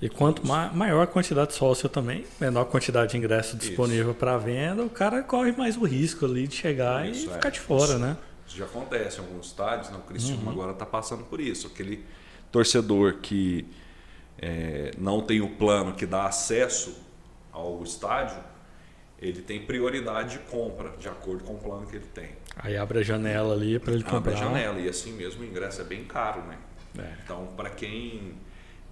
E 0.00 0.08
quanto 0.08 0.46
ma 0.46 0.70
maior 0.72 1.02
a 1.02 1.06
quantidade 1.06 1.50
de 1.50 1.56
sócio 1.56 1.88
também, 1.88 2.24
menor 2.40 2.62
a 2.62 2.64
quantidade 2.64 3.12
de 3.12 3.18
ingresso 3.18 3.56
disponível 3.56 4.14
para 4.14 4.38
venda, 4.38 4.82
o 4.82 4.88
cara 4.88 5.22
corre 5.22 5.52
mais 5.52 5.76
o 5.76 5.84
risco 5.84 6.24
ali 6.24 6.46
de 6.46 6.56
chegar 6.56 7.06
isso, 7.06 7.26
e 7.26 7.30
é. 7.30 7.34
ficar 7.34 7.50
de 7.50 7.60
fora, 7.60 7.92
isso, 7.92 7.98
né? 7.98 8.16
Isso 8.46 8.56
já 8.56 8.64
acontece 8.64 9.18
em 9.18 9.20
alguns 9.20 9.46
estádios, 9.46 9.90
né? 9.90 9.98
o 9.98 10.08
Cristiano 10.08 10.42
uhum. 10.42 10.50
agora 10.50 10.72
está 10.72 10.86
passando 10.86 11.22
por 11.24 11.40
isso. 11.40 11.66
Aquele 11.66 12.04
torcedor 12.50 13.18
que 13.22 13.66
é, 14.38 14.90
não 14.98 15.20
tem 15.20 15.40
o 15.40 15.50
plano 15.50 15.92
que 15.92 16.06
dá 16.06 16.24
acesso 16.24 16.96
ao 17.52 17.82
estádio, 17.82 18.38
ele 19.20 19.42
tem 19.42 19.60
prioridade 19.60 20.38
de 20.38 20.38
compra, 20.50 20.90
de 20.96 21.08
acordo 21.08 21.44
com 21.44 21.54
o 21.54 21.58
plano 21.58 21.86
que 21.86 21.96
ele 21.96 22.06
tem. 22.06 22.30
Aí 22.56 22.76
abre 22.76 23.00
a 23.00 23.02
janela 23.02 23.54
ali 23.54 23.78
para 23.78 23.92
ele 23.92 24.02
comprar. 24.02 24.18
Abre 24.18 24.34
a 24.34 24.36
janela 24.36 24.80
e 24.80 24.88
assim 24.88 25.12
mesmo 25.12 25.42
o 25.42 25.44
ingresso 25.44 25.82
é 25.82 25.84
bem 25.84 26.04
caro, 26.04 26.42
né? 26.42 26.58
É. 26.98 27.12
Então, 27.22 27.46
para 27.56 27.68
quem 27.70 28.34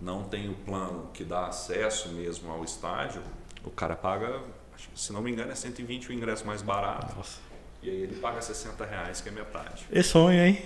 não 0.00 0.24
tem 0.24 0.50
o 0.50 0.54
plano 0.54 1.10
que 1.14 1.24
dá 1.24 1.46
acesso 1.46 2.10
mesmo 2.10 2.50
ao 2.50 2.62
estádio, 2.62 3.22
o 3.64 3.70
cara 3.70 3.96
paga, 3.96 4.40
se 4.94 5.12
não 5.12 5.22
me 5.22 5.30
engano, 5.30 5.50
é 5.50 5.54
120 5.54 6.10
o 6.10 6.12
ingresso 6.12 6.46
mais 6.46 6.60
barato. 6.60 7.16
Nossa. 7.16 7.40
E 7.82 7.88
aí 7.88 8.02
ele 8.02 8.16
paga 8.16 8.42
60 8.42 8.84
reais, 8.84 9.20
que 9.20 9.28
é 9.28 9.32
metade. 9.32 9.86
E 9.90 10.02
sonho, 10.02 10.40
hein? 10.40 10.62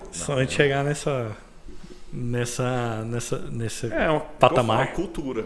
Não, 0.00 0.12
sonho 0.12 0.46
de 0.46 0.52
chegar 0.52 0.82
nessa. 0.84 1.36
Nessa. 2.12 3.04
nessa 3.04 3.38
nesse 3.50 3.92
é, 3.92 4.08
uma, 4.10 4.20
patamar. 4.20 4.86
Uma 4.86 4.94
cultura. 4.94 5.44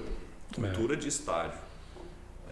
Cultura 0.55 0.95
é. 0.95 0.97
de 0.97 1.09
estádio. 1.09 1.70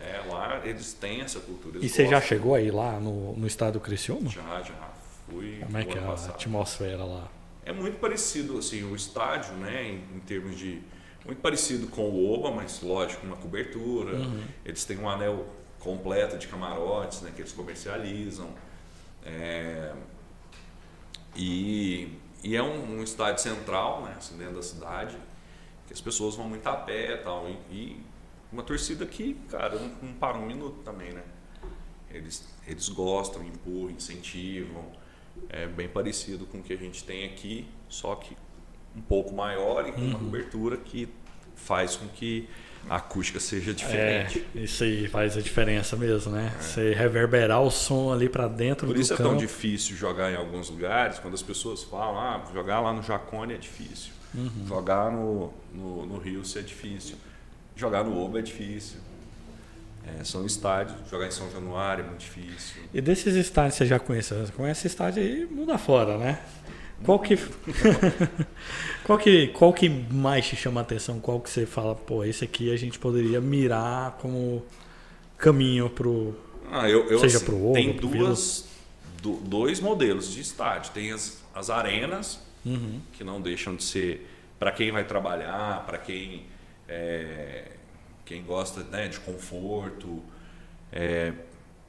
É, 0.09 0.23
lá 0.27 0.61
eles 0.65 0.93
têm 0.95 1.21
essa 1.21 1.41
cultura. 1.41 1.79
E 1.85 1.89
você 1.89 2.07
já 2.07 2.21
chegou 2.21 2.55
aí 2.55 2.71
lá 2.71 2.99
no, 2.99 3.37
no 3.37 3.47
estado 3.47 3.75
do 3.75 3.81
Criciúma? 3.81 4.31
Já, 4.31 4.63
já. 4.63 4.91
Fui. 5.29 5.59
Como 5.63 5.77
é 5.77 5.85
que 5.85 5.99
é 5.99 6.01
a 6.01 6.13
atmosfera 6.13 7.05
lá? 7.05 7.29
É 7.65 7.73
muito 7.73 7.99
parecido, 7.99 8.59
assim, 8.59 8.83
o 8.83 8.97
estádio, 8.97 9.53
né, 9.55 9.85
em, 9.85 10.17
em 10.17 10.21
termos 10.21 10.59
de. 10.59 10.81
Muito 11.27 11.43
parecido 11.43 11.89
com 11.89 12.09
o 12.09 12.33
Oba, 12.33 12.51
mas 12.51 12.81
lógico, 12.81 13.27
uma 13.27 13.37
cobertura. 13.37 14.17
Uhum. 14.17 14.43
Eles 14.65 14.85
têm 14.87 14.97
um 14.99 15.09
anel 15.09 15.47
completo 15.79 16.39
de 16.39 16.49
camarotes, 16.49 17.21
né, 17.21 17.31
que 17.35 17.43
eles 17.43 17.53
comercializam. 17.53 18.49
É, 19.25 19.93
e, 21.37 22.17
e 22.43 22.57
é 22.57 22.63
um, 22.63 22.99
um, 22.99 23.03
estádio 23.03 23.43
central, 23.43 24.03
né, 24.03 24.15
assim, 24.17 24.39
dentro 24.39 24.55
da 24.55 24.63
cidade, 24.63 25.17
que 25.87 25.93
as 25.93 26.01
pessoas 26.01 26.35
vão 26.35 26.49
muito 26.49 26.67
a 26.67 26.75
pé 26.75 27.15
e 27.15 27.19
tal. 27.19 27.47
E, 27.49 27.75
e 27.75 28.07
uma 28.53 28.63
torcida 28.63 29.05
que, 29.07 29.35
cara, 29.51 29.79
não, 29.79 29.89
não 30.03 30.15
para 30.15 30.39
um 30.39 30.47
minuto 30.47 30.83
também, 30.83 31.13
né? 31.13 31.23
Eles, 32.11 32.47
eles 32.67 32.89
gostam, 32.89 33.43
empurram, 33.45 33.91
incentivam. 33.91 34.85
É 35.49 35.67
bem 35.67 35.89
parecido 35.89 36.47
com 36.47 36.59
o 36.59 36.63
que 36.63 36.73
a 36.73 36.77
gente 36.77 37.05
tem 37.05 37.27
aqui, 37.27 37.69
só 37.89 38.15
que 38.15 38.37
um 38.97 39.01
pouco 39.01 39.35
maior 39.35 39.87
e 39.87 39.93
com 39.93 40.01
uhum. 40.01 40.09
uma 40.09 40.19
cobertura 40.19 40.77
que 40.77 41.09
faz 41.55 41.97
com 41.97 42.09
que 42.09 42.49
a 42.89 42.97
acústica 42.97 43.39
seja 43.39 43.75
diferente. 43.75 44.47
É, 44.55 44.61
isso 44.61 44.83
aí 44.85 45.07
faz 45.09 45.37
a 45.37 45.41
diferença 45.41 45.97
mesmo, 45.97 46.33
né? 46.33 46.53
É. 46.57 46.63
Você 46.63 46.95
reverberar 46.95 47.61
o 47.61 47.71
som 47.71 48.13
ali 48.13 48.29
para 48.29 48.49
dentro 48.49 48.87
Por 48.87 48.95
do 48.95 49.01
isso 49.01 49.15
campo. 49.15 49.23
é 49.23 49.31
tão 49.31 49.37
difícil 49.37 49.97
jogar 49.97 50.33
em 50.33 50.37
alguns 50.37 50.71
lugares, 50.71 51.19
quando 51.19 51.35
as 51.35 51.43
pessoas 51.43 51.83
falam, 51.83 52.19
ah, 52.19 52.43
jogar 52.53 52.81
lá 52.81 52.93
no 52.93 53.03
Jacone 53.03 53.55
é 53.55 53.59
difícil. 53.59 54.13
Uhum. 54.35 54.67
Jogar 54.67 55.11
no, 55.11 55.53
no, 55.75 56.07
no 56.07 56.19
Rio 56.19 56.43
é 56.57 56.61
difícil. 56.61 57.17
Jogar 57.79 58.03
no 58.03 58.21
Oba 58.21 58.41
é 58.41 58.43
difícil. 58.43 58.99
É, 60.05 60.25
são 60.25 60.45
estádios, 60.45 60.97
jogar 61.09 61.29
em 61.29 61.31
São 61.31 61.51
Januário 61.51 62.05
é 62.05 62.09
muito 62.09 62.21
difícil. 62.21 62.83
E 62.93 63.01
desses 63.01 63.37
estádios 63.37 63.77
você 63.77 63.87
já 63.87 64.01
conhece? 64.01 64.35
Você 64.35 64.53
conhece 64.53 64.87
estádio 64.87 65.23
aí 65.23 65.47
muda 65.47 65.79
fora, 65.79 66.19
né? 66.19 66.41
Qual 67.05 67.21
que, 67.21 67.39
qual 69.05 69.19
que 69.19 69.49
qual 69.49 69.73
que 69.73 69.89
mais 69.89 70.47
te 70.47 70.57
chama 70.57 70.81
a 70.81 70.83
atenção? 70.83 71.21
Qual 71.21 71.41
que 71.41 71.49
você 71.49 71.65
fala, 71.65 71.95
pô, 71.95 72.25
esse 72.25 72.45
aqui 72.45 72.73
a 72.73 72.77
gente 72.77 72.99
poderia 72.99 73.41
mirar 73.41 74.19
como 74.21 74.65
caminho 75.37 75.89
pro 75.89 76.35
ah, 76.71 76.89
eu, 76.89 77.09
eu, 77.09 77.19
seja 77.21 77.37
assim, 77.37 77.47
pro 77.47 77.65
Oba, 77.65 77.75
tem 77.75 77.93
duas 77.95 78.67
do, 79.23 79.35
dois 79.37 79.79
modelos 79.79 80.33
de 80.33 80.41
estádio. 80.41 80.91
Tem 80.93 81.13
as, 81.13 81.43
as 81.55 81.71
arenas 81.71 82.41
uhum. 82.65 83.01
que 83.13 83.23
não 83.23 83.41
deixam 83.41 83.77
de 83.77 83.85
ser 83.85 84.29
para 84.59 84.73
quem 84.73 84.91
vai 84.91 85.05
trabalhar, 85.05 85.85
para 85.87 85.99
quem 85.99 86.45
é, 86.89 87.73
quem 88.25 88.43
gosta 88.43 88.83
né, 88.85 89.09
de 89.09 89.21
conforto, 89.21 90.23
é, 90.93 91.33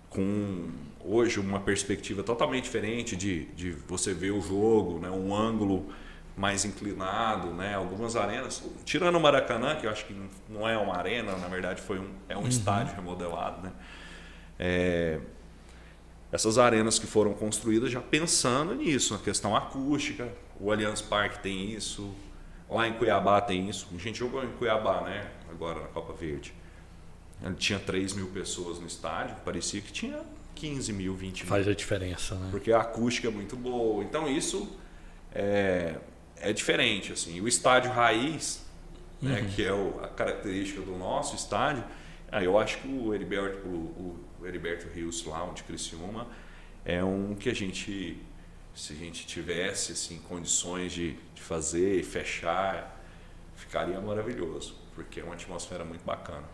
com 0.09 0.69
hoje 1.03 1.39
uma 1.39 1.59
perspectiva 1.59 2.23
totalmente 2.23 2.63
diferente 2.65 3.15
de, 3.15 3.45
de 3.45 3.71
você 3.71 4.13
ver 4.13 4.31
o 4.31 4.41
jogo, 4.41 4.99
né, 4.99 5.09
um 5.09 5.33
ângulo 5.33 5.85
mais 6.35 6.65
inclinado, 6.65 7.53
né, 7.53 7.75
algumas 7.75 8.15
arenas, 8.15 8.63
tirando 8.85 9.15
o 9.15 9.19
Maracanã, 9.19 9.75
que 9.75 9.85
eu 9.85 9.91
acho 9.91 10.05
que 10.05 10.15
não 10.47 10.67
é 10.67 10.77
uma 10.77 10.95
arena, 10.95 11.35
na 11.37 11.47
verdade 11.47 11.81
foi 11.81 11.99
um, 11.99 12.09
é 12.27 12.35
um 12.35 12.41
uhum. 12.41 12.47
estádio 12.47 12.95
remodelado, 12.95 13.61
né, 13.61 13.71
é, 14.57 15.19
essas 16.31 16.57
arenas 16.57 16.99
que 16.99 17.07
foram 17.07 17.33
construídas 17.33 17.91
já 17.91 18.01
pensando 18.01 18.75
nisso, 18.75 19.13
na 19.13 19.19
questão 19.19 19.55
acústica. 19.55 20.31
O 20.59 20.71
Allianz 20.71 21.01
Parque 21.01 21.39
tem 21.39 21.71
isso, 21.71 22.13
lá 22.69 22.87
em 22.87 22.93
Cuiabá 22.93 23.41
tem 23.41 23.69
isso. 23.69 23.87
A 23.93 23.97
gente 23.97 24.19
jogou 24.19 24.43
em 24.43 24.51
Cuiabá, 24.53 25.01
né? 25.01 25.29
Agora 25.49 25.81
na 25.81 25.87
Copa 25.87 26.13
Verde. 26.13 26.53
Ele 27.43 27.55
tinha 27.55 27.79
3 27.79 28.13
mil 28.13 28.27
pessoas 28.27 28.79
no 28.79 28.87
estádio, 28.87 29.35
parecia 29.45 29.79
que 29.81 29.91
tinha 29.91 30.19
15 30.55 30.91
mil, 30.91 31.15
20 31.15 31.41
mil. 31.41 31.47
Faz 31.47 31.67
a 31.67 31.73
diferença, 31.73 32.35
né? 32.35 32.49
Porque 32.51 32.71
a 32.71 32.81
acústica 32.81 33.29
é 33.29 33.31
muito 33.31 33.55
boa. 33.55 34.03
Então 34.03 34.27
isso 34.27 34.77
é, 35.33 35.95
é 36.35 36.51
diferente. 36.51 37.13
assim. 37.13 37.39
O 37.39 37.47
estádio 37.47 37.91
raiz, 37.91 38.65
né, 39.21 39.35
uhum. 39.37 39.41
né, 39.43 39.51
que 39.55 39.63
é 39.63 39.73
o, 39.73 39.99
a 40.03 40.07
característica 40.07 40.81
do 40.81 40.97
nosso 40.97 41.35
estádio, 41.35 41.83
aí 42.31 42.45
eu 42.45 42.57
acho 42.57 42.79
que 42.79 42.87
o 42.87 43.13
Heriberto, 43.13 43.67
o, 43.67 44.19
o 44.39 44.45
Heriberto 44.45 44.87
Rios 44.93 45.23
lá, 45.25 45.45
de 45.53 45.63
Criciúma, 45.63 46.27
é 46.83 47.03
um 47.03 47.35
que 47.35 47.49
a 47.49 47.55
gente, 47.55 48.17
se 48.79 48.93
a 48.93 48.95
gente 48.95 49.27
tivesse 49.27 49.91
assim, 49.91 50.19
condições 50.29 50.93
de, 50.93 51.11
de 51.35 51.41
fazer 51.41 51.99
e 51.99 52.03
fechar, 52.03 52.97
ficaria 53.55 53.99
maravilhoso, 53.99 54.73
porque 54.95 55.19
é 55.19 55.23
uma 55.23 55.33
atmosfera 55.33 55.83
muito 55.83 56.05
bacana. 56.05 56.45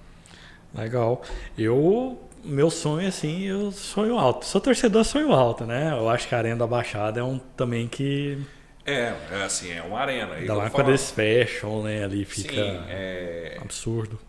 Legal. 0.74 1.22
Eu, 1.56 2.20
meu 2.44 2.72
sonho, 2.72 3.08
assim, 3.08 3.44
eu 3.44 3.72
sonho 3.72 4.18
alto. 4.18 4.44
Sou 4.44 4.60
torcedor, 4.60 5.06
sonho 5.06 5.32
alto, 5.32 5.66
né? 5.66 5.92
Eu 5.92 6.10
acho 6.10 6.28
que 6.28 6.34
a 6.34 6.40
Arena 6.40 6.58
da 6.58 6.68
Baixada 6.68 7.20
é 7.20 7.24
um 7.24 7.38
também 7.38 7.88
que. 7.88 8.44
É, 8.84 9.14
é 9.32 9.44
assim, 9.44 9.72
é 9.72 9.84
uma 9.84 10.00
arena. 10.00 10.34
Ainda 10.34 10.54
lá 10.56 10.70
quando 10.72 10.90
eles 10.90 11.12
fecham, 11.12 11.84
né? 11.84 12.04
Ali 12.04 12.26
fica 12.26 12.54
Sim, 12.54 12.84
é... 12.90 13.58
absurdo. 13.62 14.20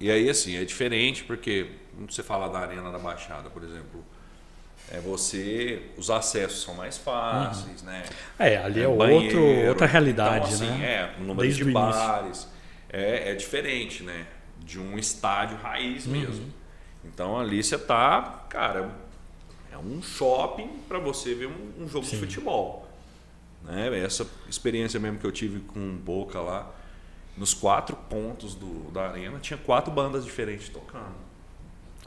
E 0.00 0.10
aí, 0.10 0.28
assim, 0.28 0.56
é 0.56 0.64
diferente 0.64 1.24
porque, 1.24 1.70
quando 1.96 2.12
você 2.12 2.22
fala 2.22 2.48
da 2.48 2.58
Arena 2.58 2.90
da 2.90 2.98
Baixada, 2.98 3.48
por 3.48 3.62
exemplo, 3.62 4.04
é 4.92 5.00
você 5.00 5.82
os 5.96 6.10
acessos 6.10 6.62
são 6.62 6.74
mais 6.74 6.96
fáceis, 6.96 7.82
uhum. 7.82 7.86
né? 7.86 8.04
É, 8.38 8.56
ali 8.56 8.80
é, 8.80 8.84
é 8.84 8.88
outro, 8.88 9.68
outra 9.68 9.86
realidade, 9.86 10.54
então, 10.54 10.66
assim, 10.68 10.78
né? 10.78 11.12
É, 11.16 11.20
o 11.20 11.24
número 11.24 11.46
Desde 11.46 11.64
de 11.64 11.70
bares 11.70 12.48
é, 12.90 13.32
é 13.32 13.34
diferente, 13.34 14.02
né? 14.02 14.26
de 14.68 14.78
um 14.78 14.98
estádio 14.98 15.56
raiz 15.56 16.06
uhum. 16.06 16.12
mesmo. 16.12 16.52
Então 17.02 17.38
ali 17.40 17.62
você 17.62 17.78
tá, 17.78 18.44
cara, 18.50 18.90
é 19.72 19.78
um 19.78 20.02
shopping 20.02 20.68
para 20.86 20.98
você 20.98 21.34
ver 21.34 21.46
um, 21.46 21.84
um 21.84 21.88
jogo 21.88 22.04
Sim. 22.04 22.16
de 22.16 22.20
futebol. 22.20 22.86
Né? 23.64 23.98
Essa 23.98 24.26
experiência 24.46 25.00
mesmo 25.00 25.18
que 25.18 25.26
eu 25.26 25.32
tive 25.32 25.60
com 25.60 25.96
Boca 25.96 26.38
lá, 26.40 26.70
nos 27.34 27.54
quatro 27.54 27.96
pontos 27.96 28.54
do, 28.54 28.90
da 28.90 29.08
arena, 29.08 29.38
tinha 29.38 29.56
quatro 29.56 29.90
bandas 29.90 30.24
diferentes 30.24 30.68
tocando 30.68 31.16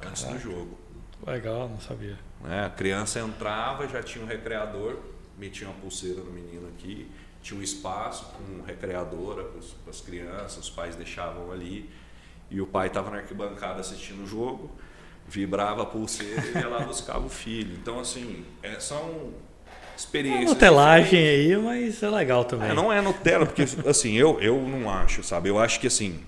antes 0.05 0.23
do 0.23 0.37
jogo. 0.37 0.77
Legal, 1.25 1.67
não 1.67 1.79
sabia. 1.79 2.17
É, 2.49 2.65
a 2.65 2.69
criança 2.69 3.19
entrava, 3.19 3.87
já 3.87 4.01
tinha 4.01 4.23
um 4.23 4.27
recreador, 4.27 4.97
metia 5.37 5.67
uma 5.67 5.75
pulseira 5.75 6.21
no 6.21 6.31
menino 6.31 6.67
aqui, 6.69 7.09
tinha 7.41 7.59
um 7.59 7.63
espaço 7.63 8.25
com 8.33 8.63
recreadora 8.63 9.43
para 9.43 9.89
as 9.89 10.01
crianças, 10.01 10.57
os 10.57 10.69
pais 10.69 10.95
deixavam 10.95 11.51
ali 11.51 11.89
e 12.49 12.61
o 12.61 12.67
pai 12.67 12.87
estava 12.87 13.09
na 13.09 13.17
arquibancada 13.17 13.79
assistindo 13.79 14.23
o 14.23 14.27
jogo, 14.27 14.71
vibrava 15.27 15.83
a 15.83 15.85
pulseira 15.85 16.43
e 16.45 16.57
ia 16.57 16.67
lá 16.67 16.79
buscava 16.79 17.25
o 17.25 17.29
filho. 17.29 17.75
Então, 17.81 17.99
assim, 17.99 18.45
é, 18.61 18.79
são 18.79 19.33
experiências. 19.97 20.51
É 20.51 20.53
Nutelagem 20.53 21.27
aí, 21.27 21.57
mas 21.57 22.03
é 22.03 22.09
legal 22.09 22.43
também. 22.45 22.69
É, 22.69 22.73
não 22.73 22.91
é 22.91 23.01
Nutella, 23.01 23.45
porque 23.45 23.65
assim, 23.87 24.13
eu, 24.13 24.39
eu 24.41 24.59
não 24.61 24.89
acho, 24.89 25.23
sabe? 25.23 25.49
Eu 25.49 25.57
acho 25.57 25.79
que 25.79 25.87
assim, 25.87 26.23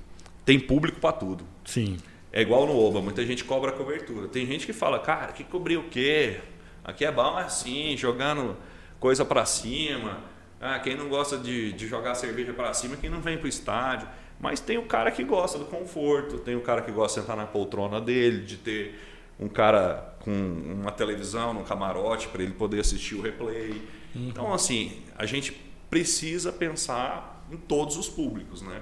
tem 0.45 0.59
público 0.59 0.99
para 0.99 1.11
tudo. 1.11 1.45
Sim. 1.65 1.97
É 2.33 2.41
igual 2.41 2.65
no 2.65 2.75
Oba, 2.75 2.99
muita 2.99 3.23
gente 3.23 3.43
cobra 3.43 3.71
cobertura. 3.71 4.27
Tem 4.27 4.43
gente 4.47 4.65
que 4.65 4.73
fala, 4.73 4.97
cara, 4.97 5.31
que 5.31 5.43
cobrir 5.43 5.77
o 5.77 5.83
quê? 5.83 6.39
Aqui 6.83 7.05
é 7.05 7.11
bom 7.11 7.37
assim, 7.37 7.95
jogando 7.95 8.57
coisa 8.99 9.23
para 9.23 9.45
cima. 9.45 10.19
Ah, 10.59 10.79
quem 10.79 10.97
não 10.97 11.07
gosta 11.07 11.37
de, 11.37 11.71
de 11.73 11.87
jogar 11.87 12.15
cerveja 12.15 12.51
para 12.51 12.73
cima, 12.73 12.97
quem 12.97 13.07
não 13.07 13.21
vem 13.21 13.37
pro 13.37 13.47
estádio. 13.47 14.07
Mas 14.39 14.59
tem 14.59 14.79
o 14.79 14.85
cara 14.85 15.11
que 15.11 15.23
gosta 15.23 15.59
do 15.59 15.65
conforto, 15.65 16.39
tem 16.39 16.55
o 16.55 16.61
cara 16.61 16.81
que 16.81 16.91
gosta 16.91 17.19
de 17.19 17.25
sentar 17.25 17.37
na 17.37 17.45
poltrona 17.45 18.01
dele, 18.01 18.43
de 18.43 18.57
ter 18.57 18.99
um 19.39 19.47
cara 19.47 20.15
com 20.21 20.31
uma 20.31 20.91
televisão 20.91 21.53
no 21.53 21.63
camarote 21.63 22.29
para 22.29 22.41
ele 22.41 22.53
poder 22.53 22.79
assistir 22.79 23.13
o 23.13 23.21
replay. 23.21 23.79
Uhum. 24.15 24.29
Então, 24.29 24.51
assim, 24.51 25.03
a 25.15 25.27
gente 25.27 25.51
precisa 25.87 26.51
pensar 26.51 27.45
em 27.51 27.57
todos 27.57 27.95
os 27.95 28.09
públicos, 28.09 28.63
né? 28.63 28.81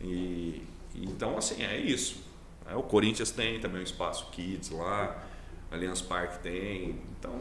E, 0.00 0.62
então, 0.94 1.36
assim, 1.36 1.62
é 1.62 1.78
isso. 1.78 2.29
É, 2.70 2.76
o 2.76 2.82
Corinthians 2.82 3.30
tem 3.30 3.58
também 3.58 3.80
o 3.80 3.84
espaço 3.84 4.28
Kids 4.30 4.70
lá, 4.70 5.24
Allianz 5.70 6.00
Parque 6.00 6.38
tem. 6.40 6.96
Então, 7.18 7.40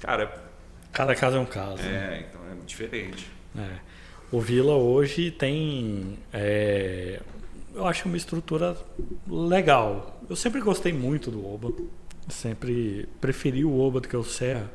cara. 0.00 0.50
Cada 0.92 1.14
caso 1.14 1.36
é 1.36 1.40
um 1.40 1.46
caso. 1.46 1.82
É, 1.82 1.90
né? 1.90 2.26
então 2.28 2.40
é 2.50 2.54
diferente. 2.66 3.30
É. 3.56 3.76
O 4.30 4.40
Vila 4.40 4.74
hoje 4.74 5.30
tem, 5.30 6.18
é, 6.32 7.20
eu 7.74 7.86
acho 7.86 8.06
uma 8.06 8.16
estrutura 8.16 8.76
legal. 9.28 10.20
Eu 10.28 10.36
sempre 10.36 10.60
gostei 10.60 10.92
muito 10.92 11.30
do 11.30 11.46
Oba, 11.46 11.70
sempre 12.28 13.08
preferi 13.20 13.64
o 13.64 13.78
Oba 13.78 14.00
do 14.00 14.08
que 14.08 14.16
o 14.16 14.24
Serra, 14.24 14.70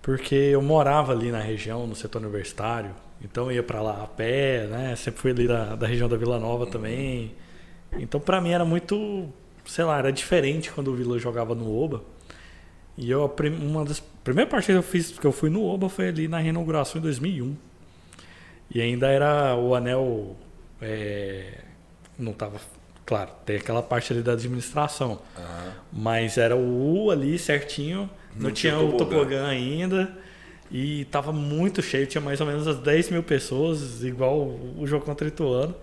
porque 0.00 0.34
eu 0.34 0.62
morava 0.62 1.12
ali 1.12 1.30
na 1.30 1.40
região, 1.40 1.86
no 1.86 1.94
setor 1.94 2.22
universitário, 2.22 2.94
então 3.22 3.52
ia 3.52 3.62
para 3.62 3.82
lá 3.82 4.02
a 4.02 4.06
pé, 4.06 4.66
né? 4.66 4.96
Sempre 4.96 5.20
fui 5.20 5.30
ali 5.30 5.46
da, 5.46 5.76
da 5.76 5.86
região 5.86 6.08
da 6.08 6.16
Vila 6.16 6.38
Nova 6.38 6.66
também. 6.66 7.34
Então 7.98 8.20
para 8.20 8.40
mim 8.40 8.50
era 8.50 8.64
muito, 8.64 9.28
sei 9.64 9.84
lá, 9.84 9.98
era 9.98 10.12
diferente 10.12 10.70
quando 10.70 10.88
o 10.88 10.94
Vila 10.94 11.18
jogava 11.18 11.54
no 11.54 11.74
Oba. 11.76 12.02
E 12.96 13.10
eu 13.10 13.32
uma 13.60 13.84
das 13.84 14.00
primeiras 14.22 14.50
partidas 14.50 14.84
que 14.84 14.88
eu 14.88 14.90
fiz 14.90 15.18
que 15.18 15.26
eu 15.26 15.32
fui 15.32 15.50
no 15.50 15.64
Oba 15.64 15.88
foi 15.88 16.08
ali 16.08 16.28
na 16.28 16.38
reinauguração 16.38 16.98
em 16.98 17.02
2001. 17.02 17.56
E 18.74 18.80
ainda 18.80 19.08
era 19.08 19.56
o 19.56 19.74
anel. 19.74 20.36
É, 20.80 21.60
não 22.18 22.32
estava. 22.32 22.60
Claro, 23.06 23.30
tem 23.44 23.56
aquela 23.56 23.82
parte 23.82 24.12
ali 24.12 24.22
da 24.22 24.32
administração. 24.32 25.20
Uhum. 25.36 25.72
Mas 25.92 26.38
era 26.38 26.56
o 26.56 27.04
U 27.04 27.10
ali 27.10 27.38
certinho. 27.38 28.08
Não, 28.34 28.44
não 28.48 28.50
tinha, 28.50 28.74
tinha 28.74 28.84
o 28.84 28.96
tobogã 28.96 29.46
ainda. 29.46 30.10
E 30.70 31.02
estava 31.02 31.32
muito 31.32 31.82
cheio, 31.82 32.06
tinha 32.06 32.20
mais 32.20 32.40
ou 32.40 32.46
menos 32.46 32.66
as 32.66 32.78
10 32.78 33.10
mil 33.10 33.22
pessoas, 33.22 34.02
igual 34.02 34.58
o 34.76 34.86
jogo 34.86 35.04
contra 35.04 35.24
o 35.24 35.28
Ituano. 35.28 35.74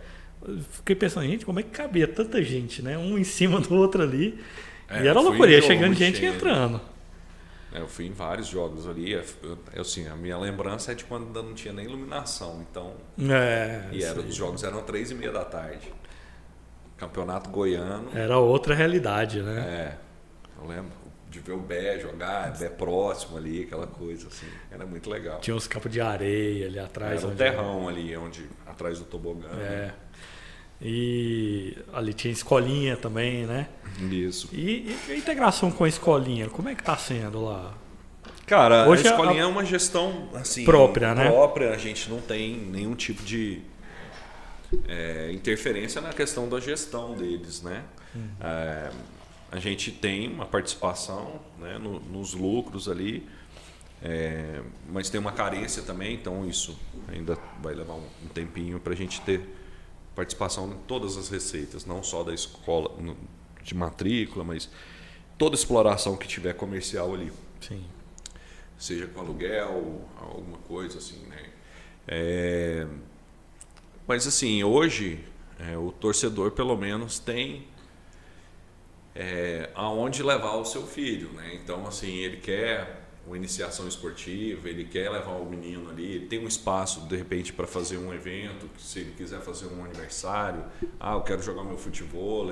Fiquei 0.72 0.96
pensando, 0.96 1.26
gente, 1.28 1.46
como 1.46 1.60
é 1.60 1.64
que 1.64 1.70
cabia 1.70 2.08
tanta 2.08 2.42
gente, 2.44 2.82
né? 2.82 2.98
Um 2.98 3.18
em 3.18 3.24
cima 3.24 3.60
do 3.60 3.76
outro 3.76 4.02
ali. 4.02 4.40
É, 4.90 5.04
e 5.04 5.08
era 5.08 5.20
loucura, 5.20 5.52
ia 5.52 5.62
chegando 5.62 5.94
gente 5.94 6.18
cheio. 6.18 6.34
entrando. 6.34 6.82
É, 7.74 7.80
eu 7.80 7.88
fui 7.88 8.06
em 8.06 8.12
vários 8.12 8.48
jogos 8.48 8.88
ali. 8.88 9.14
Eu, 9.14 9.24
assim, 9.82 10.08
a 10.08 10.16
minha 10.16 10.38
lembrança 10.38 10.92
é 10.92 10.96
de 10.96 11.06
quando 11.06 11.28
ainda 11.28 11.42
não 11.42 11.54
tinha 11.54 11.74
nem 11.74 11.86
iluminação. 11.86 12.66
Então. 12.70 12.94
É, 13.20 13.88
e 13.92 14.04
era, 14.04 14.20
os 14.20 14.36
jogos 14.36 14.64
eram 14.64 14.82
três 14.84 15.12
e 15.12 15.16
meia 15.16 15.32
da 15.32 15.46
tarde. 15.46 15.94
Campeonato 16.98 17.50
goiano. 17.50 18.10
Era 18.14 18.38
outra 18.38 18.76
realidade, 18.76 19.42
né? 19.42 19.60
É. 19.60 19.98
Eu 20.62 20.68
lembro 20.68 20.92
de 21.30 21.40
ver 21.40 21.54
o 21.54 21.60
Bé 21.60 21.98
jogar, 21.98 22.52
Bé 22.58 22.68
próximo 22.70 23.38
ali, 23.38 23.64
aquela 23.64 23.88
coisa 23.88 24.28
assim. 24.28 24.48
Era 24.70 24.86
muito 24.86 25.10
legal. 25.10 25.40
Tinha 25.40 25.56
uns 25.56 25.66
campos 25.66 25.90
de 25.90 26.02
areia 26.02 26.68
ali 26.68 26.78
atrás. 26.78 27.24
Era 27.24 27.32
um 27.32 27.36
terrão 27.36 27.88
ali, 27.88 28.16
onde, 28.18 28.48
atrás 28.68 29.00
do 29.00 29.06
tobogã. 29.06 29.48
É. 29.54 29.56
Né? 29.56 29.94
E 30.82 31.78
ali 31.94 32.14
tinha 32.14 32.32
escolinha 32.32 32.98
também, 32.98 33.45
né? 33.45 33.68
Isso. 34.10 34.49
E, 34.52 34.98
e 35.08 35.12
a 35.12 35.16
integração 35.16 35.72
com 35.72 35.84
a 35.84 35.88
escolinha, 35.88 36.49
como 36.49 36.70
é 36.70 36.76
que 36.76 36.84
tá 36.84 36.98
sendo 36.98 37.45
lá? 37.45 37.74
Cara, 38.48 38.90
Hoje 38.90 39.08
a 39.08 39.12
escolinha 39.12 39.44
a... 39.44 39.45
é 39.45 39.49
uma 39.49 39.64
gestão 39.64 40.30
assim, 40.34 40.66
própria, 40.66 41.14
né? 41.14 41.30
Própria, 41.30 41.72
a 41.72 41.78
gente 41.78 42.10
não 42.10 42.20
tem 42.20 42.58
nenhum 42.58 42.95
tipo 42.95 43.22
de 43.24 43.62
é, 44.88 45.32
interferência 45.32 46.02
na 46.02 46.10
questão 46.10 46.49
da 46.49 46.60
gestão 46.60 47.14
deles, 47.14 47.62
né? 47.62 47.84
Uhum. 48.16 48.30
É, 48.41 48.90
a 49.52 49.60
gente 49.60 49.91
tem 49.91 50.28
uma 50.28 50.45
participação 50.45 51.40
né, 51.60 51.78
no, 51.78 51.99
nos 51.99 52.34
lucros 52.34 52.90
ali, 52.90 53.28
é, 54.02 54.62
mas 54.90 55.10
tem 55.10 55.20
uma 55.20 55.32
carência 55.32 55.84
também, 55.84 56.16
então 56.16 56.48
isso 56.48 56.78
ainda 57.08 57.38
vai 57.62 57.76
levar 57.76 57.94
um, 57.94 58.03
um 58.24 58.28
tempinho 58.34 58.80
para 58.80 58.94
a 58.94 58.95
gente 58.95 59.22
ter 59.22 59.61
participação 60.16 60.72
em 60.72 60.78
todas 60.88 61.18
as 61.18 61.30
receitas, 61.30 61.86
não 61.86 62.04
só 62.04 62.24
da 62.24 62.34
escola 62.34 62.92
de 63.64 63.76
matrícula, 63.76 64.44
mas 64.44 64.70
toda 65.38 65.56
exploração 65.56 66.18
que 66.18 66.28
tiver 66.28 66.54
comercial 66.54 67.14
ali. 67.14 67.32
Sim. 67.60 67.84
Seja 68.78 69.08
com 69.08 69.22
aluguel, 69.22 70.02
alguma 70.20 70.58
coisa 70.60 70.98
assim, 70.98 71.20
né? 71.28 71.50
É, 72.08 72.88
mas 74.08 74.26
assim, 74.26 74.64
hoje 74.64 75.24
é, 75.60 75.78
o 75.78 75.92
torcedor 75.92 76.52
pelo 76.52 76.76
menos 76.76 77.20
tem 77.20 77.68
é, 79.16 79.70
aonde 79.76 80.24
levar 80.24 80.56
o 80.56 80.66
seu 80.66 80.86
filho, 80.86 81.32
né? 81.34 81.56
Então 81.56 81.88
assim, 81.88 82.18
ele 82.18 82.38
quer 82.38 83.01
uma 83.26 83.38
iniciação 83.38 83.88
esportiva, 83.88 84.68
ele 84.68 84.85
quer 84.85 85.10
levar 85.10 85.34
o 85.34 85.45
menino 85.45 85.89
ali, 85.89 86.15
ele 86.15 86.26
tem 86.26 86.39
um 86.39 86.48
espaço 86.48 87.02
de 87.02 87.15
repente 87.15 87.53
para 87.53 87.68
fazer 87.68 87.98
um 87.98 88.14
evento, 88.14 88.69
se 88.80 88.99
ele 88.99 89.11
quiser 89.11 89.41
fazer 89.41 89.68
um 89.68 89.84
aniversário, 89.85 90.64
ah, 90.99 91.14
eu 91.14 91.22
quero 91.22 91.41
jogar 91.41 91.64
meu 91.64 91.77
futebol 91.77 92.52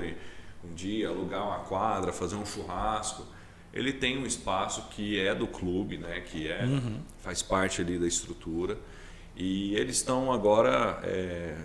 um 0.64 0.74
dia, 0.74 1.08
alugar 1.08 1.44
uma 1.44 1.60
quadra, 1.60 2.12
fazer 2.12 2.36
um 2.36 2.46
churrasco. 2.46 3.26
ele 3.72 3.92
tem 3.92 4.18
um 4.18 4.26
espaço 4.26 4.88
que 4.90 5.18
é 5.18 5.34
do 5.34 5.46
clube, 5.46 5.96
né? 5.96 6.20
Que 6.20 6.48
é 6.48 6.64
uhum. 6.64 7.00
faz 7.18 7.42
parte 7.42 7.80
ali 7.80 7.98
da 7.98 8.06
estrutura 8.06 8.78
e 9.34 9.74
eles 9.74 9.96
estão 9.96 10.32
agora 10.32 11.00
é, 11.02 11.56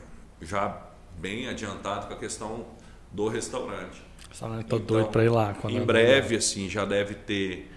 já 0.41 0.82
bem 1.18 1.48
adiantado 1.48 2.07
com 2.07 2.14
a 2.14 2.18
questão 2.18 2.65
do 3.11 3.27
restaurante. 3.27 4.02
Restaurante 4.30 4.65
tô 4.65 4.77
então, 4.77 4.88
doido 4.88 5.10
para 5.10 5.23
ir 5.23 5.30
lá. 5.30 5.56
em 5.69 5.82
breve, 5.82 6.36
assim, 6.36 6.69
já 6.69 6.86
deve 6.86 7.15
ter 7.15 7.72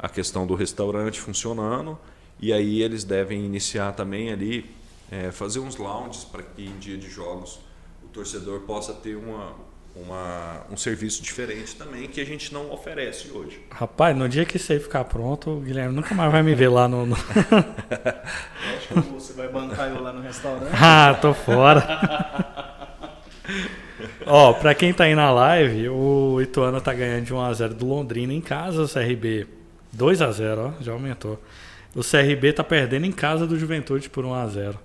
a 0.00 0.08
questão 0.08 0.46
do 0.46 0.54
restaurante 0.54 1.20
funcionando 1.20 1.98
e 2.40 2.52
aí 2.52 2.82
eles 2.82 3.04
devem 3.04 3.44
iniciar 3.44 3.92
também 3.92 4.32
ali 4.32 4.64
é, 5.10 5.30
fazer 5.30 5.60
uns 5.60 5.76
lounges 5.76 6.24
para 6.24 6.42
que 6.42 6.64
em 6.64 6.78
dia 6.78 6.96
de 6.96 7.10
jogos 7.10 7.60
o 8.02 8.08
torcedor 8.08 8.60
possa 8.60 8.94
ter 8.94 9.14
uma 9.14 9.54
uma, 9.94 10.62
um 10.70 10.76
serviço 10.76 11.20
diferente 11.20 11.74
também 11.74 12.06
que 12.06 12.20
a 12.20 12.24
gente 12.24 12.54
não 12.54 12.70
oferece 12.70 13.28
hoje. 13.32 13.60
Rapaz, 13.70 14.16
no 14.16 14.28
dia 14.28 14.44
que 14.44 14.56
isso 14.56 14.72
aí 14.72 14.78
ficar 14.78 15.02
pronto, 15.04 15.50
o 15.50 15.60
Guilherme 15.60 15.94
nunca 15.94 16.14
mais 16.14 16.30
vai 16.30 16.44
me 16.44 16.54
ver 16.54 16.68
lá 16.68 16.88
no. 16.88 17.06
no... 17.06 17.16
Acho 18.76 18.88
que 18.88 19.12
você 19.12 19.32
vai 19.32 19.48
bancar 19.48 19.90
eu 19.90 20.00
lá 20.00 20.12
no 20.12 20.22
restaurante. 20.22 20.70
ah, 20.80 21.18
tô 21.20 21.34
fora. 21.34 21.84
Ó, 24.26 24.52
pra 24.52 24.74
quem 24.74 24.92
tá 24.92 25.04
aí 25.04 25.14
na 25.14 25.30
live, 25.32 25.88
o 25.88 26.40
Ituano 26.40 26.80
tá 26.80 26.94
ganhando 26.94 27.24
de 27.24 27.34
1x0 27.34 27.68
do 27.70 27.86
Londrina 27.86 28.32
em 28.32 28.40
casa, 28.40 28.84
o 28.84 28.88
CRB 28.88 29.59
2x0, 29.96 30.58
ó, 30.58 30.82
já 30.82 30.92
aumentou. 30.92 31.42
O 31.94 32.02
CRB 32.02 32.52
tá 32.52 32.62
perdendo 32.62 33.06
em 33.06 33.12
casa 33.12 33.46
do 33.46 33.58
Juventude 33.58 34.08
por 34.08 34.24
1x0. 34.24 34.76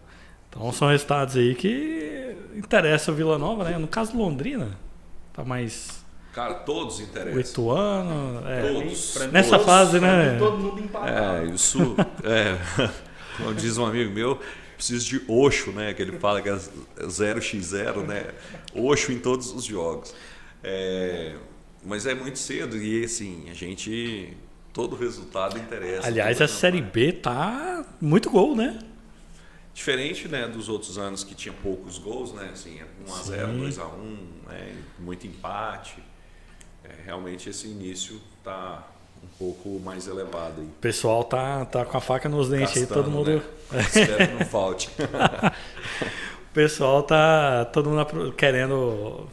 Então 0.49 0.71
são 0.71 0.87
resultados 0.89 1.35
aí 1.35 1.53
que 1.53 2.35
interessam 2.55 3.13
o 3.13 3.17
Vila 3.17 3.37
Nova, 3.37 3.63
né? 3.63 3.77
No 3.77 3.87
caso 3.87 4.17
Londrina, 4.17 4.77
Tá 5.35 5.43
mais. 5.43 6.05
Cara, 6.33 6.53
todos 6.53 7.01
interessam. 7.01 7.37
O 7.37 7.41
Ituano. 7.41 8.47
É, 8.47 8.71
todos. 8.71 9.15
Nessa 9.33 9.49
todos, 9.51 9.65
fase, 9.65 9.99
né? 9.99 10.37
Todo 10.39 10.57
mundo 10.57 10.81
empatado. 10.81 11.45
É, 11.45 11.53
isso. 11.53 11.95
é, 12.23 12.89
como 13.35 13.53
diz 13.53 13.77
um 13.77 13.85
amigo 13.85 14.13
meu, 14.13 14.39
preciso 14.77 15.05
de 15.05 15.21
Oxo, 15.27 15.71
né? 15.71 15.93
Que 15.93 16.01
ele 16.01 16.17
fala 16.19 16.41
que 16.41 16.47
é 16.47 16.55
0x0, 16.55 18.07
né? 18.07 18.27
Oxo 18.73 19.11
em 19.11 19.19
todos 19.19 19.51
os 19.51 19.65
jogos. 19.65 20.15
É, 20.63 21.35
mas 21.83 22.05
é 22.05 22.15
muito 22.15 22.39
cedo 22.39 22.77
e 22.77 23.03
assim, 23.03 23.49
a 23.51 23.53
gente. 23.53 24.37
Todo 24.75 24.93
resultado 24.97 25.57
interessa. 25.57 26.05
Aliás, 26.05 26.41
a 26.41 26.49
Série 26.49 26.81
B 26.81 27.13
tá 27.13 27.85
muito 28.01 28.29
gol, 28.29 28.53
né? 28.57 28.77
Diferente 29.73 30.27
né, 30.27 30.49
dos 30.49 30.67
outros 30.67 30.97
anos 30.97 31.23
que 31.23 31.33
tinha 31.33 31.55
poucos 31.63 31.97
gols, 31.97 32.33
né? 32.33 32.49
Assim, 32.51 32.81
1x0, 33.07 33.69
2x1, 33.69 34.49
né, 34.49 34.75
muito 34.99 35.25
empate. 35.25 36.03
É, 36.83 36.89
realmente 37.05 37.49
esse 37.49 37.67
início 37.67 38.21
está 38.37 38.85
um 39.23 39.27
pouco 39.39 39.79
mais 39.79 40.07
elevado. 40.07 40.59
Aí. 40.59 40.67
O 40.67 40.81
pessoal 40.81 41.23
tá, 41.23 41.63
tá 41.63 41.85
com 41.85 41.97
a 41.97 42.01
faca 42.01 42.27
nos 42.27 42.49
dentes 42.49 42.75
Gastando, 42.75 42.99
aí, 42.99 43.03
todo 43.03 43.09
mundo. 43.09 43.31
Né? 43.31 43.79
Espero 43.79 44.27
que 44.27 44.33
não 44.33 44.45
falte. 44.45 44.89
o 46.51 46.53
pessoal 46.53 47.01
tá 47.01 47.63
todo 47.63 47.89
mundo 47.89 48.33
querendo 48.33 49.25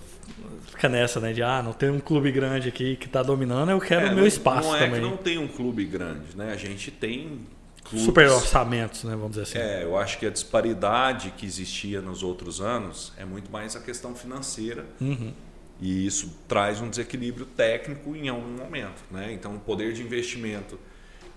fica 0.82 0.88
nessa, 0.88 1.20
né? 1.20 1.32
De 1.32 1.42
ah, 1.42 1.62
não 1.62 1.72
tem 1.72 1.90
um 1.90 2.00
clube 2.00 2.32
grande 2.32 2.68
aqui 2.68 2.96
que 2.96 3.06
está 3.06 3.22
dominando, 3.22 3.70
eu 3.70 3.80
quero 3.80 4.06
é, 4.06 4.10
o 4.10 4.14
meu 4.16 4.26
espaço 4.26 4.68
não 4.68 4.76
é 4.76 4.80
também. 4.80 5.00
Que 5.00 5.06
não 5.06 5.16
tem 5.16 5.38
um 5.38 5.46
clube 5.46 5.84
grande, 5.84 6.36
né? 6.36 6.52
A 6.52 6.56
gente 6.56 6.90
tem 6.90 7.40
clubes. 7.84 8.04
Super 8.04 8.28
orçamentos, 8.28 9.04
né, 9.04 9.12
vamos 9.12 9.30
dizer 9.30 9.42
assim. 9.42 9.58
É, 9.58 9.84
eu 9.84 9.96
acho 9.96 10.18
que 10.18 10.26
a 10.26 10.30
disparidade 10.30 11.32
que 11.36 11.46
existia 11.46 12.00
nos 12.00 12.22
outros 12.22 12.60
anos 12.60 13.12
é 13.16 13.24
muito 13.24 13.50
mais 13.50 13.76
a 13.76 13.80
questão 13.80 14.14
financeira. 14.14 14.84
Uhum. 15.00 15.32
E 15.80 16.06
isso 16.06 16.32
traz 16.46 16.80
um 16.80 16.88
desequilíbrio 16.88 17.46
técnico 17.46 18.14
em 18.14 18.28
algum 18.28 18.56
momento. 18.56 19.02
Né? 19.10 19.32
Então, 19.32 19.56
o 19.56 19.60
poder 19.60 19.92
de 19.92 20.02
investimento 20.02 20.78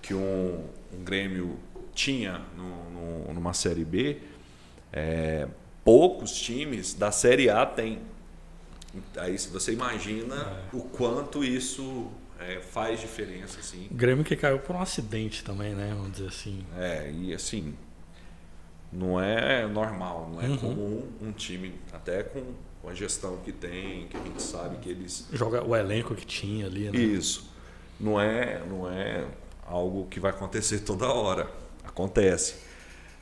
que 0.01 0.13
um, 0.13 0.63
um 0.93 1.03
Grêmio 1.03 1.57
tinha 1.95 2.41
no, 2.55 2.91
no, 2.91 3.33
numa 3.33 3.53
Série 3.53 3.83
B, 3.83 4.17
é, 4.93 5.47
poucos 5.83 6.31
times 6.31 6.93
da 6.93 7.11
Série 7.11 7.49
A 7.49 7.65
têm. 7.65 7.99
Aí 9.17 9.37
você 9.37 9.73
imagina 9.73 10.35
é. 10.35 10.75
o 10.75 10.81
quanto 10.81 11.43
isso 11.43 12.09
é, 12.39 12.59
faz 12.59 12.99
diferença, 12.99 13.59
assim. 13.59 13.87
Grêmio 13.91 14.23
que 14.23 14.35
caiu 14.35 14.59
por 14.59 14.75
um 14.75 14.81
acidente 14.81 15.43
também, 15.43 15.73
né? 15.73 15.93
Vamos 15.95 16.13
dizer 16.13 16.27
assim. 16.27 16.65
É, 16.77 17.11
e 17.11 17.33
assim, 17.33 17.73
não 18.91 19.19
é 19.19 19.67
normal, 19.67 20.29
não 20.31 20.41
é 20.41 20.47
uhum. 20.47 20.57
comum 20.57 21.07
um 21.21 21.31
time, 21.31 21.75
até 21.91 22.23
com 22.23 22.43
a 22.87 22.93
gestão 22.93 23.37
que 23.37 23.51
tem, 23.51 24.07
que 24.07 24.17
a 24.17 24.21
gente 24.21 24.41
sabe 24.41 24.77
que 24.77 24.89
eles. 24.89 25.27
Joga 25.31 25.63
o 25.65 25.75
elenco 25.75 26.13
que 26.15 26.25
tinha 26.25 26.67
ali, 26.67 26.89
né? 26.89 26.97
Isso. 26.97 27.51
Não 27.99 28.19
é, 28.19 28.61
não 28.67 28.89
é 28.89 29.25
algo 29.65 30.05
que 30.07 30.19
vai 30.19 30.31
acontecer 30.31 30.79
toda 30.79 31.07
hora. 31.07 31.49
Acontece. 31.83 32.55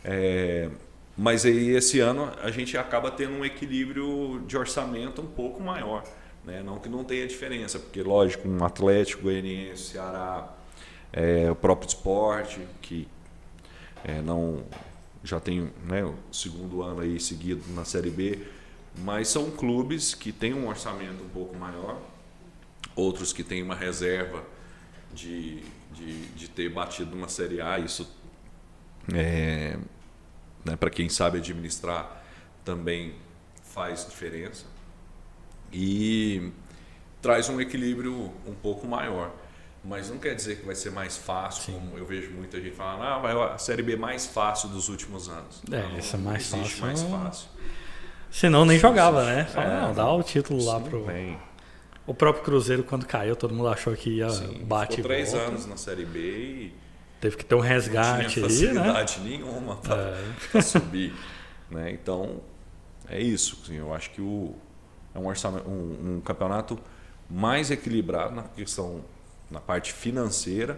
É, 0.03 0.69
mas 1.17 1.45
aí 1.45 1.69
esse 1.69 1.99
ano 1.99 2.31
a 2.41 2.49
gente 2.49 2.77
acaba 2.77 3.11
tendo 3.11 3.33
um 3.33 3.45
equilíbrio 3.45 4.43
de 4.47 4.57
orçamento 4.57 5.21
um 5.21 5.27
pouco 5.27 5.61
maior. 5.61 6.03
Né? 6.43 6.61
Não 6.63 6.79
que 6.79 6.89
não 6.89 7.03
tenha 7.03 7.25
diferença, 7.27 7.79
porque, 7.79 8.01
lógico, 8.01 8.47
um 8.47 8.63
Atlético, 8.63 9.23
Goianiense, 9.23 9.91
Ceará, 9.91 10.53
é, 11.11 11.49
o 11.49 11.55
próprio 11.55 11.87
esporte, 11.87 12.59
que 12.81 13.07
é, 14.03 14.21
não 14.21 14.63
já 15.23 15.39
tem 15.39 15.71
né, 15.85 16.03
o 16.03 16.15
segundo 16.31 16.81
ano 16.81 16.99
aí 16.99 17.19
seguido 17.19 17.63
na 17.73 17.85
Série 17.85 18.09
B, 18.09 18.45
mas 18.97 19.29
são 19.29 19.49
clubes 19.51 20.13
que 20.13 20.31
têm 20.31 20.53
um 20.53 20.67
orçamento 20.67 21.23
um 21.23 21.29
pouco 21.29 21.55
maior, 21.55 21.97
outros 22.95 23.31
que 23.31 23.43
têm 23.43 23.63
uma 23.63 23.75
reserva 23.75 24.43
de, 25.13 25.63
de, 25.93 26.25
de 26.27 26.49
ter 26.49 26.69
batido 26.69 27.15
uma 27.15 27.29
Série 27.29 27.61
A, 27.61 27.79
isso 27.79 28.09
é, 29.13 29.77
né, 30.63 30.75
para 30.75 30.89
quem 30.89 31.09
sabe 31.09 31.37
administrar 31.37 32.23
também 32.63 33.15
faz 33.63 34.05
diferença 34.07 34.65
e 35.71 36.51
traz 37.21 37.49
um 37.49 37.59
equilíbrio 37.59 38.31
um 38.45 38.53
pouco 38.53 38.85
maior. 38.87 39.31
Mas 39.83 40.09
não 40.09 40.17
quer 40.17 40.33
dizer 40.33 40.59
que 40.59 40.65
vai 40.65 40.75
ser 40.75 40.91
mais 40.91 41.17
fácil, 41.17 41.63
Sim. 41.63 41.73
como 41.73 41.97
eu 41.97 42.05
vejo 42.05 42.31
muita 42.31 42.61
gente 42.61 42.73
falando, 42.73 43.03
ah, 43.03 43.17
vai 43.17 43.33
a 43.33 43.57
Série 43.57 43.81
B 43.81 43.97
mais 43.97 44.25
fácil 44.25 44.69
dos 44.69 44.87
últimos 44.87 45.27
anos. 45.27 45.61
É, 45.69 45.81
não, 45.81 45.97
essa 45.97 46.15
é 46.15 46.19
mais 46.19 46.53
existe 46.53 46.79
fácil. 46.79 47.09
mais 47.09 47.23
fácil. 47.23 47.49
Senão 48.31 48.63
nem 48.65 48.79
jogava, 48.79 49.25
né? 49.25 49.45
Fala, 49.45 49.65
é, 49.65 49.81
não, 49.81 49.93
dá 49.93 50.11
o 50.11 50.23
título 50.23 50.63
lá 50.63 50.79
pro. 50.79 51.05
Bem. 51.05 51.37
O 52.07 52.13
próprio 52.13 52.43
Cruzeiro, 52.43 52.83
quando 52.83 53.05
caiu, 53.05 53.35
todo 53.35 53.53
mundo 53.53 53.67
achou 53.67 53.93
que 53.95 54.09
ia 54.09 54.29
sim, 54.29 54.63
bater. 54.63 54.97
Ficou 54.97 55.11
três 55.11 55.33
anos 55.33 55.65
na 55.65 55.75
Série 55.77 56.05
B 56.05 56.19
e. 56.19 56.73
Teve 57.23 57.37
que 57.37 57.45
ter 57.45 57.55
um 57.55 57.61
resgate 57.61 58.23
não 58.23 58.29
tinha 58.29 58.49
facilidade 58.49 59.19
né? 59.21 59.29
nenhuma 59.29 59.77
para 59.77 60.13
é. 60.55 60.61
subir. 60.61 61.13
né? 61.71 61.89
Então, 61.89 62.41
é 63.07 63.17
isso. 63.17 63.61
Assim, 63.63 63.75
eu 63.75 63.93
acho 63.93 64.09
que 64.09 64.19
o, 64.19 64.53
é 65.15 65.19
um, 65.19 65.27
orçamento, 65.27 65.65
um, 65.65 66.17
um 66.17 66.19
campeonato 66.19 66.77
mais 67.29 67.71
equilibrado 67.71 68.35
na 68.35 68.43
questão 68.43 69.05
na 69.49 69.61
parte 69.61 69.93
financeira, 69.93 70.77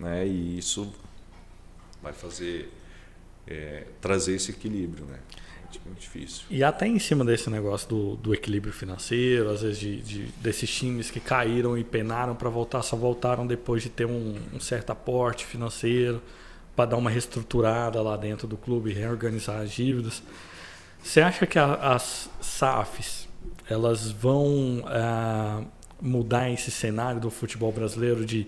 né? 0.00 0.26
E 0.26 0.56
isso 0.56 0.90
vai 2.02 2.14
fazer 2.14 2.72
é, 3.46 3.86
trazer 4.00 4.36
esse 4.36 4.52
equilíbrio, 4.52 5.04
né? 5.04 5.18
É 5.82 5.88
muito 5.88 6.00
difícil. 6.00 6.44
E 6.50 6.62
até 6.62 6.86
em 6.86 6.98
cima 6.98 7.24
desse 7.24 7.48
negócio 7.50 7.88
do, 7.88 8.16
do 8.16 8.34
equilíbrio 8.34 8.72
financeiro, 8.72 9.50
às 9.50 9.62
vezes 9.62 9.78
de, 9.78 10.00
de 10.00 10.22
desses 10.40 10.70
times 10.70 11.10
que 11.10 11.20
caíram 11.20 11.76
e 11.76 11.84
penaram 11.84 12.34
para 12.34 12.48
voltar, 12.48 12.82
só 12.82 12.96
voltaram 12.96 13.46
depois 13.46 13.82
de 13.82 13.88
ter 13.88 14.06
um, 14.06 14.36
um 14.52 14.60
certo 14.60 14.90
aporte 14.90 15.44
financeiro 15.46 16.22
para 16.74 16.86
dar 16.86 16.96
uma 16.96 17.10
reestruturada 17.10 18.00
lá 18.02 18.16
dentro 18.16 18.46
do 18.46 18.56
clube, 18.56 18.92
reorganizar 18.92 19.60
as 19.60 19.70
dívidas. 19.70 20.22
Você 21.02 21.20
acha 21.20 21.46
que 21.46 21.58
a, 21.58 21.74
as 21.74 22.28
SAFs 22.40 23.28
elas 23.68 24.10
vão 24.10 24.80
uh, 24.80 25.66
mudar 26.00 26.50
esse 26.50 26.70
cenário 26.70 27.20
do 27.20 27.30
futebol 27.30 27.72
brasileiro 27.72 28.24
de 28.24 28.46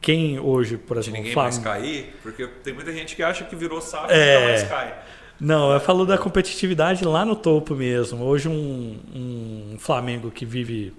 quem 0.00 0.38
hoje, 0.38 0.76
por 0.76 0.96
exemplo, 0.96 1.14
de 1.14 1.18
ninguém 1.18 1.32
Flamengo... 1.32 1.64
mais 1.64 1.82
cair, 1.82 2.14
porque 2.22 2.46
tem 2.62 2.72
muita 2.72 2.92
gente 2.92 3.16
que 3.16 3.22
acha 3.22 3.44
que 3.44 3.56
virou 3.56 3.80
SAF 3.80 4.12
é... 4.12 4.36
e 4.36 4.40
não 4.40 4.48
mais 4.48 4.62
cai. 4.62 5.04
Não, 5.40 5.72
eu 5.72 5.80
falo 5.80 6.06
da 6.06 6.16
competitividade 6.16 7.04
lá 7.04 7.24
no 7.24 7.36
topo 7.36 7.74
mesmo. 7.74 8.24
Hoje 8.24 8.48
um, 8.48 8.98
um 9.14 9.76
Flamengo 9.78 10.30
que 10.30 10.46
vive 10.46 10.94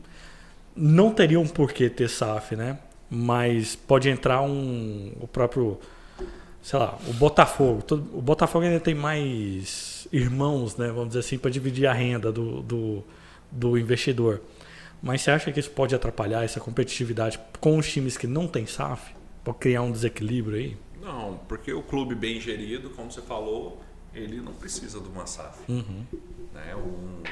não 0.76 1.11
teria 1.11 1.39
um 1.39 1.47
porquê 1.47 1.89
ter 1.89 2.07
SAF, 2.07 2.55
né? 2.55 2.77
Mas 3.09 3.76
pode 3.76 4.09
entrar 4.09 4.41
um 4.41 5.11
o 5.19 5.27
próprio 5.27 5.80
sei 6.61 6.77
lá, 6.77 6.97
o 7.07 7.14
Botafogo. 7.14 7.84
O 8.14 8.22
Botafogo 8.22 8.65
ainda 8.65 8.80
tem 8.80 8.93
mais 8.93 10.07
irmãos, 10.11 10.76
né? 10.76 10.88
Vamos 10.88 11.09
dizer 11.09 11.19
assim, 11.19 11.38
para 11.38 11.49
dividir 11.49 11.88
a 11.88 11.93
renda 11.93 12.31
do, 12.31 12.61
do 12.61 13.03
do 13.51 13.77
investidor. 13.77 14.41
Mas 15.01 15.22
você 15.22 15.31
acha 15.31 15.51
que 15.51 15.59
isso 15.59 15.72
pode 15.72 15.93
atrapalhar 15.95 16.43
essa 16.43 16.59
competitividade 16.59 17.39
com 17.59 17.77
os 17.77 17.91
times 17.91 18.18
que 18.18 18.27
não 18.27 18.47
têm 18.47 18.65
SAF? 18.65 19.14
Pode 19.43 19.57
criar 19.59 19.81
um 19.81 19.91
desequilíbrio 19.91 20.57
aí? 20.57 20.77
Não, 21.01 21.39
porque 21.47 21.72
o 21.72 21.81
clube 21.81 22.15
bem 22.15 22.41
gerido, 22.41 22.89
como 22.89 23.11
você 23.11 23.22
falou, 23.22 23.81
ele 24.18 24.41
não 24.41 24.53
precisa 24.53 24.99
de 24.99 25.07
uma 25.07 25.26
SAF. 25.26 25.60
Uhum. 25.69 26.06
Né? 26.53 26.76
Um, 26.76 27.23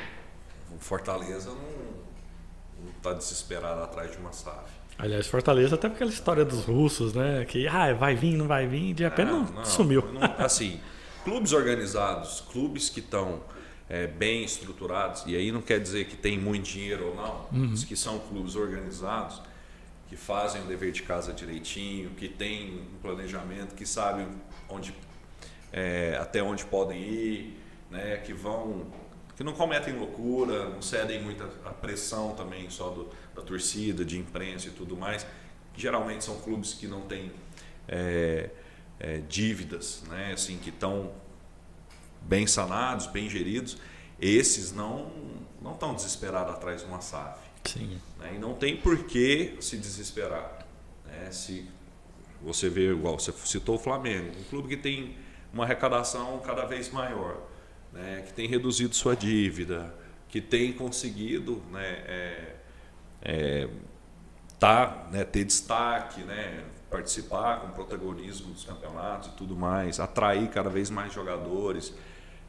um 0.75 0.79
Fortaleza 0.79 1.49
não 1.49 2.89
está 2.97 3.13
desesperado 3.13 3.81
atrás 3.81 4.11
de 4.11 4.17
uma 4.17 4.31
SAF. 4.31 4.71
Aliás, 4.97 5.27
Fortaleza 5.27 5.75
até 5.75 5.87
aquela 5.87 6.09
história 6.09 6.45
dos 6.45 6.63
russos, 6.63 7.13
né? 7.13 7.43
Que 7.45 7.67
ah, 7.67 7.93
vai 7.93 8.15
vir, 8.15 8.37
não 8.37 8.47
vai 8.47 8.65
vir, 8.65 8.93
de 8.93 9.03
repente 9.03 9.29
não, 9.29 9.43
não, 9.43 9.65
sumiu. 9.65 10.01
Não, 10.13 10.21
assim, 10.45 10.79
clubes 11.23 11.51
organizados, 11.51 12.41
clubes 12.49 12.89
que 12.89 13.01
estão 13.01 13.41
é, 13.89 14.07
bem 14.07 14.43
estruturados, 14.43 15.23
e 15.27 15.35
aí 15.35 15.51
não 15.51 15.61
quer 15.61 15.79
dizer 15.79 16.05
que 16.05 16.15
tem 16.15 16.39
muito 16.39 16.63
dinheiro 16.63 17.07
ou 17.07 17.15
não, 17.15 17.35
uhum. 17.51 17.67
mas 17.71 17.83
que 17.83 17.95
são 17.95 18.19
clubes 18.19 18.55
organizados, 18.55 19.41
que 20.07 20.15
fazem 20.15 20.61
o 20.61 20.65
dever 20.65 20.91
de 20.91 21.03
casa 21.03 21.33
direitinho, 21.33 22.11
que 22.11 22.29
têm 22.29 22.79
um 22.79 22.99
planejamento, 23.01 23.75
que 23.75 23.85
sabem 23.85 24.27
onde, 24.69 24.93
é, 25.75 26.17
até 26.21 26.41
onde 26.41 26.63
podem 26.63 26.97
ir, 26.97 27.59
né, 27.91 28.15
que 28.17 28.33
vão 28.33 28.87
que 29.35 29.43
não 29.43 29.51
cometem 29.51 29.93
loucura, 29.93 30.69
não 30.69 30.81
cedem 30.81 31.21
muita 31.21 31.43
a 31.65 31.71
pressão 31.71 32.33
também 32.35 32.69
só 32.69 32.89
do, 32.89 33.09
da 33.35 33.41
torcida, 33.41 34.05
de 34.05 34.17
imprensa 34.17 34.69
e 34.69 34.71
tudo 34.71 34.95
mais. 34.95 35.27
Geralmente 35.75 36.23
são 36.23 36.39
clubes 36.39 36.73
que 36.73 36.87
não 36.87 37.01
têm 37.01 37.33
é, 37.85 38.49
é, 38.97 39.17
dívidas, 39.27 40.03
né? 40.07 40.31
assim, 40.31 40.57
que 40.57 40.69
estão 40.69 41.11
bem 42.21 42.47
sanados, 42.47 43.07
bem 43.07 43.29
geridos. 43.29 43.77
Esses 44.21 44.71
não 44.71 45.11
não 45.61 45.73
estão 45.73 45.93
desesperados 45.93 46.53
atrás 46.53 46.81
de 46.81 46.87
uma 46.87 47.01
SAF. 47.01 47.39
Sim. 47.65 47.99
Né? 48.19 48.35
E 48.35 48.39
não 48.39 48.53
tem 48.53 48.77
por 48.77 49.03
que 49.03 49.57
se 49.59 49.75
desesperar. 49.75 50.65
Né? 51.05 51.29
Se 51.31 51.67
você 52.41 52.69
vê, 52.69 52.91
igual 52.91 53.19
você 53.19 53.33
citou 53.43 53.75
o 53.75 53.79
Flamengo, 53.79 54.31
um 54.39 54.43
clube 54.43 54.69
que 54.69 54.77
tem 54.77 55.24
uma 55.55 55.63
arrecadação 55.63 56.37
cada 56.45 56.65
vez 56.65 56.91
maior 56.91 57.37
né, 57.93 58.23
que 58.27 58.33
tem 58.33 58.45
reduzido 58.45 58.93
sua 58.93 59.15
dívida, 59.15 59.95
que 60.27 60.41
tem 60.41 60.73
conseguido 60.73 61.63
né, 61.71 62.03
é, 62.05 62.55
é, 63.21 63.69
tá, 64.59 65.07
né, 65.11 65.23
ter 65.23 65.45
destaque, 65.45 66.21
né, 66.21 66.65
participar 66.91 67.61
com 67.61 67.69
protagonismo 67.69 68.51
dos 68.51 68.65
campeonatos 68.65 69.29
e 69.29 69.31
tudo 69.37 69.55
mais, 69.55 69.97
atrair 69.97 70.49
cada 70.49 70.69
vez 70.69 70.89
mais 70.89 71.13
jogadores, 71.13 71.93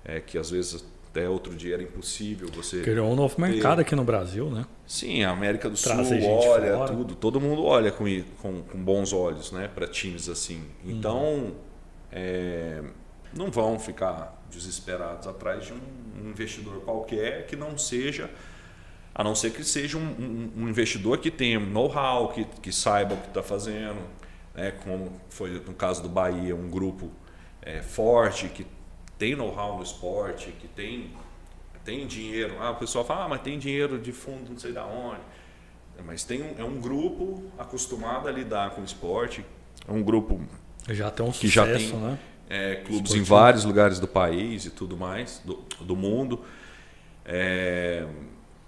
é, 0.05 0.21
que 0.21 0.37
às 0.37 0.51
vezes 0.51 0.85
até 1.09 1.29
outro 1.29 1.55
dia 1.55 1.75
era 1.75 1.83
impossível 1.83 2.49
você. 2.53 2.83
Criou 2.83 3.11
um 3.11 3.17
novo 3.17 3.41
mercado 3.41 3.77
ter... 3.77 3.83
aqui 3.83 3.95
no 3.95 4.05
Brasil, 4.05 4.51
né? 4.51 4.67
Sim, 4.87 5.23
a 5.25 5.31
América 5.31 5.71
do 5.71 5.77
Trazer 5.77 6.21
Sul 6.21 6.31
olha 6.31 6.77
fora. 6.77 6.93
tudo, 6.93 7.15
todo 7.15 7.41
mundo 7.41 7.65
olha 7.65 7.91
com, 7.91 8.05
com, 8.43 8.63
com 8.63 8.85
bons 8.85 9.13
olhos 9.13 9.51
né, 9.53 9.69
para 9.73 9.87
times 9.87 10.29
assim. 10.29 10.63
Então, 10.85 11.23
uhum. 11.23 11.55
É, 12.17 12.83
não 13.35 13.51
vão 13.51 13.79
ficar 13.79 14.43
desesperados 14.51 15.27
atrás 15.27 15.67
de 15.67 15.75
um 15.75 16.31
investidor 16.31 16.81
qualquer 16.81 17.47
que 17.47 17.55
não 17.55 17.77
seja, 17.77 18.31
a 19.15 19.23
não 19.23 19.35
ser 19.35 19.51
que 19.51 19.63
seja 19.63 19.99
um, 19.99 20.01
um, 20.01 20.53
um 20.63 20.69
investidor 20.69 21.19
que 21.19 21.31
tenha 21.31 21.61
know-how, 21.61 22.31
que, 22.31 22.47
que 22.63 22.73
saiba 22.73 23.15
o 23.15 23.19
que 23.19 23.29
está 23.29 23.43
fazendo, 23.43 24.01
né? 24.55 24.71
como 24.83 25.13
foi 25.29 25.61
no 25.61 25.75
caso 25.75 26.03
do 26.03 26.09
Bahia, 26.09 26.57
um 26.57 26.71
grupo 26.71 27.11
é, 27.61 27.83
forte, 27.83 28.49
que 28.49 28.67
tem 29.19 29.37
know-how 29.37 29.77
no 29.77 29.83
esporte, 29.83 30.51
que 30.53 30.69
tem, 30.69 31.11
tem 31.85 32.07
dinheiro. 32.07 32.57
Ah, 32.61 32.71
o 32.71 32.77
pessoal 32.77 33.05
fala, 33.05 33.27
ah, 33.27 33.29
mas 33.29 33.43
tem 33.43 33.59
dinheiro 33.59 33.99
de 33.99 34.13
fundo 34.13 34.51
não 34.51 34.59
sei 34.59 34.73
da 34.73 34.87
onde. 34.87 35.21
Mas 36.05 36.25
tem 36.25 36.55
é 36.59 36.65
um 36.65 36.81
grupo 36.81 37.43
acostumado 37.59 38.27
a 38.27 38.33
lidar 38.33 38.71
com 38.71 38.83
esporte, 38.83 39.45
é 39.87 39.93
um 39.93 40.03
grupo 40.03 40.41
já 40.91 41.11
tem 41.11 41.27
um 41.27 41.33
que 41.33 41.49
sucesso, 41.49 41.51
já 41.51 41.67
tem, 41.67 42.01
né? 42.01 42.19
é, 42.49 42.77
clubes 42.77 43.11
Esportivo. 43.11 43.19
em 43.19 43.23
vários 43.23 43.65
lugares 43.65 43.99
do 43.99 44.07
país 44.07 44.65
e 44.65 44.71
tudo 44.71 44.97
mais, 44.97 45.41
do, 45.45 45.55
do 45.81 45.97
mundo. 45.97 46.45
É, 47.25 48.07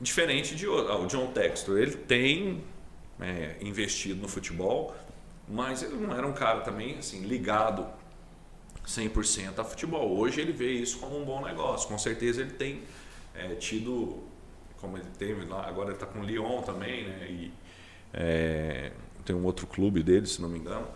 diferente 0.01 0.55
de 0.55 0.67
ah, 0.67 0.99
o 0.99 1.07
John 1.07 1.29
Textor, 1.29 1.79
ele 1.79 1.93
tem 1.93 2.63
é, 3.21 3.57
investido 3.61 4.21
no 4.21 4.29
futebol, 4.29 4.95
mas 5.49 5.83
ele 5.83 5.95
não 5.95 6.17
era 6.17 6.27
um 6.27 6.33
cara 6.33 6.61
também 6.61 6.99
assim 6.99 7.23
ligado 7.23 7.87
100% 8.87 9.59
a 9.59 9.65
futebol. 9.65 10.17
Hoje 10.17 10.41
ele 10.41 10.53
vê 10.53 10.73
isso 10.73 10.99
como 10.99 11.19
um 11.19 11.25
bom 11.25 11.45
negócio. 11.45 11.89
Com 11.89 11.99
certeza 11.99 12.41
ele 12.41 12.53
tem 12.53 12.83
é, 13.35 13.55
tido, 13.55 14.19
como 14.81 14.97
ele 14.97 15.09
teve 15.19 15.45
lá, 15.45 15.67
agora 15.69 15.91
ele 15.91 15.95
está 15.95 16.07
com 16.07 16.21
o 16.21 16.25
Lyon 16.25 16.63
também, 16.63 17.05
né? 17.05 17.27
E 17.31 17.53
é, 18.13 18.91
tem 19.25 19.37
um 19.37 19.45
outro 19.45 19.69
clube 19.69 20.03
dele, 20.03 20.27
se 20.27 20.43
não 20.43 20.49
me 20.49 20.59
engano 20.59 20.89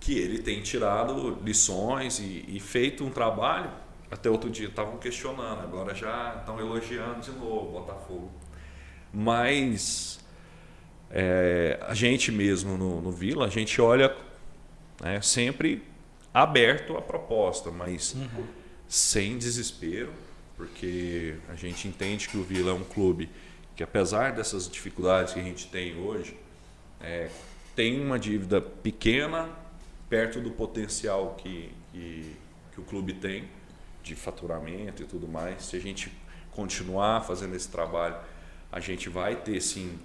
que 0.00 0.18
ele 0.18 0.38
tem 0.38 0.62
tirado 0.62 1.38
lições 1.42 2.18
e, 2.18 2.44
e 2.48 2.60
feito 2.60 3.04
um 3.04 3.10
trabalho. 3.10 3.70
Até 4.10 4.30
outro 4.30 4.48
dia 4.48 4.68
estavam 4.68 4.98
questionando, 4.98 5.62
agora 5.62 5.94
já 5.94 6.36
estão 6.38 6.60
elogiando 6.60 7.20
de 7.20 7.32
novo 7.32 7.72
Botafogo. 7.72 8.30
Mas 9.12 10.20
é, 11.10 11.78
a 11.82 11.94
gente 11.94 12.30
mesmo 12.30 12.76
no, 12.76 13.00
no, 13.00 13.10
Vila, 13.10 13.46
a 13.46 13.48
gente 13.48 13.80
olha 13.80 14.14
né, 15.00 15.20
sempre 15.20 15.82
aberto 16.32 16.96
à 16.96 17.02
proposta, 17.02 17.70
mas 17.70 18.14
uhum. 18.14 18.44
sem 18.86 19.38
desespero, 19.38 20.12
porque 20.56 21.36
a 21.48 21.54
gente 21.54 21.88
entende 21.88 22.28
que 22.28 22.36
o 22.36 22.42
Vila 22.42 22.70
é 22.70 22.74
um 22.74 22.84
clube 22.84 23.28
que, 23.74 23.82
apesar 23.82 24.32
dessas 24.32 24.68
dificuldades 24.70 25.34
que 25.34 25.40
a 25.40 25.42
gente 25.42 25.66
tem 25.66 25.98
hoje, 25.98 26.36
é, 27.00 27.28
tem 27.74 28.00
uma 28.00 28.18
dívida 28.18 28.60
pequena 28.60 29.48
perto 30.08 30.40
do 30.40 30.50
potencial 30.50 31.34
que, 31.38 31.72
que, 31.92 32.36
que 32.72 32.80
o 32.80 32.84
clube 32.84 33.14
tem 33.14 33.48
de 34.02 34.14
faturamento 34.14 35.02
e 35.02 35.06
tudo 35.06 35.26
mais. 35.26 35.64
Se 35.64 35.76
a 35.76 35.80
gente 35.80 36.12
continuar 36.52 37.24
fazendo 37.24 37.54
esse 37.54 37.68
trabalho, 37.68 38.16
a 38.70 38.80
gente 38.80 39.08
vai 39.08 39.36
ter 39.36 39.60
sim 39.60 39.98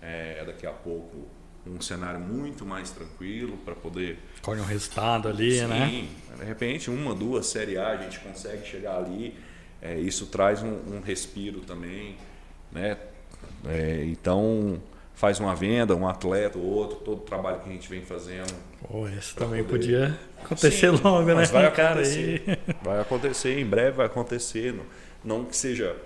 é, 0.00 0.44
daqui 0.44 0.66
a 0.66 0.72
pouco 0.72 1.26
um 1.66 1.80
cenário 1.80 2.20
muito 2.20 2.64
mais 2.64 2.90
tranquilo 2.90 3.58
para 3.58 3.74
poder. 3.74 4.18
Colhe 4.40 4.60
um 4.60 4.64
resultado 4.64 5.28
ali, 5.28 5.58
sim, 5.58 5.66
né? 5.66 5.88
Sim, 5.88 6.08
de 6.38 6.44
repente, 6.44 6.90
uma, 6.90 7.14
duas 7.14 7.46
Série 7.46 7.76
A 7.76 7.88
a 7.88 7.96
gente 7.96 8.18
consegue 8.20 8.66
chegar 8.66 8.96
ali. 8.96 9.36
É, 9.82 9.98
isso 9.98 10.26
traz 10.26 10.62
um, 10.62 10.96
um, 10.96 11.00
respiro 11.00 11.60
também, 11.60 12.16
né? 12.72 12.96
É, 13.66 14.04
então 14.06 14.80
faz 15.14 15.38
uma 15.40 15.54
venda, 15.54 15.94
um 15.94 16.08
atleta 16.08 16.58
ou 16.58 16.64
outro, 16.64 16.98
todo 17.00 17.18
o 17.18 17.24
trabalho 17.24 17.60
que 17.60 17.68
a 17.68 17.72
gente 17.72 17.88
vem 17.88 18.02
fazendo. 18.02 18.52
Pô, 18.86 19.08
isso 19.08 19.34
também 19.34 19.64
poder... 19.64 19.78
podia 19.78 20.20
acontecer 20.44 20.96
Sim, 20.96 21.02
logo, 21.02 21.34
né? 21.34 21.44
Vai 21.46 21.66
acontecer, 21.66 22.58
vai 22.82 23.00
acontecer, 23.00 23.58
em 23.58 23.66
breve 23.66 23.96
vai 23.96 24.06
acontecer. 24.06 24.74
Não, 25.24 25.44
que 25.44 25.56
seja 25.56 25.96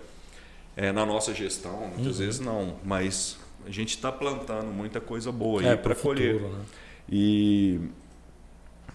é, 0.76 0.90
na 0.90 1.04
nossa 1.04 1.34
gestão, 1.34 1.88
muitas 1.88 2.18
uhum. 2.18 2.26
vezes 2.26 2.40
não, 2.40 2.76
mas 2.82 3.38
a 3.66 3.70
gente 3.70 3.90
está 3.90 4.10
plantando 4.10 4.72
muita 4.72 5.00
coisa 5.00 5.30
boa 5.30 5.60
aí 5.60 5.68
é, 5.68 5.76
para 5.76 5.94
colher. 5.94 6.40
Né? 6.40 6.64
E 7.08 7.80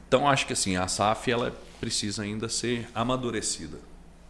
então 0.07 0.27
acho 0.27 0.47
que 0.47 0.53
assim 0.53 0.75
a 0.75 0.87
SAF 0.87 1.29
ela 1.29 1.55
precisa 1.79 2.23
ainda 2.23 2.49
ser 2.49 2.87
amadurecida. 2.95 3.77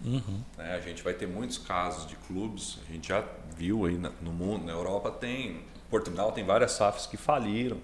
Uhum. 0.03 0.41
É, 0.57 0.75
a 0.75 0.79
gente 0.79 1.01
vai 1.01 1.13
ter 1.13 1.27
muitos 1.27 1.57
casos 1.57 2.07
de 2.07 2.15
clubes, 2.15 2.77
a 2.87 2.91
gente 2.91 3.07
já 3.07 3.23
viu 3.55 3.85
aí 3.85 3.97
no 4.21 4.31
mundo, 4.31 4.65
na 4.65 4.73
Europa 4.73 5.09
tem 5.09 5.61
Portugal 5.89 6.31
tem 6.33 6.43
várias 6.43 6.73
SAFs 6.73 7.07
que 7.07 7.15
faliram, 7.15 7.77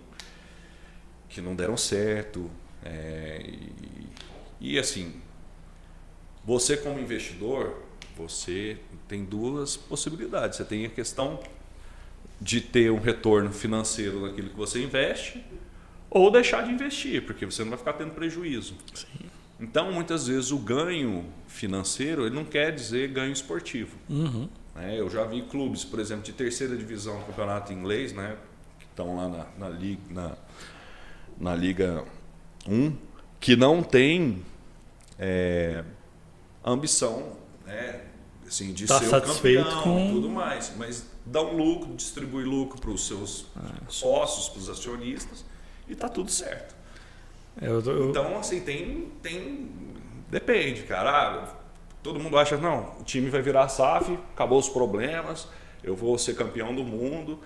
que 1.33 1.41
não 1.41 1.55
deram 1.55 1.75
certo. 1.75 2.49
É, 2.83 3.41
e, 4.61 4.75
e, 4.75 4.79
assim, 4.79 5.15
você 6.45 6.77
como 6.77 6.99
investidor, 6.99 7.83
você 8.15 8.77
tem 9.07 9.25
duas 9.25 9.75
possibilidades. 9.75 10.57
Você 10.57 10.65
tem 10.65 10.85
a 10.85 10.89
questão 10.89 11.39
de 12.39 12.61
ter 12.61 12.91
um 12.91 12.99
retorno 12.99 13.51
financeiro 13.51 14.27
daquilo 14.27 14.49
que 14.49 14.55
você 14.55 14.83
investe 14.83 15.43
ou 16.09 16.29
deixar 16.29 16.63
de 16.63 16.71
investir, 16.71 17.25
porque 17.25 17.45
você 17.45 17.63
não 17.63 17.69
vai 17.69 17.79
ficar 17.79 17.93
tendo 17.93 18.11
prejuízo. 18.11 18.75
Sim. 18.93 19.07
Então, 19.59 19.91
muitas 19.91 20.27
vezes, 20.27 20.51
o 20.51 20.57
ganho 20.57 21.25
financeiro 21.47 22.25
ele 22.25 22.35
não 22.35 22.45
quer 22.45 22.71
dizer 22.71 23.07
ganho 23.09 23.31
esportivo. 23.31 23.97
Uhum. 24.09 24.49
Né? 24.75 24.99
Eu 24.99 25.09
já 25.09 25.23
vi 25.23 25.41
clubes, 25.43 25.85
por 25.85 25.99
exemplo, 25.99 26.23
de 26.23 26.33
terceira 26.33 26.75
divisão 26.75 27.17
do 27.19 27.25
campeonato 27.25 27.71
inglês, 27.71 28.13
né? 28.13 28.35
que 28.79 28.85
estão 28.85 29.15
lá 29.15 29.29
na, 29.29 29.45
na, 29.57 29.69
Liga, 29.69 30.01
na, 30.09 30.37
na 31.43 31.53
Liga 31.53 32.05
1, 32.67 32.95
que 33.39 33.55
não 33.55 33.83
tem 33.83 34.43
é, 35.19 35.83
ambição 36.63 37.33
né? 37.65 38.01
assim, 38.47 38.71
de 38.71 38.87
tá 38.87 38.97
ser 38.99 39.07
satisfeito 39.07 39.63
campeão 39.63 39.83
com 39.83 40.13
tudo 40.13 40.29
mais, 40.29 40.71
mas 40.77 41.05
dá 41.25 41.41
um 41.41 41.57
lucro, 41.57 41.93
distribui 41.95 42.45
lucro 42.45 42.79
para 42.79 42.91
os 42.91 43.05
seus 43.05 43.47
é. 43.57 43.89
sócios, 43.89 44.47
para 44.47 44.59
os 44.59 44.69
acionistas 44.69 45.43
e 45.87 45.91
está 45.93 46.07
tudo 46.07 46.31
certo. 46.31 46.73
Eu, 47.61 47.81
eu... 47.81 48.09
Então, 48.09 48.39
assim, 48.39 48.61
tem, 48.61 49.11
tem. 49.21 49.69
Depende, 50.31 50.83
cara. 50.83 51.11
Ah, 51.11 51.63
Todo 52.01 52.19
mundo 52.19 52.37
acha, 52.37 52.57
não, 52.57 52.95
o 52.99 53.03
time 53.05 53.29
vai 53.29 53.41
virar 53.41 53.69
SAF, 53.69 54.19
acabou 54.33 54.59
os 54.59 54.67
problemas, 54.67 55.47
eu 55.81 55.95
vou 55.95 56.17
ser 56.17 56.35
campeão 56.35 56.75
do 56.75 56.83
mundo, 56.83 57.39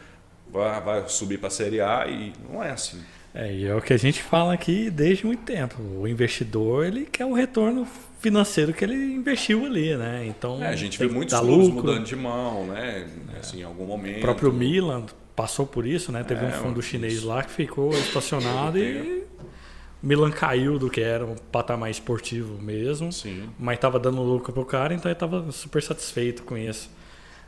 vai, 0.49 0.81
vai 0.81 1.07
subir 1.07 1.37
para 1.37 1.47
a 1.47 1.51
Série 1.51 1.79
A 1.79 2.07
e 2.07 2.33
não 2.49 2.63
é 2.63 2.71
assim. 2.71 2.99
É, 3.37 3.53
e 3.53 3.67
é 3.67 3.75
o 3.75 3.79
que 3.79 3.93
a 3.93 3.97
gente 3.97 4.23
fala 4.23 4.51
aqui 4.51 4.89
desde 4.89 5.23
muito 5.23 5.43
tempo. 5.43 5.79
O 5.79 6.07
investidor, 6.07 6.87
ele 6.87 7.05
quer 7.05 7.23
o 7.23 7.33
retorno 7.33 7.87
financeiro 8.19 8.73
que 8.73 8.83
ele 8.83 8.95
investiu 8.95 9.63
ali, 9.63 9.95
né? 9.95 10.25
Então, 10.25 10.63
é, 10.63 10.69
a 10.69 10.75
gente 10.75 10.97
vê 10.97 11.07
muitos 11.07 11.39
clubes 11.39 11.69
mudando 11.69 12.03
de 12.03 12.15
mão, 12.15 12.65
né? 12.65 13.05
É. 13.35 13.39
Assim, 13.39 13.59
em 13.59 13.63
algum 13.63 13.85
momento. 13.85 14.17
O 14.17 14.21
próprio 14.21 14.51
Milan 14.51 15.05
passou 15.35 15.67
por 15.67 15.85
isso, 15.85 16.11
né? 16.11 16.23
Teve 16.23 16.45
é, 16.45 16.47
um 16.47 16.51
fundo 16.51 16.81
chinês 16.81 17.21
lá 17.21 17.43
que 17.43 17.51
ficou 17.51 17.91
estacionado 17.91 18.79
e 18.79 19.23
Milan 20.01 20.31
caiu 20.31 20.79
do 20.79 20.89
que 20.89 21.01
era 21.01 21.23
um 21.23 21.35
patamar 21.35 21.91
esportivo 21.91 22.59
mesmo. 22.59 23.11
Sim. 23.11 23.49
Mas 23.59 23.75
estava 23.75 23.99
dando 23.99 24.19
lucro 24.23 24.51
pro 24.51 24.65
cara, 24.65 24.95
então 24.95 25.11
ele 25.11 25.15
estava 25.15 25.51
super 25.51 25.83
satisfeito 25.83 26.41
com 26.41 26.57
isso. 26.57 26.89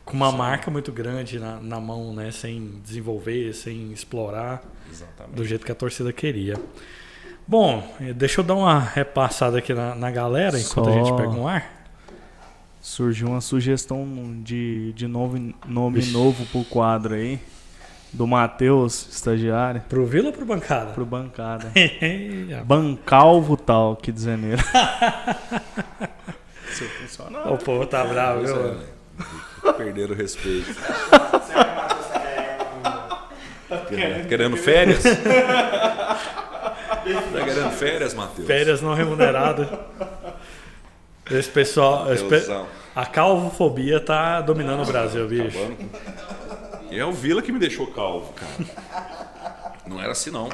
Com 0.06 0.18
uma 0.18 0.32
Sim. 0.32 0.38
marca 0.38 0.72
muito 0.72 0.92
grande 0.92 1.40
na, 1.40 1.60
na 1.60 1.80
mão, 1.80 2.14
né? 2.14 2.32
Sem 2.32 2.82
desenvolver, 2.84 3.54
sem 3.54 3.92
explorar 3.92 4.64
Exatamente. 4.90 5.36
do 5.36 5.46
jeito 5.46 5.66
que 5.66 5.72
a 5.72 5.76
torcida 5.76 6.12
queria. 6.12 6.56
Bom, 7.48 7.84
deixa 8.16 8.42
eu 8.42 8.44
dar 8.46 8.56
uma 8.56 8.80
repassada 8.80 9.58
aqui 9.58 9.74
na, 9.74 9.96
na 9.96 10.12
galera 10.12 10.60
enquanto 10.60 10.86
Só... 10.86 10.92
a 10.92 10.94
gente 10.94 11.14
pega 11.16 11.30
um 11.30 11.48
ar. 11.48 11.80
Surgiu 12.82 13.28
uma 13.30 13.42
sugestão 13.42 14.08
de, 14.44 14.94
de 14.94 15.08
novo, 15.08 15.38
nome 15.68 16.00
Ixi. 16.00 16.12
novo 16.12 16.46
pro 16.46 16.64
quadro 16.64 17.16
aí. 17.16 17.40
Do 18.12 18.26
Matheus, 18.26 19.08
estagiário. 19.12 19.82
Pro 19.88 20.06
Vila 20.06 20.28
ou 20.28 20.34
pro 20.34 20.46
Bancada? 20.46 20.94
Pro 20.94 21.06
Bancada. 21.06 21.72
Bancalvo 22.66 23.56
tal, 23.56 23.96
que. 23.96 24.12
Se 24.18 24.38
O 27.52 27.58
povo 27.58 27.86
tá 27.86 28.04
bravo, 28.06 28.46
viu? 28.46 28.78
Perderam 29.78 30.14
o 30.14 30.18
respeito. 30.18 30.76
querendo, 33.88 34.28
querendo 34.28 34.58
férias? 34.58 35.04
tá 35.04 36.18
querendo 37.46 37.72
férias, 37.72 38.14
Matheus? 38.14 38.48
Férias 38.48 38.82
não 38.82 38.94
remuneradas. 38.94 39.68
Esse 41.30 41.50
pessoal. 41.50 42.12
Esse 42.14 42.24
pe... 42.26 42.42
A 42.96 43.06
calvofobia 43.06 44.00
tá 44.00 44.42
dominando 44.42 44.84
o 44.84 44.86
Brasil, 44.86 45.28
bicho. 45.28 45.58
E 46.92 47.00
é 47.00 47.06
o 47.06 47.12
Vila 47.12 47.42
que 47.42 47.52
me 47.52 47.60
deixou 47.60 47.88
calvo, 47.88 48.34
cara. 48.34 48.52
Não 49.86 50.02
era 50.02 50.12
assim, 50.12 50.32
não. 50.32 50.50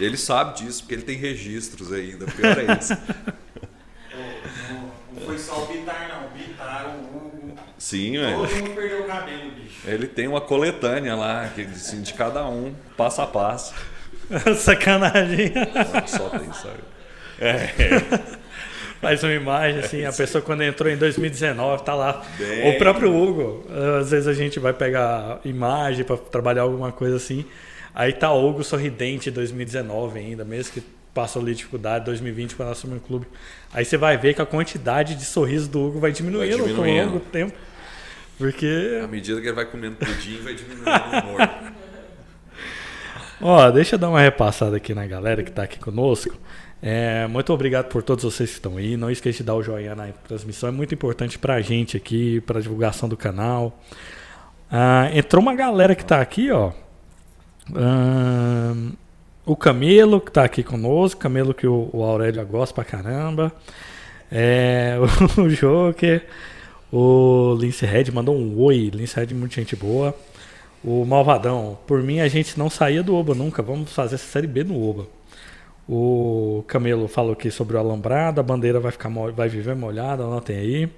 Ele 0.00 0.16
sabe 0.16 0.58
disso, 0.58 0.82
porque 0.82 0.94
ele 0.94 1.02
tem 1.02 1.16
registros 1.16 1.92
ainda. 1.92 2.26
Pior 2.26 2.58
é 2.58 2.78
isso. 2.78 2.94
não, 4.70 4.90
não 5.12 5.20
foi 5.26 5.38
só 5.38 5.64
o 5.64 5.66
Bitar, 5.66 6.08
não. 6.08 6.26
O 6.26 6.30
Bitar, 6.30 6.86
o 6.86 7.16
Hugo. 7.16 7.37
Sim, 7.78 8.12
velho. 8.12 8.38
Todo 8.38 8.56
mundo 8.56 8.70
perdeu 8.74 9.00
o 9.00 9.04
cabelo, 9.04 9.50
bicho. 9.52 9.80
Ele 9.86 10.06
tem 10.06 10.26
uma 10.26 10.40
coletânea 10.40 11.14
lá, 11.14 11.48
que, 11.54 11.62
assim, 11.62 12.02
de 12.02 12.12
cada 12.14 12.46
um, 12.48 12.74
passo 12.96 13.22
a 13.22 13.26
passo. 13.26 13.74
Sacanagem. 14.56 15.52
Só 16.06 16.28
tem, 16.28 16.52
sabe? 16.52 16.80
É. 17.40 18.38
Faz 19.00 19.22
uma 19.22 19.32
imagem 19.32 19.78
assim, 19.78 20.04
a 20.04 20.12
pessoa 20.12 20.42
quando 20.42 20.62
entrou 20.62 20.90
em 20.90 20.96
2019 20.96 21.84
tá 21.84 21.94
lá. 21.94 22.24
Bem... 22.36 22.74
O 22.74 22.78
próprio 22.78 23.14
Hugo, 23.14 23.64
às 24.00 24.10
vezes 24.10 24.26
a 24.26 24.32
gente 24.32 24.58
vai 24.58 24.72
pegar 24.72 25.40
imagem 25.44 26.04
para 26.04 26.16
trabalhar 26.16 26.62
alguma 26.62 26.90
coisa 26.90 27.16
assim. 27.16 27.44
Aí 27.94 28.12
tá 28.12 28.32
o 28.32 28.48
Hugo 28.48 28.64
sorridente 28.64 29.30
2019 29.30 30.18
ainda, 30.18 30.44
mesmo 30.44 30.72
que 30.72 30.82
passou 31.18 31.42
ali 31.42 31.52
dificuldade 31.52 32.04
2020 32.04 32.54
quando 32.54 32.70
assumiu 32.70 32.98
o 32.98 33.00
clube. 33.00 33.26
Aí 33.72 33.84
você 33.84 33.96
vai 33.96 34.16
ver 34.16 34.34
que 34.34 34.40
a 34.40 34.46
quantidade 34.46 35.16
de 35.16 35.24
sorrisos 35.24 35.66
do 35.66 35.84
Hugo 35.84 35.98
vai 35.98 36.12
diminuindo, 36.12 36.58
vai 36.58 36.68
diminuindo. 36.68 37.02
com 37.02 37.08
o 37.08 37.12
longo 37.14 37.20
tempo. 37.32 37.58
Porque. 38.38 39.00
À 39.02 39.08
medida 39.08 39.40
que 39.40 39.48
ele 39.48 39.56
vai 39.56 39.64
comendo 39.64 39.96
pudim, 39.96 40.40
vai 40.44 40.54
diminuindo 40.54 40.88
o 40.88 41.18
humor. 41.18 41.50
Ó, 43.40 43.70
deixa 43.72 43.96
eu 43.96 43.98
dar 43.98 44.10
uma 44.10 44.20
repassada 44.20 44.76
aqui 44.76 44.94
na 44.94 45.08
galera 45.08 45.42
que 45.42 45.50
está 45.50 45.64
aqui 45.64 45.80
conosco. 45.80 46.38
É, 46.80 47.26
muito 47.26 47.52
obrigado 47.52 47.88
por 47.88 48.00
todos 48.04 48.22
vocês 48.22 48.50
que 48.50 48.56
estão 48.56 48.76
aí. 48.76 48.96
Não 48.96 49.10
esqueça 49.10 49.38
de 49.38 49.42
dar 49.42 49.56
o 49.56 49.62
joinha 49.62 49.96
na 49.96 50.06
transmissão, 50.28 50.68
é 50.68 50.72
muito 50.72 50.94
importante 50.94 51.36
para 51.36 51.54
a 51.54 51.60
gente 51.60 51.96
aqui, 51.96 52.40
para 52.42 52.60
a 52.60 52.62
divulgação 52.62 53.08
do 53.08 53.16
canal. 53.16 53.82
Ah, 54.70 55.10
entrou 55.12 55.42
uma 55.42 55.56
galera 55.56 55.96
que 55.96 56.02
está 56.02 56.20
aqui, 56.20 56.52
ó. 56.52 56.70
Ah, 57.74 58.72
o 59.48 59.56
Camelo, 59.56 60.20
que 60.20 60.28
está 60.28 60.44
aqui 60.44 60.62
conosco, 60.62 61.18
Camelo 61.18 61.54
que 61.54 61.66
o, 61.66 61.88
o 61.90 62.04
Aurélio 62.04 62.44
gosta 62.46 62.74
pra 62.74 62.84
caramba. 62.84 63.50
É, 64.30 64.96
o 65.40 65.48
Joker, 65.48 66.26
o 66.92 67.56
Lince 67.58 67.86
Red 67.86 68.10
mandou 68.12 68.36
um 68.36 68.60
oi. 68.60 68.90
Lince 68.92 69.16
Red, 69.16 69.34
muita 69.34 69.54
gente 69.54 69.74
boa. 69.74 70.14
O 70.84 71.02
Malvadão, 71.06 71.78
por 71.86 72.02
mim 72.02 72.20
a 72.20 72.28
gente 72.28 72.58
não 72.58 72.68
saía 72.68 73.02
do 73.02 73.14
Oba 73.14 73.34
nunca. 73.34 73.62
Vamos 73.62 73.90
fazer 73.90 74.16
essa 74.16 74.26
série 74.26 74.46
B 74.46 74.64
no 74.64 74.86
Oba. 74.86 75.06
O 75.88 76.62
Camelo 76.68 77.08
falou 77.08 77.32
aqui 77.32 77.50
sobre 77.50 77.74
o 77.78 77.80
alambrado, 77.80 78.40
a 78.40 78.42
bandeira 78.42 78.78
vai 78.78 78.92
ficar 78.92 79.08
vai 79.34 79.48
viver 79.48 79.74
molhada, 79.74 80.24
anotem 80.24 80.58
aí. 80.58 80.90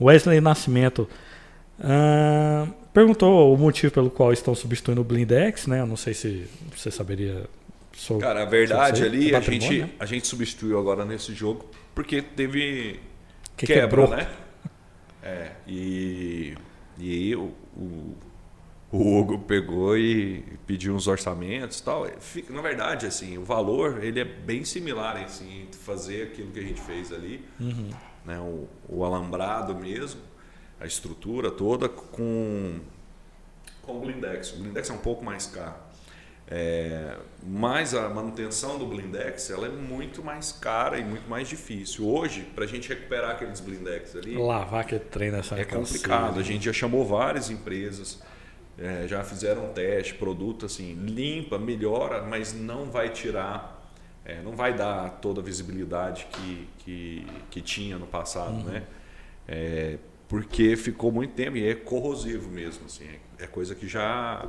Wesley 0.00 0.40
Nascimento 0.40 1.06
perguntou 2.94 3.52
o 3.52 3.58
motivo 3.58 3.92
pelo 3.92 4.08
qual 4.08 4.32
estão 4.32 4.54
substituindo 4.54 5.02
o 5.02 5.04
Blindex, 5.04 5.66
né? 5.66 5.80
Eu 5.80 5.86
não 5.86 5.96
sei 5.96 6.14
se 6.14 6.46
você 6.74 6.90
saberia 6.90 7.44
sobre 7.96 8.26
Cara, 8.26 8.42
a 8.42 8.44
verdade 8.44 9.04
ali, 9.04 9.34
a 9.34 9.40
gente, 9.40 9.94
a 9.98 10.06
gente 10.06 10.26
substituiu 10.26 10.78
agora 10.78 11.04
nesse 11.04 11.34
jogo 11.34 11.68
porque 11.94 12.22
teve 12.22 13.00
que 13.56 13.66
quebra, 13.66 13.82
quebrou. 13.82 14.08
né? 14.08 14.28
É, 15.22 15.52
e, 15.66 16.54
e 16.98 17.34
o, 17.34 17.52
o 17.76 18.16
o 18.90 19.18
Hugo 19.18 19.38
pegou 19.40 19.96
e 19.98 20.42
pediu 20.66 20.94
uns 20.94 21.06
orçamentos 21.06 21.80
tal. 21.80 22.06
Na 22.48 22.62
verdade, 22.62 23.06
assim, 23.06 23.36
o 23.36 23.44
valor 23.44 24.02
ele 24.02 24.20
é 24.20 24.24
bem 24.24 24.64
similar 24.64 25.16
assim, 25.16 25.62
entre 25.62 25.78
fazer 25.78 26.28
aquilo 26.28 26.52
que 26.52 26.60
a 26.60 26.62
gente 26.62 26.80
fez 26.80 27.12
ali, 27.12 27.44
uhum. 27.58 27.90
né, 28.24 28.38
o, 28.38 28.68
o, 28.88 29.04
alambrado 29.04 29.74
mesmo, 29.74 30.20
a 30.80 30.86
estrutura 30.86 31.50
toda 31.50 31.88
com, 31.88 32.80
com 33.82 33.96
o 33.96 34.00
blindex. 34.00 34.52
O 34.52 34.58
blindex 34.58 34.88
é 34.88 34.92
um 34.92 34.98
pouco 34.98 35.24
mais 35.24 35.46
caro. 35.46 35.74
É, 36.48 37.16
mas 37.42 37.92
a 37.92 38.08
manutenção 38.08 38.78
do 38.78 38.86
blindex 38.86 39.50
ela 39.50 39.66
é 39.66 39.70
muito 39.70 40.22
mais 40.22 40.52
cara 40.52 40.98
e 40.98 41.04
muito 41.04 41.28
mais 41.28 41.48
difícil. 41.48 42.06
Hoje, 42.06 42.42
para 42.54 42.64
a 42.64 42.66
gente 42.68 42.88
recuperar 42.88 43.32
aqueles 43.32 43.60
blindex 43.60 44.14
ali, 44.14 44.36
lavar 44.36 44.84
que 44.84 44.98
treina 44.98 45.38
essa 45.38 45.58
é 45.58 45.64
complicado. 45.64 46.38
A 46.38 46.42
gente 46.42 46.64
já 46.64 46.72
chamou 46.72 47.04
várias 47.04 47.50
empresas 47.50 48.22
é, 48.78 49.06
já 49.08 49.24
fizeram 49.24 49.70
um 49.70 49.72
teste, 49.72 50.14
produto 50.14 50.66
assim, 50.66 50.94
limpa, 50.94 51.58
melhora, 51.58 52.22
mas 52.22 52.52
não 52.52 52.90
vai 52.90 53.08
tirar, 53.08 53.90
é, 54.24 54.40
não 54.42 54.52
vai 54.52 54.74
dar 54.74 55.18
toda 55.20 55.40
a 55.40 55.44
visibilidade 55.44 56.26
que, 56.30 56.68
que, 56.78 57.26
que 57.50 57.60
tinha 57.60 57.98
no 57.98 58.06
passado, 58.06 58.56
uhum. 58.56 58.64
né? 58.64 58.82
É, 59.48 59.98
porque 60.28 60.76
ficou 60.76 61.10
muito 61.10 61.34
tempo 61.34 61.56
e 61.56 61.66
é 61.66 61.74
corrosivo 61.74 62.50
mesmo, 62.50 62.86
assim, 62.86 63.06
é, 63.38 63.44
é 63.44 63.46
coisa 63.46 63.74
que 63.74 63.88
já 63.88 64.46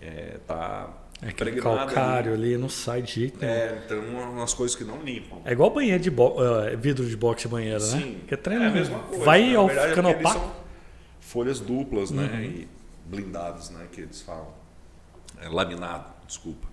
está 0.00 0.88
é, 1.22 1.28
é 1.28 1.32
que 1.32 1.60
calcário 1.60 2.32
ali. 2.32 2.54
ali 2.54 2.56
não 2.56 2.68
sai 2.68 3.02
de 3.02 3.12
jeito 3.12 3.38
nenhum. 3.40 3.52
É, 3.52 3.82
então 3.84 3.98
umas 4.32 4.54
coisas 4.54 4.76
que 4.76 4.84
não 4.84 5.02
limpam. 5.02 5.40
É 5.44 5.52
igual 5.52 5.70
banheiro 5.70 6.02
de 6.02 6.08
uh, 6.08 6.78
vidro 6.78 7.06
de 7.06 7.16
boxe 7.16 7.46
banheiro, 7.46 7.80
né? 7.80 8.00
Sim, 8.00 8.20
que 8.26 8.34
é, 8.34 8.36
treino, 8.36 8.64
é 8.64 8.68
a 8.68 8.70
mesma 8.70 8.98
coisa. 9.00 9.24
Vai 9.24 9.54
ao 9.54 9.68
ficando 9.68 10.08
opaco. 10.08 10.50
Folhas 11.20 11.60
duplas, 11.60 12.10
né? 12.10 12.22
uhum. 12.22 12.28
né? 12.28 12.44
E 12.44 12.68
blindados, 13.06 13.70
né, 13.70 13.86
que 13.92 14.00
eles 14.00 14.22
falam. 14.22 14.54
É, 15.40 15.48
laminado, 15.48 16.06
desculpa. 16.26 16.68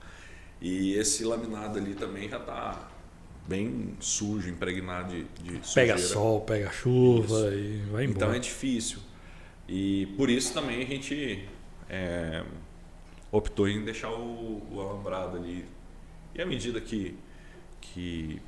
E 0.62 0.94
esse 0.94 1.24
laminado 1.26 1.78
ali 1.78 1.94
também 1.94 2.30
já 2.30 2.38
está 2.38 2.90
bem 3.48 3.96
sujo, 4.00 4.50
impregnado 4.50 5.14
de, 5.14 5.24
de 5.44 5.74
Pega 5.74 5.98
sol, 5.98 6.42
pega 6.42 6.72
chuva 6.72 7.48
isso. 7.48 7.58
e 7.58 7.78
vai 7.92 8.04
embora. 8.06 8.26
Então 8.26 8.34
é 8.34 8.40
difícil. 8.40 9.00
E 9.68 10.08
por 10.18 10.30
isso 10.30 10.54
também 10.54 10.82
a 10.82 10.86
gente 10.86 11.48
é, 11.90 12.44
optou 13.32 13.68
em 13.68 13.84
deixar 13.84 14.12
o, 14.12 14.62
o, 14.72 14.82
alambrado 14.82 15.38
ali. 15.38 15.66
E 16.34 16.42
à 16.42 16.46
medida 16.46 16.80
que, 16.80 17.18
que 17.82 18.42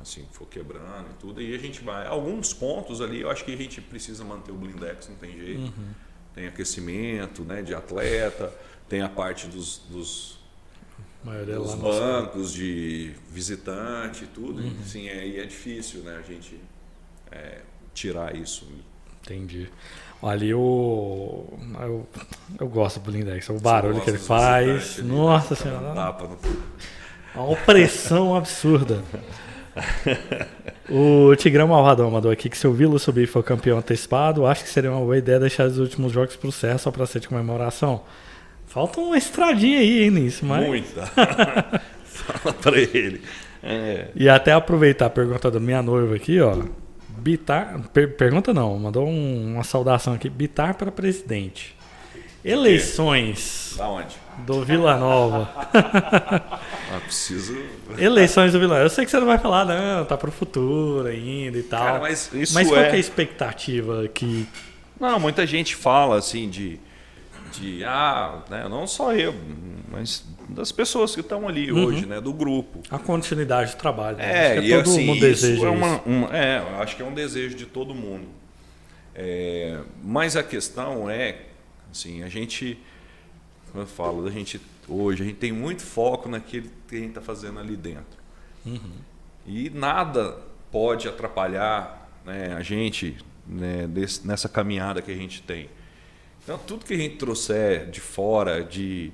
assim, 0.00 0.26
for 0.32 0.46
quebrando 0.46 1.10
e 1.10 1.14
tudo, 1.14 1.40
aí 1.40 1.54
a 1.54 1.58
gente 1.58 1.82
vai. 1.82 2.06
Alguns 2.06 2.52
pontos 2.52 3.00
ali 3.00 3.20
eu 3.20 3.30
acho 3.30 3.44
que 3.44 3.52
a 3.52 3.56
gente 3.56 3.80
precisa 3.80 4.24
manter 4.24 4.52
o 4.52 4.56
blindex, 4.56 5.08
não 5.08 5.16
tem 5.16 5.32
jeito. 5.32 5.60
Uhum 5.60 6.06
tem 6.36 6.46
aquecimento 6.46 7.42
né, 7.42 7.62
de 7.62 7.74
atleta, 7.74 8.52
tem 8.90 9.00
a 9.00 9.08
parte 9.08 9.46
dos, 9.46 9.78
dos, 9.88 10.38
dos 11.24 11.74
bancos 11.74 12.52
de 12.52 13.14
visitante 13.30 14.24
e 14.24 14.26
tudo. 14.26 14.60
Uhum. 14.60 14.76
Assim, 14.82 15.08
é, 15.08 15.38
é 15.38 15.46
difícil 15.46 16.02
né, 16.02 16.14
a 16.18 16.20
gente 16.20 16.60
é, 17.32 17.62
tirar 17.94 18.36
isso. 18.36 18.68
Entendi. 19.22 19.70
Ali 20.22 20.54
o. 20.54 21.44
Eu, 21.80 22.06
eu 22.58 22.68
gosto 22.68 23.00
do 23.00 23.10
Blindex, 23.10 23.48
o 23.50 23.60
barulho 23.60 24.00
que 24.00 24.10
ele 24.10 24.18
faz. 24.18 24.98
Nossa 24.98 25.54
senhora. 25.54 25.94
Tapa 25.94 26.24
no... 26.26 26.36
Uma 27.34 27.50
opressão 27.50 28.34
absurda. 28.34 29.02
o 30.88 31.36
Tigrão 31.36 31.68
Malvadão 31.68 32.10
mandou 32.10 32.30
aqui 32.30 32.48
que 32.48 32.56
se 32.56 32.66
o 32.66 32.72
Vila 32.72 32.98
subir 32.98 33.26
for 33.26 33.42
campeão 33.42 33.78
antecipado, 33.78 34.46
acho 34.46 34.64
que 34.64 34.70
seria 34.70 34.90
uma 34.90 35.00
boa 35.00 35.18
ideia 35.18 35.38
deixar 35.38 35.66
os 35.66 35.78
últimos 35.78 36.12
jogos 36.12 36.34
pro 36.34 36.50
Serra 36.50 36.78
só 36.78 36.90
para 36.90 37.04
ser 37.06 37.20
de 37.20 37.28
comemoração. 37.28 38.02
Falta 38.66 39.00
uma 39.00 39.18
estradinha 39.18 39.78
aí 39.78 40.04
hein, 40.04 40.10
nisso, 40.10 40.44
mas. 40.46 40.66
Muita. 40.66 41.06
Fala 42.04 42.54
para 42.54 42.80
ele. 42.80 43.20
É. 43.62 44.08
E 44.14 44.28
até 44.28 44.52
aproveitar 44.52 45.06
a 45.06 45.10
pergunta 45.10 45.50
da 45.50 45.60
minha 45.60 45.82
noiva 45.82 46.16
aqui, 46.16 46.40
ó. 46.40 46.56
Bitar. 47.16 47.80
Per, 47.92 48.16
pergunta 48.16 48.52
não, 48.52 48.78
mandou 48.78 49.06
um, 49.06 49.54
uma 49.54 49.64
saudação 49.64 50.14
aqui. 50.14 50.28
Bitar 50.28 50.74
para 50.74 50.90
presidente. 50.92 51.76
Eleições. 52.44 53.74
Da 53.76 53.88
onde? 53.88 54.16
Do 54.38 54.64
Vila 54.64 54.96
Nova. 54.96 55.50
ah, 55.74 57.00
preciso. 57.02 57.58
Eleições 57.98 58.52
do 58.52 58.60
Vila 58.60 58.74
Nova. 58.74 58.84
Eu 58.84 58.90
sei 58.90 59.04
que 59.04 59.10
você 59.10 59.18
não 59.18 59.26
vai 59.26 59.38
falar, 59.38 59.64
não, 59.64 60.04
tá 60.04 60.16
pro 60.16 60.30
futuro 60.30 61.08
ainda 61.08 61.58
e 61.58 61.62
tal. 61.62 61.84
Cara, 61.84 62.00
mas 62.00 62.32
isso 62.32 62.54
mas 62.54 62.68
qual 62.68 62.80
é... 62.80 62.90
é 62.90 62.92
a 62.92 62.98
expectativa 62.98 64.06
que. 64.08 64.46
Não, 65.00 65.18
muita 65.18 65.46
gente 65.46 65.74
fala 65.74 66.18
assim 66.18 66.48
de. 66.48 66.78
de 67.52 67.84
ah, 67.84 68.42
né, 68.48 68.68
não 68.68 68.86
só 68.86 69.12
eu, 69.12 69.34
mas 69.90 70.24
das 70.48 70.70
pessoas 70.72 71.14
que 71.14 71.20
estão 71.20 71.48
ali 71.48 71.70
uhum. 71.70 71.86
hoje, 71.86 72.06
né, 72.06 72.20
do 72.20 72.32
grupo. 72.32 72.80
A 72.90 72.98
continuidade 72.98 73.72
do 73.72 73.78
trabalho. 73.78 74.16
Né? 74.16 74.56
É, 74.56 74.62
e 74.62 74.70
todo 74.70 74.90
assim, 74.90 75.06
mundo 75.06 75.20
deseja 75.20 75.66
é, 75.66 75.70
uma, 75.70 76.00
uma, 76.02 76.36
é, 76.36 76.58
acho 76.80 76.96
que 76.96 77.02
é 77.02 77.04
um 77.04 77.14
desejo 77.14 77.56
de 77.56 77.66
todo 77.66 77.94
mundo. 77.94 78.26
É, 79.14 79.80
mas 80.02 80.36
a 80.36 80.42
questão 80.42 81.08
é, 81.10 81.42
assim, 81.90 82.22
a 82.22 82.28
gente, 82.28 82.78
como 83.70 83.82
eu 83.82 83.86
falo, 83.86 84.26
a 84.26 84.30
gente 84.30 84.60
hoje 84.88 85.22
a 85.22 85.26
gente 85.26 85.38
tem 85.38 85.52
muito 85.52 85.82
foco 85.82 86.28
naquilo 86.28 86.68
que 86.88 86.96
a 86.96 86.98
gente 86.98 87.08
está 87.08 87.20
fazendo 87.20 87.58
ali 87.58 87.76
dentro. 87.76 88.18
Uhum. 88.64 88.92
E 89.46 89.70
nada 89.70 90.38
pode 90.70 91.08
atrapalhar 91.08 92.10
né, 92.24 92.54
a 92.56 92.62
gente 92.62 93.16
né, 93.46 93.86
desse, 93.86 94.26
nessa 94.26 94.48
caminhada 94.48 95.00
que 95.00 95.10
a 95.10 95.14
gente 95.14 95.42
tem. 95.42 95.68
Então, 96.42 96.58
tudo 96.58 96.84
que 96.84 96.94
a 96.94 96.96
gente 96.96 97.16
trouxer 97.16 97.90
de 97.90 98.00
fora, 98.00 98.62
de 98.62 99.12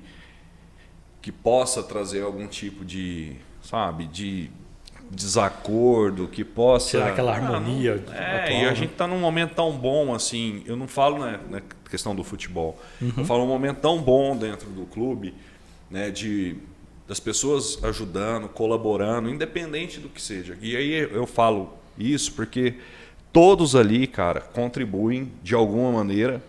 que 1.23 1.31
possa 1.31 1.81
trazer 1.81 2.21
algum 2.21 2.45
tipo 2.45 2.83
de, 2.83 3.37
sabe, 3.61 4.05
de 4.07 4.51
desacordo, 5.09 6.27
que 6.27 6.43
possa. 6.43 6.89
Tirar 6.97 7.11
aquela 7.11 7.33
harmonia. 7.33 8.03
Ah, 8.07 8.11
não, 8.11 8.13
é, 8.13 8.43
atual, 8.43 8.59
e 8.59 8.65
a 8.65 8.69
né? 8.69 8.75
gente 8.75 8.91
está 8.91 9.07
num 9.07 9.19
momento 9.19 9.55
tão 9.55 9.71
bom 9.71 10.13
assim. 10.13 10.61
Eu 10.65 10.75
não 10.75 10.85
falo 10.85 11.19
na, 11.19 11.39
na 11.49 11.61
questão 11.89 12.13
do 12.13 12.25
futebol. 12.25 12.77
Uhum. 13.01 13.13
Eu 13.17 13.25
falo 13.25 13.43
um 13.45 13.47
momento 13.47 13.77
tão 13.77 14.01
bom 14.01 14.35
dentro 14.35 14.69
do 14.69 14.85
clube, 14.85 15.33
né, 15.89 16.11
de 16.11 16.57
das 17.07 17.19
pessoas 17.19 17.81
ajudando, 17.83 18.49
colaborando, 18.49 19.29
independente 19.29 19.99
do 19.99 20.09
que 20.09 20.21
seja. 20.21 20.57
E 20.61 20.75
aí 20.75 20.93
eu 20.93 21.25
falo 21.25 21.73
isso 21.97 22.33
porque 22.33 22.75
todos 23.31 23.75
ali, 23.75 24.07
cara, 24.07 24.41
contribuem 24.41 25.31
de 25.41 25.53
alguma 25.55 25.91
maneira 25.91 26.43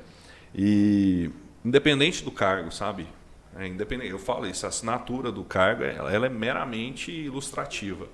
e 0.54 1.30
independente 1.64 2.24
do 2.24 2.30
cargo, 2.30 2.72
sabe? 2.72 3.06
É 3.58 3.66
independente. 3.66 4.10
Eu 4.10 4.18
falo 4.18 4.46
isso, 4.46 4.66
a 4.66 4.68
assinatura 4.68 5.30
do 5.30 5.44
cargo 5.44 5.84
ela, 5.84 6.12
ela 6.12 6.26
é 6.26 6.28
meramente 6.28 7.10
ilustrativa. 7.10 8.08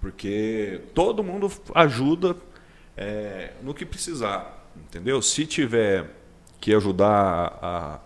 Porque 0.00 0.82
todo 0.94 1.24
mundo 1.24 1.50
ajuda 1.74 2.36
é, 2.96 3.52
no 3.62 3.74
que 3.74 3.84
precisar, 3.84 4.70
entendeu? 4.76 5.20
Se 5.20 5.46
tiver 5.46 6.10
que 6.60 6.74
ajudar 6.74 7.58
a, 7.60 8.00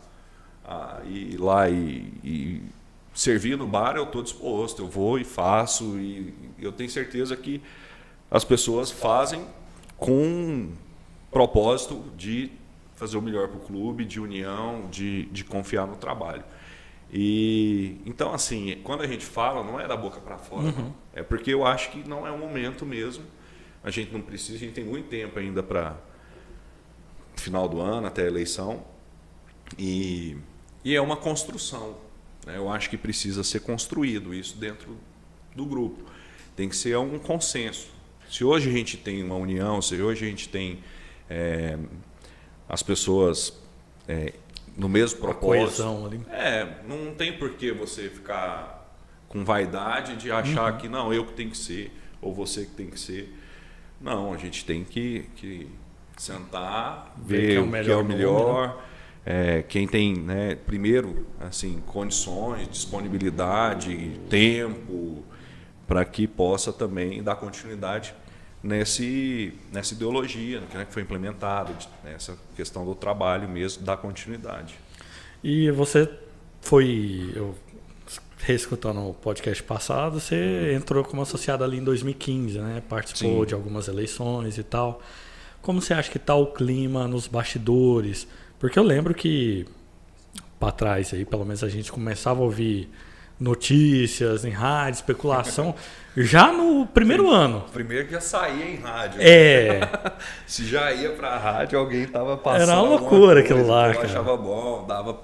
a 0.65 1.01
ir 1.05 1.39
lá 1.39 1.69
e, 1.69 2.13
e, 2.25 2.63
servir 3.15 3.57
no 3.57 3.67
bar, 3.67 3.97
eu 3.97 4.05
estou 4.05 4.23
disposto, 4.23 4.83
eu 4.83 4.89
vou 4.89 5.19
e 5.19 5.25
faço. 5.25 5.99
E 5.99 6.35
eu 6.59 6.73
tenho 6.73 6.89
certeza 6.89 7.37
que 7.37 7.61
as 8.31 8.45
pessoas 8.45 8.91
fazem 8.91 9.45
com 9.97 10.71
propósito 11.31 12.05
de 12.17 12.51
fazer 13.01 13.17
o 13.17 13.23
melhor 13.23 13.49
para 13.49 13.57
o 13.57 13.61
clube, 13.61 14.05
de 14.05 14.21
união, 14.21 14.87
de, 14.91 15.25
de 15.27 15.43
confiar 15.43 15.87
no 15.87 15.97
trabalho. 15.97 16.45
E 17.11 17.99
então 18.05 18.33
assim, 18.35 18.79
quando 18.85 19.01
a 19.01 19.07
gente 19.07 19.25
fala, 19.25 19.65
não 19.65 19.81
é 19.81 19.89
da 19.89 19.97
boca 19.97 20.21
para 20.21 20.37
fora, 20.37 20.67
uhum. 20.67 20.93
é 21.15 21.23
porque 21.23 21.53
eu 21.53 21.67
acho 21.67 21.91
que 21.91 22.07
não 22.07 22.27
é 22.27 22.31
o 22.31 22.39
momento 22.39 22.85
mesmo. 22.85 23.25
A 23.83 23.91
gente 23.91 24.13
não 24.13 24.21
precisa, 24.21 24.57
a 24.57 24.61
gente 24.61 24.75
tem 24.75 24.85
muito 24.85 25.09
tempo 25.09 25.39
ainda 25.39 25.63
para 25.63 25.97
final 27.37 27.67
do 27.67 27.81
ano, 27.81 28.07
até 28.07 28.25
a 28.25 28.27
eleição. 28.27 28.85
E, 29.79 30.37
e 30.85 30.95
é 30.95 31.01
uma 31.01 31.17
construção. 31.17 31.97
Né? 32.45 32.59
Eu 32.59 32.71
acho 32.71 32.91
que 32.91 32.99
precisa 32.99 33.43
ser 33.43 33.61
construído 33.61 34.35
isso 34.35 34.59
dentro 34.59 34.95
do 35.57 35.65
grupo. 35.65 36.05
Tem 36.55 36.69
que 36.69 36.77
ser 36.77 36.99
um 36.99 37.19
consenso. 37.19 37.89
Se 38.29 38.45
hoje 38.45 38.69
a 38.69 38.73
gente 38.73 38.99
tem 38.99 39.23
uma 39.23 39.37
união, 39.37 39.81
se 39.81 40.01
hoje 40.01 40.27
a 40.27 40.29
gente 40.29 40.51
tem 40.51 40.81
é, 41.31 41.79
as 42.71 42.85
pessoas 42.85 43.53
é, 44.09 44.33
no 44.77 44.89
mesmo 44.89 45.19
propósito. 45.19 45.83
ali. 46.07 46.21
É, 46.31 46.77
não 46.87 47.13
tem 47.13 47.37
por 47.37 47.51
que 47.51 47.73
você 47.73 48.09
ficar 48.09 48.89
com 49.29 49.45
vaidade 49.45 50.17
de 50.17 50.31
achar 50.31 50.73
uhum. 50.73 50.79
que 50.79 50.89
não, 50.89 51.13
eu 51.13 51.27
que 51.27 51.33
tenho 51.33 51.51
que 51.51 51.59
ser, 51.59 51.93
ou 52.23 52.33
você 52.33 52.65
que 52.65 52.71
tem 52.71 52.87
que 52.87 52.99
ser. 52.99 53.37
Não, 54.01 54.33
a 54.33 54.37
gente 54.37 54.65
tem 54.65 54.85
que, 54.85 55.27
que 55.35 55.69
sentar, 56.17 57.13
ver, 57.19 57.37
o 57.37 57.49
que 57.49 57.57
é 57.57 57.61
o 57.61 57.67
melhor, 57.67 57.85
que 57.85 57.91
é 57.91 57.97
o 57.97 58.05
melhor 58.05 58.69
né? 58.69 58.83
é, 59.27 59.63
quem 59.63 59.87
tem, 59.87 60.15
né, 60.15 60.55
primeiro, 60.55 61.27
assim, 61.41 61.83
condições, 61.87 62.69
disponibilidade, 62.69 64.19
tempo, 64.31 65.25
para 65.87 66.05
que 66.05 66.27
possa 66.27 66.73
também 66.73 67.23
dar 67.23 67.35
continuidade 67.35 68.15
nesse, 68.63 69.53
nessa 69.73 69.95
ideologia 69.95 70.61
né, 70.61 70.85
que 70.85 70.93
foi 70.93 71.03
implementada, 71.03 71.73
nessa 72.05 72.37
questão 72.55 72.85
do 72.85 72.95
trabalho 72.95 73.49
mesmo, 73.49 73.85
da 73.85 73.97
continuidade. 73.97 74.75
E 75.43 75.71
você 75.71 76.09
foi, 76.61 77.33
eu 77.35 77.55
reescutando 78.39 79.01
o 79.01 79.15
podcast 79.15 79.63
passado, 79.63 80.21
você 80.21 80.75
entrou 80.75 81.05
como 81.05 81.23
associado 81.23 81.65
ali 81.65 81.79
em 81.79 81.85
2015, 81.85 82.59
né? 82.59 82.83
Participou 82.89 83.41
Sim. 83.41 83.47
de 83.47 83.55
algumas 83.55 83.89
eleições 83.89 84.59
e 84.59 84.63
tal. 84.63 85.01
Como 85.61 85.81
você 85.81 85.93
acha 85.93 86.11
que 86.11 86.17
está 86.17 86.35
o 86.35 86.47
clima 86.47 87.07
nos 87.07 87.27
bastidores? 87.27 88.27
Porque 88.59 88.79
eu 88.79 88.83
lembro 88.83 89.15
que 89.15 89.67
para 90.59 90.73
trás 90.73 91.13
aí, 91.13 91.25
pelo 91.25 91.45
menos 91.45 91.63
a 91.63 91.69
gente 91.69 91.91
começava 91.91 92.41
a 92.41 92.45
ouvir 92.45 92.91
notícias 93.41 94.45
em 94.45 94.51
rádio, 94.51 94.97
especulação, 94.97 95.75
já 96.15 96.53
no 96.53 96.87
primeiro 96.87 97.31
ano. 97.31 97.65
Primeiro 97.73 98.07
que 98.07 98.13
já 98.13 98.21
saía 98.21 98.67
em 98.67 98.77
rádio. 98.77 99.21
É. 99.23 99.81
Se 100.47 100.67
já 100.67 100.93
ia 100.93 101.11
pra 101.11 101.39
rádio, 101.39 101.79
alguém 101.79 102.07
tava 102.07 102.37
passando. 102.37 102.71
Era 102.71 102.81
uma 102.81 102.91
loucura 102.91 103.41
aquilo 103.41 103.67
lá. 103.67 103.89
Eu 103.89 103.95
cara. 103.95 104.07
achava 104.07 104.37
bom, 104.37 104.85
dava, 104.87 105.19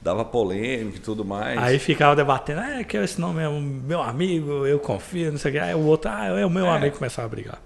dava 0.00 0.24
polêmica 0.24 0.96
e 0.96 1.00
tudo 1.00 1.24
mais. 1.24 1.58
Aí 1.58 1.78
ficava 1.78 2.16
debatendo, 2.16 2.60
ah, 2.60 2.82
que 2.82 2.96
esse 2.96 3.20
nome 3.20 3.42
é 3.42 3.48
meu 3.50 4.00
amigo, 4.00 4.66
eu 4.66 4.78
confio, 4.78 5.30
não 5.30 5.38
sei 5.38 5.50
o 5.50 5.54
que. 5.54 5.60
Aí 5.60 5.74
o 5.74 5.84
outro, 5.84 6.10
ah, 6.10 6.26
é 6.26 6.46
o 6.46 6.50
meu 6.50 6.66
é. 6.66 6.70
amigo, 6.70 6.96
começava 6.96 7.26
a 7.26 7.28
brigar. 7.28 7.58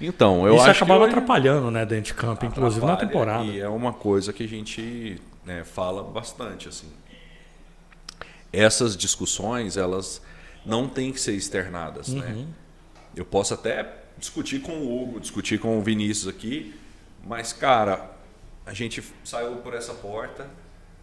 Então, 0.00 0.44
eu 0.48 0.56
Isso 0.56 0.64
acho 0.64 0.82
acabava 0.82 1.04
que 1.04 1.10
atrapalhando, 1.10 1.70
né, 1.70 1.86
dentro 1.86 2.06
de 2.06 2.14
campo, 2.14 2.44
inclusive 2.44 2.84
na 2.84 2.96
temporada. 2.96 3.44
E 3.44 3.60
é 3.60 3.68
uma 3.68 3.92
coisa 3.92 4.32
que 4.32 4.42
a 4.42 4.48
gente 4.48 5.20
né, 5.46 5.62
fala 5.62 6.02
bastante, 6.02 6.68
assim 6.68 6.88
essas 8.52 8.96
discussões 8.96 9.76
elas 9.76 10.20
não 10.64 10.88
têm 10.88 11.12
que 11.12 11.20
ser 11.20 11.32
externadas, 11.32 12.08
né? 12.08 12.26
uhum. 12.26 12.42
né? 12.42 12.48
Eu 13.14 13.24
posso 13.24 13.54
até 13.54 14.02
discutir 14.18 14.60
com 14.60 14.72
o 14.72 15.02
Hugo, 15.02 15.20
discutir 15.20 15.58
com 15.58 15.78
o 15.78 15.82
Vinícius 15.82 16.28
aqui, 16.28 16.74
mas 17.24 17.52
cara, 17.52 18.10
a 18.64 18.72
gente 18.72 19.02
saiu 19.24 19.56
por 19.56 19.74
essa 19.74 19.92
porta, 19.94 20.48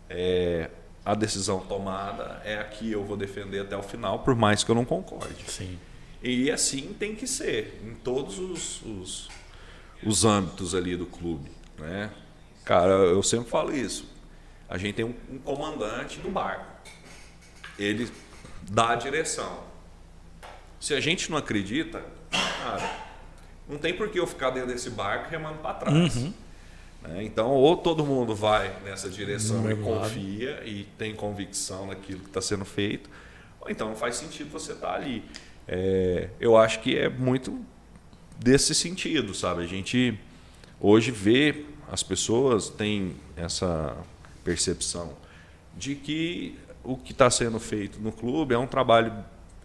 é, 0.09 0.69
a 1.05 1.13
decisão 1.13 1.59
tomada 1.59 2.41
é 2.43 2.57
aqui 2.57 2.91
eu 2.91 3.03
vou 3.03 3.17
defender 3.17 3.59
até 3.59 3.75
o 3.75 3.83
final, 3.83 4.19
por 4.19 4.35
mais 4.35 4.63
que 4.63 4.71
eu 4.71 4.75
não 4.75 4.85
concorde. 4.85 5.43
Sim. 5.47 5.77
E 6.21 6.51
assim 6.51 6.93
tem 6.97 7.15
que 7.15 7.27
ser 7.27 7.81
em 7.85 7.93
todos 7.95 8.39
os, 8.39 8.81
os, 8.83 9.29
os 10.03 10.25
âmbitos 10.25 10.75
ali 10.75 10.97
do 10.97 11.05
clube, 11.05 11.49
né? 11.77 12.09
Cara, 12.65 12.91
eu 12.91 13.23
sempre 13.23 13.49
falo 13.49 13.75
isso. 13.75 14.05
A 14.67 14.77
gente 14.77 14.95
tem 14.95 15.05
um, 15.05 15.15
um 15.31 15.39
comandante 15.39 16.19
do 16.19 16.29
barco 16.29 16.68
ele 17.79 18.11
dá 18.69 18.91
a 18.91 18.95
direção. 18.95 19.63
Se 20.79 20.93
a 20.93 20.99
gente 20.99 21.31
não 21.31 21.37
acredita, 21.37 22.03
cara, 22.29 22.99
não 23.67 23.77
tem 23.77 23.93
por 23.93 24.09
que 24.09 24.19
eu 24.19 24.27
ficar 24.27 24.51
dentro 24.51 24.69
desse 24.69 24.89
barco 24.89 25.29
remando 25.29 25.59
para 25.59 25.73
trás. 25.73 26.15
Uhum. 26.15 26.33
Né? 27.01 27.23
Então, 27.23 27.51
ou 27.51 27.77
todo 27.77 28.05
mundo 28.05 28.35
vai 28.35 28.75
nessa 28.83 29.09
direção 29.09 29.69
e 29.71 29.75
confia 29.75 30.55
lado. 30.55 30.67
e 30.67 30.83
tem 30.97 31.15
convicção 31.15 31.87
naquilo 31.87 32.19
que 32.19 32.27
está 32.27 32.41
sendo 32.41 32.65
feito, 32.65 33.09
ou 33.61 33.69
então 33.69 33.89
não 33.89 33.95
faz 33.95 34.15
sentido 34.15 34.51
você 34.51 34.73
estar 34.73 34.87
tá 34.87 34.95
ali. 34.95 35.23
É, 35.67 36.29
eu 36.39 36.57
acho 36.57 36.81
que 36.81 36.97
é 36.97 37.09
muito 37.09 37.63
desse 38.37 38.75
sentido, 38.75 39.33
sabe? 39.33 39.63
A 39.63 39.67
gente 39.67 40.17
hoje 40.79 41.11
vê 41.11 41.65
as 41.91 42.03
pessoas 42.03 42.69
têm 42.69 43.15
essa 43.35 43.97
percepção 44.43 45.15
de 45.75 45.95
que 45.95 46.57
o 46.83 46.95
que 46.97 47.11
está 47.11 47.29
sendo 47.29 47.59
feito 47.59 47.99
no 47.99 48.11
clube 48.11 48.53
é 48.53 48.57
um 48.57 48.67
trabalho 48.67 49.13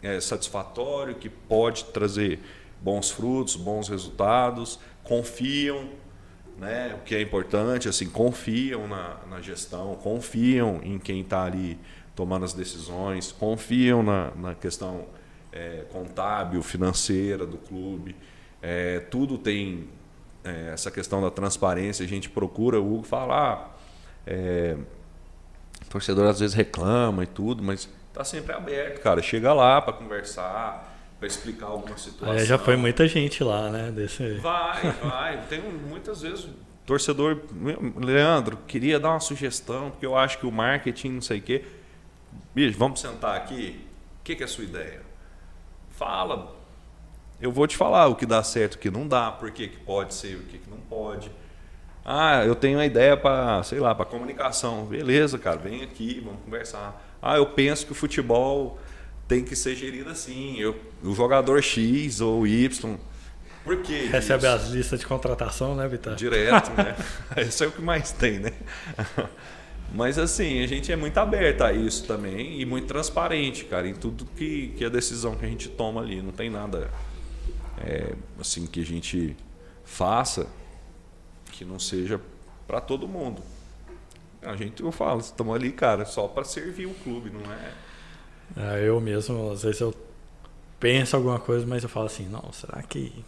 é, 0.02 0.20
satisfatório, 0.20 1.14
que 1.14 1.28
pode 1.28 1.84
trazer 1.86 2.40
bons 2.80 3.10
frutos, 3.10 3.56
bons 3.56 3.88
resultados, 3.88 4.78
confiam, 5.02 5.88
né, 6.58 6.94
o 7.00 7.04
que 7.04 7.14
é 7.14 7.22
importante, 7.22 7.88
assim, 7.88 8.08
confiam 8.08 8.86
na, 8.86 9.16
na 9.28 9.40
gestão, 9.40 9.94
confiam 9.96 10.80
em 10.82 10.98
quem 10.98 11.20
está 11.20 11.44
ali 11.44 11.78
tomando 12.14 12.44
as 12.44 12.52
decisões, 12.52 13.32
confiam 13.32 14.02
na, 14.02 14.30
na 14.36 14.54
questão 14.54 15.06
é, 15.50 15.84
contábil, 15.90 16.62
financeira 16.62 17.46
do 17.46 17.56
clube. 17.56 18.14
É, 18.60 19.00
tudo 19.00 19.38
tem 19.38 19.88
é, 20.44 20.70
essa 20.72 20.90
questão 20.90 21.22
da 21.22 21.30
transparência, 21.30 22.04
a 22.04 22.08
gente 22.08 22.28
procura, 22.28 22.80
o 22.80 22.94
Hugo 22.94 23.04
falar, 23.04 23.70
ah, 23.70 23.74
É, 24.26 24.76
torcedor 25.94 26.26
às 26.26 26.40
vezes 26.40 26.56
reclama 26.56 27.22
e 27.22 27.26
tudo, 27.26 27.62
mas 27.62 27.88
tá 28.12 28.24
sempre 28.24 28.52
aberto, 28.52 29.00
cara. 29.00 29.22
Chega 29.22 29.52
lá 29.54 29.80
para 29.80 29.92
conversar, 29.92 30.92
para 31.20 31.28
explicar 31.28 31.66
alguma 31.66 31.96
situação. 31.96 32.34
É, 32.34 32.44
já 32.44 32.58
foi 32.58 32.74
muita 32.74 33.06
gente 33.06 33.44
lá, 33.44 33.70
né? 33.70 33.92
Desse... 33.92 34.34
Vai, 34.38 34.90
vai. 34.90 35.46
Tem 35.46 35.62
muitas 35.62 36.22
vezes 36.22 36.48
torcedor, 36.84 37.42
Leandro, 37.96 38.58
queria 38.66 38.98
dar 38.98 39.10
uma 39.10 39.20
sugestão, 39.20 39.92
porque 39.92 40.04
eu 40.04 40.16
acho 40.16 40.38
que 40.38 40.46
o 40.46 40.50
marketing, 40.50 41.10
não 41.10 41.22
sei 41.22 41.38
o 41.38 41.42
quê. 41.42 41.64
Bicho, 42.52 42.76
vamos 42.76 43.00
sentar 43.00 43.36
aqui. 43.36 43.80
O 44.20 44.24
que, 44.24 44.34
que 44.34 44.42
é 44.42 44.46
a 44.46 44.48
sua 44.48 44.64
ideia? 44.64 45.00
Fala. 45.92 46.56
Eu 47.40 47.52
vou 47.52 47.68
te 47.68 47.76
falar 47.76 48.08
o 48.08 48.16
que 48.16 48.26
dá 48.26 48.42
certo, 48.42 48.74
o 48.74 48.78
que 48.78 48.90
não 48.90 49.06
dá, 49.06 49.30
por 49.30 49.48
que, 49.52 49.68
que 49.68 49.76
pode 49.76 50.12
ser, 50.12 50.34
o 50.38 50.42
que, 50.42 50.58
que 50.58 50.68
não 50.68 50.78
pode. 50.78 51.30
Ah, 52.04 52.44
eu 52.44 52.54
tenho 52.54 52.78
uma 52.78 52.84
ideia 52.84 53.16
para, 53.16 53.62
sei 53.62 53.80
lá, 53.80 53.94
para 53.94 54.04
comunicação. 54.04 54.84
Beleza, 54.84 55.38
cara, 55.38 55.56
vem 55.56 55.82
aqui, 55.82 56.20
vamos 56.22 56.40
conversar. 56.44 57.02
Ah, 57.22 57.36
eu 57.36 57.46
penso 57.46 57.86
que 57.86 57.92
o 57.92 57.94
futebol 57.94 58.78
tem 59.26 59.42
que 59.42 59.56
ser 59.56 59.74
gerido 59.74 60.10
assim. 60.10 60.58
Eu, 60.58 60.76
o 61.02 61.14
jogador 61.14 61.62
X 61.62 62.20
ou 62.20 62.46
Y. 62.46 62.98
Por 63.64 63.78
que 63.78 64.06
Recebe 64.06 64.44
isso? 64.44 64.54
as 64.54 64.68
listas 64.68 65.00
de 65.00 65.06
contratação, 65.06 65.74
né, 65.74 65.88
Vitor? 65.88 66.14
Direto, 66.14 66.70
né? 66.72 66.94
Isso 67.48 67.64
é 67.64 67.66
o 67.66 67.72
que 67.72 67.80
mais 67.80 68.12
tem, 68.12 68.38
né? 68.38 68.52
Mas 69.94 70.18
assim, 70.18 70.62
a 70.62 70.66
gente 70.66 70.92
é 70.92 70.96
muito 70.96 71.16
aberto 71.18 71.62
a 71.62 71.72
isso 71.72 72.04
também 72.04 72.60
e 72.60 72.66
muito 72.66 72.88
transparente, 72.88 73.64
cara, 73.64 73.86
em 73.86 73.94
tudo 73.94 74.24
que, 74.24 74.74
que 74.76 74.84
a 74.84 74.88
decisão 74.88 75.36
que 75.36 75.44
a 75.44 75.48
gente 75.48 75.68
toma 75.68 76.00
ali. 76.00 76.20
Não 76.20 76.32
tem 76.32 76.50
nada 76.50 76.90
é, 77.78 78.12
assim 78.40 78.66
que 78.66 78.80
a 78.80 78.84
gente 78.84 79.36
faça 79.84 80.48
que 81.54 81.64
não 81.64 81.78
seja 81.78 82.20
para 82.66 82.80
todo 82.80 83.06
mundo. 83.06 83.40
A 84.42 84.56
gente, 84.56 84.82
eu 84.82 84.90
falo, 84.90 85.20
estamos 85.20 85.54
ali, 85.54 85.70
cara, 85.70 86.04
só 86.04 86.26
para 86.26 86.44
servir 86.44 86.86
o 86.86 86.94
clube, 86.94 87.30
não 87.30 87.40
é? 87.52 87.72
é? 88.56 88.88
Eu 88.88 89.00
mesmo, 89.00 89.52
às 89.52 89.62
vezes 89.62 89.80
eu 89.80 89.94
penso 90.80 91.14
alguma 91.16 91.38
coisa, 91.38 91.64
mas 91.64 91.82
eu 91.82 91.88
falo 91.88 92.06
assim, 92.06 92.28
não, 92.28 92.52
será 92.52 92.82
que 92.82 93.24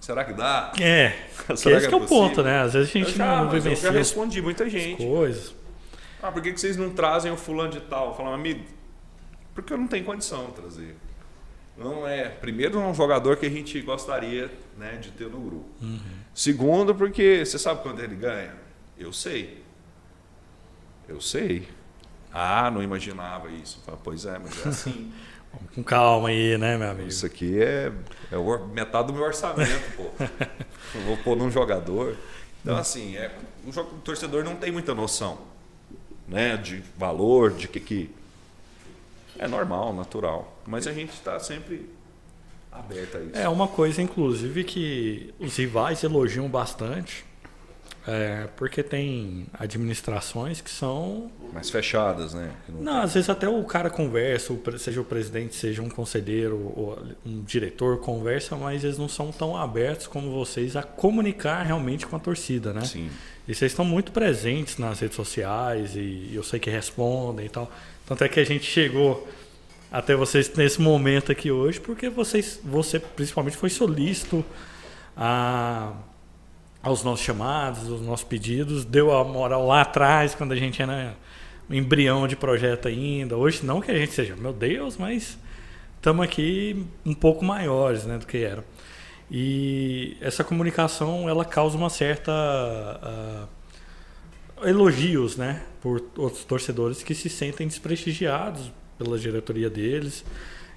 Será 0.00 0.24
que 0.24 0.32
dá? 0.32 0.72
É. 0.80 1.12
Será 1.54 1.76
que 1.76 1.82
esse 1.82 1.88
que 1.88 1.94
é, 1.94 1.98
é 1.98 2.00
o 2.02 2.06
ponto, 2.06 2.42
né? 2.42 2.62
Às 2.62 2.72
vezes 2.72 2.88
a 2.88 2.92
gente 2.92 3.18
já, 3.18 3.44
não 3.44 3.50
vivencia. 3.50 3.88
Eu 3.88 3.92
já 3.92 3.98
respondi 3.98 4.40
muita 4.40 4.68
gente. 4.68 5.04
Coisas. 5.04 5.54
Ah, 6.22 6.32
por 6.32 6.42
que 6.42 6.52
vocês 6.52 6.74
não 6.76 6.90
trazem 6.90 7.30
o 7.30 7.36
fulano 7.36 7.70
de 7.70 7.80
tal? 7.80 8.16
Falar, 8.16 8.34
amigo, 8.34 8.64
porque 9.54 9.74
eu 9.74 9.76
não 9.76 9.86
tenho 9.86 10.04
condição 10.04 10.46
de 10.46 10.52
trazer. 10.52 10.96
Não 11.76 12.08
é. 12.08 12.30
Primeiro, 12.30 12.78
é 12.78 12.82
um 12.82 12.94
jogador 12.94 13.36
que 13.36 13.44
a 13.44 13.50
gente 13.50 13.78
gostaria 13.82 14.50
né, 14.78 14.96
de 14.96 15.10
ter 15.10 15.28
no 15.28 15.38
grupo. 15.38 15.68
Uhum. 15.82 16.19
Segundo, 16.34 16.94
porque 16.94 17.44
você 17.44 17.58
sabe 17.58 17.82
quanto 17.82 18.00
ele 18.00 18.16
ganha? 18.16 18.54
Eu 18.96 19.12
sei. 19.12 19.62
Eu 21.08 21.20
sei. 21.20 21.68
Ah, 22.32 22.70
não 22.70 22.82
imaginava 22.82 23.50
isso. 23.50 23.80
Falo, 23.84 23.98
pois 24.02 24.24
é, 24.24 24.38
mas 24.38 24.64
é 24.64 24.68
assim. 24.68 25.12
Vamos 25.52 25.70
com 25.74 25.82
calma 25.82 26.28
aí, 26.28 26.56
né, 26.56 26.76
meu 26.76 26.90
amigo? 26.90 27.08
Isso 27.08 27.26
aqui 27.26 27.60
é, 27.60 27.92
é 28.30 28.66
metade 28.72 29.08
do 29.08 29.12
meu 29.12 29.22
orçamento, 29.22 29.96
pô. 29.96 30.04
Eu 30.94 31.00
vou 31.02 31.16
pôr 31.18 31.36
num 31.36 31.50
jogador. 31.50 32.16
Então, 32.62 32.76
assim, 32.76 33.16
é, 33.16 33.34
o, 33.66 33.72
jogo, 33.72 33.96
o 33.96 34.00
torcedor 34.00 34.44
não 34.44 34.56
tem 34.56 34.70
muita 34.70 34.94
noção 34.94 35.38
né, 36.28 36.56
de 36.56 36.82
valor, 36.96 37.52
de 37.52 37.66
que, 37.66 37.80
que 37.80 38.10
é 39.38 39.48
normal, 39.48 39.92
natural. 39.92 40.60
Mas 40.66 40.86
a 40.86 40.92
gente 40.92 41.12
está 41.12 41.38
sempre 41.40 41.88
aberto 42.70 43.16
a 43.16 43.20
isso. 43.20 43.36
É 43.36 43.48
uma 43.48 43.68
coisa, 43.68 44.00
inclusive, 44.02 44.64
que 44.64 45.34
os 45.38 45.56
rivais 45.56 46.02
elogiam 46.04 46.48
bastante 46.48 47.24
é, 48.06 48.48
porque 48.56 48.82
tem 48.82 49.46
administrações 49.52 50.60
que 50.60 50.70
são. 50.70 51.30
Mais 51.52 51.68
fechadas, 51.68 52.32
né? 52.32 52.50
Não, 52.68 52.82
não 52.82 53.02
às 53.02 53.12
vezes 53.12 53.28
até 53.28 53.48
o 53.48 53.62
cara 53.64 53.90
conversa, 53.90 54.56
seja 54.78 55.00
o 55.00 55.04
presidente, 55.04 55.54
seja 55.54 55.82
um 55.82 55.88
conselheiro 55.88 56.72
ou 56.74 56.98
um 57.26 57.42
diretor, 57.42 57.98
conversa, 57.98 58.56
mas 58.56 58.84
eles 58.84 58.96
não 58.96 59.08
são 59.08 59.30
tão 59.30 59.56
abertos 59.56 60.06
como 60.06 60.30
vocês 60.30 60.76
a 60.76 60.82
comunicar 60.82 61.62
realmente 61.62 62.06
com 62.06 62.16
a 62.16 62.18
torcida, 62.18 62.72
né? 62.72 62.84
Sim. 62.84 63.10
E 63.46 63.54
vocês 63.54 63.72
estão 63.72 63.84
muito 63.84 64.12
presentes 64.12 64.78
nas 64.78 65.00
redes 65.00 65.16
sociais 65.16 65.94
e 65.94 66.30
eu 66.32 66.42
sei 66.42 66.58
que 66.58 66.70
respondem 66.70 67.46
e 67.46 67.50
tal. 67.50 67.70
Tanto 68.06 68.24
é 68.24 68.28
que 68.28 68.40
a 68.40 68.44
gente 68.44 68.64
chegou 68.64 69.28
até 69.90 70.14
vocês 70.14 70.52
nesse 70.54 70.80
momento 70.80 71.32
aqui 71.32 71.50
hoje, 71.50 71.80
porque 71.80 72.08
vocês, 72.08 72.60
você 72.62 72.98
principalmente 73.00 73.56
foi 73.56 73.70
solícito 73.70 74.44
a 75.16 75.92
aos 76.82 77.02
nossos 77.04 77.24
chamados, 77.24 77.90
aos 77.90 78.00
nossos 78.00 78.24
pedidos, 78.24 78.84
deu 78.84 79.12
a 79.12 79.22
moral 79.22 79.66
lá 79.66 79.82
atrás, 79.82 80.34
quando 80.34 80.52
a 80.52 80.56
gente 80.56 80.80
era 80.80 81.14
um 81.68 81.74
embrião 81.74 82.26
de 82.26 82.36
projeto 82.36 82.88
ainda. 82.88 83.36
Hoje, 83.36 83.64
não 83.64 83.82
que 83.82 83.90
a 83.90 83.98
gente 83.98 84.12
seja, 84.12 84.34
meu 84.34 84.52
Deus, 84.52 84.96
mas 84.96 85.38
estamos 85.96 86.24
aqui 86.24 86.86
um 87.04 87.12
pouco 87.12 87.44
maiores 87.44 88.04
né, 88.06 88.16
do 88.16 88.26
que 88.26 88.38
era. 88.38 88.64
E 89.30 90.16
essa 90.20 90.42
comunicação, 90.42 91.28
ela 91.28 91.44
causa 91.44 91.76
uma 91.76 91.90
certa... 91.90 92.32
Uh, 92.32 93.60
elogios, 94.62 95.36
né, 95.38 95.62
por 95.80 96.02
outros 96.18 96.44
torcedores 96.44 97.02
que 97.02 97.14
se 97.14 97.30
sentem 97.30 97.66
desprestigiados 97.66 98.70
pela 99.02 99.18
diretoria 99.18 99.70
deles. 99.70 100.22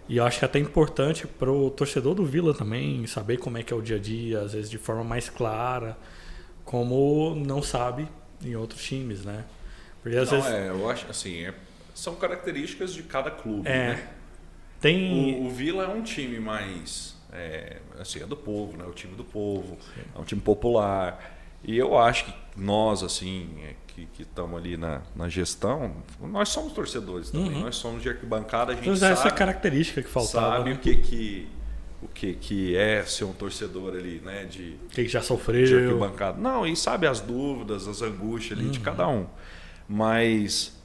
E 0.08 0.18
eu 0.18 0.26
acho 0.26 0.40
que 0.40 0.46
é 0.46 0.48
até 0.48 0.60
importante 0.60 1.28
para 1.28 1.52
o 1.52 1.70
torcedor 1.70 2.16
do 2.16 2.26
Vila 2.26 2.54
também 2.54 3.06
saber 3.06 3.38
como 3.38 3.58
é 3.58 3.64
que 3.64 3.74
é 3.74 3.76
o 3.76 3.82
dia 3.82 3.98
a 3.98 4.00
dia, 4.00 4.42
às 4.42 4.54
vezes 4.54 4.70
de 4.70 4.78
forma 4.78 5.04
mais 5.04 5.30
clara, 5.30 5.98
como 6.64 7.36
não 7.36 7.62
sabe 7.62 8.08
em 8.44 8.56
outros 8.56 8.84
times, 8.84 9.24
né? 9.24 9.46
Porque 10.02 10.18
às 10.18 10.32
não, 10.32 10.42
vezes... 10.42 10.54
é, 10.54 10.70
eu 10.70 10.90
acho 10.90 11.10
assim, 11.10 11.46
é, 11.46 11.54
são 11.94 12.16
características 12.16 12.94
de 12.94 13.04
cada 13.04 13.32
clube, 13.32 13.68
é, 13.68 13.90
né? 13.90 14.10
Tem... 14.82 15.40
O, 15.42 15.46
o, 15.46 15.50
Vila 15.50 15.86
é 15.86 15.88
um 15.88 16.02
time 16.02 16.40
mais, 16.40 17.16
é, 17.32 17.78
assim, 17.98 18.22
é 18.22 18.26
do 18.26 18.36
povo, 18.36 18.76
né? 18.78 18.84
O 18.86 18.92
time 18.92 19.16
do 19.16 19.24
povo, 19.24 19.78
Sim. 19.96 20.02
é 20.14 20.20
um 20.20 20.26
time 20.26 20.42
popular. 20.42 21.43
E 21.64 21.78
eu 21.78 21.98
acho 21.98 22.26
que 22.26 22.34
nós, 22.58 23.04
assim, 23.04 23.50
é, 23.64 23.76
que 23.96 24.08
estamos 24.22 24.60
ali 24.60 24.76
na, 24.76 25.02
na 25.16 25.30
gestão, 25.30 25.96
nós 26.20 26.50
somos 26.50 26.74
torcedores 26.74 27.30
também, 27.30 27.54
uhum. 27.54 27.62
nós 27.62 27.76
somos 27.76 28.02
de 28.02 28.10
arquibancada, 28.10 28.72
a 28.72 28.76
gente 28.76 28.86
então, 28.86 28.96
sabe, 28.96 29.14
essa 29.14 29.32
característica 29.32 30.02
que 30.02 30.10
faltava. 30.10 30.58
Sabe 30.58 30.70
né? 30.72 30.76
o 30.76 30.80
que 30.80 30.96
que 30.96 31.48
o 32.02 32.08
que 32.08 32.34
que 32.34 32.76
é 32.76 33.04
ser 33.04 33.24
um 33.24 33.32
torcedor 33.32 33.94
ali, 33.94 34.22
né, 34.26 34.44
de 34.46 34.76
que 34.90 35.08
já 35.08 35.22
sofreu, 35.22 35.66
de 35.66 35.76
arquibancada. 35.76 36.38
Não, 36.38 36.68
e 36.68 36.76
sabe 36.76 37.08
as 37.08 37.22
dúvidas, 37.22 37.88
as 37.88 38.02
angústias 38.02 38.58
ali 38.58 38.68
uhum. 38.68 38.74
de 38.74 38.80
cada 38.80 39.08
um. 39.08 39.26
Mas 39.88 40.78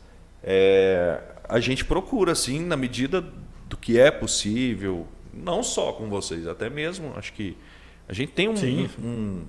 é, 0.43 1.21
a 1.49 1.59
gente 1.59 1.85
procura 1.85 2.33
assim, 2.33 2.61
na 2.61 2.77
medida 2.77 3.25
do 3.69 3.77
que 3.77 3.99
é 3.99 4.11
possível, 4.11 5.09
não 5.33 5.63
só 5.63 5.93
com 5.93 6.09
vocês, 6.09 6.47
até 6.47 6.71
mesmo, 6.71 7.13
acho 7.17 7.33
que 7.33 7.57
a 8.07 8.13
gente 8.13 8.33
tem 8.33 8.49
um, 8.49 8.55
um 9.03 9.45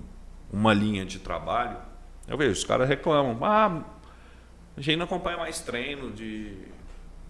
uma 0.52 0.72
linha 0.72 1.04
de 1.04 1.18
trabalho 1.18 1.76
eu 2.30 2.38
vejo, 2.38 2.52
os 2.52 2.64
caras 2.64 2.88
reclamam. 2.88 3.36
Ah, 3.44 3.82
a 4.76 4.80
gente 4.80 4.96
não 4.96 5.04
acompanha 5.04 5.36
mais 5.36 5.60
treino 5.60 6.12
de, 6.12 6.56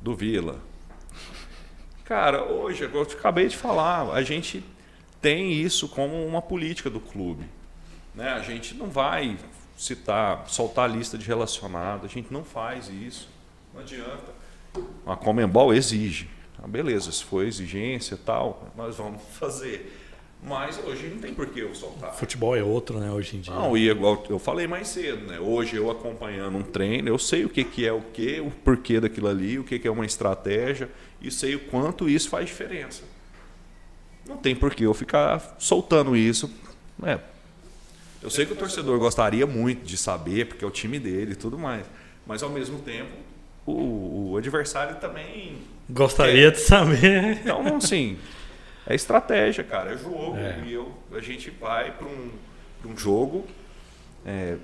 do 0.03 0.15
Vila. 0.15 0.61
Cara, 2.05 2.45
hoje, 2.45 2.83
eu 2.83 3.01
acabei 3.01 3.49
de 3.49 3.57
falar, 3.57 4.13
a 4.13 4.23
gente 4.23 4.63
tem 5.23 5.53
isso 5.53 5.89
como 5.89 6.27
uma 6.27 6.43
política 6.43 6.91
do 6.91 7.01
clube. 7.01 7.47
Né? 8.15 8.29
A 8.29 8.41
gente 8.41 8.75
não 8.75 8.91
vai 8.91 9.39
citar, 9.75 10.47
soltar 10.49 10.85
a 10.85 10.93
lista 10.93 11.17
de 11.17 11.27
relacionados, 11.27 12.05
a 12.05 12.09
gente 12.09 12.31
não 12.31 12.45
faz 12.45 12.91
isso. 12.91 13.27
Não 13.73 13.81
adianta. 13.81 14.35
A 15.07 15.17
Comembol 15.17 15.73
exige. 15.73 16.29
Ah, 16.63 16.69
beleza, 16.69 17.11
se 17.11 17.25
for 17.25 17.47
exigência 17.47 18.17
e 18.17 18.19
tal, 18.19 18.71
nós 18.77 18.97
vamos 18.97 19.23
fazer. 19.33 20.00
Mas 20.43 20.79
hoje 20.79 21.07
não 21.09 21.19
tem 21.19 21.35
por 21.35 21.47
que 21.47 21.61
eu 21.61 21.75
soltar. 21.75 22.15
Futebol 22.15 22.57
é 22.57 22.63
outro, 22.63 22.99
né, 22.99 23.11
hoje 23.11 23.37
em 23.37 23.41
dia. 23.41 23.53
Não, 23.53 23.77
e 23.77 23.91
igual 23.91 24.25
eu 24.29 24.39
falei 24.39 24.67
mais 24.67 24.89
cedo, 24.89 25.27
né? 25.27 25.39
Hoje 25.39 25.77
eu 25.77 25.91
acompanhando 25.91 26.57
um 26.57 26.63
treino, 26.63 27.09
eu 27.09 27.19
sei 27.19 27.45
o 27.45 27.49
que, 27.49 27.63
que 27.63 27.87
é 27.87 27.93
o 27.93 28.01
que, 28.01 28.41
o 28.41 28.51
porquê 28.51 28.99
daquilo 29.01 29.29
ali, 29.29 29.59
o 29.59 29.65
que, 29.65 29.79
que 29.79 29.87
é 29.87 29.91
uma 29.91 30.07
estratégia, 30.07 30.89
e 31.21 31.31
sei 31.31 31.57
o 31.57 31.61
quanto 31.61 32.09
isso 32.09 32.31
faz 32.31 32.47
diferença. 32.47 33.03
Não 34.27 34.39
tem 34.39 34.57
por 34.57 34.75
que 34.75 34.85
eu 34.85 34.95
ficar 34.95 35.57
soltando 35.59 36.17
isso. 36.17 36.51
Né? 36.99 37.21
Eu 38.23 38.31
sei 38.31 38.47
que 38.47 38.53
o 38.53 38.57
torcedor 38.57 38.99
gostaria 38.99 39.47
muito 39.47 39.85
de 39.85 39.97
saber, 39.97 40.47
porque 40.47 40.65
é 40.65 40.69
o 40.69 40.71
time 40.71 40.99
dele 40.99 41.33
e 41.33 41.37
tudo 41.37 41.59
mais. 41.59 41.85
Mas 42.27 42.43
ao 42.43 42.51
mesmo 42.51 42.79
tempo, 42.79 43.11
o, 43.67 44.33
o 44.33 44.37
adversário 44.37 44.97
também. 44.97 45.59
Gostaria 45.89 46.51
quer. 46.51 46.57
de 46.57 46.61
saber. 46.61 47.41
Então, 47.43 47.77
assim. 47.77 48.19
É 48.87 48.95
estratégia, 48.95 49.63
cara, 49.63 49.93
é 49.93 49.97
jogo. 49.97 50.37
É. 50.37 50.63
E 50.65 50.73
eu, 50.73 50.93
a 51.13 51.21
gente 51.21 51.51
vai 51.51 51.93
para 51.93 52.07
um, 52.07 52.31
um 52.87 52.97
jogo. 52.97 53.47
É, 54.25 54.57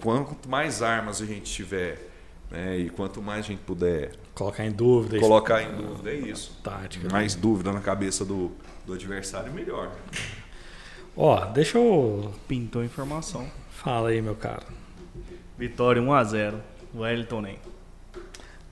quanto 0.00 0.48
mais 0.48 0.82
armas 0.82 1.20
a 1.20 1.26
gente 1.26 1.52
tiver 1.52 2.08
né, 2.50 2.78
e 2.78 2.90
quanto 2.90 3.20
mais 3.20 3.44
a 3.44 3.48
gente 3.48 3.60
puder 3.60 4.12
colocar 4.34 4.64
em 4.64 4.70
dúvida, 4.70 5.18
colocar 5.18 5.62
em 5.62 5.74
dúvida 5.74 6.10
é 6.10 6.14
isso. 6.14 6.58
Tática. 6.62 7.08
Mais 7.10 7.34
né? 7.34 7.42
dúvida 7.42 7.72
na 7.72 7.80
cabeça 7.80 8.24
do, 8.24 8.52
do 8.86 8.94
adversário, 8.94 9.52
melhor. 9.52 9.92
Ó, 11.16 11.44
deixa 11.46 11.78
eu. 11.78 12.32
Pintou 12.46 12.84
informação. 12.84 13.50
Fala 13.72 14.10
aí, 14.10 14.22
meu 14.22 14.36
cara. 14.36 14.62
Vitória 15.58 16.00
1x0. 16.00 16.60
O 16.94 17.00
Wellington 17.00 17.40
nem. 17.40 17.58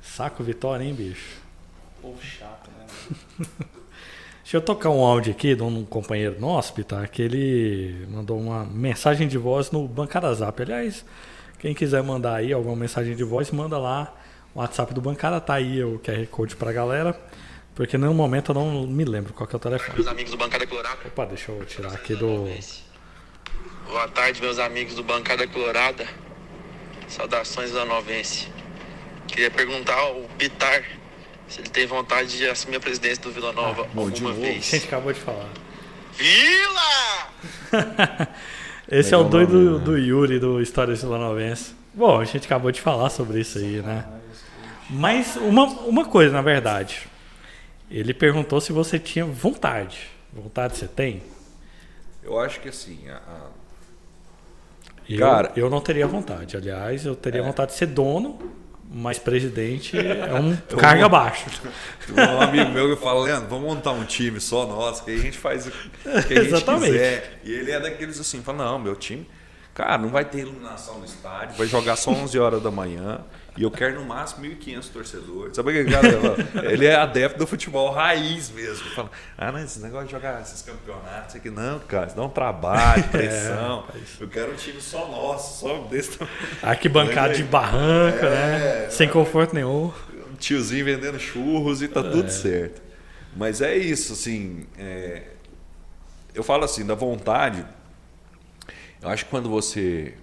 Saco 0.00 0.42
vitória, 0.44 0.84
hein, 0.84 0.94
bicho? 0.94 1.40
Povo 2.00 2.22
chato, 2.22 2.70
né? 2.70 3.46
Deixa 4.46 4.58
eu 4.58 4.60
tocar 4.60 4.90
um 4.90 5.04
áudio 5.04 5.32
aqui 5.32 5.56
de 5.56 5.62
um 5.64 5.84
companheiro 5.84 6.40
nosso, 6.40 6.72
Pitar, 6.72 7.10
que 7.10 7.20
ele 7.20 8.06
mandou 8.08 8.38
uma 8.38 8.64
mensagem 8.64 9.26
de 9.26 9.36
voz 9.36 9.72
no 9.72 9.88
Bancada 9.88 10.32
Zap. 10.32 10.62
Aliás, 10.62 11.04
quem 11.58 11.74
quiser 11.74 12.00
mandar 12.04 12.36
aí 12.36 12.52
alguma 12.52 12.76
mensagem 12.76 13.16
de 13.16 13.24
voz, 13.24 13.50
manda 13.50 13.76
lá. 13.76 14.14
O 14.54 14.60
WhatsApp 14.60 14.94
do 14.94 15.00
Bancada 15.00 15.40
tá 15.40 15.54
aí, 15.54 15.82
o 15.82 15.98
QR 15.98 16.24
Code 16.28 16.54
pra 16.54 16.70
galera. 16.70 17.20
Porque 17.74 17.98
no 17.98 18.14
momento 18.14 18.52
eu 18.52 18.54
não 18.54 18.86
me 18.86 19.04
lembro 19.04 19.32
qual 19.32 19.48
é 19.52 19.56
o 19.56 19.58
telefone. 19.58 19.94
Meus 19.96 20.06
amigos 20.06 20.30
do 20.30 20.38
Bancada 20.38 20.64
Colorada. 20.64 20.98
Opa, 21.04 21.26
deixa 21.26 21.50
eu 21.50 21.64
tirar 21.64 21.92
aqui 21.92 22.14
do. 22.14 22.48
Boa 23.88 24.06
tarde, 24.06 24.40
meus 24.40 24.60
amigos 24.60 24.94
do 24.94 25.02
Bancada 25.02 25.48
Colorada. 25.48 26.06
Saudações 27.08 27.72
da 27.72 27.84
Novense. 27.84 28.46
Queria 29.26 29.50
perguntar 29.50 29.98
ao 29.98 30.20
Pitar 30.38 30.84
se 31.48 31.60
ele 31.60 31.68
tem 31.68 31.86
vontade 31.86 32.36
de 32.36 32.48
assumir 32.48 32.76
a 32.76 32.80
presidência 32.80 33.22
do 33.22 33.30
Vila 33.30 33.52
Nova 33.52 33.82
ah, 33.82 33.98
alguma 33.98 34.32
vez. 34.32 34.68
A 34.68 34.76
gente 34.76 34.86
acabou 34.86 35.12
de 35.12 35.20
falar. 35.20 35.48
Vila! 36.12 37.28
Esse 38.90 39.14
é 39.14 39.16
o 39.16 39.24
doido 39.24 39.78
do, 39.78 39.84
do 39.84 39.98
Yuri, 39.98 40.38
do 40.38 40.60
Histórias 40.60 41.02
Vila 41.02 41.18
Novense. 41.18 41.74
Bom, 41.92 42.20
a 42.20 42.24
gente 42.24 42.46
acabou 42.46 42.70
de 42.70 42.80
falar 42.80 43.10
sobre 43.10 43.40
isso 43.40 43.58
aí, 43.58 43.82
né? 43.82 44.04
Mas 44.88 45.36
uma, 45.36 45.64
uma 45.64 46.04
coisa, 46.04 46.32
na 46.32 46.42
verdade. 46.42 47.08
Ele 47.90 48.12
perguntou 48.12 48.60
se 48.60 48.72
você 48.72 48.98
tinha 48.98 49.24
vontade. 49.24 50.08
Vontade 50.32 50.76
você 50.76 50.86
tem? 50.86 51.22
Eu 52.22 52.38
acho 52.38 52.60
que 52.60 52.68
assim. 52.68 53.08
A, 53.08 53.16
a... 53.16 53.46
Eu, 55.08 55.18
Cara, 55.18 55.52
eu 55.56 55.70
não 55.70 55.80
teria 55.80 56.06
vontade. 56.06 56.56
Aliás, 56.56 57.06
eu 57.06 57.14
teria 57.14 57.40
é. 57.40 57.44
vontade 57.44 57.72
de 57.72 57.78
ser 57.78 57.86
dono 57.86 58.38
mas 58.96 59.18
presidente 59.18 59.96
é 59.98 60.32
um 60.40 60.56
carga 60.76 61.04
abaixo. 61.06 61.44
Um 62.08 62.40
amigo 62.40 62.70
meu 62.70 62.94
que 62.94 63.02
fala, 63.02 63.24
Leandro, 63.24 63.48
vamos 63.48 63.66
montar 63.66 63.90
um 63.90 64.04
time 64.04 64.40
só 64.40 64.64
nosso, 64.64 65.04
que 65.04 65.10
aí 65.10 65.18
a 65.18 65.22
gente 65.22 65.36
faz 65.36 65.66
o 65.66 65.72
que 65.72 66.08
a 66.08 66.20
gente 66.20 66.54
Exatamente. 66.54 66.92
quiser. 66.92 67.40
E 67.42 67.52
ele 67.52 67.72
é 67.72 67.80
daqueles 67.80 68.20
assim, 68.20 68.42
fala, 68.42 68.64
não, 68.64 68.78
meu 68.78 68.94
time, 68.94 69.28
cara, 69.74 69.98
não 69.98 70.08
vai 70.08 70.24
ter 70.24 70.38
iluminação 70.38 71.00
no 71.00 71.04
estádio, 71.04 71.56
vai 71.56 71.66
jogar 71.66 71.96
só 71.96 72.12
11 72.12 72.38
horas 72.38 72.62
da 72.62 72.70
manhã. 72.70 73.24
E 73.56 73.62
eu 73.62 73.70
quero 73.70 74.00
no 74.00 74.04
máximo 74.04 74.44
1.500 74.44 74.92
torcedores. 74.92 75.56
Sabe 75.56 75.70
o 75.70 75.84
que 75.84 75.90
cara 75.90 76.70
Ele 76.70 76.84
é 76.84 76.94
adepto 76.94 77.38
do 77.38 77.46
futebol 77.46 77.90
raiz 77.90 78.50
mesmo. 78.50 78.90
Fala, 78.90 79.10
ah, 79.38 79.50
não, 79.50 79.60
esse 79.60 79.80
negócio 79.80 80.06
de 80.06 80.12
jogar 80.12 80.42
esses 80.42 80.60
campeonatos 80.60 81.36
aqui, 81.36 81.48
não, 81.48 81.78
cara, 81.80 82.06
isso 82.06 82.16
dá 82.16 82.22
um 82.22 82.28
trabalho, 82.28 83.02
é, 83.08 83.08
pressão. 83.08 83.84
É, 83.94 84.22
eu 84.22 84.28
quero 84.28 84.52
um 84.52 84.56
time 84.56 84.80
só 84.80 85.08
nosso, 85.08 85.60
só 85.60 85.78
desse 85.84 86.18
Arquibancada 86.62 87.34
de 87.34 87.44
barranca, 87.44 88.28
né? 88.28 88.56
é, 88.56 88.82
né? 88.82 88.90
Sem 88.90 89.08
conforto 89.08 89.54
nenhum. 89.54 89.92
Um 90.30 90.34
tiozinho 90.38 90.84
vendendo 90.84 91.18
churros 91.18 91.80
e 91.80 91.88
tá 91.88 92.00
é. 92.00 92.10
tudo 92.10 92.30
certo. 92.30 92.82
Mas 93.34 93.62
é 93.62 93.76
isso, 93.76 94.12
assim. 94.12 94.66
É... 94.78 95.22
Eu 96.34 96.42
falo 96.42 96.64
assim, 96.64 96.84
da 96.84 96.94
vontade. 96.94 97.64
Eu 99.00 99.08
acho 99.08 99.24
que 99.24 99.30
quando 99.30 99.48
você 99.48 100.14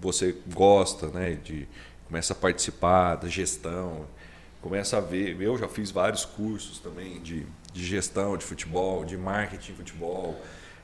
você 0.00 0.34
gosta, 0.52 1.08
né, 1.08 1.34
de 1.42 1.68
começa 2.06 2.32
a 2.32 2.36
participar 2.36 3.14
da 3.16 3.28
gestão, 3.28 4.06
começa 4.60 4.98
a 4.98 5.00
ver. 5.00 5.40
Eu 5.40 5.56
já 5.56 5.68
fiz 5.68 5.90
vários 5.90 6.24
cursos 6.24 6.78
também 6.78 7.20
de, 7.20 7.46
de 7.72 7.84
gestão 7.84 8.36
de 8.36 8.44
futebol, 8.44 9.04
de 9.04 9.16
marketing 9.16 9.72
de 9.72 9.78
futebol, 9.78 10.40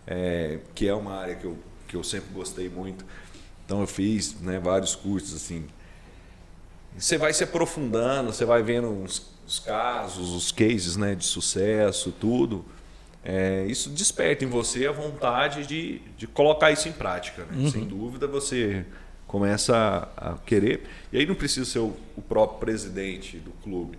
é, 0.06 0.60
que 0.74 0.86
é 0.86 0.94
uma 0.94 1.16
área 1.16 1.34
que 1.34 1.44
eu, 1.44 1.58
que 1.88 1.96
eu 1.96 2.04
sempre 2.04 2.32
gostei 2.32 2.68
muito. 2.68 3.04
Então 3.64 3.80
eu 3.80 3.86
fiz 3.86 4.40
né, 4.40 4.60
vários 4.60 4.94
cursos 4.94 5.34
assim. 5.34 5.66
Você 6.96 7.18
vai 7.18 7.32
se 7.32 7.42
aprofundando, 7.42 8.32
você 8.32 8.44
vai 8.44 8.62
vendo 8.62 9.02
os, 9.02 9.30
os 9.46 9.58
casos, 9.58 10.30
os 10.30 10.52
cases 10.52 10.96
né, 10.96 11.14
de 11.14 11.24
sucesso, 11.24 12.12
tudo. 12.12 12.64
É, 13.24 13.66
isso 13.66 13.90
desperta 13.90 14.44
em 14.44 14.46
você 14.46 14.86
a 14.86 14.92
vontade 14.92 15.66
de, 15.66 15.98
de 16.16 16.28
colocar 16.28 16.70
isso 16.70 16.88
em 16.88 16.92
prática. 16.92 17.44
Né? 17.46 17.64
Uhum. 17.64 17.70
Sem 17.70 17.84
dúvida, 17.84 18.28
você 18.28 18.86
começa 19.26 20.08
a, 20.16 20.34
querer. 20.44 20.86
E 21.12 21.18
aí 21.18 21.26
não 21.26 21.34
precisa 21.34 21.68
ser 21.68 21.80
o, 21.80 21.96
próprio 22.28 22.58
presidente 22.60 23.38
do 23.38 23.50
clube, 23.62 23.98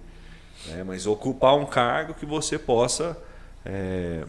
né? 0.67 0.83
mas 0.83 1.05
ocupar 1.05 1.55
um 1.55 1.65
cargo 1.65 2.13
que 2.13 2.25
você 2.25 2.57
possa 2.57 3.17
é, 3.65 4.23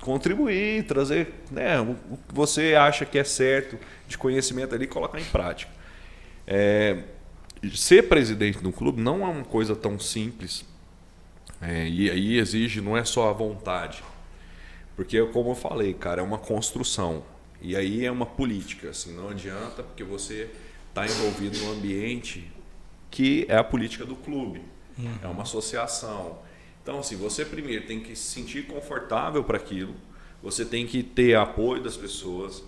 contribuir, 0.00 0.86
trazer 0.86 1.34
né, 1.50 1.80
o, 1.80 1.94
que 1.94 2.34
você 2.34 2.74
acha 2.74 3.04
que 3.04 3.18
é 3.18 3.24
certo 3.24 3.78
de 4.08 4.16
conhecimento 4.16 4.74
ali 4.74 4.84
e 4.84 4.88
colocar 4.88 5.20
em 5.20 5.24
prática. 5.24 5.70
É, 6.46 7.04
ser 7.74 8.08
presidente 8.08 8.58
de 8.58 8.66
um 8.66 8.72
clube 8.72 9.00
não 9.00 9.24
é 9.26 9.28
uma 9.28 9.44
coisa 9.44 9.76
tão 9.76 9.98
simples. 9.98 10.64
É, 11.60 11.86
e 11.86 12.10
aí 12.10 12.38
exige, 12.38 12.80
não 12.80 12.96
é 12.96 13.04
só 13.04 13.28
a 13.28 13.32
vontade. 13.32 14.02
Porque, 14.96 15.22
como 15.26 15.50
eu 15.50 15.54
falei, 15.54 15.94
cara, 15.94 16.20
é 16.20 16.24
uma 16.24 16.38
construção. 16.38 17.22
E 17.62 17.76
aí 17.76 18.04
é 18.04 18.10
uma 18.10 18.26
política, 18.26 18.90
assim, 18.90 19.14
não 19.14 19.28
adianta 19.28 19.82
porque 19.82 20.02
você 20.02 20.50
está 20.88 21.04
envolvido 21.04 21.58
no 21.58 21.72
ambiente 21.72 22.50
que 23.10 23.44
é 23.48 23.56
a 23.56 23.64
política 23.64 24.04
do 24.04 24.14
clube, 24.14 24.62
uhum. 24.98 25.14
é 25.22 25.26
uma 25.26 25.42
associação. 25.42 26.38
Então, 26.82 27.00
assim, 27.00 27.16
você 27.16 27.44
primeiro 27.44 27.86
tem 27.86 28.00
que 28.00 28.16
se 28.16 28.30
sentir 28.30 28.66
confortável 28.66 29.44
para 29.44 29.56
aquilo, 29.56 29.94
você 30.42 30.64
tem 30.64 30.86
que 30.86 31.02
ter 31.02 31.36
apoio 31.36 31.82
das 31.82 31.96
pessoas. 31.96 32.62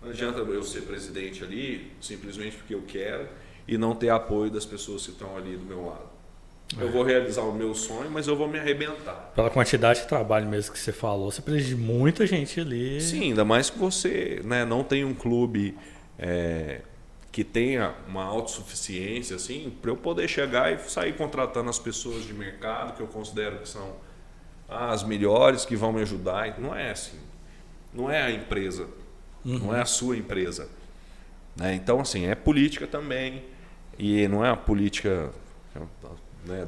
Não 0.00 0.10
adianta 0.10 0.38
eu 0.38 0.62
ser 0.62 0.82
presidente 0.82 1.44
ali 1.44 1.92
simplesmente 2.00 2.56
porque 2.56 2.74
eu 2.74 2.82
quero 2.82 3.28
e 3.68 3.76
não 3.76 3.94
ter 3.94 4.08
apoio 4.08 4.50
das 4.50 4.64
pessoas 4.64 5.04
que 5.04 5.12
estão 5.12 5.36
ali 5.36 5.56
do 5.56 5.64
meu 5.64 5.86
lado. 5.86 6.09
Eu 6.78 6.90
vou 6.90 7.02
realizar 7.02 7.42
o 7.42 7.52
meu 7.52 7.74
sonho, 7.74 8.10
mas 8.10 8.28
eu 8.28 8.36
vou 8.36 8.46
me 8.46 8.58
arrebentar. 8.58 9.32
Pela 9.34 9.50
quantidade 9.50 10.02
de 10.02 10.06
trabalho 10.06 10.48
mesmo 10.48 10.72
que 10.72 10.78
você 10.78 10.92
falou, 10.92 11.30
você 11.30 11.42
precisa 11.42 11.68
de 11.68 11.76
muita 11.76 12.26
gente 12.26 12.60
ali. 12.60 13.00
Sim, 13.00 13.22
ainda 13.30 13.44
mais 13.44 13.70
que 13.70 13.78
você 13.78 14.40
né, 14.44 14.64
não 14.64 14.84
tem 14.84 15.04
um 15.04 15.12
clube 15.12 15.76
é, 16.18 16.82
que 17.32 17.42
tenha 17.42 17.94
uma 18.06 18.24
autossuficiência, 18.24 19.34
assim, 19.34 19.72
para 19.82 19.90
eu 19.90 19.96
poder 19.96 20.28
chegar 20.28 20.72
e 20.72 20.78
sair 20.88 21.16
contratando 21.16 21.68
as 21.68 21.78
pessoas 21.78 22.24
de 22.24 22.32
mercado 22.32 22.96
que 22.96 23.02
eu 23.02 23.08
considero 23.08 23.58
que 23.58 23.68
são 23.68 23.96
as 24.68 25.02
melhores, 25.02 25.64
que 25.64 25.74
vão 25.74 25.92
me 25.92 26.02
ajudar. 26.02 26.58
Não 26.60 26.74
é 26.74 26.92
assim. 26.92 27.18
Não 27.92 28.08
é 28.08 28.22
a 28.22 28.30
empresa. 28.30 28.86
Uhum. 29.44 29.58
Não 29.58 29.76
é 29.76 29.80
a 29.80 29.86
sua 29.86 30.16
empresa. 30.16 30.68
Né? 31.56 31.74
Então, 31.74 32.00
assim, 32.00 32.26
é 32.26 32.34
política 32.36 32.86
também. 32.86 33.44
E 33.98 34.28
não 34.28 34.44
é 34.44 34.50
a 34.50 34.56
política 34.56 35.30
né, 36.44 36.66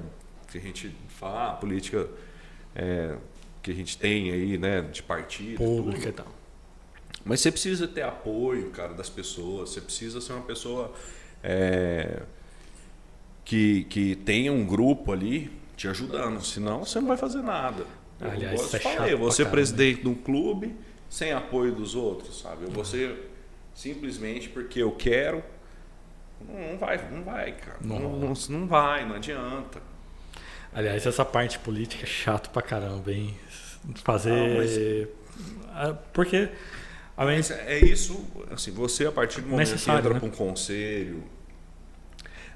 que 0.51 0.59
a 0.59 0.61
gente 0.61 0.95
fala, 1.09 1.53
a 1.53 1.55
política 1.55 2.09
é, 2.75 3.17
que 3.63 3.71
a 3.71 3.75
gente 3.75 3.97
tem 3.97 4.31
aí, 4.31 4.59
né, 4.59 4.83
de 4.83 5.03
partido. 5.03 5.59
Pública 5.59 6.09
e 6.09 6.13
tal. 6.13 6.27
Mas 7.25 7.41
você 7.41 7.53
precisa 7.53 7.87
ter 7.87 8.03
apoio, 8.03 8.71
cara, 8.71 8.95
das 8.95 9.09
pessoas. 9.09 9.71
Você 9.71 9.81
precisa 9.81 10.21
ser 10.21 10.33
uma 10.33 10.43
pessoa 10.43 10.93
é, 11.43 12.23
que, 13.45 13.85
que 13.85 14.17
tenha 14.17 14.53
um 14.53 14.67
grupo 14.67 15.13
ali 15.13 15.51
te 15.77 15.87
ajudando. 15.89 16.43
Senão 16.45 16.85
você 16.85 17.01
não 17.01 17.09
vai 17.09 17.17
fazer 17.17 17.43
nada. 17.43 17.87
Aliás, 18.21 18.73
eu, 18.73 18.79
é 18.79 18.81
falei, 18.81 19.13
eu 19.15 19.19
vou 19.19 19.31
ser 19.31 19.49
presidente 19.49 20.03
de 20.03 20.09
um 20.09 20.15
clube 20.15 20.75
sem 21.09 21.33
apoio 21.33 21.73
dos 21.73 21.95
outros, 21.95 22.41
sabe? 22.41 22.65
Eu 22.65 22.71
vou 22.71 22.85
ser 22.85 23.31
simplesmente 23.75 24.49
porque 24.49 24.83
eu 24.83 24.93
quero 24.93 25.43
não 26.49 26.79
vai, 26.79 27.11
não 27.11 27.23
vai, 27.23 27.53
cara. 27.53 27.79
Não, 27.81 27.99
não, 27.99 28.35
não 28.49 28.67
vai, 28.67 29.07
não 29.07 29.17
adianta. 29.17 29.81
Aliás, 30.73 31.07
essa 31.07 31.25
parte 31.25 31.59
política 31.59 32.05
é 32.05 32.07
chato 32.07 32.51
pra 32.51 32.63
caramba, 32.63 33.13
hein? 33.13 33.37
Fazer. 33.97 35.09
Mas... 35.69 35.97
Porque. 36.13 36.49
Mas 37.17 37.51
é 37.51 37.79
isso, 37.79 38.27
assim, 38.51 38.73
você 38.73 39.07
a 39.07 39.13
partir 39.13 39.43
do 39.43 39.49
momento 39.49 39.77
que 39.77 39.91
entra 39.91 40.15
né? 40.15 40.19
para 40.19 40.29
um 40.29 40.31
conselho, 40.31 41.23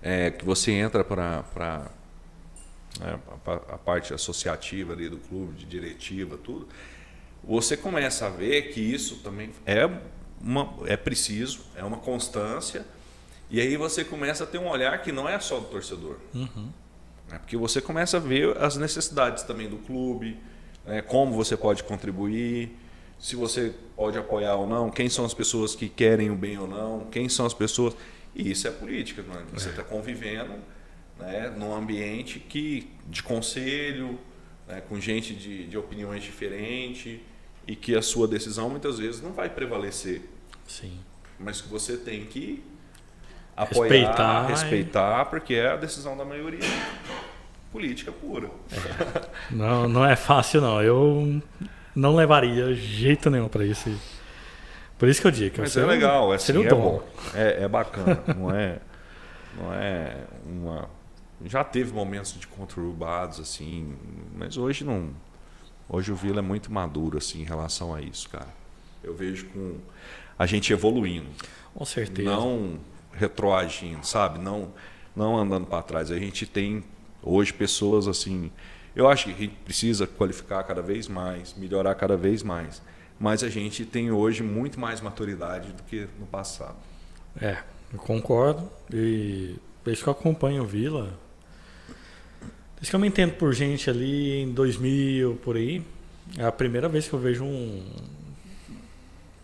é, 0.03 0.31
que 0.31 0.45
você 0.45 0.73
entra 0.73 1.05
para 1.05 1.91
né, 2.99 3.19
a 3.69 3.79
parte 3.79 4.15
associativa 4.15 4.93
ali 4.93 5.09
do 5.09 5.19
clube, 5.19 5.55
de 5.55 5.67
diretiva, 5.67 6.39
tudo, 6.39 6.67
você 7.45 7.77
começa 7.77 8.27
a 8.27 8.31
ver 8.31 8.73
que 8.73 8.81
isso 8.81 9.17
também 9.17 9.51
é, 9.65 9.89
uma, 10.41 10.75
é 10.87 10.97
preciso, 10.97 11.61
é 11.77 11.85
uma 11.85 11.99
constância 11.99 12.85
e 13.51 13.61
aí 13.61 13.77
você 13.77 14.05
começa 14.05 14.45
a 14.45 14.47
ter 14.47 14.59
um 14.59 14.69
olhar 14.69 15.01
que 15.03 15.13
não 15.13 15.29
é 15.29 15.39
só 15.39 15.61
do 15.61 15.67
torcedor. 15.67 16.17
Uhum. 16.35 16.71
Né? 17.29 17.39
Porque 17.39 17.57
você 17.57 17.81
começa 17.81 18.17
a 18.17 18.21
ver 18.21 18.57
as 18.59 18.77
necessidades 18.77 19.43
também 19.45 19.69
do 19.69 19.79
clube, 19.79 20.37
né? 20.85 21.03
como 21.03 21.33
você 21.33 21.57
pode 21.57 21.85
contribuir, 21.85 22.77
se 23.19 23.37
você 23.37 23.73
pode 23.95 24.19
apoiar 24.19 24.57
ou 24.57 24.67
não, 24.67 24.91
quem 24.91 25.09
são 25.09 25.25
as 25.25 25.33
pessoas 25.33 25.75
que 25.75 25.89
querem 25.89 26.31
o 26.31 26.35
bem 26.35 26.59
ou 26.59 26.67
não, 26.67 27.07
quem 27.07 27.29
são 27.29 27.47
as 27.47 27.55
pessoas. 27.55 27.97
E 28.35 28.51
isso 28.51 28.67
é 28.69 28.71
política, 28.71 29.23
né? 29.23 29.45
você 29.53 29.71
está 29.71 29.83
convivendo 29.83 30.55
né? 31.19 31.49
num 31.57 31.75
ambiente 31.75 32.41
que, 32.41 32.91
de 33.07 33.23
conselho, 33.23 34.19
né? 34.67 34.83
com 34.89 35.01
gente 35.01 35.35
de, 35.35 35.67
de 35.67 35.79
opiniões 35.79 36.23
diferentes 36.23 37.21
e 37.67 37.75
que 37.75 37.95
a 37.95 38.03
sua 38.03 38.29
decisão 38.29 38.69
muitas 38.69 38.99
vezes 38.99 39.23
não 39.23 39.33
vai 39.33 39.49
prevalecer. 39.49 40.23
Sim. 40.67 40.99
mas 41.39 41.61
que 41.61 41.69
você 41.69 41.97
tem 41.97 42.25
que 42.25 42.61
apoiar, 43.57 43.91
respeitar, 43.91 44.47
respeitar 44.47 45.25
porque 45.27 45.55
é 45.55 45.71
a 45.71 45.77
decisão 45.77 46.17
da 46.17 46.25
maioria. 46.25 46.61
Política 47.73 48.13
pura. 48.13 48.51
É. 48.71 49.29
Não, 49.51 49.89
não 49.89 50.05
é 50.05 50.15
fácil 50.15 50.61
não. 50.61 50.83
Eu 50.83 51.43
não 51.95 52.15
levaria 52.15 52.75
jeito 52.75 53.31
nenhum 53.31 53.49
para 53.49 53.65
isso. 53.65 53.91
Por 54.99 55.09
isso 55.09 55.21
que 55.21 55.27
eu 55.27 55.31
digo 55.31 55.55
que 55.57 55.61
Mas 55.61 55.77
é 55.77 55.85
legal, 55.85 56.33
é, 56.33 56.37
assim, 56.37 56.65
é 56.65 56.69
bom. 56.71 57.03
É, 57.35 57.65
é 57.65 57.69
bacana, 57.69 58.23
não 58.35 58.51
é, 58.51 58.79
não 59.59 59.75
é 59.75 60.17
uma. 60.47 60.89
Já 61.45 61.63
teve 61.63 61.93
momentos 61.93 62.33
de 62.33 62.47
conturbados, 62.47 63.39
assim, 63.39 63.95
mas 64.35 64.57
hoje 64.57 64.85
não. 64.85 65.11
Hoje 65.89 66.11
o 66.11 66.17
Vila 66.17 66.39
é 66.39 66.43
muito 66.43 66.73
maduro 66.73 67.19
assim, 67.19 67.43
em 67.43 67.45
relação 67.45 67.95
a 67.95 68.01
isso, 68.01 68.29
cara. 68.31 68.49
Eu 69.05 69.15
vejo 69.15 69.47
com 69.47 69.77
a 70.39 70.47
gente 70.47 70.73
evoluindo. 70.73 71.29
Com 71.75 71.85
certeza. 71.85 72.31
Não 72.31 72.79
retroagindo, 73.17 74.07
sabe? 74.07 74.39
Não, 74.39 74.73
não 75.15 75.37
andando 75.37 75.67
para 75.67 75.83
trás. 75.83 76.11
A 76.11 76.19
gente 76.19 76.47
tem 76.47 76.85
hoje 77.23 77.53
pessoas 77.53 78.07
assim. 78.07 78.51
Eu 78.95 79.09
acho 79.09 79.27
que 79.27 79.31
a 79.33 79.35
gente 79.35 79.55
precisa 79.65 80.07
qualificar 80.07 80.63
cada 80.65 80.83
vez 80.83 81.09
mais, 81.09 81.55
melhorar 81.55 81.95
cada 81.95 82.17
vez 82.17 82.43
mais 82.43 82.81
mas 83.19 83.43
a 83.43 83.49
gente 83.49 83.85
tem 83.85 84.11
hoje 84.11 84.43
muito 84.43 84.79
mais 84.79 85.01
maturidade 85.01 85.73
do 85.73 85.83
que 85.85 86.07
no 86.19 86.27
passado. 86.27 86.77
É, 87.41 87.59
eu 87.93 87.99
concordo. 87.99 88.71
E 88.93 89.57
desde 89.85 90.03
que 90.03 90.09
eu 90.09 90.13
acompanho 90.13 90.63
o 90.63 90.67
Vila, 90.67 91.19
desde 92.75 92.91
que 92.91 92.97
eu 92.97 93.01
me 93.01 93.09
entendo 93.09 93.33
por 93.35 93.53
gente 93.55 93.89
ali 93.89 94.43
em 94.43 94.53
2000, 94.53 95.37
por 95.37 95.57
aí, 95.57 95.83
é 96.37 96.45
a 96.45 96.53
primeira 96.53 96.89
vez 96.89 97.09
que 97.09 97.15
eu 97.15 97.19
vejo 97.19 97.45
um, 97.45 97.83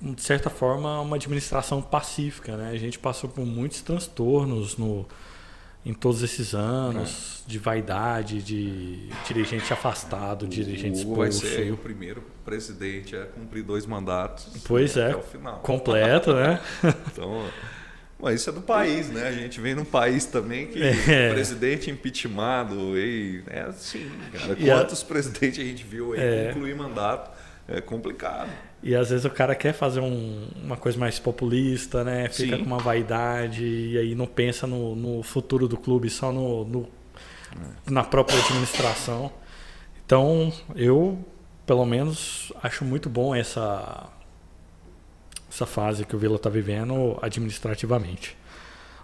de 0.03 0.23
certa 0.23 0.51
forma, 0.51 1.01
uma 1.01 1.17
administração 1.17 1.81
pacífica. 1.81 2.57
Né? 2.57 2.71
A 2.71 2.79
gente 2.79 2.99
passou 2.99 3.31
por 3.31 3.47
muitos 3.47 3.81
transtornos 3.83 4.77
no, 4.77 5.07
em 5.87 5.95
todos 5.95 6.23
esses 6.23 6.55
anos, 6.55 7.43
é. 7.47 7.51
de 7.51 7.59
vaidade, 7.59 8.43
de 8.43 9.09
dirigente 9.27 9.73
afastado, 9.73 10.47
dirigente 10.49 10.99
expulso. 10.99 11.17
vai 11.17 11.33
ser 11.33 11.73
o 11.73 11.77
primeiro 11.77 12.23
presidente 12.45 13.17
a 13.17 13.27
cumprir 13.27 13.63
dois 13.63 13.87
mandatos. 13.87 14.49
Pois 14.65 14.97
é, 14.97 15.15
completo, 15.63 16.35
né? 16.35 16.61
então, 17.13 17.45
mas 18.19 18.41
isso 18.41 18.51
é 18.51 18.53
do 18.53 18.63
país, 18.63 19.09
né? 19.09 19.27
A 19.27 19.33
gente 19.33 19.61
vem 19.61 19.75
num 19.75 19.85
país 19.85 20.25
também 20.25 20.69
que 20.69 20.81
é. 20.81 21.31
o 21.31 21.35
presidente 21.35 21.91
impeachmentado, 21.91 22.97
e, 22.97 23.43
é 23.49 23.63
assim, 23.63 24.09
cara, 24.33 24.55
quantos 24.55 25.03
a... 25.03 25.07
presidentes 25.07 25.59
a 25.59 25.65
gente 25.65 25.83
viu 25.83 26.13
aí 26.13 26.21
é. 26.21 26.53
concluir 26.53 26.75
mandato? 26.77 27.31
É 27.67 27.81
complicado. 27.81 28.51
E 28.83 28.97
às 28.97 29.11
vezes 29.11 29.25
o 29.25 29.31
cara 29.31 29.55
quer 29.55 29.73
fazer 29.73 30.01
um, 30.01 30.49
uma 30.63 30.77
coisa 30.77 30.99
mais 30.99 31.19
populista, 31.19 32.03
né? 32.03 32.29
Fica 32.29 32.57
Sim. 32.57 32.63
com 32.63 32.67
uma 32.67 32.79
vaidade 32.79 33.65
e 33.65 33.97
aí 33.97 34.15
não 34.15 34.27
pensa 34.27 34.67
no, 34.67 34.97
no 34.97 35.23
futuro 35.23 35.69
do 35.69 35.77
clube, 35.77 36.11
só 36.11 36.33
no, 36.33 36.65
no, 36.65 36.89
na 37.89 38.03
própria 38.03 38.39
administração. 38.39 39.31
Então, 40.05 40.53
eu, 40.75 41.17
pelo 41.65 41.87
menos, 41.87 42.53
acho 42.61 42.85
muito 42.85 43.09
bom 43.09 43.35
essa, 43.35 44.09
essa 45.49 45.65
fase 45.65 46.05
que 46.05 46.17
o 46.17 46.19
Vila 46.19 46.37
está 46.37 46.51
vivendo 46.51 47.17
administrativamente. 47.23 48.37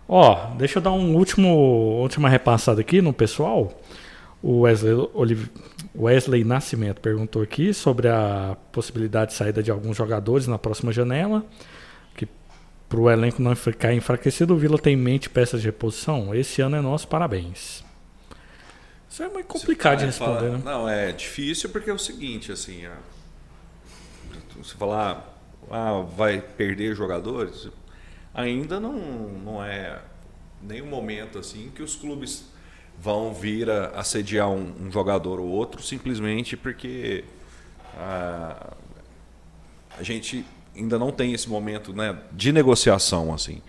Ó, 0.09 0.55
deixa 0.57 0.79
eu 0.79 0.83
dar 0.83 0.93
um 0.93 1.15
último, 1.15 1.49
última 1.49 2.29
repassada 2.29 2.81
aqui 2.81 3.01
no 3.01 3.13
pessoal. 3.13 3.73
O 4.43 4.61
Wesley, 4.61 4.95
Wesley 5.97 6.45
Nascimento 6.45 7.01
perguntou 7.01 7.43
aqui 7.43 7.73
sobre 7.73 8.09
a 8.09 8.57
possibilidade 8.73 9.33
de 9.33 9.37
saída 9.37 9.63
de 9.63 9.71
alguns 9.71 9.97
jogadores 9.97 10.47
na 10.47 10.59
próxima 10.59 10.93
janela. 10.93 11.45
Que 12.15 12.29
para 12.89 13.01
o 13.01 13.11
elenco 13.11 13.43
não 13.43 13.55
ficar 13.57 13.93
enfraquecido, 13.93 14.55
o 14.55 14.57
Vila 14.57 14.79
tem 14.79 14.95
em 14.95 14.97
mente 14.97 15.29
peças 15.29 15.61
de 15.61 15.67
reposição. 15.67 16.35
Esse 16.35 16.61
ano 16.61 16.77
é 16.77 16.81
nosso, 16.81 17.09
parabéns. 17.09 17.85
Isso 19.09 19.23
é 19.23 19.29
muito 19.29 19.47
complicado 19.47 20.01
de 20.01 20.07
responder, 20.07 20.39
fala, 20.39 20.59
né? 20.59 20.63
Não, 20.65 20.89
é 20.89 21.13
difícil 21.13 21.71
porque 21.71 21.91
é 21.91 21.95
o 21.95 21.99
seguinte, 21.99 22.53
assim, 22.53 22.85
você 24.57 24.75
falar, 24.75 25.39
ah, 25.71 26.01
vai 26.17 26.41
perder 26.41 26.95
jogadores, 26.95 27.69
ainda 28.35 28.79
não, 28.79 28.93
não 28.93 29.65
é 29.65 30.01
nenhum 30.63 30.87
momento 30.87 31.39
assim 31.39 31.71
que 31.75 31.83
os 31.83 31.95
clubes 31.95 32.51
vão 33.01 33.33
vir 33.33 33.71
a 33.71 33.91
assediar 33.91 34.49
um, 34.51 34.73
um 34.81 34.91
jogador 34.91 35.39
ou 35.39 35.47
outro 35.47 35.83
simplesmente 35.83 36.57
porque 36.57 37.25
a, 37.97 38.75
a 39.99 40.03
gente 40.03 40.45
ainda 40.77 40.99
não 40.99 41.11
tem 41.11 41.33
esse 41.33 41.49
momento 41.49 41.93
né, 41.93 42.17
de 42.33 42.53
negociação 42.53 43.33
assim. 43.33 43.63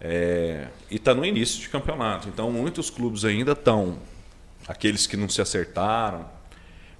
É, 0.00 0.68
e 0.90 0.96
está 0.96 1.14
no 1.14 1.24
início 1.24 1.60
de 1.60 1.68
campeonato. 1.68 2.28
Então 2.28 2.50
muitos 2.50 2.88
clubes 2.88 3.24
ainda 3.24 3.52
estão, 3.52 3.98
aqueles 4.66 5.06
que 5.06 5.16
não 5.16 5.28
se 5.28 5.42
acertaram, 5.42 6.26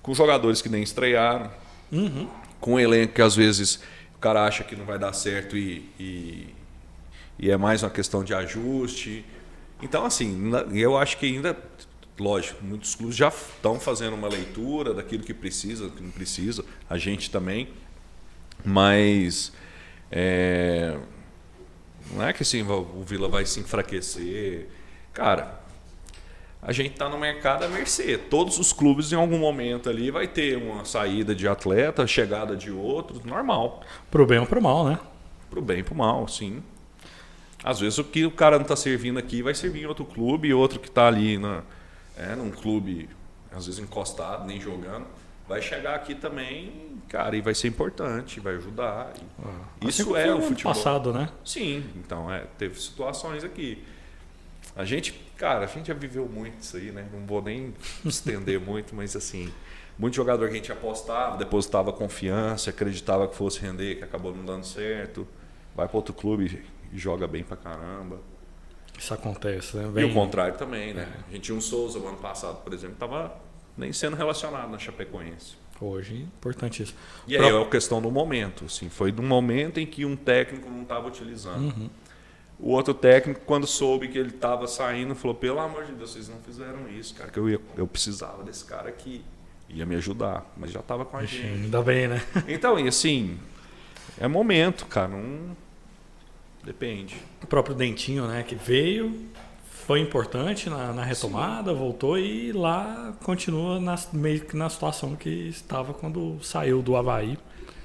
com 0.02 0.14
jogadores 0.14 0.60
que 0.60 0.68
nem 0.68 0.82
estrearam, 0.82 1.50
uhum. 1.90 2.28
com 2.60 2.74
um 2.74 2.80
elenco 2.80 3.14
que 3.14 3.22
às 3.22 3.34
vezes 3.34 3.82
o 4.16 4.18
cara 4.18 4.44
acha 4.44 4.64
que 4.64 4.76
não 4.76 4.84
vai 4.84 4.98
dar 4.98 5.12
certo 5.12 5.56
e, 5.56 5.88
e, 5.98 6.54
e 7.38 7.50
é 7.50 7.56
mais 7.56 7.82
uma 7.82 7.90
questão 7.90 8.22
de 8.22 8.34
ajuste. 8.34 9.24
Então, 9.82 10.04
assim, 10.04 10.50
eu 10.72 10.96
acho 10.96 11.16
que 11.18 11.26
ainda, 11.26 11.56
lógico, 12.18 12.64
muitos 12.64 12.94
clubes 12.94 13.16
já 13.16 13.28
estão 13.28 13.80
fazendo 13.80 14.14
uma 14.14 14.28
leitura 14.28 14.92
daquilo 14.92 15.22
que 15.22 15.34
precisa, 15.34 15.88
do 15.88 15.92
que 15.92 16.02
não 16.02 16.10
precisa, 16.10 16.64
a 16.88 16.98
gente 16.98 17.30
também, 17.30 17.68
mas 18.64 19.52
é, 20.10 20.98
não 22.12 22.26
é 22.26 22.32
que 22.32 22.42
assim, 22.42 22.62
o 22.62 23.02
Vila 23.04 23.28
vai 23.28 23.46
se 23.46 23.60
enfraquecer. 23.60 24.68
Cara, 25.12 25.60
a 26.62 26.72
gente 26.72 26.92
está 26.92 27.08
no 27.08 27.18
mercado 27.18 27.64
a 27.64 27.68
mercê. 27.68 28.18
Todos 28.18 28.58
os 28.58 28.72
clubes, 28.72 29.12
em 29.12 29.16
algum 29.16 29.38
momento 29.38 29.88
ali, 29.88 30.10
vai 30.10 30.26
ter 30.26 30.56
uma 30.56 30.84
saída 30.84 31.34
de 31.34 31.48
atleta, 31.48 32.06
chegada 32.06 32.56
de 32.56 32.70
outros, 32.70 33.24
normal. 33.24 33.82
Pro 34.10 34.26
bem 34.26 34.38
ou 34.38 34.46
pro 34.46 34.60
mal, 34.60 34.84
né? 34.84 34.98
Pro 35.48 35.62
bem 35.62 35.78
e 35.78 35.82
pro 35.82 35.94
mal, 35.94 36.28
sim. 36.28 36.62
Às 37.62 37.80
vezes 37.80 37.98
o 37.98 38.04
que 38.04 38.24
o 38.24 38.30
cara 38.30 38.56
não 38.56 38.62
está 38.62 38.76
servindo 38.76 39.18
aqui 39.18 39.42
vai 39.42 39.54
servir 39.54 39.82
em 39.82 39.86
outro 39.86 40.04
clube 40.04 40.48
e 40.48 40.54
outro 40.54 40.80
que 40.80 40.88
está 40.88 41.06
ali 41.06 41.36
na, 41.38 41.62
é, 42.16 42.34
num 42.34 42.50
clube, 42.50 43.08
às 43.52 43.66
vezes 43.66 43.80
encostado, 43.80 44.46
nem 44.46 44.60
jogando, 44.60 45.06
vai 45.46 45.60
chegar 45.60 45.94
aqui 45.94 46.14
também, 46.14 46.72
cara, 47.08 47.36
e 47.36 47.40
vai 47.40 47.54
ser 47.54 47.68
importante, 47.68 48.40
vai 48.40 48.54
ajudar. 48.54 49.12
Ah, 49.44 49.86
Isso 49.86 50.16
é 50.16 50.32
o 50.34 50.40
futebol. 50.40 50.72
passado, 50.72 51.12
né? 51.12 51.28
Sim, 51.44 51.84
então 51.96 52.32
é, 52.32 52.44
teve 52.56 52.80
situações 52.80 53.42
aqui. 53.44 53.82
A 54.76 54.84
gente, 54.84 55.12
cara, 55.36 55.64
a 55.64 55.66
gente 55.66 55.88
já 55.88 55.94
viveu 55.94 56.26
muito 56.28 56.60
isso 56.60 56.76
aí, 56.76 56.92
né? 56.92 57.06
Não 57.12 57.26
vou 57.26 57.42
nem 57.42 57.74
estender 58.06 58.60
muito, 58.60 58.94
mas 58.94 59.16
assim, 59.16 59.52
muito 59.98 60.14
jogador 60.14 60.46
que 60.46 60.52
a 60.52 60.56
gente 60.56 60.72
apostava, 60.72 61.36
depositava 61.36 61.92
confiança, 61.92 62.70
acreditava 62.70 63.26
que 63.28 63.34
fosse 63.34 63.60
render, 63.60 63.96
que 63.96 64.04
acabou 64.04 64.34
não 64.34 64.44
dando 64.44 64.64
certo, 64.64 65.26
vai 65.74 65.88
para 65.88 65.96
outro 65.96 66.14
clube, 66.14 66.62
joga 66.94 67.26
bem 67.26 67.42
pra 67.42 67.56
caramba. 67.56 68.20
Isso 68.98 69.14
acontece, 69.14 69.76
né? 69.76 70.02
E 70.02 70.04
o 70.04 70.12
contrário 70.12 70.56
também, 70.58 70.92
né? 70.92 71.02
É. 71.02 71.28
A 71.28 71.32
gente 71.32 71.44
tinha 71.44 71.56
um 71.56 71.60
Souza 71.60 71.98
o 71.98 72.06
ano 72.06 72.18
passado, 72.18 72.62
por 72.62 72.72
exemplo, 72.72 72.96
tava 72.96 73.34
nem 73.76 73.92
sendo 73.92 74.16
relacionado 74.16 74.70
na 74.70 74.78
Chapecoense. 74.78 75.56
Hoje, 75.80 76.14
importantíssimo. 76.36 76.98
E 77.26 77.34
aí 77.34 77.42
Pro... 77.42 77.58
é 77.58 77.62
a 77.62 77.66
questão 77.66 78.02
do 78.02 78.10
momento. 78.10 78.66
Assim, 78.66 78.90
foi 78.90 79.10
do 79.10 79.22
momento 79.22 79.80
em 79.80 79.86
que 79.86 80.04
um 80.04 80.14
técnico 80.14 80.68
não 80.68 80.82
estava 80.82 81.08
utilizando. 81.08 81.74
Uhum. 81.74 81.88
O 82.58 82.72
outro 82.72 82.92
técnico, 82.92 83.40
quando 83.46 83.66
soube 83.66 84.08
que 84.08 84.18
ele 84.18 84.28
estava 84.28 84.66
saindo, 84.66 85.14
falou: 85.14 85.34
pelo 85.34 85.58
amor 85.58 85.86
de 85.86 85.92
Deus, 85.92 86.12
vocês 86.12 86.28
não 86.28 86.36
fizeram 86.40 86.86
isso, 86.90 87.14
cara, 87.14 87.30
que 87.30 87.38
eu, 87.38 87.48
ia, 87.48 87.58
eu 87.74 87.86
precisava 87.86 88.42
desse 88.42 88.64
cara 88.66 88.90
aqui. 88.90 89.24
Ia 89.70 89.86
me 89.86 89.94
ajudar, 89.96 90.52
mas 90.56 90.70
já 90.70 90.80
estava 90.80 91.06
com 91.06 91.16
a 91.16 91.24
gente. 91.24 91.62
Ainda 91.62 91.80
bem, 91.80 92.08
né? 92.08 92.20
Então, 92.48 92.78
e 92.78 92.86
assim, 92.86 93.38
é 94.18 94.28
momento, 94.28 94.84
cara. 94.84 95.08
Não, 95.08 95.56
Depende. 96.62 97.16
O 97.42 97.46
próprio 97.46 97.74
Dentinho, 97.74 98.26
né, 98.26 98.42
que 98.42 98.54
veio, 98.54 99.28
foi 99.64 100.00
importante 100.00 100.68
na, 100.68 100.92
na 100.92 101.02
retomada, 101.02 101.72
Sim. 101.72 101.78
voltou 101.78 102.18
e 102.18 102.52
lá 102.52 103.14
continua 103.24 103.80
na, 103.80 103.96
meio 104.12 104.40
que 104.44 104.56
na 104.56 104.68
situação 104.68 105.16
que 105.16 105.48
estava 105.48 105.94
quando 105.94 106.38
saiu 106.42 106.82
do 106.82 106.96
Havaí. 106.96 107.38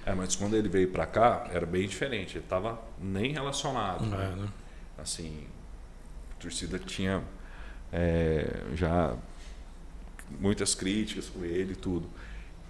É, 0.06 0.14
mas 0.14 0.36
quando 0.36 0.56
ele 0.56 0.70
veio 0.70 0.90
para 0.90 1.06
cá, 1.06 1.48
era 1.52 1.66
bem 1.66 1.88
diferente. 1.88 2.38
Ele 2.38 2.44
estava 2.44 2.80
nem 3.02 3.32
relacionado. 3.32 4.06
É, 4.06 4.10
né? 4.10 4.36
né? 4.38 4.48
Assim, 5.00 5.46
a 6.38 6.42
torcida 6.42 6.78
tinha 6.78 7.24
é, 7.92 8.62
já 8.76 9.16
muitas 10.40 10.76
críticas 10.76 11.28
com 11.28 11.44
ele 11.44 11.74
e 11.74 11.76
tudo. 11.76 12.08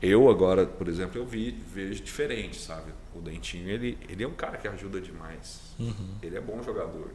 Eu 0.05 0.29
agora, 0.29 0.65
por 0.65 0.87
exemplo, 0.87 1.19
eu 1.19 1.25
vi, 1.25 1.51
vejo 1.51 2.03
diferente, 2.03 2.59
sabe? 2.59 2.91
O 3.15 3.19
Dentinho, 3.19 3.69
ele, 3.69 3.97
ele 4.07 4.23
é 4.23 4.27
um 4.27 4.33
cara 4.33 4.57
que 4.57 4.67
ajuda 4.67 5.01
demais. 5.01 5.61
Uhum. 5.79 6.15
Ele 6.21 6.37
é 6.37 6.41
bom 6.41 6.61
jogador. 6.61 7.09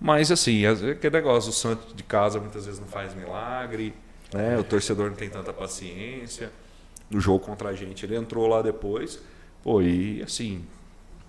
Mas 0.00 0.30
assim, 0.30 0.66
aquele 0.66 1.16
negócio, 1.16 1.50
o 1.50 1.52
santo 1.52 1.94
de 1.94 2.02
casa 2.02 2.40
muitas 2.40 2.66
vezes 2.66 2.80
não 2.80 2.88
faz 2.88 3.14
milagre, 3.14 3.94
né? 4.32 4.58
O 4.58 4.64
torcedor 4.64 5.10
não 5.10 5.16
tem 5.16 5.28
tanta 5.28 5.52
paciência. 5.52 6.50
No 7.10 7.20
jogo 7.20 7.40
contra 7.44 7.68
a 7.68 7.74
gente, 7.74 8.04
ele 8.06 8.16
entrou 8.16 8.46
lá 8.46 8.62
depois, 8.62 9.20
pô, 9.62 9.82
e 9.82 10.22
assim, 10.22 10.64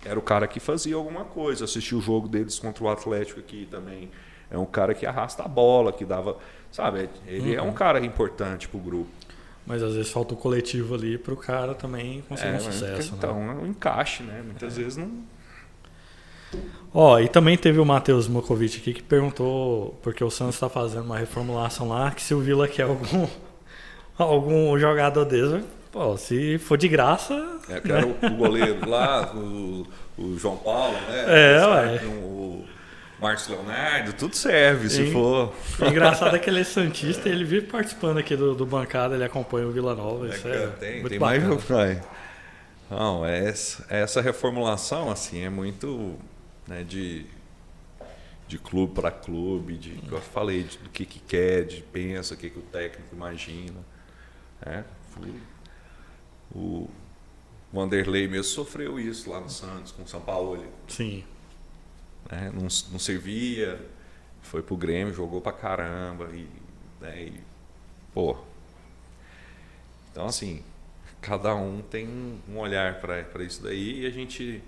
era 0.05 0.17
o 0.17 0.21
cara 0.21 0.47
que 0.47 0.59
fazia 0.59 0.95
alguma 0.95 1.25
coisa. 1.25 1.65
Assisti 1.65 1.95
o 1.95 2.01
jogo 2.01 2.27
deles 2.27 2.57
contra 2.59 2.83
o 2.83 2.89
Atlético 2.89 3.39
aqui 3.39 3.67
também. 3.69 4.09
É 4.49 4.57
um 4.57 4.65
cara 4.65 4.93
que 4.93 5.05
arrasta 5.05 5.43
a 5.43 5.47
bola, 5.47 5.91
que 5.91 6.05
dava. 6.05 6.37
Sabe, 6.71 7.09
ele 7.27 7.51
uhum. 7.51 7.57
é 7.57 7.61
um 7.61 7.67
uhum. 7.67 7.73
cara 7.73 8.03
importante 8.03 8.67
pro 8.67 8.79
grupo. 8.79 9.09
Mas 9.65 9.81
às 9.81 9.95
vezes 9.95 10.11
falta 10.11 10.33
o 10.33 10.37
coletivo 10.37 10.95
ali 10.95 11.17
para 11.17 11.33
o 11.33 11.37
cara 11.37 11.73
também 11.73 12.21
conseguir 12.27 12.51
é, 12.51 12.55
um 12.55 12.59
sucesso. 12.59 13.13
Então, 13.17 13.39
né? 13.39 13.53
é 13.53 13.63
um 13.63 13.67
encaixe, 13.67 14.23
né? 14.23 14.41
Muitas 14.45 14.77
é. 14.77 14.81
vezes 14.81 14.97
não. 14.97 15.11
Ó, 16.93 17.19
e 17.19 17.27
também 17.27 17.57
teve 17.57 17.79
o 17.79 17.85
Matheus 17.85 18.27
Mokovic 18.27 18.77
aqui 18.77 18.93
que 18.93 19.01
perguntou, 19.01 19.99
porque 20.03 20.23
o 20.23 20.29
Santos 20.29 20.55
está 20.55 20.69
fazendo 20.69 21.05
uma 21.05 21.17
reformulação 21.17 21.89
lá, 21.89 22.11
que 22.11 22.21
se 22.21 22.33
o 22.35 22.39
Vila 22.39 22.67
quer 22.67 22.83
algum, 22.83 23.27
algum 24.17 24.77
jogador 24.77 25.25
desse, 25.25 25.63
pô, 25.91 26.15
se 26.17 26.59
for 26.59 26.77
de 26.77 26.87
graça. 26.87 27.33
É, 27.67 27.79
quero 27.79 28.09
né? 28.09 28.15
o 28.21 28.35
goleiro 28.35 28.87
lá, 28.87 29.31
o, 29.33 29.87
o 30.17 30.37
João 30.37 30.57
Paulo, 30.57 30.93
né? 31.07 31.55
É, 31.55 31.65
ué. 31.65 32.05
O, 32.05 32.63
Marcos 33.23 33.47
Leonardo, 33.47 34.11
tudo 34.11 34.35
serve, 34.35 34.89
se 34.89 35.09
for. 35.09 35.53
O 35.79 35.85
engraçado 35.85 36.35
é 36.35 36.39
que 36.39 36.49
ele 36.49 36.59
é 36.59 36.63
Santista 36.65 37.29
e 37.29 37.31
ele 37.31 37.45
vive 37.45 37.67
participando 37.67 38.17
aqui 38.17 38.35
do, 38.35 38.53
do 38.53 38.65
bancada, 38.65 39.15
ele 39.15 39.23
acompanha 39.23 39.65
o 39.65 39.71
Vila 39.71 39.95
Nova. 39.95 40.27
É, 40.27 40.35
isso 40.35 40.45
é, 40.45 40.67
tem, 40.67 40.99
muito 40.99 41.09
tem 41.09 41.19
mais. 41.19 41.41
Não, 42.89 43.25
é 43.25 43.47
essa, 43.47 43.85
essa 43.89 44.21
reformulação, 44.21 45.09
assim, 45.09 45.41
é 45.41 45.49
muito 45.49 46.19
né, 46.67 46.83
de, 46.83 47.25
de 48.45 48.59
clube 48.59 48.93
para 48.93 49.09
clube, 49.09 49.77
de 49.77 49.91
que 49.91 50.11
eu 50.11 50.19
falei, 50.19 50.63
de, 50.63 50.77
do 50.79 50.89
que, 50.89 51.05
que 51.05 51.19
quer, 51.19 51.63
de 51.63 51.81
pensa, 51.81 52.33
o 52.33 52.37
que, 52.37 52.49
que 52.49 52.59
o 52.59 52.63
técnico 52.63 53.15
imagina. 53.15 53.79
Né? 54.65 54.83
O 56.53 56.89
Vanderlei 57.71 58.27
mesmo 58.27 58.43
sofreu 58.43 58.99
isso 58.99 59.29
lá 59.29 59.39
no 59.39 59.49
Santos, 59.49 59.93
com 59.93 60.03
o 60.03 60.07
São 60.07 60.19
Paulo. 60.19 60.61
Sim 60.89 61.23
né? 62.33 62.51
não, 62.53 62.63
não 62.63 62.99
servia, 62.99 63.79
foi 64.41 64.61
pro 64.61 64.75
Grêmio, 64.75 65.13
jogou 65.13 65.39
pra 65.39 65.51
caramba. 65.51 66.29
E, 66.33 66.47
né? 66.99 67.25
e, 67.25 67.33
pô. 68.13 68.37
Então, 70.11 70.25
assim, 70.25 70.63
cada 71.21 71.55
um 71.55 71.81
tem 71.81 72.07
um 72.49 72.57
olhar 72.57 72.99
para 72.99 73.43
isso 73.43 73.61
daí 73.63 74.01
e 74.01 74.05
a 74.05 74.09
gente 74.09 74.61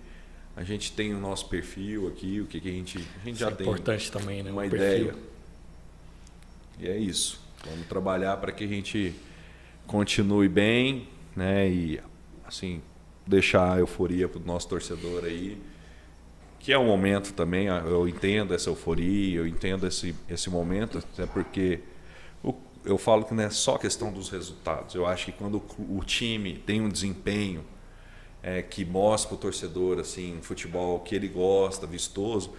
a 0.58 0.64
gente 0.64 0.94
tem 0.94 1.14
o 1.14 1.20
nosso 1.20 1.50
perfil 1.50 2.08
aqui, 2.08 2.40
o 2.40 2.46
que, 2.46 2.62
que 2.62 2.70
a 2.70 2.72
gente 2.72 3.06
a 3.22 3.26
gente 3.26 3.40
já 3.40 3.50
é 3.50 3.52
tem 3.52 3.68
importante 3.68 4.10
também, 4.10 4.42
né? 4.42 4.52
uma 4.52 4.66
ideia. 4.66 5.14
E 6.80 6.88
é 6.88 6.98
isso. 6.98 7.42
Vamos 7.66 7.88
trabalhar 7.88 8.38
para 8.38 8.52
que 8.52 8.64
a 8.64 8.68
gente 8.68 9.14
continue 9.86 10.48
bem, 10.48 11.10
né? 11.36 11.70
E 11.70 12.02
assim 12.46 12.82
deixar 13.28 13.74
a 13.74 13.80
euforia 13.80 14.30
para 14.30 14.40
o 14.40 14.46
nosso 14.46 14.70
torcedor 14.70 15.26
aí 15.26 15.62
que 16.66 16.74
é 16.74 16.80
um 16.80 16.86
momento 16.88 17.32
também, 17.32 17.70
ah, 17.70 17.84
eu 17.86 18.08
entendo 18.08 18.52
essa 18.52 18.72
euforia, 18.72 19.38
eu 19.38 19.46
entendo 19.46 19.86
esse, 19.86 20.16
esse 20.28 20.50
momento, 20.50 20.98
até 20.98 21.28
porque 21.28 21.80
o, 22.44 22.56
eu 22.84 22.98
falo 22.98 23.24
que 23.24 23.36
não 23.36 23.44
é 23.44 23.52
só 23.52 23.78
questão 23.78 24.12
dos 24.12 24.30
resultados. 24.30 24.96
Eu 24.96 25.06
acho 25.06 25.26
que 25.26 25.32
quando 25.32 25.62
o, 25.78 25.98
o 26.00 26.04
time 26.04 26.54
tem 26.56 26.82
um 26.82 26.90
desempenho 26.90 27.64
é, 28.42 28.64
que 28.64 28.84
mostra 28.84 29.30
para 29.30 29.36
o 29.36 29.38
torcedor 29.38 30.00
assim, 30.00 30.40
um 30.40 30.42
futebol 30.42 31.02
que 31.02 31.14
ele 31.14 31.28
gosta, 31.28 31.86
vistoso, 31.86 32.56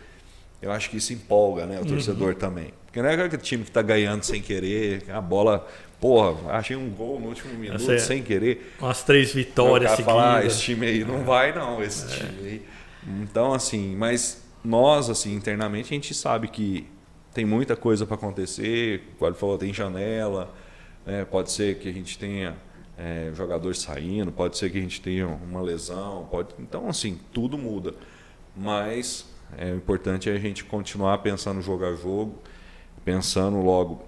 eu 0.63 0.71
acho 0.71 0.89
que 0.89 0.99
isso 0.99 1.13
empolga 1.13 1.67
né, 1.67 1.79
o 1.79 1.81
uhum. 1.81 1.87
torcedor 1.87 2.29
uhum. 2.29 2.39
também. 2.39 2.73
Porque 2.85 3.03
não 3.03 3.09
é 3.09 3.15
aquele 3.15 3.43
time 3.43 3.65
que 3.65 3.71
está 3.71 3.83
ganhando 3.83 4.23
sem 4.23 4.41
querer, 4.41 5.11
a 5.11 5.21
bola 5.21 5.67
Porra, 6.01 6.53
achei 6.53 6.77
um 6.77 6.91
gol 6.91 7.19
no 7.19 7.29
último 7.29 7.55
minuto 7.55 7.91
é 7.91 7.99
sem 7.99 8.23
querer. 8.23 8.75
Umas 8.79 9.03
três 9.03 9.33
vitórias 9.33 9.93
seguidas. 9.93 10.15
Falar, 10.15 10.37
ah, 10.37 10.45
esse 10.45 10.61
time 10.61 10.87
aí 10.87 11.05
não 11.05 11.25
vai 11.25 11.55
não, 11.55 11.83
esse 11.83 12.05
é. 12.05 12.19
time 12.19 12.49
aí. 12.49 12.63
Então, 13.07 13.55
assim, 13.55 13.95
mas 13.97 14.43
nós, 14.65 15.09
assim, 15.09 15.35
internamente, 15.35 15.93
a 15.93 15.95
gente 15.95 16.13
sabe 16.13 16.49
que 16.49 16.87
tem 17.33 17.45
muita 17.45 17.77
coisa 17.77 18.05
para 18.05 18.17
acontecer. 18.17 19.15
Como 19.19 19.35
falou, 19.35 19.57
tem 19.57 19.73
janela, 19.73 20.53
né? 21.05 21.25
pode 21.25 21.53
ser 21.53 21.79
que 21.79 21.89
a 21.89 21.93
gente 21.93 22.19
tenha 22.19 22.57
é, 22.99 23.31
jogadores 23.35 23.79
saindo, 23.79 24.33
pode 24.33 24.57
ser 24.57 24.71
que 24.71 24.79
a 24.79 24.81
gente 24.81 25.01
tenha 25.01 25.27
uma 25.29 25.61
lesão, 25.61 26.27
pode. 26.31 26.49
Então, 26.59 26.89
assim, 26.89 27.21
tudo 27.33 27.57
muda. 27.57 27.95
Mas 28.57 29.27
é, 29.57 29.71
importante 29.71 30.31
a 30.31 30.39
gente 30.39 30.65
continuar 30.65 31.19
pensando 31.19 31.61
jogo 31.61 31.85
a 31.85 31.95
jogo, 31.95 32.39
pensando 33.05 33.59
logo 33.59 34.03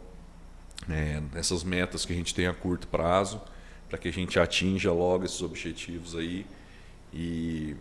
é, 0.89 1.21
nessas 1.33 1.63
metas 1.63 2.05
que 2.05 2.13
a 2.13 2.17
gente 2.17 2.35
tem 2.35 2.47
a 2.47 2.55
curto 2.55 2.89
prazo, 2.89 3.41
para 3.89 3.99
que 3.99 4.09
a 4.09 4.13
gente 4.13 4.41
atinja 4.41 4.93
logo 4.93 5.25
esses 5.25 5.43
objetivos 5.43 6.17
aí. 6.17 6.47
E 7.13 7.77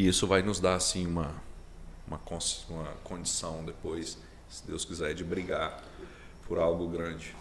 e 0.00 0.08
isso 0.08 0.26
vai 0.26 0.40
nos 0.42 0.58
dar 0.58 0.74
assim 0.74 1.06
uma, 1.06 1.34
uma, 2.06 2.18
uma 2.70 2.84
condição 3.04 3.62
depois, 3.66 4.16
se 4.48 4.66
Deus 4.66 4.82
quiser, 4.82 5.12
de 5.12 5.22
brigar 5.22 5.82
por 6.48 6.58
algo 6.58 6.88
grande. 6.88 7.36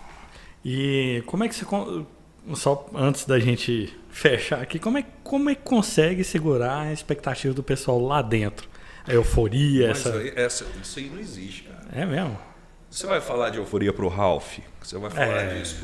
E 0.63 1.23
como 1.25 1.45
é 1.45 1.47
que 1.47 1.55
você 1.55 1.65
só 2.55 2.89
antes 2.93 3.25
da 3.25 3.39
gente 3.39 3.97
fechar 4.11 4.61
aqui, 4.61 4.77
como 4.77 4.97
é, 4.97 5.05
como 5.23 5.49
é 5.49 5.55
que 5.55 5.61
consegue 5.61 6.21
segurar 6.21 6.81
a 6.81 6.93
expectativa 6.93 7.53
do 7.53 7.63
pessoal 7.63 8.01
lá 8.01 8.21
dentro? 8.21 8.67
A 9.07 9.13
euforia, 9.13 9.87
Mas 9.87 10.05
essa... 10.05 10.21
essa... 10.39 10.65
Isso 10.81 10.99
aí 10.99 11.09
não 11.09 11.19
existe, 11.19 11.63
cara. 11.63 11.87
É 11.93 12.05
mesmo? 12.05 12.37
Você 12.89 13.05
vai 13.05 13.21
falar 13.21 13.51
de 13.51 13.59
euforia 13.59 13.93
pro 13.93 14.07
Ralph, 14.07 14.57
você 14.81 14.97
vai 14.97 15.11
falar 15.11 15.41
é, 15.41 15.59
disso 15.59 15.75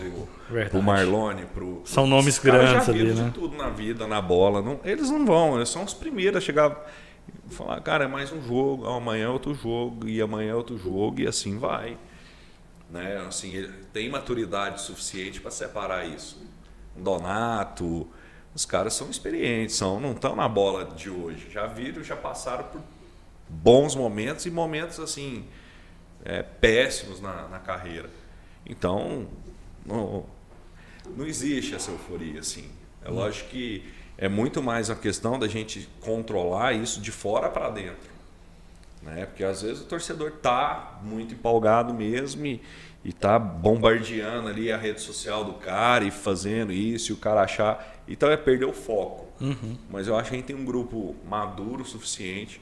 pro, 0.48 0.69
pro 0.69 0.82
Marlone, 0.82 1.45
pro. 1.45 1.84
São 1.86 2.07
nomes 2.07 2.40
grandes 2.40 2.90
ali, 2.90 3.14
né? 3.14 3.26
de 3.26 3.32
tudo 3.32 3.56
na 3.56 3.69
vida, 3.69 4.07
na 4.07 4.19
bola. 4.19 4.60
Não, 4.60 4.80
eles 4.84 5.11
não 5.11 5.23
vão, 5.23 5.57
eles 5.57 5.69
são 5.69 5.84
os 5.84 5.94
primeiros 5.94 6.38
a 6.38 6.41
chegar 6.41 6.91
e 7.48 7.53
falar, 7.53 7.80
cara, 7.82 8.06
é 8.06 8.07
mais 8.07 8.32
um 8.32 8.41
jogo, 8.41 8.88
amanhã 8.88 9.26
é 9.26 9.30
outro 9.30 9.53
jogo, 9.53 10.07
e 10.07 10.19
amanhã 10.19 10.52
é 10.52 10.56
outro 10.56 10.80
jogo, 10.80 11.22
e 11.22 11.27
assim 11.27 11.60
vai. 11.60 11.95
Né? 12.90 13.23
Assim, 13.27 13.53
ele 13.53 13.72
tem 13.94 14.10
maturidade 14.10 14.82
suficiente 14.82 15.40
para 15.40 15.52
separar 15.52 16.07
isso. 16.07 16.44
Um 16.98 17.03
Donato, 17.03 18.07
os 18.56 18.65
caras 18.65 18.95
são 18.95 19.11
experientes, 19.11 19.76
são, 19.76 19.99
não 19.99 20.14
estão 20.14 20.36
na 20.36 20.49
bola 20.49 20.86
de 20.86 21.11
hoje. 21.11 21.49
Já 21.52 21.68
viram, 21.68 22.03
já 22.03 22.15
passaram 22.15 22.64
por 22.64 22.82
bons 23.48 23.95
momentos 23.95 24.48
e 24.48 24.49
momentos 24.49 24.99
assim 24.99 25.45
é, 26.26 26.41
péssimos 26.41 27.22
na, 27.22 27.47
na, 27.47 27.60
carreira. 27.60 28.10
Então, 28.65 29.27
não, 29.85 30.26
não 31.15 31.26
existe 31.26 31.76
essa 31.76 31.91
euforia 31.91 32.39
assim. 32.39 32.68
É 33.03 33.10
lógico 33.10 33.52
que 33.52 33.84
é 34.18 34.27
muito 34.27 34.61
mais 34.64 34.89
a 34.89 34.95
questão 34.95 35.38
da 35.38 35.47
gente 35.47 35.88
controlar 36.02 36.73
isso 36.73 36.99
de 36.99 37.11
fora 37.11 37.47
para 37.49 37.69
dentro. 37.69 38.15
Né? 39.03 39.27
Porque 39.27 39.43
às 39.43 39.61
vezes 39.61 39.84
o 39.84 39.85
torcedor 39.85 40.31
tá 40.31 40.99
muito 41.03 41.35
empolgado 41.35 41.93
mesmo 41.93 42.43
e, 42.43 42.60
e 43.03 43.14
tá 43.14 43.38
bombardeando 43.38 44.47
ali 44.47 44.72
a 44.72 44.77
rede 44.77 45.02
social 45.02 45.43
do 45.43 45.53
cara 45.53 46.03
e 46.03 46.10
fazendo 46.10 46.73
isso 46.73 47.11
e 47.11 47.14
o 47.14 47.18
cara 47.18 47.41
achar. 47.41 48.02
Então 48.07 48.31
é 48.31 48.38
perder 48.38 48.65
o 48.65 48.73
foco. 48.73 49.27
Uhum. 49.39 49.77
Mas 49.91 50.07
eu 50.07 50.18
acho 50.18 50.30
que 50.30 50.35
a 50.35 50.39
gente 50.39 50.47
tem 50.47 50.56
um 50.56 50.65
grupo 50.65 51.15
maduro 51.27 51.84
o 51.84 51.85
suficiente 51.85 52.60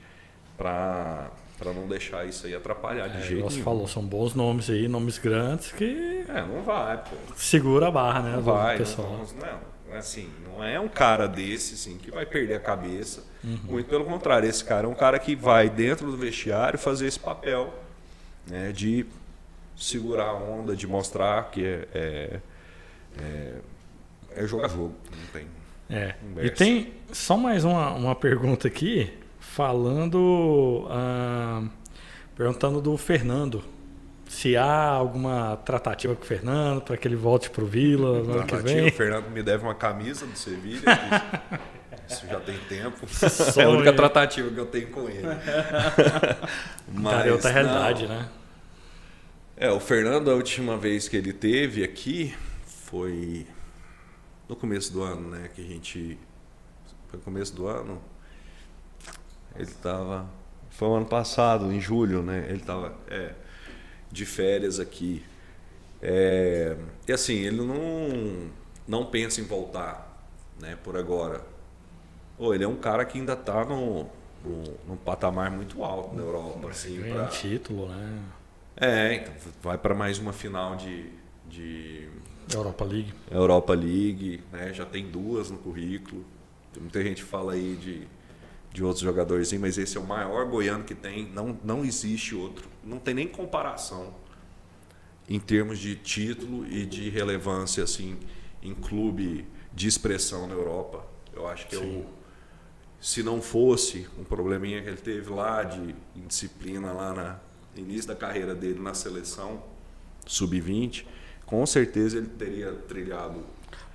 para 0.57 1.31
para 1.63 1.71
não 1.71 1.87
deixar 1.87 2.27
isso 2.27 2.45
aí 2.45 2.53
atrapalhar 2.53 3.07
de 3.07 3.19
é, 3.19 3.21
jeito 3.21 3.49
nenhum. 3.49 3.63
falou, 3.63 3.87
são 3.87 4.03
bons 4.03 4.35
nomes 4.35 4.69
aí, 4.69 4.89
nomes 4.89 5.17
grandes 5.17 5.71
que. 5.71 6.25
É, 6.27 6.41
não 6.41 6.61
vai, 6.61 6.97
pô. 6.97 7.15
Segura 7.37 7.87
a 7.87 7.91
barra, 7.91 8.21
né? 8.21 8.35
Não 8.35 8.41
vai, 8.41 8.77
pessoal. 8.77 9.09
Não, 9.09 9.49
não, 9.89 9.97
assim, 9.97 10.29
não 10.45 10.61
é 10.61 10.77
um 10.77 10.89
cara 10.89 11.25
desse, 11.25 11.75
assim, 11.75 11.97
que 11.97 12.11
vai 12.11 12.25
perder 12.25 12.55
a 12.55 12.59
cabeça. 12.59 13.23
Uhum. 13.41 13.57
Muito 13.63 13.89
pelo 13.89 14.03
contrário, 14.03 14.49
esse 14.49 14.63
cara 14.63 14.85
é 14.85 14.89
um 14.89 14.93
cara 14.93 15.17
que 15.17 15.35
vai 15.35 15.69
dentro 15.69 16.11
do 16.11 16.17
vestiário 16.17 16.77
fazer 16.77 17.07
esse 17.07 17.19
papel 17.19 17.73
né, 18.45 18.73
de 18.73 19.05
segurar 19.77 20.25
a 20.25 20.33
onda, 20.33 20.75
de 20.75 20.85
mostrar 20.85 21.49
que 21.49 21.65
é, 21.65 21.87
é, 21.93 22.39
é, 23.19 23.53
é 24.35 24.47
jogar 24.47 24.67
jogo. 24.67 24.93
Não 25.09 25.27
tem. 25.31 25.47
É. 25.89 26.15
E 26.41 26.49
tem 26.49 26.93
só 27.11 27.37
mais 27.37 27.63
uma, 27.63 27.91
uma 27.91 28.15
pergunta 28.15 28.67
aqui 28.67 29.22
falando, 29.53 30.87
ah, 30.89 31.63
perguntando 32.35 32.81
do 32.81 32.97
Fernando. 32.97 33.63
Se 34.27 34.57
há 34.57 34.87
alguma 34.87 35.57
tratativa 35.57 36.15
com 36.15 36.23
o 36.23 36.25
Fernando 36.25 36.81
para 36.81 36.97
que 36.97 37.07
ele 37.07 37.15
volte 37.15 37.51
para 37.51 37.63
o 37.63 37.67
Vila 37.67 38.23
no 38.23 38.33
ano 38.33 38.47
que 38.47 38.55
vem. 38.55 38.87
O 38.87 38.91
Fernando 38.91 39.29
me 39.29 39.43
deve 39.43 39.63
uma 39.63 39.75
camisa 39.75 40.25
do 40.25 40.35
Sevilha. 40.35 40.81
Isso 42.09 42.25
já 42.27 42.39
tem 42.39 42.57
tempo. 42.67 43.05
é 43.55 43.63
a 43.63 43.69
única 43.69 43.93
tratativa 43.93 44.49
que 44.49 44.57
eu 44.57 44.65
tenho 44.65 44.87
com 44.87 45.07
ele. 45.07 45.21
Mas, 46.91 47.13
Cara, 47.15 47.29
é 47.29 47.31
outra 47.31 47.51
realidade, 47.51 48.07
não. 48.07 48.15
né? 48.15 48.29
É, 49.55 49.69
o 49.71 49.79
Fernando, 49.79 50.31
a 50.31 50.33
última 50.33 50.77
vez 50.77 51.07
que 51.07 51.15
ele 51.15 51.31
teve 51.31 51.83
aqui 51.83 52.35
foi 52.65 53.45
no 54.49 54.55
começo 54.55 54.91
do 54.91 55.03
ano, 55.03 55.29
né? 55.29 55.49
Que 55.53 55.61
a 55.61 55.67
gente. 55.67 56.17
Foi 57.07 57.19
no 57.19 57.23
começo 57.23 57.55
do 57.55 57.67
ano, 57.67 58.01
ele 59.55 59.63
estava. 59.63 60.27
Foi 60.69 60.87
o 60.87 60.95
ano 60.95 61.05
passado, 61.05 61.71
em 61.71 61.79
julho, 61.79 62.23
né? 62.23 62.45
Ele 62.49 62.59
estava 62.59 62.95
é, 63.07 63.33
de 64.11 64.25
férias 64.25 64.79
aqui. 64.79 65.23
É, 66.01 66.75
e 67.07 67.11
assim, 67.11 67.35
ele 67.35 67.61
não, 67.61 68.49
não 68.87 69.05
pensa 69.05 69.39
em 69.39 69.43
voltar, 69.43 70.27
né? 70.59 70.77
Por 70.83 70.97
agora. 70.97 71.41
oh, 72.37 72.53
ele 72.53 72.63
é 72.63 72.67
um 72.67 72.75
cara 72.75 73.05
que 73.05 73.19
ainda 73.19 73.33
está 73.33 73.63
no, 73.63 74.09
no, 74.43 74.63
num 74.87 74.97
patamar 74.97 75.51
muito 75.51 75.83
alto 75.83 76.15
na 76.15 76.21
Europa. 76.23 76.69
Assim, 76.69 77.01
pra... 77.01 77.27
título, 77.27 77.87
né? 77.87 78.19
É, 78.75 79.15
então 79.15 79.33
vai 79.61 79.77
para 79.77 79.93
mais 79.93 80.17
uma 80.17 80.33
final 80.33 80.75
de, 80.75 81.09
de 81.47 82.09
Europa 82.51 82.83
League. 82.83 83.13
Europa 83.29 83.73
League, 83.73 84.41
né? 84.51 84.73
Já 84.73 84.85
tem 84.85 85.09
duas 85.09 85.49
no 85.51 85.57
currículo. 85.57 86.25
Muita 86.79 87.03
gente 87.03 87.23
fala 87.23 87.53
aí 87.53 87.75
de, 87.75 88.07
de 88.73 88.83
outros 88.83 89.03
jogadores, 89.03 89.53
mas 89.53 89.77
esse 89.77 89.97
é 89.97 90.01
o 90.01 90.05
maior 90.05 90.47
goiano 90.47 90.83
que 90.83 90.95
tem. 90.95 91.27
Não, 91.27 91.57
não 91.63 91.85
existe 91.85 92.33
outro. 92.33 92.67
Não 92.83 92.97
tem 92.97 93.13
nem 93.13 93.27
comparação 93.27 94.15
em 95.29 95.39
termos 95.39 95.77
de 95.77 95.95
título 95.95 96.65
e 96.67 96.85
de 96.85 97.07
relevância 97.09 97.83
assim 97.83 98.17
em 98.63 98.73
clube 98.73 99.47
de 99.71 99.87
expressão 99.87 100.47
na 100.47 100.55
Europa. 100.55 101.05
Eu 101.31 101.47
acho 101.47 101.67
que 101.67 101.75
é 101.75 101.79
o, 101.79 102.05
se 102.99 103.21
não 103.21 103.41
fosse 103.41 104.07
um 104.17 104.23
probleminha 104.23 104.81
que 104.81 104.89
ele 104.89 104.97
teve 104.97 105.29
lá 105.29 105.63
de 105.63 105.95
indisciplina 106.15 106.91
lá 106.91 107.13
na 107.13 107.39
início 107.75 108.07
da 108.07 108.15
carreira 108.15 108.55
dele 108.55 108.79
na 108.79 108.93
seleção 108.93 109.63
sub-20, 110.25 111.05
com 111.45 111.65
certeza 111.65 112.17
ele 112.17 112.27
teria 112.27 112.71
trilhado. 112.73 113.43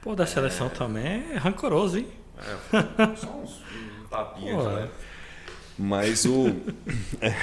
Pô, 0.03 0.15
da 0.15 0.27
seleção 0.27 0.69
é... 0.69 0.71
também 0.71 1.33
é 1.33 1.37
rancoroso, 1.37 1.99
hein? 1.99 2.09
É, 2.39 3.17
só 3.17 3.31
uns 3.37 3.61
tapinha 4.11 4.57
né? 4.63 4.91
Mas 5.79 6.25
o, 6.25 6.57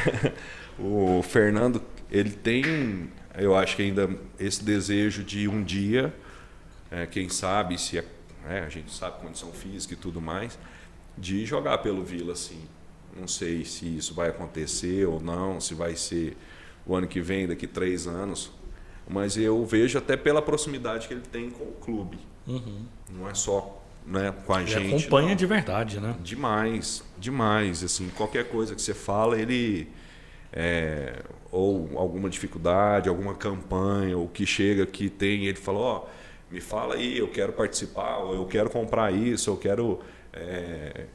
o 0.78 1.22
Fernando, 1.24 1.82
ele 2.12 2.32
tem, 2.32 3.10
eu 3.38 3.56
acho 3.56 3.76
que 3.78 3.82
ainda 3.82 4.10
esse 4.38 4.64
desejo 4.64 5.24
de 5.24 5.48
um 5.48 5.64
dia, 5.64 6.14
é, 6.92 7.06
quem 7.06 7.30
sabe 7.30 7.80
se 7.80 7.98
é, 7.98 8.06
é, 8.48 8.60
a 8.60 8.70
gente 8.70 8.92
sabe 8.92 9.22
condição 9.22 9.52
física 9.54 9.94
e 9.94 9.98
tudo 9.98 10.20
mais, 10.20 10.60
de 11.18 11.46
jogar 11.46 11.78
pelo 11.78 12.04
Vila, 12.04 12.34
assim. 12.34 12.62
Não 13.18 13.28
sei 13.28 13.64
se 13.64 13.98
isso 13.98 14.14
vai 14.14 14.30
acontecer 14.30 15.08
ou 15.08 15.22
não, 15.22 15.62
se 15.62 15.74
vai 15.74 15.96
ser 15.96 16.36
o 16.86 16.94
ano 16.94 17.08
que 17.08 17.22
vem, 17.22 17.48
daqui 17.48 17.66
três 17.66 18.06
anos. 18.06 18.52
Mas 19.08 19.38
eu 19.38 19.66
vejo 19.66 19.98
até 19.98 20.18
pela 20.18 20.42
proximidade 20.42 21.08
que 21.08 21.14
ele 21.14 21.22
tem 21.22 21.50
com 21.50 21.64
o 21.64 21.74
clube. 21.74 22.20
Uhum. 22.46 22.86
Não 23.10 23.30
é 23.30 23.34
só 23.34 23.82
né, 24.06 24.34
com 24.46 24.54
a 24.54 24.62
ele 24.62 24.72
gente. 24.72 24.96
acompanha 25.06 25.30
não. 25.30 25.36
de 25.36 25.46
verdade, 25.46 26.00
né? 26.00 26.16
Demais, 26.24 27.04
demais. 27.18 27.84
Assim, 27.84 28.10
qualquer 28.10 28.48
coisa 28.50 28.76
que 28.76 28.82
você 28.82 28.94
fala, 28.94 29.40
ele. 29.40 29.88
É, 30.54 31.22
ou 31.52 31.90
alguma 31.98 32.30
dificuldade, 32.30 33.10
alguma 33.10 33.34
campanha, 33.34 34.18
ou 34.18 34.28
que 34.28 34.46
chega 34.46 34.86
que 34.86 35.10
tem, 35.10 35.46
ele 35.46 35.58
fala, 35.58 35.80
ó, 35.80 35.98
oh, 35.98 36.54
me 36.54 36.62
fala 36.62 36.96
aí, 36.96 37.18
eu 37.18 37.28
quero 37.28 37.54
participar, 37.54 38.18
ou 38.18 38.36
eu 38.36 38.46
quero 38.46 38.70
comprar 38.70 39.14
isso, 39.14 39.50
eu 39.50 39.58
quero 39.58 40.00
é, 40.32 41.06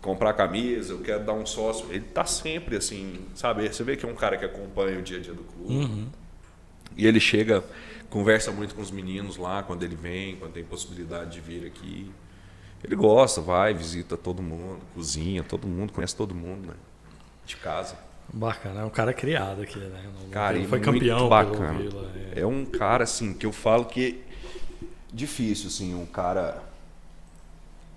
comprar 0.00 0.32
camisa, 0.32 0.92
eu 0.92 1.00
quero 1.00 1.24
dar 1.24 1.32
um 1.32 1.46
sócio. 1.46 1.86
Ele 1.90 2.04
tá 2.04 2.24
sempre 2.24 2.76
assim, 2.76 3.26
sabe? 3.34 3.68
Você 3.68 3.82
vê 3.82 3.96
que 3.96 4.04
é 4.04 4.08
um 4.08 4.14
cara 4.14 4.36
que 4.36 4.44
acompanha 4.44 4.98
o 4.98 5.02
dia 5.02 5.18
a 5.18 5.20
dia 5.20 5.34
do 5.34 5.42
clube. 5.42 5.74
Uhum. 5.74 6.08
E 6.96 7.06
ele 7.06 7.20
chega, 7.20 7.64
conversa 8.10 8.50
muito 8.50 8.74
com 8.74 8.82
os 8.82 8.90
meninos 8.90 9.36
lá 9.36 9.62
quando 9.62 9.82
ele 9.82 9.96
vem, 9.96 10.36
quando 10.36 10.52
tem 10.52 10.64
possibilidade 10.64 11.30
de 11.30 11.40
vir 11.40 11.66
aqui. 11.66 12.10
Ele 12.82 12.96
gosta, 12.96 13.40
vai, 13.40 13.72
visita 13.72 14.16
todo 14.16 14.42
mundo, 14.42 14.80
cozinha, 14.94 15.42
todo 15.42 15.66
mundo, 15.66 15.92
conhece 15.92 16.16
todo 16.16 16.34
mundo, 16.34 16.68
né? 16.68 16.74
De 17.46 17.56
casa. 17.56 17.96
Bacana, 18.32 18.80
é 18.82 18.84
um 18.84 18.90
cara 18.90 19.12
criado 19.12 19.62
aqui, 19.62 19.78
né? 19.78 20.08
cara, 20.30 20.56
ele 20.56 20.66
foi 20.66 20.80
campeão 20.80 21.28
bacana. 21.28 21.78
Vila, 21.78 22.12
é. 22.34 22.40
é 22.40 22.46
um 22.46 22.64
cara 22.64 23.04
assim 23.04 23.34
que 23.34 23.44
eu 23.44 23.52
falo 23.52 23.86
que 23.86 24.22
difícil 25.12 25.66
assim, 25.66 25.94
um 25.94 26.06
cara 26.06 26.62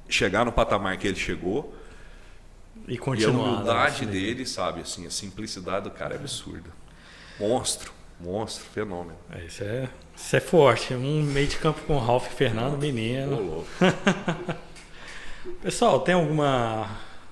chegar 0.10 0.44
no 0.44 0.52
patamar 0.52 0.98
que 0.98 1.08
ele 1.08 1.20
chegou 1.20 1.74
e 2.88 2.98
continuar. 2.98 3.34
E 3.34 3.36
a 3.36 3.54
humildade 3.54 4.06
né? 4.06 4.12
dele, 4.12 4.46
sabe, 4.46 4.82
assim, 4.82 5.06
a 5.06 5.12
simplicidade 5.12 5.84
do 5.84 5.92
cara 5.92 6.16
é 6.16 6.18
absurda. 6.18 6.70
Monstro. 7.40 7.94
Monstro, 8.20 8.66
fenômeno. 8.66 9.18
É, 9.32 9.46
isso, 9.46 9.64
é, 9.64 9.90
isso 10.16 10.36
é 10.36 10.40
forte. 10.40 10.94
Um 10.94 11.24
meio 11.24 11.48
de 11.48 11.58
campo 11.58 11.82
com 11.82 11.98
Ralf 11.98 12.28
e 12.28 12.34
Fernando, 12.34 12.78
menino. 12.78 13.66
pessoal, 15.62 16.00
tem 16.00 16.16
alguma. 16.16 16.88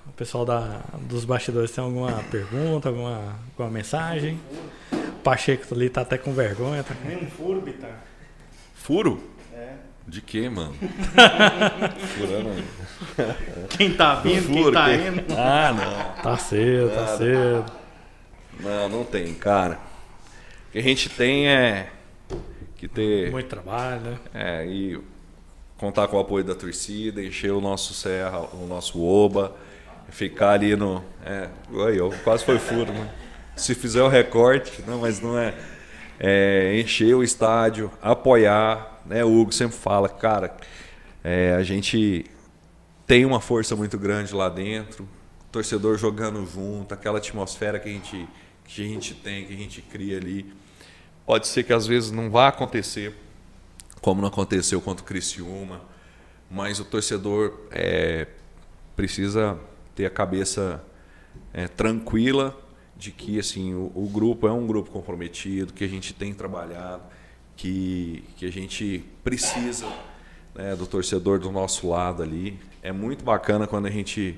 O 0.07 0.11
pessoal 0.11 0.45
da, 0.45 0.81
dos 1.01 1.23
bastidores 1.25 1.71
tem 1.71 1.83
alguma 1.83 2.23
pergunta, 2.23 2.89
alguma, 2.89 3.35
alguma 3.51 3.69
mensagem? 3.69 4.39
O 4.91 5.23
Pacheco 5.23 5.73
ali 5.73 5.89
tá 5.89 6.01
até 6.01 6.17
com 6.17 6.33
vergonha. 6.33 6.83
Tá... 6.83 6.95
Nem 7.05 7.17
um 7.17 7.29
furo, 7.29 7.61
Bitar. 7.61 8.03
Furo? 8.75 9.23
É. 9.53 9.73
De 10.07 10.21
quê, 10.21 10.49
mano? 10.49 10.73
Furando. 12.17 12.63
Quem 13.69 13.93
tá 13.93 14.15
vindo, 14.15 14.47
furo, 14.47 14.63
quem 14.63 14.73
tá 14.73 14.85
quem... 14.89 15.07
indo. 15.07 15.25
Ah, 15.37 15.73
não. 15.73 16.23
Tá 16.23 16.37
cedo, 16.37 16.89
tá 16.93 17.17
cedo. 17.17 17.65
Não, 18.59 18.89
não 18.89 19.03
tem, 19.03 19.33
cara. 19.33 19.79
O 20.67 20.71
que 20.71 20.79
a 20.79 20.83
gente 20.83 21.09
tem 21.09 21.47
é 21.47 21.89
que 22.81 22.87
ter. 22.87 23.31
Muito 23.31 23.47
trabalho, 23.47 24.01
né? 24.01 24.19
É, 24.33 24.65
e 24.65 24.99
contar 25.77 26.07
com 26.07 26.17
o 26.17 26.19
apoio 26.19 26.43
da 26.43 26.55
torcida, 26.55 27.23
encher 27.23 27.51
o 27.51 27.61
nosso 27.61 27.93
Serra, 27.93 28.39
o 28.39 28.65
nosso 28.67 28.99
Oba, 28.99 29.55
ficar 30.09 30.53
ali 30.53 30.75
no. 30.75 31.03
É, 31.23 31.47
aí, 31.87 31.97
quase 32.23 32.43
foi 32.43 32.57
furo, 32.57 32.91
né? 32.91 33.13
Se 33.55 33.75
fizer 33.75 34.01
o 34.01 34.07
recorte, 34.07 34.83
não, 34.87 34.99
mas 34.99 35.19
não 35.19 35.37
é. 35.37 35.53
é 36.19 36.79
encher 36.79 37.15
o 37.15 37.23
estádio, 37.23 37.91
apoiar, 38.01 39.01
né? 39.05 39.23
O 39.23 39.39
Hugo 39.39 39.51
sempre 39.51 39.77
fala, 39.77 40.09
cara, 40.09 40.55
é, 41.23 41.53
a 41.53 41.61
gente 41.61 42.25
tem 43.05 43.25
uma 43.25 43.39
força 43.39 43.75
muito 43.75 43.97
grande 43.99 44.33
lá 44.33 44.49
dentro, 44.49 45.07
torcedor 45.51 45.99
jogando 45.99 46.43
junto, 46.47 46.95
aquela 46.95 47.19
atmosfera 47.19 47.79
que 47.79 47.89
a 47.89 47.91
gente, 47.91 48.27
que 48.65 48.83
a 48.83 48.87
gente 48.87 49.13
tem, 49.13 49.45
que 49.45 49.53
a 49.53 49.57
gente 49.57 49.83
cria 49.83 50.17
ali. 50.17 50.51
Pode 51.25 51.47
ser 51.47 51.63
que 51.63 51.73
às 51.73 51.87
vezes 51.87 52.11
não 52.11 52.29
vá 52.29 52.47
acontecer, 52.47 53.15
como 54.01 54.21
não 54.21 54.27
aconteceu 54.27 54.81
contra 54.81 55.03
o 55.03 55.07
Criciúma, 55.07 55.81
mas 56.49 56.79
o 56.79 56.85
torcedor 56.85 57.59
é, 57.71 58.27
precisa 58.95 59.57
ter 59.95 60.05
a 60.05 60.09
cabeça 60.09 60.83
é, 61.53 61.67
tranquila 61.67 62.57
de 62.97 63.11
que 63.11 63.39
assim 63.39 63.73
o, 63.73 63.91
o, 63.95 64.09
grupo 64.11 64.47
é 64.47 64.51
um 64.51 64.67
grupo 64.67 64.91
comprometido, 64.91 65.73
que 65.73 65.83
a 65.83 65.87
gente 65.87 66.13
tem 66.13 66.33
trabalhado, 66.33 67.03
que, 67.55 68.23
que 68.35 68.45
a 68.45 68.51
gente 68.51 69.03
precisa 69.23 69.87
né, 70.53 70.75
do 70.75 70.85
torcedor 70.85 71.39
do 71.39 71.51
nosso 71.51 71.89
lado 71.89 72.21
ali. 72.21 72.59
É 72.83 72.91
muito 72.91 73.23
bacana 73.23 73.65
quando 73.65 73.85
a 73.85 73.89
gente 73.89 74.37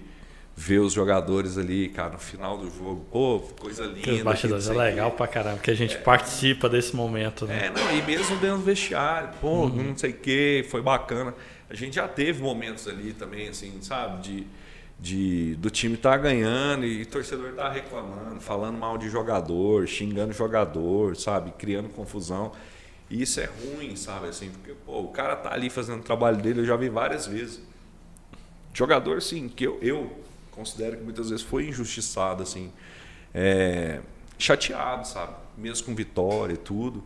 ver 0.56 0.80
os 0.80 0.94
jogadores 0.94 1.58
ali, 1.58 1.90
cara, 1.90 2.12
no 2.12 2.20
final 2.20 2.58
do 2.58 2.70
jogo. 2.70 3.06
Pô, 3.12 3.40
coisa 3.60 3.86
linda. 3.86 4.14
Os 4.14 4.22
bastidores 4.22 4.68
é 4.68 4.74
legal 4.74 5.12
pra 5.12 5.28
caramba, 5.28 5.58
que 5.58 5.72
a 5.72 5.76
gente 5.76 5.96
é. 5.96 6.00
participa 6.00 6.70
desse 6.70 6.96
momento, 6.96 7.46
né? 7.46 7.68
É, 7.68 7.70
não, 7.70 7.98
e 7.98 8.02
mesmo 8.04 8.38
dentro 8.38 8.58
do 8.58 8.64
vestiário, 8.64 9.30
pô, 9.42 9.66
uhum. 9.66 9.84
não 9.84 9.98
sei 9.98 10.12
o 10.12 10.14
que, 10.14 10.66
foi 10.70 10.82
bacana. 10.82 11.34
A 11.70 11.76
gente 11.76 11.96
já 11.96 12.08
teve 12.08 12.42
momentos 12.42 12.88
ali 12.88 13.14
também, 13.14 13.48
assim, 13.50 13.80
sabe, 13.82 14.22
de, 14.22 14.48
de 15.00 15.56
do 15.56 15.72
time 15.72 15.96
estar 15.96 16.12
tá 16.12 16.18
ganhando 16.18 16.86
e, 16.86 17.02
o 17.02 17.06
torcedor 17.08 17.54
tá 17.54 17.70
reclamando, 17.70 18.40
falando 18.40 18.78
mal 18.78 18.96
de 18.96 19.10
jogador, 19.10 19.88
xingando 19.88 20.34
jogador, 20.34 21.16
sabe, 21.16 21.52
criando 21.58 21.90
confusão. 21.90 22.52
E 23.10 23.24
isso 23.24 23.40
é 23.40 23.50
ruim, 23.64 23.96
sabe, 23.96 24.28
assim, 24.28 24.52
porque 24.52 24.74
pô, 24.86 25.02
o 25.02 25.08
cara 25.08 25.36
tá 25.36 25.52
ali 25.52 25.70
fazendo 25.70 26.02
o 26.02 26.04
trabalho 26.04 26.38
dele, 26.38 26.62
eu 26.62 26.66
já 26.66 26.76
vi 26.76 26.90
várias 26.90 27.26
vezes. 27.26 27.60
Jogador, 28.72 29.22
sim, 29.22 29.50
que 29.50 29.66
eu, 29.66 29.78
eu 29.82 30.23
considero 30.54 30.98
que 30.98 31.04
muitas 31.04 31.30
vezes 31.30 31.44
foi 31.44 31.68
injustiçado, 31.68 32.44
assim, 32.44 32.72
é, 33.34 34.00
chateado, 34.38 35.08
sabe? 35.08 35.34
Mesmo 35.58 35.86
com 35.88 35.96
vitória 35.96 36.54
e 36.54 36.58
tudo. 36.58 37.04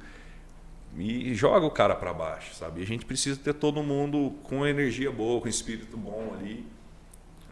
E 0.97 1.35
joga 1.35 1.65
o 1.65 1.69
cara 1.69 1.95
para 1.95 2.11
baixo, 2.11 2.55
sabe? 2.55 2.79
E 2.79 2.83
a 2.83 2.87
gente 2.87 3.05
precisa 3.05 3.39
ter 3.39 3.53
todo 3.53 3.83
mundo 3.83 4.33
com 4.43 4.65
energia 4.65 5.11
boa, 5.11 5.39
com 5.39 5.47
espírito 5.47 5.95
bom 5.95 6.33
ali, 6.39 6.65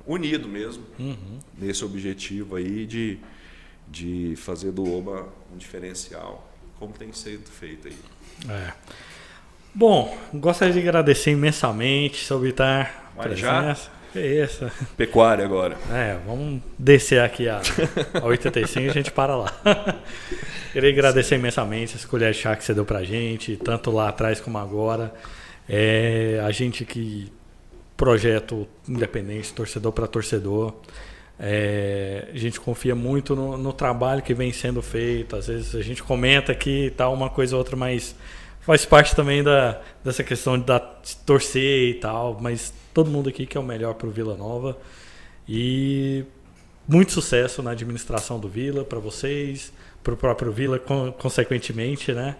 unido 0.05 0.47
mesmo, 0.47 0.84
uhum. 0.97 1.39
nesse 1.57 1.85
objetivo 1.85 2.55
aí 2.55 2.85
de, 2.88 3.19
de 3.88 4.35
fazer 4.38 4.72
do 4.72 4.84
Oba 4.91 5.27
um 5.53 5.57
diferencial, 5.57 6.49
como 6.80 6.93
tem 6.93 7.11
sido 7.13 7.49
feito 7.49 7.88
aí. 7.88 7.97
É. 8.49 8.73
Bom, 9.73 10.17
gostaria 10.34 10.73
de 10.73 10.80
agradecer 10.80 11.31
imensamente 11.31 12.26
sobre 12.26 12.49
estar 12.49 13.13
presença. 13.15 13.91
É 14.15 14.43
isso. 14.43 14.71
Pecuária 14.95 15.43
agora. 15.43 15.77
É, 15.91 16.17
vamos 16.25 16.61
descer 16.79 17.21
aqui 17.21 17.49
a, 17.49 17.61
a 18.21 18.25
85 18.25 18.79
e 18.85 18.89
a 18.89 18.93
gente 18.93 19.11
para 19.11 19.35
lá. 19.35 19.53
Queria 20.71 20.89
agradecer 20.89 21.35
Sim. 21.35 21.35
imensamente 21.35 21.95
essa 21.95 22.07
colher 22.07 22.31
de 22.31 22.39
chá 22.39 22.55
que 22.55 22.63
você 22.63 22.73
deu 22.73 22.85
pra 22.85 23.03
gente, 23.03 23.57
tanto 23.57 23.91
lá 23.91 24.09
atrás 24.09 24.39
como 24.39 24.57
agora. 24.57 25.13
É, 25.67 26.41
a 26.45 26.51
gente 26.51 26.85
que 26.85 27.31
projeto 27.97 28.67
independente, 28.87 29.53
torcedor 29.53 29.91
para 29.91 30.07
torcedor. 30.07 30.73
É, 31.37 32.29
a 32.33 32.37
gente 32.37 32.59
confia 32.59 32.95
muito 32.95 33.35
no, 33.35 33.57
no, 33.57 33.73
trabalho 33.73 34.21
que 34.21 34.33
vem 34.33 34.53
sendo 34.53 34.81
feito. 34.81 35.35
Às 35.35 35.47
vezes 35.47 35.75
a 35.75 35.81
gente 35.81 36.01
comenta 36.01 36.53
que 36.55 36.91
tá 36.91 37.09
uma 37.09 37.29
coisa 37.29 37.55
ou 37.55 37.59
outra, 37.59 37.75
mas 37.75 38.15
faz 38.61 38.85
parte 38.85 39.15
também 39.15 39.43
da, 39.43 39.79
dessa 40.03 40.23
questão 40.23 40.57
de, 40.57 40.65
da, 40.65 40.79
de 40.79 41.17
torcer 41.25 41.89
e 41.89 41.93
tal, 41.95 42.37
mas 42.41 42.73
todo 42.95 43.11
mundo 43.11 43.27
aqui 43.27 43.45
quer 43.45 43.59
o 43.59 43.63
melhor 43.63 43.93
para 43.95 44.07
o 44.07 44.09
Vila 44.09 44.38
Nova. 44.38 44.77
E 45.47 46.23
muito 46.88 47.11
sucesso 47.11 47.61
na 47.61 47.72
administração 47.72 48.39
do 48.39 48.47
Vila 48.47 48.85
para 48.85 48.99
vocês, 48.99 49.73
para 50.01 50.13
o 50.13 50.17
próprio 50.17 50.49
Vila, 50.49 50.80
consequentemente, 51.19 52.13
né? 52.13 52.38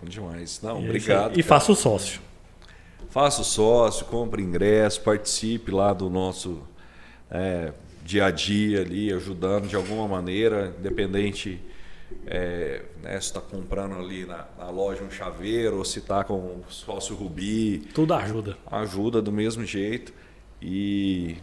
Bom 0.00 0.08
demais. 0.08 0.58
Não, 0.62 0.80
e 0.80 0.86
obrigado. 0.86 1.38
E 1.38 1.42
faça 1.42 1.70
o 1.70 1.76
sócio. 1.76 2.18
Faça 3.10 3.42
o 3.42 3.44
sócio, 3.44 4.06
compre 4.06 4.42
ingresso, 4.42 5.02
participe 5.02 5.70
lá 5.70 5.92
do 5.92 6.08
nosso 6.08 6.62
é, 7.30 7.74
dia 8.02 8.24
a 8.24 8.30
dia 8.30 8.80
ali, 8.80 9.12
ajudando 9.12 9.68
de 9.68 9.76
alguma 9.76 10.08
maneira, 10.08 10.74
independente 10.78 11.60
é, 12.26 12.82
né, 13.02 13.12
se 13.12 13.26
está 13.26 13.40
comprando 13.40 13.94
ali 13.94 14.24
na, 14.24 14.46
na, 14.58 14.70
loja 14.70 15.02
um 15.02 15.10
chaveiro 15.10 15.78
ou 15.78 15.84
se 15.84 15.98
está 15.98 16.22
com 16.24 16.34
o 16.34 16.64
sócio 16.68 17.14
rubi. 17.14 17.88
Tudo 17.94 18.14
ajuda. 18.14 18.56
Ajuda 18.70 19.22
do 19.22 19.32
mesmo 19.32 19.64
jeito. 19.64 20.12
E 20.62 21.36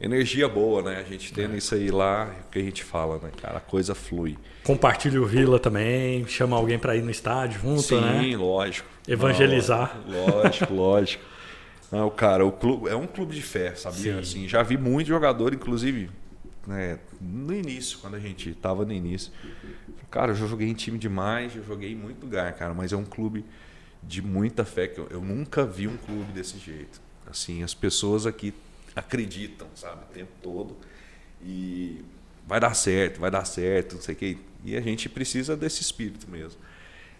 energia 0.00 0.48
boa, 0.48 0.82
né? 0.82 0.98
A 0.98 1.02
gente 1.02 1.32
tendo 1.32 1.54
é. 1.54 1.58
isso 1.58 1.74
aí 1.74 1.90
lá, 1.90 2.24
é 2.24 2.40
o 2.40 2.50
que 2.50 2.58
a 2.58 2.62
gente 2.62 2.84
fala, 2.84 3.18
né, 3.18 3.30
cara? 3.40 3.58
A 3.58 3.60
coisa 3.60 3.94
flui. 3.94 4.36
Compartilha 4.64 5.20
o 5.20 5.26
Vila 5.26 5.58
também, 5.58 6.26
chama 6.26 6.56
alguém 6.56 6.78
para 6.78 6.96
ir 6.96 7.02
no 7.02 7.10
estádio 7.10 7.60
junto, 7.60 7.82
Sim, 7.82 8.00
né? 8.00 8.20
Sim, 8.20 8.36
lógico. 8.36 8.88
Evangelizar. 9.06 9.98
Não, 10.06 10.26
lógico, 10.26 10.74
lógico. 10.74 11.24
Não, 11.90 12.10
cara, 12.10 12.44
o 12.44 12.50
clube 12.50 12.88
é 12.88 12.96
um 12.96 13.06
clube 13.06 13.34
de 13.34 13.42
fé, 13.42 13.74
sabia? 13.74 14.18
Assim, 14.18 14.48
já 14.48 14.62
vi 14.62 14.76
muito 14.76 15.06
jogador, 15.06 15.54
inclusive, 15.54 16.10
né, 16.66 16.98
no 17.20 17.54
início, 17.54 17.98
quando 17.98 18.16
a 18.16 18.18
gente 18.18 18.50
estava 18.50 18.84
no 18.84 18.92
início. 18.92 19.32
Cara, 20.10 20.32
eu 20.32 20.36
já 20.36 20.46
joguei 20.46 20.68
em 20.68 20.74
time 20.74 20.98
demais, 20.98 21.52
já 21.52 21.60
joguei 21.62 21.92
em 21.92 21.96
muito 21.96 22.24
lugar, 22.24 22.52
cara, 22.54 22.72
mas 22.72 22.92
é 22.92 22.96
um 22.96 23.04
clube 23.04 23.44
de 24.02 24.22
muita 24.22 24.64
fé 24.64 24.86
que 24.86 24.98
eu, 24.98 25.08
eu 25.10 25.20
nunca 25.20 25.64
vi 25.64 25.88
um 25.88 25.96
clube 25.96 26.32
desse 26.32 26.58
jeito. 26.58 27.00
Assim, 27.26 27.62
as 27.62 27.74
pessoas 27.74 28.24
aqui 28.24 28.54
acreditam, 28.94 29.66
sabe, 29.74 30.02
o 30.04 30.14
tempo 30.14 30.30
todo. 30.42 30.76
E 31.42 32.02
vai 32.46 32.60
dar 32.60 32.74
certo, 32.74 33.20
vai 33.20 33.30
dar 33.30 33.44
certo, 33.44 33.96
não 33.96 34.02
sei 34.02 34.14
o 34.14 34.18
quê. 34.18 34.38
E 34.64 34.76
a 34.76 34.80
gente 34.80 35.08
precisa 35.08 35.56
desse 35.56 35.82
espírito 35.82 36.30
mesmo. 36.30 36.58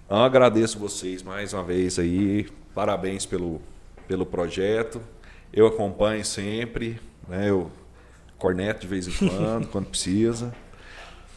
Então, 0.05 0.23
agradeço 0.23 0.79
vocês 0.79 1.23
mais 1.23 1.53
uma 1.53 1.65
vez 1.65 1.99
aí. 1.99 2.49
Parabéns 2.75 3.27
pelo, 3.27 3.61
pelo 4.07 4.25
projeto. 4.25 5.01
Eu 5.53 5.67
acompanho 5.67 6.25
sempre, 6.25 7.01
né? 7.29 7.51
Eu 7.51 7.71
corneto 8.39 8.83
de 8.83 8.87
vez 8.87 9.09
em 9.09 9.29
quando, 9.29 9.69
quando 9.69 9.87
precisa. 9.87 10.55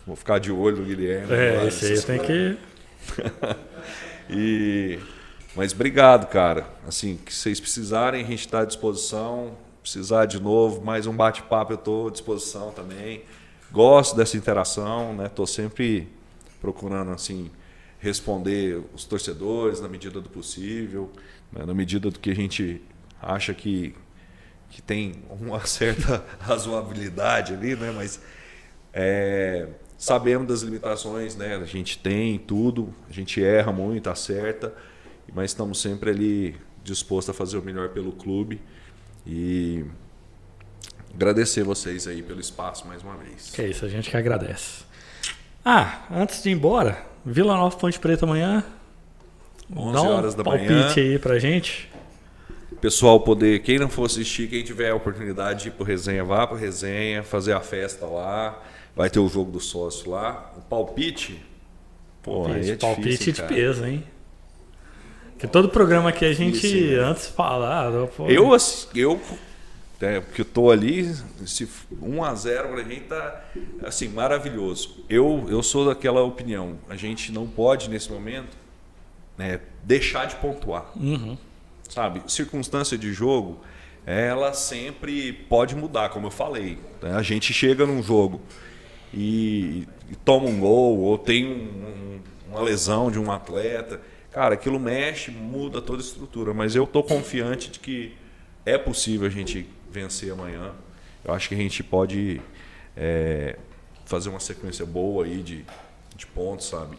Vou 0.10 0.15
ficar 0.15 0.40
de 0.40 0.52
olho 0.52 0.77
no 0.77 0.86
Guilherme. 0.86 1.31
É, 1.31 1.68
isso 1.68 1.86
aí 1.86 2.02
tem 2.02 2.19
que. 2.19 2.57
e 4.27 4.99
mas 5.56 5.72
obrigado, 5.72 6.27
cara. 6.27 6.68
Assim, 6.88 7.15
que 7.23 7.31
vocês 7.31 7.60
precisarem, 7.60 8.23
a 8.23 8.27
gente 8.27 8.40
está 8.40 8.61
à 8.61 8.65
disposição 8.65 9.56
precisar 9.84 10.26
de 10.26 10.40
novo, 10.40 10.84
mais 10.84 11.06
um 11.06 11.15
bate-papo, 11.15 11.73
eu 11.73 11.76
estou 11.76 12.07
à 12.07 12.11
disposição 12.11 12.72
também. 12.72 13.22
Gosto 13.72 14.15
dessa 14.15 14.36
interação, 14.36 15.14
né? 15.14 15.27
Estou 15.27 15.45
sempre 15.45 16.07
procurando 16.60 17.11
assim 17.11 17.52
responder 17.99 18.81
os 18.95 19.06
torcedores 19.06 19.80
na 19.80 19.88
medida 19.88 20.19
do 20.19 20.30
possível, 20.30 21.11
né? 21.52 21.68
na 21.68 21.73
medida 21.76 22.10
do 22.10 22.19
que 22.19 22.31
a 22.31 22.36
gente 22.36 22.81
acha 23.22 23.53
que, 23.53 23.94
que 24.72 24.81
tem 24.81 25.22
uma 25.30 25.60
certa 25.68 26.26
razoabilidade 26.40 27.53
ali, 27.53 27.76
né? 27.76 27.91
Mas 27.95 28.19
é, 28.91 29.68
sabemos 30.00 30.48
das 30.48 30.62
limitações, 30.62 31.36
né? 31.36 31.58
A 31.58 31.66
gente 31.66 32.00
tem 32.00 32.40
tudo, 32.40 32.92
a 33.08 33.14
gente 33.14 33.44
erra 33.44 33.72
muito, 33.72 34.10
acerta, 34.10 34.74
mas 35.36 35.52
estamos 35.52 35.80
sempre 35.80 36.10
ali 36.10 36.56
dispostos 36.84 37.36
a 37.36 37.38
fazer 37.38 37.58
o 37.58 37.62
melhor 37.62 37.90
pelo 37.90 38.14
clube. 38.14 38.62
E 39.28 39.84
agradecer 41.14 41.64
vocês 41.64 42.08
aí 42.08 42.24
pelo 42.24 42.40
espaço 42.40 42.88
mais 42.88 43.04
uma 43.04 43.18
vez. 43.18 43.52
Que 43.54 43.62
é 43.62 43.68
isso, 43.68 43.86
a 43.86 43.90
gente 43.90 44.10
que 44.10 44.16
agradece. 44.16 44.84
Ah, 45.64 46.06
antes 46.10 46.42
de 46.42 46.50
ir 46.50 46.54
embora, 46.54 47.04
Vila 47.26 47.56
Nova 47.56 47.76
Ponte 47.78 48.00
Preta 48.00 48.26
amanhã. 48.26 48.64
11 49.76 49.94
Dá 49.94 50.02
um 50.02 50.08
horas 50.08 50.34
da 50.34 50.44
palpite 50.44 50.72
manhã. 50.72 50.94
aí 50.96 51.20
pra 51.20 51.38
gente. 51.38 51.92
Pessoal, 52.80 53.20
poder, 53.20 53.62
quem 53.62 53.78
não 53.78 53.90
for 53.90 54.06
assistir, 54.06 54.48
quem 54.48 54.64
tiver 54.64 54.92
a 54.92 54.96
oportunidade 54.96 55.64
de 55.64 55.68
ir 55.68 55.72
pro 55.72 55.84
resenha, 55.84 56.24
vá 56.24 56.48
pro 56.48 56.56
resenha, 56.56 57.22
fazer 57.22 57.52
a 57.52 57.60
festa 57.60 58.06
lá. 58.06 58.58
Vai 58.95 59.10
ter 59.10 59.20
o 59.20 59.28
jogo 59.28 59.52
do 59.52 59.60
sócio 59.60 60.11
lá. 60.11 60.53
O 60.57 60.61
palpite. 60.61 61.41
Pô, 62.22 62.44
palpite, 62.44 62.72
é 62.72 62.76
palpite 62.76 63.10
difícil, 63.10 63.34
de 63.34 63.44
peso, 63.44 63.86
hein? 63.86 64.03
Que 65.38 65.48
todo 65.48 65.70
programa 65.70 66.11
que 66.11 66.26
a 66.26 66.34
gente 66.34 66.68
né? 66.70 66.99
antes 66.99 67.28
fala. 67.28 67.88
Ah, 67.88 68.30
eu, 68.30 68.57
eu 68.94 69.22
é, 70.02 70.22
porque 70.22 70.41
eu 70.41 70.45
tô 70.45 70.72
ali, 70.72 71.14
se 71.45 71.68
1 72.02 72.24
a 72.24 72.34
0 72.34 72.70
pra 72.70 72.84
gente 72.84 73.02
tá 73.02 73.44
assim, 73.84 74.07
maravilhoso. 74.07 75.03
Eu, 75.10 75.45
eu 75.49 75.61
sou 75.61 75.86
daquela 75.86 76.22
opinião, 76.22 76.78
a 76.90 76.95
gente 76.95 77.34
não 77.34 77.45
pode 77.45 77.90
nesse 77.90 78.10
momento 78.10 78.57
né, 79.38 79.60
deixar 79.84 80.26
de 80.26 80.36
pontuar. 80.38 80.91
Uhum. 80.95 81.38
Sabe? 81.90 82.22
Circunstância 82.28 82.98
de 82.98 83.11
jogo, 83.11 83.60
ela 84.06 84.53
sempre 84.53 85.34
pode 85.34 85.76
mudar, 85.76 86.10
como 86.10 86.28
eu 86.28 86.32
falei. 86.32 86.78
Né? 87.02 87.14
A 87.14 87.22
gente 87.22 87.52
chega 87.52 87.86
num 87.86 88.02
jogo 88.02 88.41
e, 89.14 89.88
e 90.10 90.15
toma 90.23 90.48
um 90.48 90.60
gol, 90.60 90.99
ou 90.99 91.18
tem 91.18 91.45
um, 91.45 91.52
um, 91.52 92.19
uma 92.49 92.61
lesão 92.61 93.10
de 93.10 93.19
um 93.19 93.31
atleta 93.31 93.99
cara, 94.31 94.53
aquilo 94.53 94.80
mexe, 94.80 95.31
muda 95.31 95.81
toda 95.81 96.02
a 96.02 96.06
estrutura. 96.06 96.53
Mas 96.53 96.76
eu 96.76 96.84
estou 96.84 97.03
confiante 97.03 97.69
de 97.69 97.80
que 97.80 98.15
é 98.65 98.77
possível 98.77 99.27
a 99.27 99.30
gente 99.30 99.68
vencer 99.90 100.31
amanhã. 100.31 100.73
Eu 101.23 101.34
acho 101.34 101.49
que 101.49 101.56
a 101.56 101.57
gente 101.57 101.84
pode 101.84 102.41
é, 102.95 103.57
fazer 104.06 104.30
uma 104.30 104.40
sequência 104.40 104.86
boa 104.86 105.26
aí 105.26 105.41
de, 105.41 105.65
de 106.15 106.26
pontos, 106.27 106.68
sabe? 106.68 106.98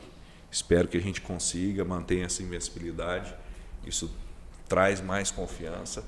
Espero 0.50 0.88
que 0.88 0.96
a 0.96 1.00
gente 1.00 1.20
consiga 1.20 1.84
manter 1.84 2.24
essa 2.24 2.42
invencibilidade. 2.42 3.32
Isso 3.86 4.12
traz 4.68 5.00
mais 5.00 5.30
confiança. 5.30 6.04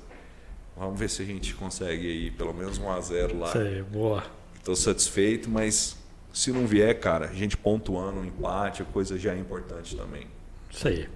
Vamos 0.75 0.99
ver 0.99 1.09
se 1.09 1.21
a 1.21 1.25
gente 1.25 1.53
consegue 1.53 2.07
aí 2.07 2.31
pelo 2.31 2.53
menos 2.53 2.77
um 2.77 2.91
a 2.91 2.99
0 2.99 3.39
lá. 3.39 3.51
Sei, 3.51 3.81
boa. 3.83 4.23
Estou 4.63 4.77
satisfeito, 4.77 5.49
mas 5.49 5.97
se 6.31 6.49
não 6.49 6.65
vier, 6.65 6.97
cara, 6.97 7.25
a 7.25 7.33
gente 7.33 7.57
pontuando 7.57 8.21
um 8.21 8.23
empate, 8.23 8.81
a 8.81 8.85
coisa 8.85 9.19
já 9.19 9.33
é 9.33 9.37
importante 9.37 9.93
também. 9.93 10.25
Isso 10.71 10.87
aí. 10.87 11.09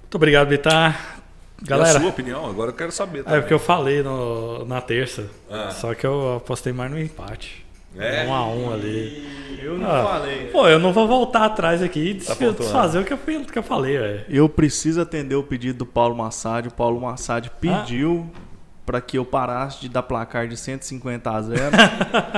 Muito 0.00 0.16
obrigado, 0.16 0.48
Vitar. 0.48 1.22
Galera, 1.62 1.92
e 1.92 1.96
a 1.96 2.00
sua 2.00 2.10
opinião? 2.10 2.50
Agora 2.50 2.70
eu 2.70 2.74
quero 2.74 2.90
saber. 2.90 3.22
Também. 3.22 3.38
É 3.38 3.40
porque 3.40 3.54
eu 3.54 3.60
falei 3.60 4.02
no, 4.02 4.64
na 4.64 4.80
terça. 4.80 5.30
Ah. 5.48 5.70
Só 5.70 5.94
que 5.94 6.04
eu 6.04 6.38
apostei 6.38 6.72
mais 6.72 6.90
no 6.90 6.98
empate. 6.98 7.64
É? 7.96 8.26
Um 8.26 8.34
a 8.34 8.44
um 8.48 8.72
ali. 8.72 9.56
Eu 9.62 9.78
não 9.78 9.88
ah, 9.88 10.02
falei. 10.02 10.48
Pô, 10.48 10.66
eu 10.66 10.80
não 10.80 10.92
vou 10.92 11.06
voltar 11.06 11.44
atrás 11.44 11.80
aqui 11.80 12.10
e 12.10 12.14
tá 12.16 12.34
desfazer 12.34 12.98
o 12.98 13.04
que 13.04 13.12
eu, 13.12 13.18
que 13.18 13.56
eu 13.56 13.62
falei, 13.62 13.96
velho. 13.96 14.24
Eu 14.28 14.48
preciso 14.48 15.00
atender 15.00 15.36
o 15.36 15.44
pedido 15.44 15.78
do 15.78 15.86
Paulo 15.86 16.16
Massad. 16.16 16.66
O 16.66 16.72
Paulo 16.72 17.00
Massad 17.00 17.48
pediu 17.60 18.28
ah. 18.34 18.44
Para 18.84 19.00
que 19.00 19.18
eu 19.18 19.24
parasse 19.24 19.80
de 19.80 19.88
dar 19.88 20.02
placar 20.02 20.46
de 20.46 20.56
150 20.56 21.30
a 21.30 21.42
0. 21.42 21.60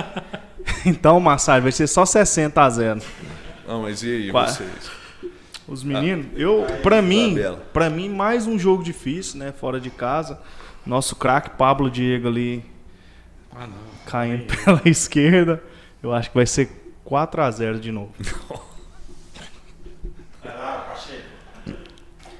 então, 0.86 1.18
Massad, 1.20 1.62
vai 1.62 1.72
ser 1.72 1.86
só 1.86 2.04
60 2.04 2.62
a 2.62 2.70
0. 2.70 3.00
Não, 3.66 3.82
mas 3.82 4.02
e 4.02 4.10
aí, 4.10 4.30
Qua... 4.30 4.46
vocês? 4.46 4.90
Os 5.68 5.82
meninos, 5.82 6.26
ah, 6.26 6.38
eu, 6.38 6.64
para 6.80 7.02
mim, 7.02 7.36
para 7.72 7.90
mim 7.90 8.08
mais 8.08 8.46
um 8.46 8.56
jogo 8.56 8.84
difícil, 8.84 9.40
né, 9.40 9.50
fora 9.50 9.80
de 9.80 9.90
casa. 9.90 10.38
Nosso 10.86 11.16
craque 11.16 11.50
Pablo 11.50 11.90
Diego 11.90 12.28
ali 12.28 12.64
ah, 13.52 13.66
caindo 14.06 14.44
pela 14.64 14.82
esquerda. 14.84 15.60
Eu 16.00 16.12
acho 16.12 16.30
que 16.30 16.36
vai 16.36 16.46
ser 16.46 16.70
4 17.04 17.42
a 17.42 17.50
0 17.50 17.80
de 17.80 17.90
novo. 17.90 18.14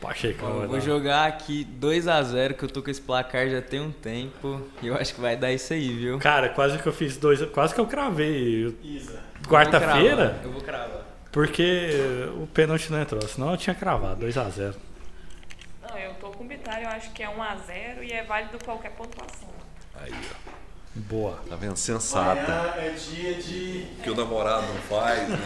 Pacheco. 0.06 0.46
Eu 0.46 0.68
vou 0.68 0.80
jogar 0.80 1.26
aqui 1.26 1.64
2 1.64 2.06
a 2.06 2.22
0 2.22 2.54
que 2.54 2.64
eu 2.64 2.68
tô 2.68 2.82
com 2.82 2.90
esse 2.90 3.00
placar 3.00 3.48
já 3.48 3.60
tem 3.60 3.80
um 3.80 3.90
tempo. 3.90 4.62
E 4.80 4.86
eu 4.86 4.94
acho 4.94 5.14
que 5.14 5.20
vai 5.20 5.36
dar 5.36 5.52
isso 5.52 5.72
aí, 5.72 5.88
viu? 5.92 6.18
Cara, 6.18 6.48
quase 6.50 6.78
que 6.78 6.86
eu 6.86 6.92
fiz 6.92 7.16
dois, 7.16 7.44
quase 7.46 7.74
que 7.74 7.80
eu 7.80 7.86
cravei. 7.86 8.76
Quarta-feira? 9.48 10.40
Eu 10.44 10.52
vou 10.52 10.62
cravar. 10.62 11.04
Porque 11.32 11.90
o 12.40 12.46
pênalti 12.46 12.90
não 12.90 13.00
entrou, 13.00 13.20
senão 13.22 13.50
eu 13.50 13.56
tinha 13.56 13.74
cravado 13.74 14.24
2x0. 14.24 14.74
Não, 15.82 15.98
eu 15.98 16.14
tô 16.14 16.30
com 16.30 16.44
o 16.44 16.46
Bitar, 16.46 16.80
eu 16.80 16.88
acho 16.88 17.10
que 17.10 17.22
é 17.22 17.26
1x0 17.26 18.02
e 18.02 18.12
é 18.12 18.22
válido 18.22 18.58
qualquer 18.64 18.92
pontuação. 18.92 19.48
Aí, 20.00 20.12
ó. 20.12 20.50
Boa. 20.94 21.38
Tá 21.48 21.56
vendo? 21.56 21.76
Sensata. 21.76 22.40
Amanhã 22.40 22.74
é 22.78 22.90
dia 22.90 23.34
de. 23.34 23.86
Que 24.02 24.08
o 24.08 24.14
namorado 24.14 24.66
não 24.66 24.80
faz, 24.82 25.28
né? 25.28 25.36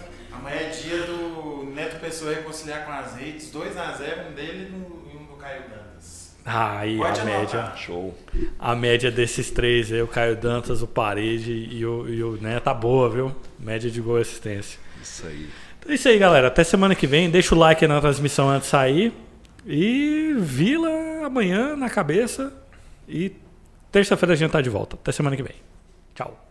Amanhã 0.32 0.56
é 0.56 0.68
dia 0.70 1.02
do 1.04 1.64
Neto 1.74 2.00
Pessoa 2.00 2.32
reconciliar 2.34 2.84
com 2.86 2.92
as 2.92 3.16
redes. 3.16 3.52
2x0, 3.52 4.30
um 4.30 4.34
dele 4.34 4.72
e 5.12 5.16
um 5.16 5.24
do 5.24 5.34
Caio 5.34 5.62
Dantas. 5.68 6.36
Ah, 6.44 6.78
aí 6.78 6.96
Pode 6.96 7.20
a 7.20 7.22
anotar. 7.22 7.40
média. 7.40 7.72
Show. 7.76 8.14
A 8.58 8.74
média 8.74 9.10
desses 9.10 9.50
três 9.50 9.92
aí, 9.92 10.00
o 10.00 10.06
Caio 10.08 10.36
Dantas, 10.36 10.82
o 10.82 10.86
Parede 10.86 11.52
e 11.52 11.84
o, 11.84 12.08
e 12.08 12.22
o 12.22 12.32
Neto 12.40 12.64
tá 12.64 12.74
boa, 12.74 13.10
viu? 13.10 13.36
Média 13.58 13.90
de 13.90 14.00
gol 14.00 14.18
e 14.18 14.22
assistência. 14.22 14.78
Isso 15.02 15.26
aí. 15.26 15.48
É 15.88 15.94
isso 15.94 16.08
aí, 16.08 16.18
galera. 16.18 16.48
Até 16.48 16.62
semana 16.64 16.94
que 16.94 17.06
vem. 17.06 17.30
Deixa 17.30 17.54
o 17.54 17.58
like 17.58 17.86
na 17.86 18.00
transmissão 18.00 18.48
antes 18.48 18.66
de 18.66 18.70
sair. 18.70 19.12
E 19.66 20.34
Vila 20.38 20.90
amanhã 21.24 21.76
na 21.76 21.90
cabeça. 21.90 22.52
E 23.08 23.32
terça-feira 23.90 24.32
a 24.34 24.36
gente 24.36 24.50
tá 24.50 24.60
de 24.60 24.70
volta. 24.70 24.96
Até 24.96 25.12
semana 25.12 25.36
que 25.36 25.42
vem. 25.42 25.56
Tchau. 26.14 26.49